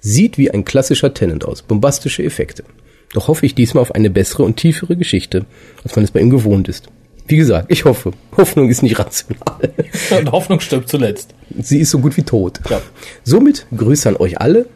Sieht 0.00 0.38
wie 0.38 0.50
ein 0.50 0.64
klassischer 0.64 1.12
Tenant 1.12 1.44
aus, 1.44 1.62
bombastische 1.62 2.22
Effekte. 2.22 2.64
Doch 3.12 3.28
hoffe 3.28 3.46
ich 3.46 3.54
diesmal 3.54 3.82
auf 3.82 3.92
eine 3.92 4.10
bessere 4.10 4.42
und 4.42 4.56
tiefere 4.56 4.96
Geschichte, 4.96 5.46
als 5.82 5.96
man 5.96 6.04
es 6.04 6.10
bei 6.10 6.20
ihm 6.20 6.30
gewohnt 6.30 6.68
ist. 6.68 6.88
Wie 7.26 7.36
gesagt, 7.36 7.70
ich 7.70 7.84
hoffe. 7.84 8.12
Hoffnung 8.36 8.70
ist 8.70 8.82
nicht 8.82 8.98
rational. 8.98 9.72
Und 10.18 10.32
Hoffnung 10.32 10.60
stirbt 10.60 10.88
zuletzt. 10.88 11.34
Sie 11.60 11.78
ist 11.78 11.90
so 11.90 11.98
gut 11.98 12.16
wie 12.16 12.22
tot. 12.22 12.60
Ja. 12.70 12.80
Somit 13.22 13.66
Grüße 13.76 14.08
an 14.08 14.16
euch 14.16 14.40
alle 14.40 14.66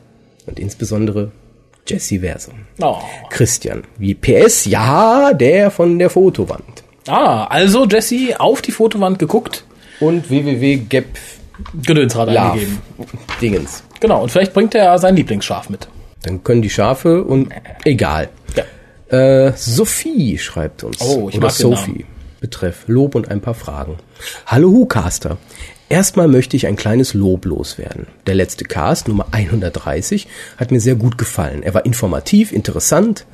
und 0.44 0.58
insbesondere 0.58 1.32
Jesse 1.86 2.20
Versum. 2.20 2.54
Oh. 2.80 2.98
Christian, 3.30 3.84
wie 3.96 4.14
PS, 4.14 4.66
ja, 4.66 5.32
der 5.32 5.70
von 5.70 5.98
der 5.98 6.10
Fotowand. 6.10 6.84
Ah, 7.07 7.44
also 7.44 7.86
Jesse 7.86 8.38
auf 8.38 8.62
die 8.62 8.72
Fotowand 8.72 9.18
geguckt, 9.18 9.64
Und 10.00 10.30
www.gap 10.30 11.07
Love 11.86 12.40
eingegeben. 12.40 12.78
Dingens. 13.40 13.84
Genau, 14.00 14.22
und 14.22 14.30
vielleicht 14.30 14.53
bringt 14.53 14.74
er 14.74 14.84
ja 14.84 14.98
sein 14.98 15.14
Lieblingsschaf 15.16 15.68
mit. 15.68 15.88
Dann 16.22 16.42
können 16.42 16.62
die 16.62 16.70
Schafe 16.70 17.22
und 17.24 17.53
egal. 17.84 18.30
Ja. 18.57 19.46
Äh, 19.46 19.53
Sophie 19.57 20.38
schreibt 20.38 20.84
uns. 20.84 21.00
Oh, 21.00 21.28
ich 21.28 21.36
Oder 21.36 21.48
mag 21.48 21.57
den 21.57 21.62
Sophie. 21.62 22.07
Betreff 22.40 22.84
Lob 22.88 23.14
und 23.14 23.30
ein 23.30 23.40
paar 23.40 23.55
Fragen. 23.55 23.98
Hallo 24.46 24.70
Hucaster. 24.70 25.38
Erstmal 25.88 26.26
möchte 26.26 26.57
ich 26.57 26.66
ein 26.66 26.76
kleines 26.76 27.14
Lob 27.14 27.44
loswerden. 27.44 28.07
Der 28.26 28.34
letzte 28.34 28.64
Cast, 28.64 29.09
Nummer 29.09 29.26
130, 29.30 30.26
hat 30.57 30.70
mir 30.70 30.80
sehr 30.80 30.94
gut 30.94 31.18
gefallen. 31.18 31.62
Er 31.62 31.74
war 31.74 31.84
informativ, 31.84 32.50
interessant. 32.50 33.26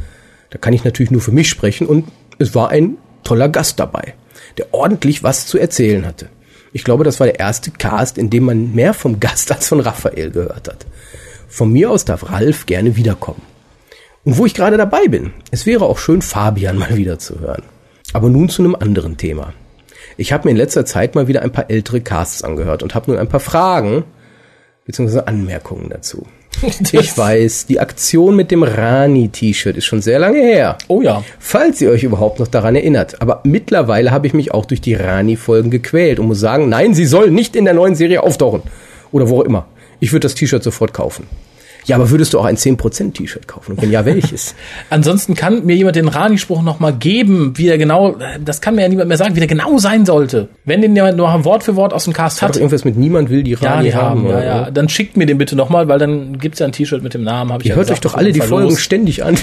Da 0.51 0.59
kann 0.59 0.73
ich 0.73 0.85
natürlich 0.85 1.11
nur 1.11 1.21
für 1.21 1.31
mich 1.31 1.49
sprechen 1.49 1.87
und 1.87 2.09
es 2.39 2.55
war 2.55 2.71
ein 2.71 2.99
toller 3.23 3.49
Gast 3.49 3.79
dabei, 3.79 4.14
der 4.57 4.73
ordentlich 4.73 5.23
was 5.23 5.47
zu 5.47 5.59
erzählen 5.59 6.07
hatte. 6.07 6.29
Ich 6.73 6.85
glaube, 6.85 7.05
das 7.05 7.19
war 7.21 7.27
der 7.27 7.39
erste 7.39 7.71
Cast, 7.71 8.19
in 8.19 8.31
dem 8.31 8.45
man 8.45 8.75
mehr 8.75 8.95
vom 8.95 9.21
Gast 9.21 9.51
als 9.53 9.69
von 9.69 9.81
Raphael 9.81 10.31
gehört 10.31 10.69
hat. 10.69 10.87
Von 11.49 11.73
mir 11.73 11.91
aus 11.91 12.05
darf 12.05 12.31
Ralf 12.31 12.66
gerne 12.66 12.97
wiederkommen. 12.97 13.43
Und 14.25 14.37
wo 14.37 14.45
ich 14.45 14.55
gerade 14.55 14.77
dabei 14.77 15.09
bin, 15.09 15.33
es 15.51 15.64
wäre 15.64 15.87
auch 15.87 15.99
schön, 15.99 16.21
Fabian 16.21 16.77
mal 16.77 16.97
wieder 16.97 17.19
zu 17.19 17.41
hören. 17.41 17.62
Aber 18.12 18.29
nun 18.29 18.49
zu 18.49 18.62
einem 18.62 18.75
anderen 18.75 19.16
Thema. 19.16 19.55
Ich 20.16 20.33
habe 20.33 20.47
mir 20.47 20.51
in 20.51 20.57
letzter 20.57 20.85
Zeit 20.85 21.14
mal 21.14 21.29
wieder 21.29 21.43
ein 21.43 21.53
paar 21.53 21.71
ältere 21.71 22.01
Casts 22.01 22.43
angehört 22.43 22.83
und 22.83 22.95
habe 22.95 23.11
nun 23.11 23.21
ein 23.21 23.29
paar 23.29 23.41
Fragen 23.41 24.05
bzw. 24.89 25.20
Anmerkungen 25.26 25.89
dazu. 25.91 26.26
Ich 26.91 27.16
weiß, 27.16 27.66
die 27.66 27.78
Aktion 27.78 28.34
mit 28.34 28.51
dem 28.51 28.64
Rani-T-Shirt 28.64 29.76
ist 29.76 29.84
schon 29.84 30.03
sehr 30.03 30.18
lange 30.18 30.39
her. 30.41 30.76
Oh 30.89 31.03
ja. 31.03 31.22
Falls 31.39 31.80
ihr 31.80 31.91
euch 31.91 32.03
überhaupt 32.03 32.41
noch 32.41 32.49
daran 32.49 32.74
erinnert. 32.74 33.22
Aber 33.22 33.43
mittlerweile 33.45 34.11
habe 34.11 34.26
ich 34.26 34.34
mich 34.34 34.53
auch 34.53 34.64
durch 34.64 34.80
die 34.80 34.95
Rani-Folgen 34.95 35.70
gequält 35.70 36.18
und 36.18 36.26
muss 36.26 36.41
sagen, 36.41 36.68
nein, 36.68 36.95
sie 36.95 37.05
soll 37.05 37.30
nicht 37.30 37.55
in 37.55 37.64
der 37.64 37.74
neuen 37.74 37.95
Serie 37.95 38.24
auftauchen. 38.24 38.62
Oder 39.12 39.28
wo 39.28 39.41
auch 39.41 39.45
immer. 39.45 39.66
Ich 40.01 40.12
würde 40.12 40.24
das 40.24 40.34
T-Shirt 40.34 40.62
sofort 40.62 40.93
kaufen. 40.93 41.26
Ja, 41.89 41.97
aber 41.97 42.11
würdest 42.11 42.34
du 42.34 42.39
auch 42.39 42.45
ein 42.45 42.57
10% 42.57 43.12
T-Shirt 43.14 43.49
kaufen? 43.49 43.72
Und 43.72 43.82
wenn 43.82 43.91
ja, 43.91 44.05
welches? 44.05 44.55
Ansonsten 44.91 45.34
kann 45.34 45.64
mir 45.64 45.74
jemand 45.74 45.97
den 45.97 46.09
Rani-Spruch 46.09 46.62
nochmal 46.62 46.93
geben, 46.93 47.55
wie 47.57 47.68
er 47.68 47.78
genau, 47.78 48.16
das 48.45 48.61
kann 48.61 48.74
mir 48.74 48.82
ja 48.82 48.89
niemand 48.89 49.09
mehr 49.09 49.16
sagen, 49.16 49.34
wie 49.34 49.41
der 49.41 49.49
genau 49.49 49.78
sein 49.78 50.05
sollte. 50.07 50.49
Wenn 50.64 50.82
den 50.82 50.95
jemand 50.95 51.16
noch 51.16 51.45
Wort 51.45 51.64
für 51.64 51.76
Wort 51.76 51.93
aus 51.93 52.05
dem 52.05 52.12
Cast 52.12 52.43
Hat 52.43 52.51
hat, 52.51 52.57
irgendwas 52.57 52.84
mit 52.84 52.97
niemand 52.97 53.30
will 53.30 53.43
die 53.43 53.53
ja, 53.53 53.59
Rani 53.61 53.84
die 53.89 53.95
haben, 53.95 54.24
ja, 54.24 54.28
oder? 54.30 54.45
ja, 54.45 54.70
dann 54.70 54.89
schickt 54.89 55.16
mir 55.16 55.26
den 55.26 55.39
bitte 55.39 55.57
nochmal, 55.57 55.89
weil 55.89 55.99
dann 55.99 56.39
gibt's 56.39 56.59
ja 56.59 56.66
ein 56.66 56.72
T-Shirt 56.72 57.03
mit 57.03 57.14
dem 57.14 57.22
Namen. 57.24 57.53
Hab 57.53 57.61
ich 57.61 57.66
Ihr 57.66 57.70
ja 57.70 57.76
hört 57.76 57.89
gesagt, 57.89 58.05
euch 58.05 58.12
doch 58.12 58.18
alle 58.18 58.32
die. 58.32 58.41
Folgen 58.41 58.76
ständig 58.76 59.24
an. 59.24 59.36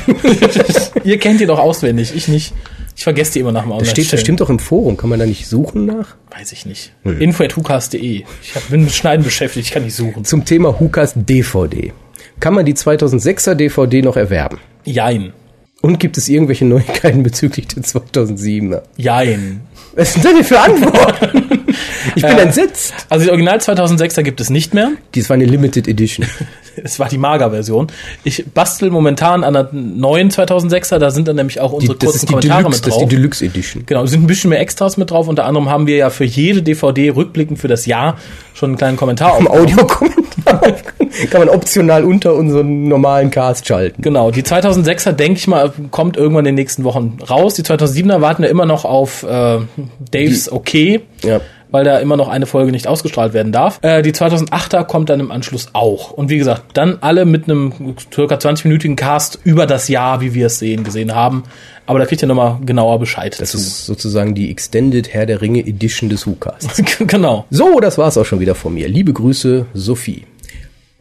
Ihr 1.03 1.19
kennt 1.19 1.39
die 1.39 1.45
doch 1.45 1.59
auswendig, 1.59 2.13
ich 2.15 2.27
nicht. 2.27 2.53
Ich 2.95 3.03
vergesse 3.03 3.33
die 3.33 3.39
immer 3.39 3.51
nach 3.51 3.63
dem 3.63 3.71
Das 3.71 3.79
steht 3.79 3.89
Online-Stellen. 3.89 4.17
bestimmt 4.17 4.41
doch 4.41 4.49
im 4.49 4.59
Forum. 4.59 4.95
Kann 4.97 5.09
man 5.09 5.19
da 5.19 5.25
nicht 5.25 5.47
suchen 5.47 5.85
nach? 5.85 6.15
Weiß 6.31 6.51
ich 6.53 6.65
nicht. 6.65 6.93
Hm. 7.03 7.19
Info 7.19 7.43
at 7.43 7.55
hukas.de. 7.55 8.23
Ich 8.41 8.55
hab, 8.55 8.69
bin 8.69 8.85
mit 8.85 8.93
Schneiden 8.93 9.23
beschäftigt, 9.23 9.67
ich 9.67 9.73
kann 9.73 9.83
nicht 9.83 9.95
suchen. 9.95 10.23
Zum 10.23 10.45
Thema 10.45 10.79
Hukas 10.79 11.13
DVD. 11.15 11.91
Kann 12.39 12.53
man 12.53 12.65
die 12.65 12.73
2006er 12.73 13.55
DVD 13.55 14.01
noch 14.01 14.17
erwerben? 14.17 14.59
Jein. 14.83 15.33
Und 15.81 15.99
gibt 15.99 16.17
es 16.17 16.29
irgendwelche 16.29 16.65
Neuigkeiten 16.65 17.23
bezüglich 17.23 17.67
der 17.67 17.83
2007er? 17.83 18.81
Jein. 18.97 19.61
Was 19.95 20.13
sind 20.13 20.25
denn 20.25 20.43
für 20.43 20.59
Antworten? 20.59 21.43
Ich 22.15 22.21
bin 22.23 22.37
entsetzt. 22.37 22.93
Also 23.09 23.25
die 23.25 23.31
Original 23.31 23.57
2006er 23.57 24.21
gibt 24.21 24.39
es 24.39 24.49
nicht 24.49 24.73
mehr. 24.73 24.91
Dies 25.15 25.29
war 25.29 25.33
eine 25.33 25.45
Limited 25.45 25.87
Edition. 25.87 26.25
Es 26.83 26.99
war 26.99 27.07
die 27.07 27.17
Mager-Version. 27.17 27.87
Ich 28.25 28.45
bastel 28.53 28.89
momentan 28.89 29.43
an 29.45 29.53
der 29.53 29.69
neuen 29.71 30.29
2006er, 30.29 30.97
da 30.99 31.09
sind 31.09 31.27
dann 31.27 31.37
nämlich 31.37 31.59
auch 31.61 31.71
Die, 31.79 31.87
unsere 31.87 31.97
das 31.97 32.09
kurzen 32.11 32.25
die 32.27 32.31
Kommentare 32.33 32.63
Deluxe, 32.63 32.77
mit 32.77 32.85
das 32.85 32.93
ist 32.93 32.99
drauf. 33.01 33.09
die 33.09 33.15
Deluxe 33.15 33.45
Edition. 33.45 33.83
Genau, 33.85 34.03
es 34.03 34.11
sind 34.11 34.23
ein 34.23 34.27
bisschen 34.27 34.49
mehr 34.49 34.59
Extras 34.59 34.97
mit 34.97 35.09
drauf. 35.09 35.27
Unter 35.29 35.45
anderem 35.45 35.69
haben 35.69 35.87
wir 35.87 35.95
ja 35.95 36.09
für 36.09 36.25
jede 36.25 36.61
DVD 36.61 37.11
rückblickend 37.11 37.59
für 37.59 37.69
das 37.69 37.85
Jahr 37.85 38.17
schon 38.53 38.71
einen 38.71 38.77
kleinen 38.77 38.97
Kommentar 38.97 39.39
Im. 39.39 39.47
Audiokommentar 39.47 40.24
kann 41.29 41.39
man 41.45 41.49
optional 41.49 42.03
unter 42.03 42.33
unseren 42.35 42.87
normalen 42.87 43.31
Cast 43.31 43.67
schalten. 43.67 44.01
Genau, 44.01 44.31
die 44.31 44.43
2006er, 44.43 45.11
denke 45.13 45.37
ich 45.39 45.47
mal, 45.47 45.71
kommt 45.91 46.17
irgendwann 46.17 46.45
in 46.45 46.55
den 46.55 46.55
nächsten 46.55 46.83
Wochen 46.83 47.17
raus. 47.29 47.55
Die 47.55 47.63
2007er 47.63 48.21
warten 48.21 48.43
wir 48.43 48.49
immer 48.49 48.65
noch 48.65 48.85
auf 48.85 49.23
äh, 49.23 49.59
Daves 50.11 50.51
Okay, 50.51 51.01
Ja. 51.23 51.39
weil 51.71 51.83
da 51.83 51.99
immer 51.99 52.17
noch 52.17 52.27
eine 52.27 52.45
Folge 52.45 52.71
nicht 52.71 52.87
ausgestrahlt 52.87 53.33
werden 53.33 53.51
darf. 53.51 53.79
Äh, 53.81 54.01
die 54.01 54.11
2008er 54.13 54.83
kommt 54.83 55.09
dann 55.09 55.19
im 55.19 55.31
Anschluss 55.31 55.67
auch. 55.73 56.11
Und 56.11 56.29
wie 56.29 56.37
gesagt, 56.37 56.63
dann 56.77 56.97
alle 57.01 57.25
mit 57.25 57.49
einem 57.49 57.95
circa 58.13 58.35
20-minütigen 58.35 58.95
Cast 58.95 59.39
über 59.43 59.65
das 59.65 59.87
Jahr, 59.87 60.21
wie 60.21 60.33
wir 60.33 60.47
es 60.47 60.59
sehen, 60.59 60.83
gesehen 60.83 61.15
haben. 61.15 61.43
Aber 61.87 61.99
da 61.99 62.05
kriegt 62.05 62.21
ihr 62.23 62.27
nochmal 62.27 62.57
genauer 62.65 62.97
Bescheid 62.99 63.33
Das 63.39 63.51
dazu. 63.51 63.57
ist 63.57 63.85
sozusagen 63.85 64.33
die 64.33 64.49
Extended 64.49 65.13
Herr 65.13 65.25
der 65.27 65.41
Ringe 65.41 65.59
Edition 65.59 66.09
des 66.09 66.25
Hukas. 66.25 66.67
genau. 66.99 67.45
So, 67.51 67.79
das 67.79 67.97
war's 67.97 68.17
auch 68.17 68.25
schon 68.25 68.39
wieder 68.39 68.55
von 68.55 68.73
mir. 68.73 68.87
Liebe 68.87 69.13
Grüße, 69.13 69.67
Sophie. 69.73 70.23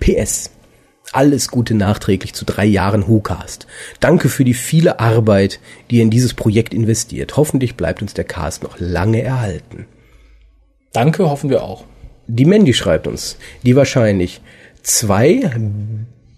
PS. 0.05 0.50
Alles 1.12 1.48
Gute 1.48 1.74
nachträglich 1.74 2.34
zu 2.34 2.44
drei 2.44 2.66
Jahren 2.66 3.09
WhoCast. 3.09 3.66
Danke 4.00 4.28
für 4.28 4.44
die 4.44 4.52
viele 4.52 5.00
Arbeit, 5.00 5.61
die 5.90 5.96
ihr 5.96 6.02
in 6.02 6.11
dieses 6.11 6.34
Projekt 6.34 6.74
investiert. 6.74 7.38
Hoffentlich 7.38 7.74
bleibt 7.74 8.02
uns 8.02 8.12
der 8.12 8.24
Cast 8.24 8.62
noch 8.62 8.78
lange 8.78 9.22
erhalten. 9.22 9.86
Danke, 10.92 11.30
hoffen 11.30 11.48
wir 11.48 11.62
auch. 11.62 11.84
Die 12.26 12.44
Mandy 12.44 12.74
schreibt 12.74 13.07
uns, 13.07 13.38
die 13.62 13.76
wahrscheinlich 13.76 14.42
zwei 14.82 15.50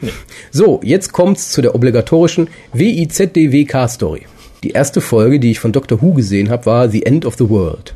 So, 0.52 0.80
jetzt 0.84 1.12
kommt's 1.12 1.52
zu 1.52 1.62
der 1.62 1.76
obligatorischen 1.76 2.50
WIZDWK-Story. 2.74 4.24
Die 4.64 4.72
erste 4.72 5.02
Folge, 5.02 5.40
die 5.40 5.52
ich 5.52 5.60
von 5.60 5.74
Doctor 5.74 6.02
Who 6.02 6.14
gesehen 6.14 6.50
habe, 6.50 6.66
war 6.66 6.90
The 6.90 7.06
End 7.06 7.26
of 7.26 7.36
the 7.36 7.50
World. 7.50 7.96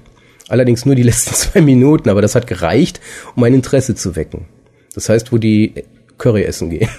Allerdings 0.49 0.85
nur 0.85 0.95
die 0.95 1.03
letzten 1.09 1.35
zwei 1.35 1.61
Minuten, 1.61 2.09
aber 2.09 2.21
das 2.21 2.35
hat 2.35 2.47
gereicht, 2.47 3.01
um 3.35 3.41
mein 3.41 3.53
Interesse 3.53 3.95
zu 3.95 4.15
wecken. 4.15 4.45
Das 4.93 5.09
heißt, 5.09 5.31
wo 5.31 5.37
die 5.37 5.73
Curry 6.17 6.43
essen 6.43 6.69
gehen. 6.69 6.89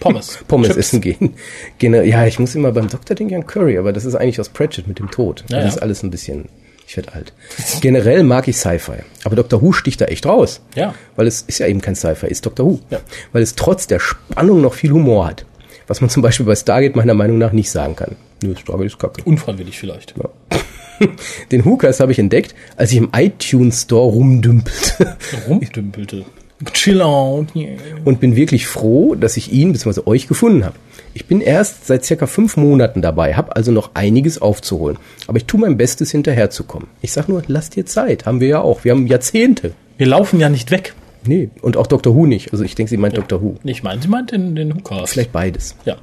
Pommes. 0.00 0.38
Pommes 0.48 0.68
Chips. 0.68 0.78
essen 0.78 1.00
gehen. 1.00 1.34
Genau, 1.78 2.00
ja, 2.00 2.26
ich 2.26 2.38
muss 2.38 2.54
immer 2.54 2.72
beim 2.72 2.88
Doktor 2.88 3.14
denken 3.14 3.36
an 3.36 3.46
Curry, 3.46 3.78
aber 3.78 3.92
das 3.92 4.04
ist 4.04 4.14
eigentlich 4.14 4.40
aus 4.40 4.50
Pratchett 4.50 4.86
mit 4.86 4.98
dem 4.98 5.10
Tod. 5.10 5.44
Ja, 5.48 5.56
das 5.56 5.64
ja. 5.64 5.68
ist 5.76 5.82
alles 5.82 6.02
ein 6.02 6.10
bisschen, 6.10 6.48
ich 6.86 6.96
werde 6.96 7.14
alt. 7.14 7.32
Generell 7.80 8.22
mag 8.22 8.46
ich 8.48 8.56
Sci-Fi, 8.56 8.98
aber 9.24 9.36
Dr. 9.36 9.62
Who 9.62 9.72
sticht 9.72 10.00
da 10.00 10.06
echt 10.06 10.26
raus. 10.26 10.60
Ja. 10.74 10.94
Weil 11.16 11.26
es 11.26 11.42
ist 11.42 11.58
ja 11.58 11.66
eben 11.66 11.80
kein 11.80 11.94
Sci-Fi, 11.94 12.26
ist 12.26 12.44
Dr. 12.44 12.66
Who. 12.66 12.80
Ja. 12.90 13.00
Weil 13.32 13.42
es 13.42 13.54
trotz 13.54 13.86
der 13.86 14.00
Spannung 14.00 14.60
noch 14.60 14.74
viel 14.74 14.92
Humor 14.92 15.26
hat. 15.26 15.46
Was 15.86 16.02
man 16.02 16.10
zum 16.10 16.22
Beispiel 16.22 16.44
bei 16.44 16.54
Stargate 16.54 16.96
meiner 16.96 17.14
Meinung 17.14 17.38
nach 17.38 17.52
nicht 17.52 17.70
sagen 17.70 17.96
kann. 17.96 18.16
Nö, 18.42 18.54
Stargate 18.54 18.86
ist 18.86 18.98
kacke. 18.98 19.22
Unfreiwillig 19.24 19.78
vielleicht. 19.78 20.14
Den 21.50 21.64
Hookers 21.64 22.00
habe 22.00 22.12
ich 22.12 22.18
entdeckt, 22.18 22.54
als 22.76 22.92
ich 22.92 22.98
im 22.98 23.08
iTunes 23.16 23.82
Store 23.82 24.10
rumdümpelte. 24.12 25.16
Rumdümpelte. 25.48 26.26
Chill 26.72 27.00
out. 27.00 27.54
Yeah. 27.54 27.76
und 28.04 28.20
bin 28.20 28.34
wirklich 28.34 28.66
froh, 28.66 29.14
dass 29.14 29.36
ich 29.36 29.52
ihn 29.52 29.72
bzw. 29.72 30.02
euch 30.06 30.26
gefunden 30.26 30.64
habe. 30.64 30.74
Ich 31.14 31.26
bin 31.26 31.40
erst 31.40 31.86
seit 31.86 32.04
circa 32.04 32.26
fünf 32.26 32.56
Monaten 32.56 33.02
dabei, 33.02 33.34
habe 33.34 33.54
also 33.56 33.72
noch 33.72 33.90
einiges 33.94 34.40
aufzuholen. 34.40 34.98
Aber 35.26 35.38
ich 35.38 35.46
tue 35.46 35.60
mein 35.60 35.76
Bestes, 35.76 36.10
hinterherzukommen. 36.10 36.88
Ich 37.00 37.12
sag 37.12 37.28
nur, 37.28 37.42
lasst 37.46 37.76
dir 37.76 37.86
Zeit. 37.86 38.26
Haben 38.26 38.40
wir 38.40 38.48
ja 38.48 38.60
auch. 38.60 38.84
Wir 38.84 38.92
haben 38.92 39.06
Jahrzehnte. 39.06 39.72
Wir 39.96 40.06
laufen 40.06 40.40
ja 40.40 40.48
nicht 40.48 40.70
weg. 40.70 40.94
Nee, 41.24 41.50
und 41.60 41.76
auch 41.76 41.86
Dr. 41.86 42.14
Who 42.14 42.26
nicht. 42.26 42.52
Also 42.52 42.64
ich 42.64 42.74
denke, 42.74 42.90
sie 42.90 42.96
meint 42.96 43.16
Dr. 43.16 43.42
Who. 43.42 43.56
Ich 43.64 43.82
meine, 43.82 44.00
sie 44.00 44.08
meint 44.08 44.32
den, 44.32 44.54
den 44.54 44.74
Hookers. 44.74 45.10
Vielleicht 45.10 45.32
beides. 45.32 45.76
Ja. 45.84 45.96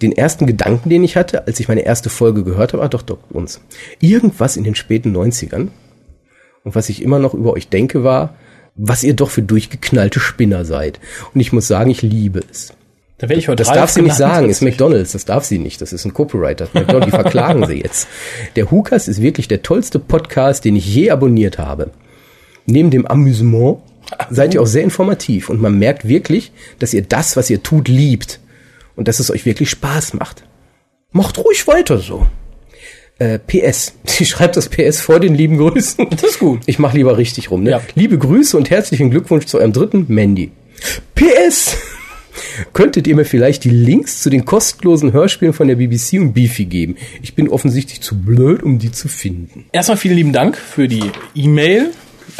Den 0.00 0.12
ersten 0.12 0.46
Gedanken, 0.46 0.88
den 0.88 1.04
ich 1.04 1.16
hatte, 1.16 1.46
als 1.46 1.60
ich 1.60 1.68
meine 1.68 1.82
erste 1.82 2.08
Folge 2.10 2.44
gehört 2.44 2.72
habe, 2.72 2.82
ah 2.82 2.88
doch, 2.88 3.02
doch, 3.02 3.18
uns. 3.30 3.60
Irgendwas 4.00 4.56
in 4.56 4.64
den 4.64 4.74
späten 4.74 5.14
90ern. 5.14 5.68
Und 6.64 6.74
was 6.74 6.88
ich 6.88 7.02
immer 7.02 7.18
noch 7.18 7.34
über 7.34 7.52
euch 7.52 7.68
denke, 7.68 8.04
war, 8.04 8.34
was 8.74 9.02
ihr 9.02 9.14
doch 9.14 9.30
für 9.30 9.42
durchgeknallte 9.42 10.20
Spinner 10.20 10.64
seid. 10.64 11.00
Und 11.34 11.40
ich 11.40 11.52
muss 11.52 11.68
sagen, 11.68 11.90
ich 11.90 12.02
liebe 12.02 12.40
es. 12.50 12.72
Da 13.18 13.28
werde 13.28 13.38
ich 13.38 13.48
heute 13.48 13.62
Das 13.62 13.72
darf 13.72 13.90
sie 13.90 14.02
nicht 14.02 14.16
sagen, 14.16 14.50
ist 14.50 14.62
McDonalds, 14.62 15.12
das 15.12 15.24
darf 15.24 15.44
sie 15.44 15.58
nicht, 15.58 15.80
das 15.80 15.92
ist 15.92 16.04
ein 16.04 16.12
Copywriter. 16.12 16.68
McDonald's, 16.72 17.06
die 17.06 17.10
verklagen 17.12 17.66
sie 17.68 17.80
jetzt. 17.80 18.08
Der 18.56 18.70
Hukas 18.70 19.06
ist 19.06 19.22
wirklich 19.22 19.46
der 19.46 19.62
tollste 19.62 20.00
Podcast, 20.00 20.64
den 20.64 20.74
ich 20.74 20.92
je 20.92 21.10
abonniert 21.10 21.58
habe. 21.58 21.90
Neben 22.66 22.90
dem 22.90 23.06
Amüsement 23.06 23.78
seid 24.28 24.54
ihr 24.54 24.62
auch 24.62 24.66
sehr 24.66 24.82
informativ 24.82 25.50
und 25.50 25.60
man 25.60 25.78
merkt 25.78 26.08
wirklich, 26.08 26.52
dass 26.80 26.94
ihr 26.94 27.02
das, 27.02 27.36
was 27.36 27.48
ihr 27.48 27.62
tut, 27.62 27.86
liebt 27.86 28.40
und 28.96 29.06
dass 29.06 29.20
es 29.20 29.30
euch 29.30 29.46
wirklich 29.46 29.70
Spaß 29.70 30.14
macht. 30.14 30.42
Macht 31.12 31.38
ruhig 31.38 31.66
weiter 31.68 31.98
so. 31.98 32.26
Äh, 33.22 33.38
PS. 33.38 33.94
Sie 34.04 34.24
schreibt 34.24 34.56
das 34.56 34.68
PS 34.68 35.00
vor 35.00 35.20
den 35.20 35.36
lieben 35.36 35.56
Grüßen. 35.58 36.08
Das 36.10 36.24
ist 36.24 36.38
gut. 36.40 36.60
Ich 36.66 36.80
mache 36.80 36.96
lieber 36.96 37.18
richtig 37.18 37.52
rum. 37.52 37.62
Ne? 37.62 37.70
Ja. 37.70 37.80
Liebe 37.94 38.18
Grüße 38.18 38.56
und 38.56 38.68
herzlichen 38.68 39.10
Glückwunsch 39.10 39.46
zu 39.46 39.58
eurem 39.58 39.72
dritten 39.72 40.06
Mandy. 40.08 40.50
PS. 41.14 41.76
Könntet 42.72 43.06
ihr 43.06 43.14
mir 43.14 43.24
vielleicht 43.24 43.62
die 43.62 43.70
Links 43.70 44.22
zu 44.22 44.30
den 44.30 44.44
kostenlosen 44.44 45.12
Hörspielen 45.12 45.54
von 45.54 45.68
der 45.68 45.76
BBC 45.76 46.14
und 46.14 46.32
Beefy 46.32 46.64
geben? 46.64 46.96
Ich 47.22 47.34
bin 47.34 47.48
offensichtlich 47.48 48.00
zu 48.00 48.18
blöd, 48.20 48.62
um 48.64 48.80
die 48.80 48.90
zu 48.90 49.06
finden. 49.06 49.66
Erstmal 49.70 49.98
vielen 49.98 50.16
lieben 50.16 50.32
Dank 50.32 50.56
für 50.56 50.88
die 50.88 51.12
E-Mail. 51.36 51.90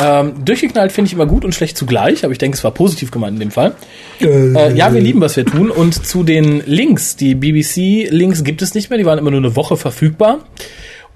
Ähm, 0.03 0.45
durchgeknallt 0.45 0.91
finde 0.91 1.07
ich 1.07 1.13
immer 1.13 1.27
gut 1.27 1.45
und 1.45 1.55
schlecht 1.55 1.77
zugleich, 1.77 2.25
aber 2.25 2.33
ich 2.33 2.39
denke, 2.39 2.57
es 2.57 2.65
war 2.65 2.73
positiv 2.73 3.13
gemeint 3.13 3.35
in 3.35 3.41
dem 3.41 3.51
Fall. 3.53 3.75
Äh, 4.21 4.75
ja, 4.75 4.93
wir 4.93 5.01
lieben, 5.01 5.21
was 5.21 5.37
wir 5.37 5.47
tun. 5.47 5.71
Und 5.71 6.05
zu 6.05 6.25
den 6.25 6.63
Links, 6.67 7.17
die 7.17 7.37
BBC-Links 7.37 8.43
gibt 8.43 8.63
es 8.63 8.75
nicht 8.75 8.91
mehr, 8.91 8.99
die 8.99 9.07
waren 9.07 9.19
immer 9.19 9.31
nur 9.31 9.41
eine 9.41 9.55
Woche 9.55 9.77
verfügbar. 9.77 10.41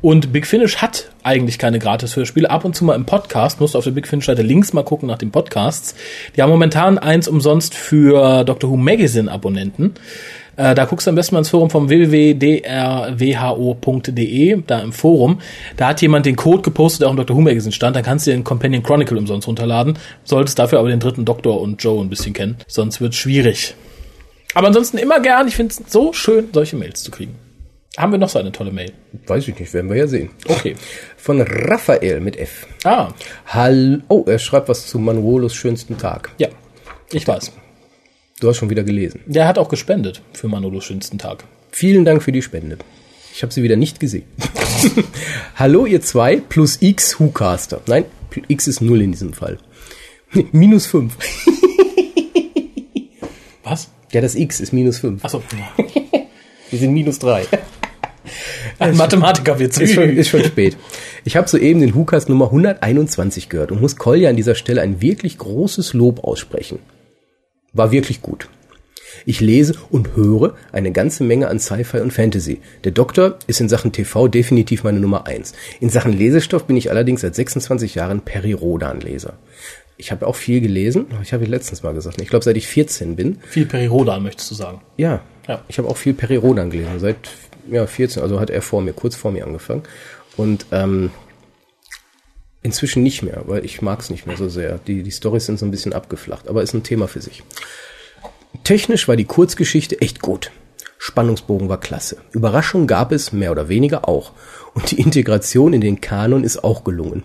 Und 0.03 0.32
Big 0.32 0.47
Finish 0.47 0.76
hat 0.76 1.11
eigentlich 1.24 1.59
keine 1.59 1.78
Gratis-Hörspiele. 1.80 2.49
Ab 2.49 2.64
und 2.64 2.76
zu 2.76 2.84
mal 2.84 2.95
im 2.95 3.07
Podcast, 3.07 3.61
musst 3.61 3.74
du 3.74 3.78
auf 3.78 3.84
der 3.84 3.91
Big 3.91 4.07
Finish-Seite 4.07 4.43
links 4.43 4.72
mal 4.72 4.84
gucken 4.84 5.09
nach 5.09 5.18
den 5.18 5.32
Podcasts. 5.32 5.97
Die 6.37 6.43
haben 6.43 6.51
momentan 6.51 6.99
eins 6.99 7.26
umsonst 7.26 7.74
für 7.74 8.45
Doctor 8.45 8.70
Who 8.70 8.76
Magazine-Abonnenten. 8.76 9.95
Äh, 10.57 10.75
da 10.75 10.85
guckst 10.87 11.07
du 11.07 11.11
am 11.11 11.15
besten 11.15 11.35
mal 11.35 11.41
ins 11.41 11.51
Forum 11.51 11.71
vom 11.71 11.89
www.drwho.de, 11.89 12.63
da 14.67 14.81
im 14.81 14.93
Forum. 14.93 15.41
Da 15.77 15.89
hat 15.89 16.01
jemand 16.03 16.27
den 16.27 16.37
Code 16.37 16.63
gepostet, 16.63 17.03
der 17.03 17.09
auch 17.09 17.13
im 17.13 17.19
Dr. 17.19 17.37
Who 17.37 17.43
Magazine 17.43 17.73
stand. 17.73 17.95
Da 17.97 18.03
kannst 18.03 18.27
du 18.27 18.31
den 18.31 18.45
Companion 18.45 18.83
Chronicle 18.83 19.19
umsonst 19.19 19.47
runterladen. 19.47 19.99
Solltest 20.25 20.59
dafür 20.59 20.79
aber 20.79 20.89
den 20.89 21.01
dritten 21.01 21.25
Doktor 21.25 21.61
und 21.61 21.83
Joe 21.83 22.03
ein 22.03 22.09
bisschen 22.09 22.33
kennen. 22.33 22.57
Sonst 22.67 23.01
wird's 23.01 23.17
schwierig. 23.17 23.75
Aber 24.55 24.69
ansonsten 24.69 24.97
immer 24.99 25.21
gern. 25.21 25.47
Ich 25.49 25.57
finde 25.57 25.75
es 25.79 25.93
so 25.93 26.13
schön, 26.15 26.49
solche 26.53 26.77
Mails 26.77 27.03
zu 27.03 27.11
kriegen. 27.11 27.35
Haben 27.99 28.13
wir 28.13 28.19
noch 28.19 28.29
so 28.29 28.39
eine 28.39 28.53
tolle 28.53 28.73
Mail? 28.73 28.93
Weiß 29.27 29.49
ich 29.49 29.59
nicht, 29.59 29.73
werden 29.73 29.91
wir 29.91 29.97
ja 29.97 30.07
sehen. 30.07 30.31
Okay. 30.49 30.75
Von 31.17 31.41
Raphael 31.41 32.21
mit 32.21 32.39
F. 32.39 32.67
Ah, 32.85 33.09
Hall 33.47 34.03
oh, 34.09 34.25
er 34.27 34.39
schreibt 34.39 34.69
was 34.69 34.87
zu 34.87 34.99
Manuolos 34.99 35.55
schönsten 35.55 35.97
Tag. 35.99 36.31
ja. 36.39 36.49
Ich 37.13 37.27
weiß. 37.27 37.53
Du 38.39 38.51
hast 38.51 38.59
schon 38.59 38.68
wieder 38.68 38.84
gelesen. 38.84 39.20
Der 39.24 39.49
hat 39.49 39.57
auch 39.57 39.70
gespendet 39.70 40.20
für 40.34 40.47
Manolos 40.47 40.84
schönsten 40.84 41.16
Tag. 41.16 41.45
Vielen 41.70 42.05
Dank 42.05 42.22
für 42.22 42.32
die 42.32 42.43
Spende. 42.43 42.76
Ich 43.32 43.43
habe 43.43 43.51
sie 43.51 43.62
wieder 43.62 43.76
nicht 43.76 43.99
gesehen. 43.99 44.24
Hallo 45.57 45.87
ihr 45.87 46.03
zwei 46.03 46.37
plus 46.37 46.82
X 46.82 47.18
Whocaster. 47.18 47.80
Nein, 47.87 48.05
X 48.49 48.66
ist 48.66 48.82
null 48.82 49.01
in 49.01 49.12
diesem 49.12 49.32
Fall. 49.32 49.57
Minus 50.53 50.84
fünf. 50.84 51.16
Was? 53.64 53.89
Ja, 54.12 54.20
das 54.20 54.34
X 54.34 54.61
ist 54.61 54.72
minus 54.72 54.99
fünf. 54.99 55.24
Achso. 55.24 55.43
Wir 56.70 56.78
sind 56.78 56.93
minus 56.93 57.18
drei. 57.18 57.47
Ein 58.78 58.97
Mathematiker 58.97 59.59
wird 59.59 59.76
Ist 59.78 59.95
schon, 59.95 60.11
ist 60.11 60.28
schon 60.28 60.45
spät. 60.45 60.76
Ich 61.24 61.37
habe 61.37 61.49
soeben 61.49 61.80
den 61.80 61.95
Hukas 61.95 62.28
Nummer 62.28 62.47
121 62.47 63.49
gehört 63.49 63.72
und 63.72 63.80
muss 63.80 63.97
Kolja 63.97 64.30
an 64.30 64.37
dieser 64.37 64.55
Stelle 64.55 64.82
ein 64.82 65.01
wirklich 65.01 65.39
großes 65.39 65.95
Lob 65.95 66.22
aussprechen. 66.22 66.78
War 67.77 67.93
wirklich 67.93 68.22
gut. 68.22 68.49
Ich 69.24 69.41
lese 69.41 69.74
und 69.91 70.14
höre 70.14 70.55
eine 70.72 70.93
ganze 70.93 71.24
Menge 71.24 71.49
an 71.49 71.59
Sci-Fi 71.59 71.99
und 72.01 72.12
Fantasy. 72.12 72.61
Der 72.85 72.93
Doktor 72.93 73.39
ist 73.47 73.61
in 73.61 73.68
Sachen 73.68 73.93
TV 73.93 74.29
definitiv 74.29 74.85
meine 74.85 75.01
Nummer 75.01 75.27
eins. 75.27 75.53
In 75.81 75.89
Sachen 75.91 76.12
Lesestoff 76.12 76.64
bin 76.66 76.77
ich 76.77 76.91
allerdings 76.91 77.22
seit 77.22 77.35
26 77.35 77.95
Jahren 77.95 78.20
Peri-Rodan-Leser. 78.20 79.35
Ich 79.97 80.12
habe 80.12 80.27
auch 80.27 80.37
viel 80.37 80.61
gelesen. 80.61 81.07
Ich 81.22 81.33
habe 81.33 81.45
letztens 81.47 81.83
mal 81.83 81.95
gesagt. 81.95 82.20
Ich 82.20 82.29
glaube, 82.29 82.45
seit 82.45 82.57
ich 82.57 82.66
14 82.68 83.16
bin. 83.16 83.39
Viel 83.49 83.66
Perirodan, 83.66 84.22
möchtest 84.22 84.51
du 84.51 84.55
sagen. 84.55 84.81
Ja, 84.97 85.22
Ja. 85.49 85.62
ich 85.68 85.79
habe 85.79 85.89
auch 85.89 85.97
viel 85.97 86.12
Peri-Rodan 86.12 86.70
gelesen. 86.70 86.99
Seit 86.99 87.16
ja, 87.70 87.87
14, 87.87 88.22
also 88.22 88.39
hat 88.39 88.51
er 88.51 88.62
vor 88.62 88.83
mir, 88.83 88.93
kurz 88.93 89.16
vor 89.16 89.33
mir 89.33 89.45
angefangen. 89.47 89.83
Und 90.37 90.66
ähm, 90.70 91.11
inzwischen 92.67 93.03
nicht 93.03 93.23
mehr, 93.23 93.45
weil 93.47 93.64
ich 93.64 93.81
mag 93.81 94.01
es 94.01 94.11
nicht 94.11 94.27
mehr 94.27 94.37
so 94.37 94.49
sehr. 94.49 94.79
Die, 94.87 95.03
die 95.03 95.11
Storys 95.11 95.47
sind 95.47 95.59
so 95.59 95.64
ein 95.64 95.71
bisschen 95.71 95.93
abgeflacht, 95.93 96.49
aber 96.49 96.62
ist 96.62 96.75
ein 96.75 96.83
Thema 96.83 97.09
für 97.09 97.23
sich. 97.23 97.43
Technisch 98.64 99.09
war 99.09 99.17
die 99.17 99.25
Kurzgeschichte 99.25 100.01
echt 100.01 100.21
gut. 100.21 100.51
Spannungsbogen 100.99 101.69
war 101.69 101.79
klasse. 101.79 102.17
Überraschung 102.33 102.87
gab 102.87 103.12
es 103.12 103.33
mehr 103.33 103.53
oder 103.53 103.69
weniger 103.69 104.09
auch. 104.09 104.33
Und 104.75 104.91
die 104.91 105.01
Integration 105.01 105.73
in 105.73 105.81
den 105.81 106.01
Kanon 106.01 106.43
ist 106.43 106.64
auch 106.64 106.85
gelungen. 106.85 107.23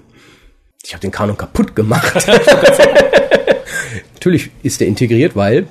Ich 0.83 0.93
habe 0.93 1.01
den 1.01 1.11
Kanon 1.11 1.37
kaputt 1.37 1.75
gemacht. 1.75 2.27
Natürlich 4.13 4.51
ist 4.61 4.81
er 4.81 4.87
integriert, 4.87 5.35
weil 5.35 5.67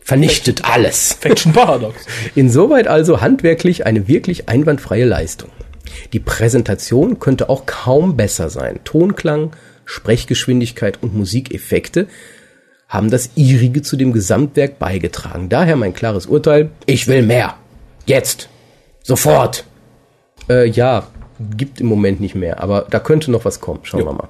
vernichtet 0.00 0.64
alles. 0.64 1.16
Faction 1.20 1.52
Paradox. 1.52 2.04
Insoweit 2.34 2.88
also 2.88 3.20
handwerklich 3.20 3.86
eine 3.86 4.08
wirklich 4.08 4.48
einwandfreie 4.48 5.04
Leistung. 5.04 5.50
Die 6.12 6.20
Präsentation 6.20 7.18
könnte 7.18 7.48
auch 7.48 7.66
kaum 7.66 8.16
besser 8.16 8.50
sein. 8.50 8.80
Tonklang, 8.84 9.52
Sprechgeschwindigkeit 9.84 11.02
und 11.02 11.14
Musikeffekte 11.14 12.08
haben 12.88 13.10
das 13.10 13.30
ihrige 13.34 13.82
zu 13.82 13.96
dem 13.96 14.12
Gesamtwerk 14.12 14.78
beigetragen. 14.78 15.48
Daher 15.48 15.76
mein 15.76 15.94
klares 15.94 16.26
Urteil, 16.26 16.70
ich 16.86 17.08
will 17.08 17.22
mehr. 17.22 17.56
Jetzt. 18.06 18.48
Sofort. 19.02 19.64
Äh, 20.48 20.68
ja, 20.68 21.08
gibt 21.56 21.80
im 21.80 21.86
Moment 21.86 22.20
nicht 22.20 22.34
mehr, 22.34 22.62
aber 22.62 22.86
da 22.88 23.00
könnte 23.00 23.30
noch 23.30 23.44
was 23.44 23.60
kommen. 23.60 23.80
Schauen 23.82 24.04
wir 24.04 24.12
mal. 24.12 24.28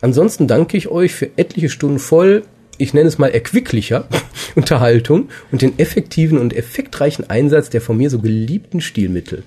Ansonsten 0.00 0.46
danke 0.46 0.76
ich 0.76 0.88
euch 0.88 1.12
für 1.12 1.30
etliche 1.36 1.68
Stunden 1.68 1.98
voll, 1.98 2.44
ich 2.78 2.94
nenne 2.94 3.08
es 3.08 3.18
mal 3.18 3.30
erquicklicher 3.30 4.06
Unterhaltung 4.54 5.28
und 5.50 5.62
den 5.62 5.78
effektiven 5.78 6.38
und 6.38 6.54
effektreichen 6.54 7.28
Einsatz 7.28 7.70
der 7.70 7.80
von 7.80 7.96
mir 7.96 8.08
so 8.08 8.20
geliebten 8.20 8.80
Stilmittel. 8.80 9.42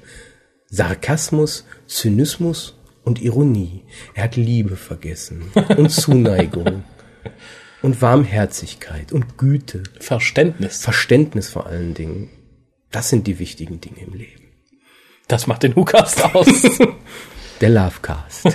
Sarkasmus, 0.73 1.65
Zynismus 1.85 2.79
und 3.03 3.21
Ironie. 3.21 3.83
Er 4.13 4.23
hat 4.23 4.37
Liebe 4.37 4.77
vergessen 4.77 5.51
und 5.77 5.89
Zuneigung 5.91 6.85
und 7.81 8.01
Warmherzigkeit 8.01 9.11
und 9.11 9.37
Güte, 9.37 9.83
Verständnis. 9.99 10.81
Verständnis 10.81 11.49
vor 11.49 11.65
allen 11.67 11.93
Dingen. 11.93 12.29
Das 12.89 13.09
sind 13.09 13.27
die 13.27 13.37
wichtigen 13.37 13.81
Dinge 13.81 13.99
im 13.99 14.13
Leben. 14.13 14.43
Das 15.27 15.45
macht 15.45 15.63
den 15.63 15.75
Hukast 15.75 16.23
aus. 16.33 16.47
Der 17.61 17.69
Lovecast. 17.69 18.47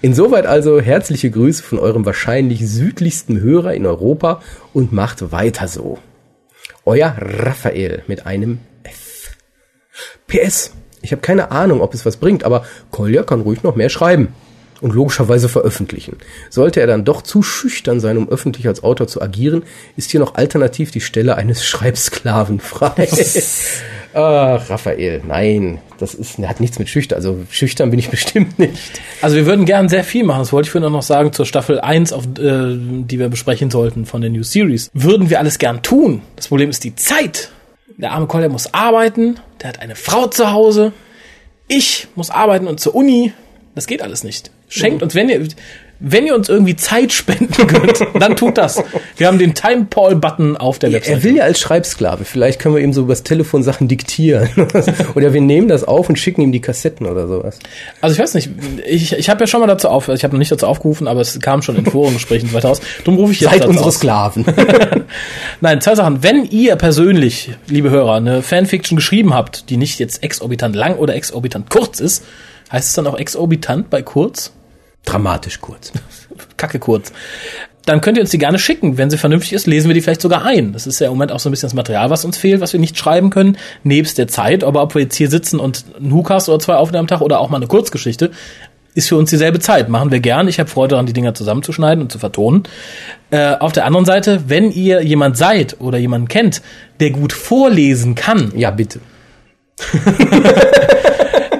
Insoweit 0.00 0.46
also 0.46 0.80
herzliche 0.80 1.30
Grüße 1.30 1.62
von 1.62 1.80
eurem 1.80 2.06
wahrscheinlich 2.06 2.68
südlichsten 2.68 3.40
Hörer 3.40 3.74
in 3.74 3.84
Europa 3.84 4.42
und 4.72 4.92
macht 4.92 5.32
weiter 5.32 5.66
so. 5.66 5.98
Euer 6.84 7.16
Raphael 7.18 8.04
mit 8.06 8.26
einem 8.26 8.60
F. 8.84 9.36
PS. 10.28 10.72
Ich 11.04 11.12
habe 11.12 11.20
keine 11.22 11.50
Ahnung, 11.50 11.80
ob 11.82 11.92
es 11.94 12.04
was 12.06 12.16
bringt, 12.16 12.44
aber 12.44 12.64
Kolja 12.90 13.22
kann 13.22 13.42
ruhig 13.42 13.62
noch 13.62 13.76
mehr 13.76 13.90
schreiben. 13.90 14.28
und 14.80 14.92
logischerweise 14.92 15.48
veröffentlichen. 15.48 16.16
Sollte 16.50 16.80
er 16.80 16.86
dann 16.86 17.04
doch 17.04 17.22
zu 17.22 17.42
schüchtern 17.42 18.00
sein, 18.00 18.18
um 18.18 18.28
öffentlich 18.28 18.66
als 18.66 18.82
Autor 18.82 19.06
zu 19.06 19.22
agieren, 19.22 19.62
ist 19.96 20.10
hier 20.10 20.20
noch 20.20 20.34
alternativ 20.34 20.90
die 20.90 21.00
Stelle 21.00 21.36
eines 21.36 21.64
Schreibsklaven 21.70 22.58
frei. 22.60 23.08
Ach, 24.12 24.68
Raphael, 24.70 25.22
nein, 25.26 25.78
das 25.98 26.12
ist, 26.14 26.38
hat 26.38 26.60
nichts 26.60 26.78
mit 26.78 26.88
schüchtern, 26.88 27.16
also 27.16 27.38
schüchtern 27.50 27.90
bin 27.90 27.98
ich 27.98 28.10
bestimmt 28.18 28.58
nicht. 28.58 29.00
Also 29.22 29.36
wir 29.36 29.46
würden 29.46 29.64
gern 29.64 29.88
sehr 29.88 30.04
viel 30.04 30.24
machen, 30.24 30.40
das 30.40 30.52
wollte 30.52 30.66
ich 30.66 30.72
vorhin 30.72 30.92
noch 30.92 31.02
sagen, 31.02 31.32
zur 31.32 31.46
Staffel 31.46 31.80
1, 31.80 32.12
auf, 32.12 32.24
äh, 32.24 32.76
die 32.76 33.18
wir 33.18 33.28
besprechen 33.28 33.70
sollten 33.70 34.04
von 34.04 34.20
der 34.20 34.30
New 34.30 34.42
Series. 34.42 34.90
Würden 34.92 35.30
wir 35.30 35.38
alles 35.38 35.58
gern 35.58 35.82
tun. 35.82 36.20
Das 36.36 36.48
Problem 36.48 36.68
ist 36.68 36.84
die 36.84 36.94
Zeit. 36.94 37.50
Der 37.96 38.12
arme 38.12 38.26
Collier 38.26 38.48
muss 38.48 38.74
arbeiten, 38.74 39.38
der 39.60 39.68
hat 39.68 39.80
eine 39.80 39.94
Frau 39.94 40.26
zu 40.26 40.50
Hause, 40.50 40.92
ich 41.68 42.08
muss 42.14 42.30
arbeiten 42.30 42.66
und 42.66 42.80
zur 42.80 42.94
Uni. 42.94 43.32
Das 43.74 43.86
geht 43.86 44.02
alles 44.02 44.24
nicht. 44.24 44.50
Schenkt 44.68 45.02
uns, 45.02 45.14
wenn 45.14 45.28
ihr, 45.28 45.46
wenn 46.06 46.26
ihr 46.26 46.34
uns 46.34 46.50
irgendwie 46.50 46.76
Zeit 46.76 47.12
spenden 47.12 47.66
könnt, 47.66 48.00
dann 48.20 48.36
tut 48.36 48.58
das. 48.58 48.82
Wir 49.16 49.26
haben 49.26 49.38
den 49.38 49.54
Time 49.54 49.86
Paul 49.88 50.16
Button 50.16 50.56
auf 50.56 50.78
der 50.78 50.92
Website. 50.92 51.16
Er 51.16 51.22
will 51.22 51.36
ja 51.36 51.44
als 51.44 51.60
Schreibsklave. 51.60 52.26
Vielleicht 52.26 52.60
können 52.60 52.74
wir 52.74 52.82
ihm 52.82 52.92
so 52.92 53.02
übers 53.02 53.22
Telefon 53.22 53.62
Sachen 53.62 53.88
diktieren. 53.88 54.50
oder 55.14 55.32
wir 55.32 55.40
nehmen 55.40 55.66
das 55.66 55.82
auf 55.82 56.10
und 56.10 56.18
schicken 56.18 56.42
ihm 56.42 56.52
die 56.52 56.60
Kassetten 56.60 57.06
oder 57.06 57.26
sowas. 57.26 57.58
Also 58.02 58.14
ich 58.14 58.20
weiß 58.20 58.34
nicht, 58.34 58.50
ich, 58.86 59.14
ich 59.14 59.30
habe 59.30 59.40
ja 59.40 59.46
schon 59.46 59.60
mal 59.60 59.66
dazu 59.66 59.88
auf, 59.88 60.08
ich 60.08 60.24
habe 60.24 60.34
noch 60.34 60.38
nicht 60.38 60.52
dazu 60.52 60.66
aufgerufen, 60.66 61.08
aber 61.08 61.22
es 61.22 61.40
kam 61.40 61.62
schon 61.62 61.76
in 61.76 61.86
Forumgesprächen 61.86 62.52
weiter 62.52 62.68
aus. 62.68 62.82
Darum 62.98 63.18
rufe 63.18 63.32
ich 63.32 63.40
jetzt 63.40 63.50
Seid 63.50 63.60
dazu 63.60 63.70
unsere 63.70 63.88
aus. 63.88 63.94
Sklaven. 63.94 64.44
Nein, 65.62 65.80
zwei 65.80 65.94
Sachen. 65.94 66.22
Wenn 66.22 66.44
ihr 66.44 66.76
persönlich, 66.76 67.52
liebe 67.66 67.88
Hörer, 67.88 68.16
eine 68.16 68.42
Fanfiction 68.42 68.96
geschrieben 68.96 69.32
habt, 69.32 69.70
die 69.70 69.78
nicht 69.78 69.98
jetzt 69.98 70.22
exorbitant 70.22 70.76
lang 70.76 70.96
oder 70.96 71.14
exorbitant 71.14 71.70
kurz 71.70 72.00
ist, 72.00 72.24
heißt 72.70 72.88
es 72.88 72.94
dann 72.94 73.06
auch 73.06 73.18
exorbitant 73.18 73.88
bei 73.88 74.02
kurz? 74.02 74.52
Dramatisch 75.04 75.60
kurz. 75.60 75.92
Kacke 76.56 76.78
kurz. 76.78 77.12
Dann 77.84 78.00
könnt 78.00 78.16
ihr 78.16 78.22
uns 78.22 78.30
die 78.30 78.38
gerne 78.38 78.58
schicken. 78.58 78.96
Wenn 78.96 79.10
sie 79.10 79.18
vernünftig 79.18 79.52
ist, 79.52 79.66
lesen 79.66 79.88
wir 79.88 79.94
die 79.94 80.00
vielleicht 80.00 80.22
sogar 80.22 80.44
ein. 80.44 80.72
Das 80.72 80.86
ist 80.86 81.00
ja 81.00 81.08
im 81.08 81.12
Moment 81.12 81.32
auch 81.32 81.38
so 81.38 81.48
ein 81.48 81.52
bisschen 81.52 81.66
das 81.66 81.74
Material, 81.74 82.08
was 82.08 82.24
uns 82.24 82.38
fehlt, 82.38 82.60
was 82.60 82.72
wir 82.72 82.80
nicht 82.80 82.96
schreiben 82.96 83.28
können, 83.30 83.58
nebst 83.82 84.16
der 84.16 84.28
Zeit. 84.28 84.64
Aber 84.64 84.82
ob 84.82 84.94
wir 84.94 85.02
jetzt 85.02 85.16
hier 85.16 85.28
sitzen 85.28 85.60
und 85.60 85.84
einen 85.98 86.12
Hukas 86.12 86.48
oder 86.48 86.58
zwei 86.60 86.76
aufnehmen 86.76 87.00
am 87.00 87.06
Tag 87.08 87.20
oder 87.20 87.40
auch 87.40 87.50
mal 87.50 87.58
eine 87.58 87.66
Kurzgeschichte, 87.66 88.30
ist 88.94 89.08
für 89.08 89.16
uns 89.16 89.28
dieselbe 89.28 89.58
Zeit. 89.58 89.88
Machen 89.88 90.10
wir 90.10 90.20
gern. 90.20 90.48
Ich 90.48 90.58
habe 90.58 90.70
Freude 90.70 90.90
daran, 90.90 91.06
die 91.06 91.12
Dinger 91.12 91.34
zusammenzuschneiden 91.34 92.02
und 92.02 92.10
zu 92.10 92.18
vertonen. 92.18 92.62
Äh, 93.30 93.56
auf 93.56 93.72
der 93.72 93.84
anderen 93.84 94.06
Seite, 94.06 94.44
wenn 94.46 94.70
ihr 94.70 95.02
jemand 95.02 95.36
seid 95.36 95.80
oder 95.80 95.98
jemanden 95.98 96.28
kennt, 96.28 96.62
der 97.00 97.10
gut 97.10 97.32
vorlesen 97.32 98.14
kann, 98.14 98.52
Ja, 98.56 98.70
bitte. 98.70 99.00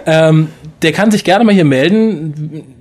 der 0.06 0.92
kann 0.92 1.10
sich 1.10 1.24
gerne 1.24 1.44
mal 1.44 1.54
hier 1.54 1.64
melden. 1.64 2.73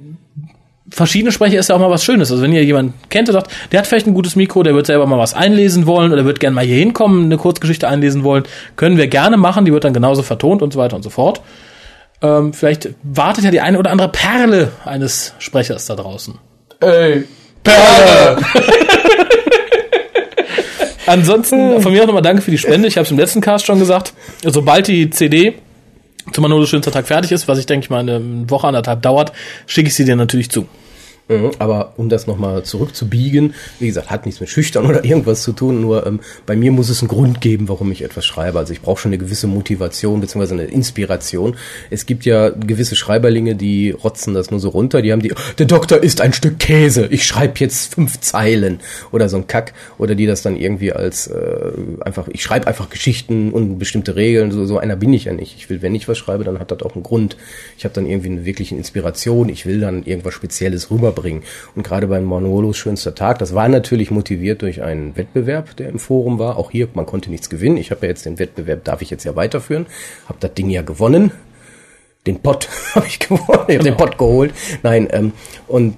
Verschiedene 0.94 1.32
Sprecher 1.32 1.58
ist 1.58 1.70
ja 1.70 1.76
auch 1.76 1.80
mal 1.80 1.90
was 1.90 2.06
Schönes. 2.06 2.30
Also 2.30 2.44
wenn 2.44 2.54
ihr 2.54 2.64
jemanden 2.64 2.94
kennt, 3.10 3.28
der 3.28 3.34
sagt, 3.34 3.52
der 3.72 3.80
hat 3.80 3.88
vielleicht 3.88 4.06
ein 4.06 4.14
gutes 4.14 4.36
Mikro, 4.36 4.62
der 4.62 4.76
wird 4.76 4.86
selber 4.86 5.08
mal 5.08 5.18
was 5.18 5.34
einlesen 5.34 5.88
wollen 5.88 6.14
oder 6.14 6.24
wird 6.24 6.40
gerne 6.40 6.54
mal 6.54 6.64
hier 6.64 6.76
hinkommen, 6.78 7.26
eine 7.26 7.38
Kurzgeschichte 7.38 7.88
einlesen 7.88 8.24
wollen, 8.24 8.44
können 8.76 8.98
wir 8.98 9.08
gerne 9.08 9.38
machen. 9.38 9.66
Die 9.66 9.74
wird 9.74 9.86
dann 9.86 9.94
genauso 9.94 10.22
vertont 10.22 10.62
und 10.62 10.72
so 10.72 10.78
weiter 10.78 10.96
und 10.96 11.02
so 11.02 11.10
fort. 11.10 11.42
Ähm, 12.22 12.54
vielleicht 12.54 12.90
wartet 13.02 13.44
ja 13.44 13.50
die 13.50 13.62
eine 13.62 13.80
oder 13.80 13.90
andere 13.90 14.10
Perle 14.10 14.72
eines 14.86 15.34
Sprechers 15.40 15.88
da 15.88 15.96
draußen. 15.96 16.36
Ey. 16.80 17.24
Ansonsten 21.08 21.82
von 21.82 21.92
mir 21.92 22.04
auch 22.04 22.08
nochmal 22.08 22.22
danke 22.22 22.44
für 22.44 22.52
die 22.52 22.60
Spende. 22.60 22.88
Ich 22.88 22.98
habe 22.98 23.06
es 23.06 23.12
im 23.12 23.18
letzten 23.18 23.42
Cast 23.42 23.66
schon 23.66 23.80
gesagt. 23.80 24.14
Sobald 24.46 24.88
die 24.88 25.10
CD 25.10 25.56
zum 26.34 26.44
Manolo 26.44 26.68
schönster 26.68 26.92
Tag 26.92 27.08
fertig 27.08 27.32
ist, 27.32 27.48
was 27.48 27.58
ich 27.58 27.66
denke 27.66 27.86
ich 27.86 27.90
mal 27.90 28.00
eine 28.00 28.22
Woche 28.48 28.68
anderthalb 28.68 29.02
dauert, 29.02 29.32
schicke 29.66 29.88
ich 29.88 29.96
sie 29.96 30.06
dir 30.06 30.16
natürlich 30.16 30.52
zu. 30.52 30.68
Mhm, 31.30 31.52
Aber 31.58 31.94
um 31.96 32.10
das 32.10 32.28
nochmal 32.28 32.64
zurückzubiegen, 32.64 33.54
wie 33.80 33.88
gesagt, 33.88 34.10
hat 34.10 34.26
nichts 34.26 34.42
mit 34.42 34.50
Schüchtern 34.50 34.86
oder 34.86 35.06
irgendwas 35.06 35.42
zu 35.42 35.54
tun, 35.54 35.80
nur 35.80 36.06
ähm, 36.06 36.20
bei 36.46 36.56
mir 36.58 36.72
muss 36.72 36.90
es 36.90 37.02
einen 37.02 37.08
Grund 37.08 37.40
geben, 37.40 37.70
warum 37.70 37.92
ich 37.92 38.02
etwas 38.04 38.26
schreibe. 38.26 38.60
Also 38.60 38.74
ich 38.74 38.82
brauche 38.82 39.00
schon 39.00 39.10
eine 39.10 39.18
gewisse 39.18 39.48
Motivation 39.48 40.20
beziehungsweise 40.20 40.56
eine 40.56 40.66
Inspiration. 40.66 41.56
Es 41.90 42.06
gibt 42.06 42.26
ja 42.26 42.50
gewisse 42.50 42.98
Schreiberlinge, 42.98 43.56
die 43.56 43.92
rotzen 43.92 44.34
das 44.34 44.52
nur 44.52 44.60
so 44.60 44.70
runter, 44.70 45.02
die 45.02 45.14
haben 45.14 45.22
die, 45.22 45.34
der 45.58 45.66
Doktor 45.66 46.04
ist 46.04 46.20
ein 46.20 46.34
Stück 46.34 46.60
Käse, 46.60 47.08
ich 47.10 47.26
schreibe 47.26 47.54
jetzt 47.60 47.94
fünf 47.94 48.20
Zeilen 48.20 48.82
oder 49.12 49.30
so 49.30 49.38
ein 49.38 49.48
Kack. 49.48 49.74
Oder 49.98 50.16
die 50.16 50.26
das 50.26 50.42
dann 50.42 50.58
irgendwie 50.58 50.92
als 50.92 51.28
äh, 51.28 51.72
einfach, 52.02 52.28
ich 52.28 52.44
schreibe 52.44 52.68
einfach 52.68 52.90
Geschichten 52.90 53.52
und 53.52 53.80
bestimmte 53.80 54.18
Regeln, 54.18 54.52
so, 54.52 54.66
so 54.66 54.78
einer 54.78 54.98
bin 54.98 55.14
ich 55.14 55.26
ja 55.26 55.34
nicht. 55.34 55.56
Ich 55.58 55.70
will, 55.70 55.82
wenn 55.82 55.96
ich 55.96 56.10
was 56.10 56.18
schreibe, 56.18 56.44
dann 56.44 56.60
hat 56.60 56.72
das 56.72 56.82
auch 56.82 56.96
einen 56.96 57.04
Grund. 57.04 57.38
Ich 57.78 57.86
habe 57.86 57.94
dann 57.94 58.06
irgendwie 58.06 58.30
eine 58.30 58.46
wirkliche 58.46 58.76
Inspiration, 58.76 59.48
ich 59.48 59.66
will 59.66 59.80
dann 59.80 60.04
irgendwas 60.04 60.34
Spezielles 60.34 60.90
rüberbringen. 61.14 61.44
Und 61.76 61.84
gerade 61.84 62.08
beim 62.08 62.26
Manolos 62.26 62.78
schönster 62.78 63.16
Tag, 63.16 63.40
das 63.40 63.56
war 63.56 63.68
natürlich 63.68 64.12
motiviert 64.12 64.62
durch 64.62 64.82
einen 64.82 65.16
Wettbewerb, 65.16 65.76
der 65.78 65.90
im 65.90 66.00
Forum 66.00 66.40
war. 66.40 66.58
Auch 66.58 66.72
hier, 66.72 66.88
man 66.94 67.06
konnte 67.06 67.30
nichts 67.30 67.50
gewinnen. 67.50 67.78
Ich 67.78 67.92
habe 67.92 68.06
ja 68.06 68.10
jetzt 68.10 68.26
den 68.26 68.40
Wettbewerb, 68.40 68.84
darf 68.84 69.02
ich 69.02 69.10
jetzt 69.10 69.24
ja 69.24 69.36
weiterführen. 69.36 69.86
Habe 70.28 70.40
das 70.40 70.54
Ding 70.54 70.70
ja 70.70 70.82
gewonnen. 70.82 71.32
Den 72.26 72.40
Pott 72.40 72.70
habe 72.96 73.08
ich 73.08 73.20
gewonnen. 73.20 73.66
Ich 73.68 73.76
habe 73.76 73.84
den 73.84 73.98
Pott 73.98 74.18
geholt. 74.18 74.54
Nein, 74.82 75.08
ähm, 75.12 75.32
und 75.68 75.98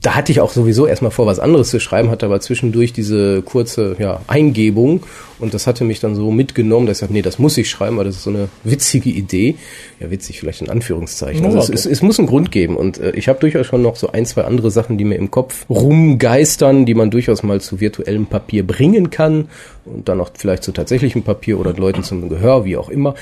da 0.00 0.14
hatte 0.14 0.30
ich 0.30 0.40
auch 0.40 0.52
sowieso 0.52 0.86
erstmal 0.86 1.10
vor, 1.10 1.26
was 1.26 1.40
anderes 1.40 1.70
zu 1.70 1.80
schreiben, 1.80 2.10
hatte 2.10 2.26
aber 2.26 2.40
zwischendurch 2.40 2.92
diese 2.92 3.42
kurze 3.42 3.96
ja, 3.98 4.20
Eingebung 4.28 5.02
und 5.40 5.54
das 5.54 5.66
hatte 5.66 5.84
mich 5.84 5.98
dann 5.98 6.14
so 6.14 6.30
mitgenommen, 6.30 6.86
dass 6.86 6.98
ich 6.98 7.00
sagte, 7.00 7.14
nee, 7.14 7.22
das 7.22 7.38
muss 7.40 7.58
ich 7.58 7.68
schreiben, 7.68 7.96
weil 7.96 8.04
das 8.04 8.16
ist 8.16 8.22
so 8.22 8.30
eine 8.30 8.48
witzige 8.62 9.10
Idee. 9.10 9.56
Ja, 9.98 10.10
witzig 10.10 10.38
vielleicht 10.38 10.62
in 10.62 10.70
Anführungszeichen. 10.70 11.44
Also 11.44 11.58
es, 11.58 11.68
es, 11.68 11.86
es 11.86 12.02
muss 12.02 12.18
einen 12.18 12.28
Grund 12.28 12.52
geben 12.52 12.76
und 12.76 12.98
äh, 12.98 13.10
ich 13.10 13.28
habe 13.28 13.40
durchaus 13.40 13.66
schon 13.66 13.82
noch 13.82 13.96
so 13.96 14.12
ein, 14.12 14.24
zwei 14.24 14.44
andere 14.44 14.70
Sachen, 14.70 14.98
die 14.98 15.04
mir 15.04 15.16
im 15.16 15.32
Kopf 15.32 15.66
rumgeistern, 15.68 16.86
die 16.86 16.94
man 16.94 17.10
durchaus 17.10 17.42
mal 17.42 17.60
zu 17.60 17.80
virtuellem 17.80 18.26
Papier 18.26 18.64
bringen 18.64 19.10
kann 19.10 19.48
und 19.84 20.08
dann 20.08 20.20
auch 20.20 20.30
vielleicht 20.34 20.62
zu 20.62 20.70
tatsächlichem 20.70 21.22
Papier 21.22 21.58
oder 21.58 21.72
Leuten 21.72 22.04
zum 22.04 22.28
Gehör, 22.28 22.64
wie 22.64 22.76
auch 22.76 22.88
immer 22.88 23.14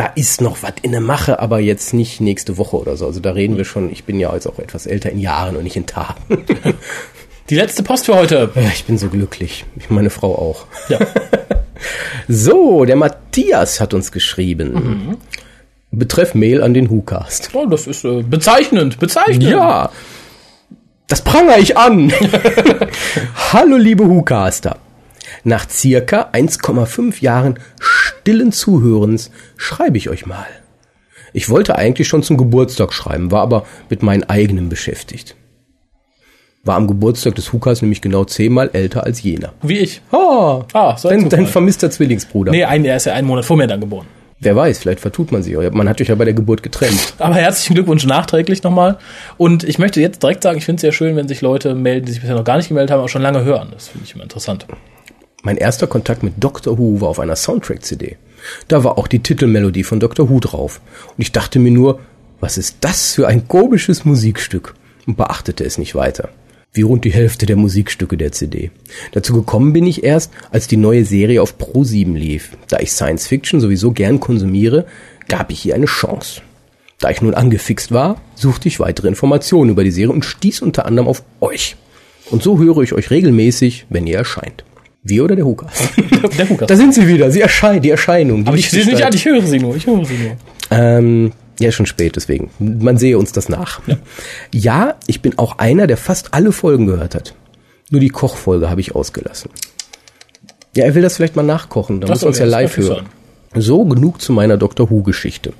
da 0.00 0.06
ist 0.14 0.40
noch 0.40 0.62
was 0.62 0.72
in 0.80 0.92
der 0.92 1.02
Mache, 1.02 1.40
aber 1.40 1.60
jetzt 1.60 1.92
nicht 1.92 2.22
nächste 2.22 2.56
Woche 2.56 2.78
oder 2.78 2.96
so. 2.96 3.04
Also 3.04 3.20
da 3.20 3.32
reden 3.32 3.58
wir 3.58 3.66
schon, 3.66 3.92
ich 3.92 4.04
bin 4.04 4.18
ja 4.18 4.32
jetzt 4.32 4.46
auch 4.46 4.58
etwas 4.58 4.86
älter 4.86 5.10
in 5.10 5.18
Jahren 5.18 5.56
und 5.56 5.64
nicht 5.64 5.76
in 5.76 5.84
Tagen. 5.84 6.22
Die 7.50 7.54
letzte 7.54 7.82
Post 7.82 8.06
für 8.06 8.14
heute. 8.14 8.50
Ja, 8.54 8.62
ich 8.72 8.86
bin 8.86 8.96
so 8.96 9.10
glücklich. 9.10 9.66
Ich 9.76 9.90
meine 9.90 10.08
Frau 10.08 10.34
auch. 10.34 10.66
Ja. 10.88 10.98
So, 12.28 12.84
der 12.84 12.96
Matthias 12.96 13.80
hat 13.80 13.94
uns 13.94 14.12
geschrieben. 14.12 15.16
Betreff 15.90 16.34
Mail 16.34 16.62
an 16.62 16.74
den 16.74 16.90
WhoCast. 16.90 17.50
Oh, 17.54 17.64
das 17.64 17.86
ist 17.86 18.04
äh, 18.04 18.22
bezeichnend, 18.22 18.98
bezeichnend. 18.98 19.44
Ja, 19.44 19.90
das 21.08 21.22
prangere 21.22 21.58
ich 21.58 21.78
an. 21.78 22.12
Hallo, 23.52 23.78
liebe 23.78 24.08
WhoCaster. 24.08 24.76
Nach 25.44 25.68
circa 25.68 26.30
1,5 26.32 27.22
Jahren 27.22 27.58
stillen 27.80 28.52
Zuhörens 28.52 29.30
schreibe 29.56 29.96
ich 29.96 30.08
euch 30.10 30.26
mal. 30.26 30.46
Ich 31.32 31.48
wollte 31.48 31.76
eigentlich 31.76 32.08
schon 32.08 32.22
zum 32.22 32.36
Geburtstag 32.36 32.92
schreiben, 32.92 33.30
war 33.30 33.42
aber 33.42 33.64
mit 33.88 34.02
meinen 34.02 34.24
eigenen 34.24 34.68
beschäftigt. 34.68 35.36
War 36.64 36.76
am 36.76 36.86
Geburtstag 36.88 37.36
des 37.36 37.52
Hukas 37.52 37.80
nämlich 37.80 38.02
genau 38.02 38.24
zehnmal 38.24 38.68
älter 38.74 39.04
als 39.04 39.22
jener. 39.22 39.52
Wie 39.62 39.78
ich. 39.78 40.02
Ah, 40.12 40.62
Ah, 40.74 40.96
so 40.96 41.08
ein 41.08 41.20
dein, 41.20 41.28
dein 41.30 41.46
vermisster 41.46 41.90
Zwillingsbruder. 41.90 42.50
Nee, 42.52 42.64
ein, 42.64 42.84
er 42.84 42.96
ist 42.96 43.06
ja 43.06 43.14
einen 43.14 43.26
Monat 43.26 43.46
vor 43.46 43.56
mir 43.56 43.66
dann 43.66 43.80
geboren. 43.80 44.06
Wer 44.42 44.56
weiß, 44.56 44.78
vielleicht 44.78 45.00
vertut 45.00 45.32
man 45.32 45.42
sich. 45.42 45.56
auch. 45.56 45.70
Man 45.70 45.88
hat 45.88 46.00
euch 46.00 46.08
ja 46.08 46.14
bei 46.14 46.24
der 46.24 46.32
Geburt 46.34 46.62
getrennt. 46.62 47.14
Aber 47.18 47.34
herzlichen 47.34 47.74
Glückwunsch 47.74 48.04
nachträglich 48.06 48.62
nochmal. 48.62 48.98
Und 49.36 49.64
ich 49.64 49.78
möchte 49.78 50.00
jetzt 50.00 50.22
direkt 50.22 50.42
sagen, 50.42 50.58
ich 50.58 50.64
finde 50.64 50.76
es 50.76 50.80
sehr 50.82 50.92
schön, 50.92 51.14
wenn 51.16 51.28
sich 51.28 51.42
Leute 51.42 51.74
melden, 51.74 52.06
die 52.06 52.12
sich 52.12 52.20
bisher 52.22 52.36
noch 52.36 52.44
gar 52.44 52.56
nicht 52.56 52.68
gemeldet 52.68 52.90
haben, 52.90 53.00
aber 53.00 53.08
schon 53.10 53.22
lange 53.22 53.44
hören. 53.44 53.68
Das 53.72 53.88
finde 53.88 54.06
ich 54.06 54.14
immer 54.14 54.22
interessant. 54.24 54.66
Mein 55.42 55.56
erster 55.56 55.86
Kontakt 55.86 56.22
mit 56.22 56.34
Doctor 56.38 56.76
Who 56.76 57.00
war 57.00 57.08
auf 57.08 57.18
einer 57.18 57.36
Soundtrack-CD. 57.36 58.16
Da 58.68 58.84
war 58.84 58.98
auch 58.98 59.08
die 59.08 59.20
Titelmelodie 59.20 59.84
von 59.84 59.98
Doctor 59.98 60.28
Who 60.28 60.38
drauf. 60.38 60.82
Und 61.16 61.22
ich 61.22 61.32
dachte 61.32 61.58
mir 61.58 61.70
nur, 61.70 62.00
was 62.40 62.58
ist 62.58 62.76
das 62.82 63.14
für 63.14 63.26
ein 63.26 63.48
komisches 63.48 64.04
Musikstück? 64.04 64.74
Und 65.06 65.16
beachtete 65.16 65.64
es 65.64 65.78
nicht 65.78 65.94
weiter. 65.94 66.28
Wie 66.72 66.82
rund 66.82 67.04
die 67.06 67.12
Hälfte 67.12 67.46
der 67.46 67.56
Musikstücke 67.56 68.18
der 68.18 68.32
CD. 68.32 68.70
Dazu 69.12 69.32
gekommen 69.32 69.72
bin 69.72 69.86
ich 69.86 70.04
erst, 70.04 70.30
als 70.50 70.68
die 70.68 70.76
neue 70.76 71.06
Serie 71.06 71.40
auf 71.40 71.56
Pro7 71.58 72.14
lief. 72.14 72.50
Da 72.68 72.78
ich 72.78 72.92
Science 72.92 73.26
Fiction 73.26 73.60
sowieso 73.60 73.92
gern 73.92 74.20
konsumiere, 74.20 74.86
gab 75.26 75.50
ich 75.50 75.64
ihr 75.64 75.74
eine 75.74 75.86
Chance. 75.86 76.42
Da 76.98 77.08
ich 77.08 77.22
nun 77.22 77.32
angefixt 77.32 77.92
war, 77.92 78.20
suchte 78.34 78.68
ich 78.68 78.78
weitere 78.78 79.08
Informationen 79.08 79.70
über 79.70 79.84
die 79.84 79.90
Serie 79.90 80.12
und 80.12 80.24
stieß 80.24 80.60
unter 80.60 80.84
anderem 80.84 81.08
auf 81.08 81.22
euch. 81.40 81.76
Und 82.30 82.42
so 82.42 82.58
höre 82.58 82.82
ich 82.82 82.92
euch 82.92 83.10
regelmäßig, 83.10 83.86
wenn 83.88 84.06
ihr 84.06 84.18
erscheint. 84.18 84.64
Wir 85.02 85.24
oder 85.24 85.36
der 85.36 85.46
Hukas? 85.46 85.72
Der 86.38 86.48
Hukas. 86.48 86.68
Da 86.68 86.76
sind 86.76 86.94
sie 86.94 87.08
wieder, 87.08 87.30
sie 87.30 87.40
erscheinen, 87.40 87.80
die 87.80 87.90
Erscheinung. 87.90 88.44
Die 88.44 88.48
aber 88.48 88.58
ich 88.58 88.70
sehe 88.70 88.84
sie 88.84 88.90
nicht 88.90 89.02
an, 89.02 89.14
ich 89.14 89.24
höre 89.24 89.42
sie 89.42 89.58
nur, 89.58 89.74
ich 89.74 89.86
höre 89.86 90.04
sie 90.04 90.18
nur. 90.18 90.36
Ähm, 90.70 91.32
ja, 91.58 91.72
schon 91.72 91.86
spät, 91.86 92.16
deswegen. 92.16 92.50
Man 92.58 92.98
sehe 92.98 93.18
uns 93.18 93.32
das 93.32 93.48
nach. 93.48 93.80
Ja. 94.52 94.96
ich 95.06 95.22
bin 95.22 95.38
auch 95.38 95.58
einer, 95.58 95.86
der 95.86 95.96
fast 95.96 96.34
alle 96.34 96.52
Folgen 96.52 96.86
gehört 96.86 97.14
hat. 97.14 97.34
Nur 97.90 98.00
die 98.00 98.08
Kochfolge 98.08 98.68
habe 98.68 98.80
ich 98.80 98.94
ausgelassen. 98.94 99.50
Ja, 100.76 100.84
er 100.84 100.94
will 100.94 101.02
das 101.02 101.16
vielleicht 101.16 101.36
mal 101.36 101.42
nachkochen, 101.42 102.00
da 102.00 102.08
muss 102.08 102.22
uns 102.22 102.38
ja 102.38 102.44
live 102.44 102.76
hören. 102.76 103.06
So, 103.54 103.84
genug 103.84 104.22
zu 104.22 104.32
meiner 104.32 104.56
Dr. 104.56 104.90
Who-Geschichte. 104.90 105.52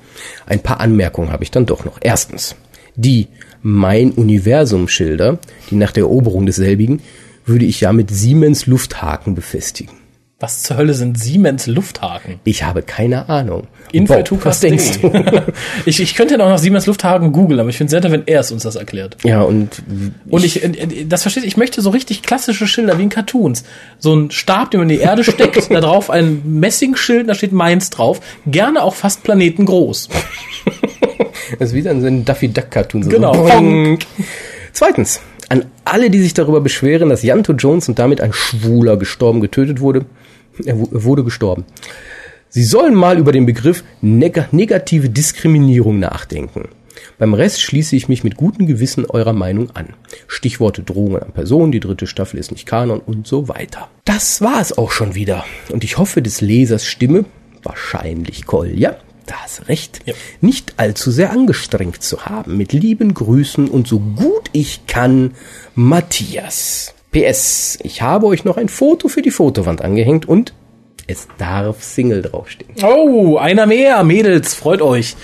Ein 0.45 0.61
paar 0.61 0.79
Anmerkungen 0.79 1.31
habe 1.31 1.43
ich 1.43 1.51
dann 1.51 1.65
doch 1.65 1.83
noch. 1.83 1.97
Erstens, 1.99 2.55
die 2.95 3.27
Mein 3.61 4.11
Universum-Schilder, 4.11 5.39
die 5.69 5.75
nach 5.75 5.91
der 5.91 6.03
Eroberung 6.03 6.45
desselbigen, 6.45 7.01
würde 7.51 7.65
ich 7.65 7.81
ja 7.81 7.93
mit 7.93 8.09
Siemens 8.09 8.65
Lufthaken 8.65 9.35
befestigen. 9.35 9.93
Was 10.39 10.63
zur 10.63 10.77
Hölle 10.77 10.95
sind 10.95 11.19
Siemens 11.19 11.67
Lufthaken? 11.67 12.39
Ich 12.45 12.63
habe 12.63 12.81
keine 12.81 13.29
Ahnung. 13.29 13.67
Info.tukas.de. 13.91 14.43
was 14.43 14.59
denkst 14.59 14.99
du? 14.99 15.43
Ich, 15.85 15.99
ich 15.99 16.15
könnte 16.15 16.35
noch 16.39 16.49
nach 16.49 16.57
Siemens 16.57 16.87
Lufthaken 16.87 17.31
googeln, 17.31 17.59
aber 17.59 17.69
ich 17.69 17.77
finde 17.77 17.89
es 17.89 17.93
netter, 17.93 18.11
wenn 18.11 18.25
er 18.25 18.39
es 18.39 18.51
uns 18.51 18.63
das 18.63 18.75
erklärt. 18.75 19.17
ja, 19.23 19.43
und 19.43 19.83
Und 20.31 20.43
ich, 20.43 20.63
äh, 20.63 21.05
das 21.05 21.21
versteht, 21.21 21.43
ich 21.43 21.57
möchte 21.57 21.81
so 21.83 21.91
richtig 21.91 22.23
klassische 22.23 22.65
Schilder 22.65 22.97
wie 22.97 23.03
in 23.03 23.09
Cartoons. 23.09 23.63
So 23.99 24.15
ein 24.15 24.31
Stab, 24.31 24.71
den 24.71 24.79
man 24.79 24.89
in 24.89 24.97
die 24.97 25.03
Erde 25.03 25.23
steckt, 25.23 25.69
da 25.71 25.79
drauf 25.79 26.09
ein 26.09 26.41
Messingschild, 26.43 27.29
da 27.29 27.35
steht 27.35 27.51
Mainz 27.51 27.91
drauf. 27.91 28.19
Gerne 28.47 28.81
auch 28.81 28.95
fast 28.95 29.21
planetengroß. 29.23 30.09
Das 31.59 31.69
ist 31.69 31.75
wieder 31.75 31.99
so 31.99 32.07
ein 32.07 32.23
Daffy 32.23 32.47
Duck 32.47 32.71
Cartoon. 32.71 33.03
So 33.03 33.09
Genau. 33.09 33.33
So. 33.33 33.97
Zweitens, 34.71 35.19
an 35.51 35.65
alle, 35.83 36.09
die 36.09 36.21
sich 36.21 36.33
darüber 36.33 36.61
beschweren, 36.61 37.09
dass 37.09 37.23
Janto 37.23 37.51
Jones 37.53 37.89
und 37.89 37.99
damit 37.99 38.21
ein 38.21 38.31
Schwuler 38.31 38.95
gestorben 38.97 39.41
getötet 39.41 39.81
wurde, 39.81 40.05
er 40.65 40.79
wu- 40.79 40.87
wurde 40.91 41.23
gestorben. 41.25 41.65
Sie 42.49 42.63
sollen 42.63 42.95
mal 42.95 43.17
über 43.17 43.31
den 43.33 43.45
Begriff 43.45 43.83
neg 44.01 44.51
negative 44.53 45.09
Diskriminierung 45.09 45.99
nachdenken. 45.99 46.69
Beim 47.17 47.33
Rest 47.33 47.61
schließe 47.61 47.95
ich 47.95 48.07
mich 48.09 48.23
mit 48.23 48.35
gutem 48.37 48.65
Gewissen 48.65 49.05
eurer 49.05 49.33
Meinung 49.33 49.71
an. 49.71 49.87
Stichworte 50.27 50.83
Drohungen 50.83 51.21
an 51.21 51.31
Personen, 51.31 51.71
die 51.71 51.79
dritte 51.79 52.07
Staffel 52.07 52.39
ist 52.39 52.51
nicht 52.51 52.65
Kanon 52.65 52.99
und 52.99 53.27
so 53.27 53.47
weiter. 53.49 53.89
Das 54.05 54.41
war 54.41 54.61
es 54.61 54.77
auch 54.77 54.91
schon 54.91 55.15
wieder. 55.15 55.43
Und 55.71 55.83
ich 55.83 55.97
hoffe, 55.97 56.21
des 56.21 56.39
Lesers 56.41 56.85
Stimme, 56.85 57.25
wahrscheinlich 57.63 58.45
Kolja, 58.45 58.95
da 59.27 59.35
hast 59.43 59.67
recht, 59.69 59.99
Ja. 60.05 60.13
nicht 60.41 60.73
allzu 60.77 61.11
sehr 61.11 61.31
angestrengt 61.31 62.01
zu 62.03 62.25
haben. 62.25 62.57
Mit 62.57 62.73
lieben 62.73 63.13
Grüßen 63.13 63.67
und 63.67 63.87
so 63.87 63.99
gut 63.99 64.30
ich 64.51 64.85
kann, 64.87 65.33
Matthias. 65.75 66.93
PS, 67.11 67.77
ich 67.83 68.01
habe 68.01 68.27
euch 68.27 68.45
noch 68.45 68.57
ein 68.57 68.69
Foto 68.69 69.07
für 69.09 69.21
die 69.21 69.31
Fotowand 69.31 69.81
angehängt 69.81 70.27
und 70.27 70.53
es 71.07 71.27
darf 71.37 71.83
Single 71.83 72.21
draufstehen. 72.21 72.71
Oh, 72.83 73.35
einer 73.37 73.65
mehr, 73.65 74.01
Mädels, 74.03 74.53
freut 74.53 74.81
euch. 74.81 75.15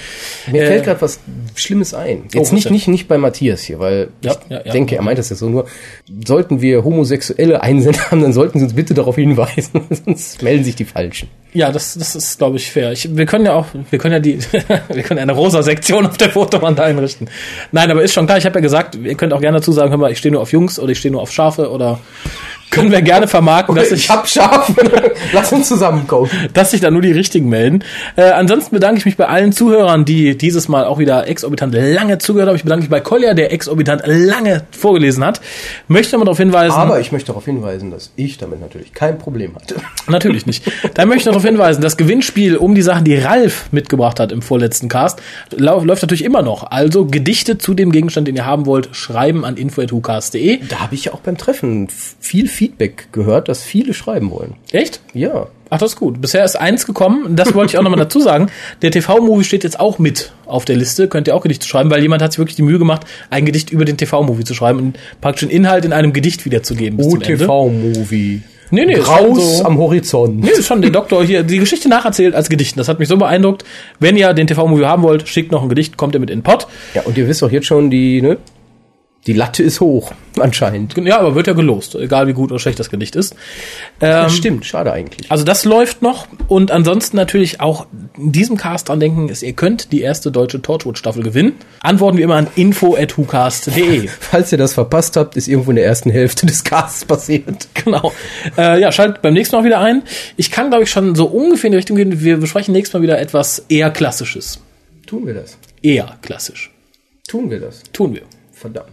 Mir 0.51 0.63
Äh, 0.63 0.67
fällt 0.67 0.83
gerade 0.83 1.01
was 1.01 1.19
Schlimmes 1.55 1.93
ein. 1.93 2.23
Oh, 2.23 2.23
Jetzt 2.25 2.47
was 2.47 2.51
nicht, 2.51 2.71
nicht, 2.71 2.87
nicht 2.89 3.07
bei 3.07 3.17
Matthias 3.17 3.61
hier, 3.61 3.79
weil 3.79 4.09
Ja, 4.21 4.33
ich 4.33 4.51
ja, 4.51 4.61
ja. 4.65 4.71
denke, 4.73 4.95
er 4.97 5.01
meint 5.01 5.17
das 5.17 5.29
ja 5.29 5.37
so 5.37 5.47
nur. 5.47 5.65
Sollten 6.25 6.59
wir 6.61 6.83
Homosexuelle 6.83 7.61
Einsender 7.63 8.11
haben, 8.11 8.21
dann 8.21 8.33
sollten 8.33 8.59
sie 8.59 8.65
uns 8.65 8.73
bitte 8.73 8.93
darauf 8.95 9.15
hinweisen, 9.15 9.81
sonst 10.05 10.41
melden 10.41 10.65
sich 10.65 10.75
die 10.75 10.85
Falschen. 10.85 11.29
Ja, 11.53 11.71
das, 11.71 11.95
das 11.95 12.15
ist, 12.15 12.37
glaube 12.37 12.57
ich, 12.57 12.71
fair. 12.71 12.91
Ich, 12.91 13.15
wir 13.15 13.25
können 13.25 13.45
ja 13.45 13.53
auch, 13.53 13.65
wir 13.89 13.99
können 13.99 14.13
ja 14.13 14.19
die, 14.19 14.39
wir 14.89 15.03
können 15.03 15.19
eine 15.19 15.31
rosa 15.31 15.63
Sektion 15.63 16.05
auf 16.05 16.17
der 16.17 16.29
Fotowand 16.29 16.79
einrichten. 16.79 17.29
Nein, 17.71 17.89
aber 17.89 18.03
ist 18.03 18.13
schon 18.13 18.25
klar, 18.25 18.37
ich 18.37 18.45
habe 18.45 18.55
ja 18.55 18.61
gesagt, 18.61 18.95
ihr 18.95 19.15
könnt 19.15 19.33
auch 19.33 19.41
gerne 19.41 19.57
dazu 19.57 19.71
sagen, 19.71 19.89
hör 19.89 19.97
mal, 19.97 20.11
ich 20.11 20.17
stehe 20.17 20.31
nur 20.31 20.41
auf 20.41 20.51
Jungs 20.51 20.79
oder 20.79 20.91
ich 20.91 20.99
stehe 20.99 21.11
nur 21.11 21.21
auf 21.21 21.31
Schafe 21.31 21.71
oder 21.71 21.99
können 22.69 22.91
wir 22.91 23.01
gerne 23.01 23.27
vermarkten, 23.27 23.75
dass 23.75 23.91
ich, 23.91 24.09
hab 24.09 24.27
Schafe. 24.27 24.73
Lass 25.33 25.51
uns 25.53 25.67
zusammenkommen. 25.67 26.29
dass 26.53 26.71
sich 26.71 26.81
da 26.81 26.91
nur 26.91 27.01
die 27.01 27.11
richtigen 27.11 27.49
melden. 27.49 27.83
Äh, 28.15 28.23
ansonsten 28.23 28.75
bedanke 28.75 28.99
ich 28.99 29.05
mich 29.05 29.17
bei 29.17 29.27
allen 29.27 29.51
Zuhörern, 29.51 30.05
die 30.05 30.37
dieses 30.37 30.67
Mal 30.67 30.85
auch 30.85 30.99
wieder 30.99 31.27
exorbitant 31.27 31.73
lange 31.73 32.17
zugehört 32.17 32.49
haben. 32.49 32.55
Ich 32.55 32.63
bedanke 32.63 32.81
mich 32.81 32.89
bei 32.89 32.99
Kolja, 32.99 33.33
der 33.33 33.53
exorbitant 33.53 34.03
lange 34.05 34.63
vorgelesen 34.71 35.23
hat. 35.23 35.41
Möchte 35.87 36.13
nochmal 36.13 36.25
darauf 36.25 36.37
hinweisen. 36.37 36.75
Aber 36.75 36.99
ich 36.99 37.11
möchte 37.11 37.27
darauf 37.27 37.45
hinweisen, 37.45 37.89
dass 37.89 38.11
ich 38.15 38.37
damit 38.37 38.59
natürlich 38.59 38.93
kein 38.93 39.17
Problem 39.17 39.55
hatte. 39.55 39.75
Natürlich 40.07 40.45
nicht. 40.45 40.69
Da 40.93 41.05
möchte 41.05 41.29
ich 41.29 41.35
darauf 41.37 41.47
hinweisen, 41.47 41.81
das 41.81 41.97
Gewinnspiel 41.97 42.57
um 42.57 42.73
die 42.73 42.81
Sachen, 42.81 43.03
die 43.03 43.15
Ralf 43.15 43.67
mitgebracht 43.71 44.19
hat 44.19 44.31
im 44.31 44.41
vorletzten 44.41 44.89
Cast, 44.89 45.21
läuft 45.55 46.01
natürlich 46.01 46.23
immer 46.23 46.41
noch. 46.41 46.71
Also 46.71 47.05
Gedichte 47.05 47.59
zu 47.59 47.75
dem 47.75 47.91
Gegenstand, 47.91 48.27
den 48.27 48.35
ihr 48.35 48.45
haben 48.45 48.65
wollt, 48.65 48.89
schreiben 48.93 49.45
an 49.45 49.55
info.hucast.de. 49.55 50.59
Da 50.67 50.79
habe 50.79 50.95
ich 50.95 51.05
ja 51.05 51.13
auch 51.13 51.19
beim 51.19 51.37
Treffen 51.37 51.89
viel 52.19 52.47
Feedback 52.47 53.09
gehört, 53.11 53.49
dass 53.49 53.63
viele 53.63 53.93
schreiben 53.93 54.31
wollen. 54.31 54.55
Echt? 54.71 55.01
Ja. 55.13 55.47
Ach, 55.69 55.77
das 55.77 55.91
ist 55.91 55.99
gut. 55.99 56.21
Bisher 56.21 56.43
ist 56.45 56.55
eins 56.55 56.85
gekommen. 56.85 57.35
Das 57.35 57.53
wollte 57.53 57.73
ich 57.73 57.77
auch 57.77 57.83
nochmal 57.83 57.99
dazu 57.99 58.21
sagen. 58.21 58.47
Der 58.81 58.89
TV-Movie 58.89 59.43
steht 59.43 59.63
jetzt 59.65 59.79
auch 59.79 59.99
mit 59.99 60.31
auf 60.45 60.65
der 60.65 60.77
Liste. 60.77 61.07
Könnt 61.09 61.27
ihr 61.27 61.35
auch 61.35 61.41
Gedichte 61.41 61.67
schreiben, 61.67 61.91
weil 61.91 62.01
jemand 62.01 62.21
hat 62.23 62.31
sich 62.31 62.39
wirklich 62.39 62.55
die 62.55 62.61
Mühe 62.63 62.79
gemacht, 62.79 63.01
ein 63.29 63.45
Gedicht 63.45 63.69
über 63.69 63.83
den 63.85 63.97
TV-Movie 63.97 64.45
zu 64.45 64.53
schreiben 64.53 64.79
und 64.79 64.99
praktisch 65.21 65.47
den 65.47 65.49
Inhalt 65.55 65.83
in 65.85 65.91
einem 65.93 66.13
Gedicht 66.13 66.45
wiederzugeben. 66.45 66.97
bis 66.97 67.07
zum 67.09 67.19
Ende. 67.33 67.45
Nee, 68.69 68.85
nee, 68.85 68.97
Raus 68.97 69.59
so- 69.59 69.65
am 69.65 69.77
Horizont. 69.77 70.41
Nee, 70.41 70.49
ist 70.51 70.67
schon 70.67 70.81
der 70.81 70.91
Doktor 70.91 71.23
hier 71.23 71.43
die 71.43 71.57
Geschichte 71.59 71.87
nacherzählt 71.89 72.35
als 72.35 72.49
Gedichten. 72.49 72.77
Das 72.79 72.87
hat 72.89 72.99
mich 72.99 73.07
so 73.07 73.17
beeindruckt. 73.17 73.63
Wenn 73.99 74.17
ihr 74.17 74.33
den 74.33 74.47
TV-Movie 74.47 74.85
haben 74.85 75.03
wollt, 75.03 75.27
schickt 75.29 75.51
noch 75.51 75.63
ein 75.63 75.69
Gedicht, 75.69 75.95
kommt 75.97 76.13
ihr 76.15 76.19
mit 76.19 76.29
in 76.29 76.39
den 76.39 76.43
Pott. 76.43 76.67
Ja, 76.93 77.03
und 77.03 77.17
ihr 77.17 77.27
wisst 77.27 77.41
doch 77.41 77.51
jetzt 77.51 77.65
schon, 77.67 77.89
die, 77.89 78.21
ne? 78.21 78.37
Die 79.27 79.33
Latte 79.33 79.61
ist 79.61 79.81
hoch, 79.81 80.13
anscheinend. 80.39 80.95
Ja, 80.97 81.19
aber 81.19 81.35
wird 81.35 81.47
ja 81.47 81.53
gelost, 81.53 81.95
egal 81.95 82.27
wie 82.27 82.33
gut 82.33 82.51
oder 82.51 82.59
schlecht 82.59 82.79
das 82.79 82.89
Gedicht 82.89 83.15
ist. 83.15 83.33
Ähm, 84.01 84.23
Das 84.23 84.35
stimmt, 84.35 84.65
schade 84.65 84.91
eigentlich. 84.93 85.29
also 85.29 85.43
das 85.43 85.65
läuft 85.65 86.01
noch 86.01 86.27
und 86.47 86.71
ansonsten 86.71 87.17
natürlich 87.17 87.59
auch 87.61 87.87
in 88.17 88.31
diesem 88.31 88.57
Cast 88.57 88.89
dran 88.89 88.99
denken, 88.99 89.29
ist, 89.29 89.43
ihr 89.43 89.53
könnt 89.53 89.91
die 89.91 90.01
erste 90.01 90.31
deutsche 90.31 90.61
Torchwood-Staffel 90.61 91.21
gewinnen. 91.23 91.53
Antworten 91.81 92.17
wie 92.17 92.21
immer 92.23 92.35
an 92.35 92.47
info.hucast.de. 92.55 94.07
Falls 94.19 94.51
ihr 94.51 94.57
das 94.57 94.73
verpasst 94.73 95.17
habt, 95.17 95.35
ist 95.37 95.47
irgendwo 95.47 95.69
in 95.71 95.75
der 95.75 95.85
ersten 95.85 96.09
Hälfte 96.09 96.45
des 96.45 96.63
Casts 96.63 97.05
passiert. 97.05 97.67
Genau. 97.87 98.11
Äh, 98.57 98.81
ja, 98.81 98.91
schaltet 98.91 99.21
beim 99.21 99.33
nächsten 99.33 99.55
Mal 99.55 99.63
wieder 99.63 99.79
ein. 99.79 100.03
Ich 100.35 100.51
kann, 100.51 100.69
glaube 100.69 100.83
ich, 100.83 100.89
schon 100.89 101.15
so 101.15 101.25
ungefähr 101.25 101.67
in 101.67 101.71
die 101.71 101.77
Richtung 101.77 101.95
gehen. 101.95 102.19
Wir 102.21 102.35
besprechen 102.37 102.73
nächstes 102.73 102.93
Mal 102.95 103.01
wieder 103.01 103.19
etwas 103.19 103.63
eher 103.69 103.91
Klassisches. 103.91 104.59
Tun 105.05 105.25
wir 105.25 105.33
das. 105.35 105.57
Eher 105.81 106.17
klassisch. 106.21 106.71
Tun 107.29 107.49
wir 107.49 107.59
das. 107.61 107.83
Tun 107.93 108.13
wir. 108.15 108.23
Verdammt. 108.51 108.89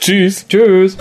Tschüss. 0.00 0.46
Tschüss. 0.48 0.96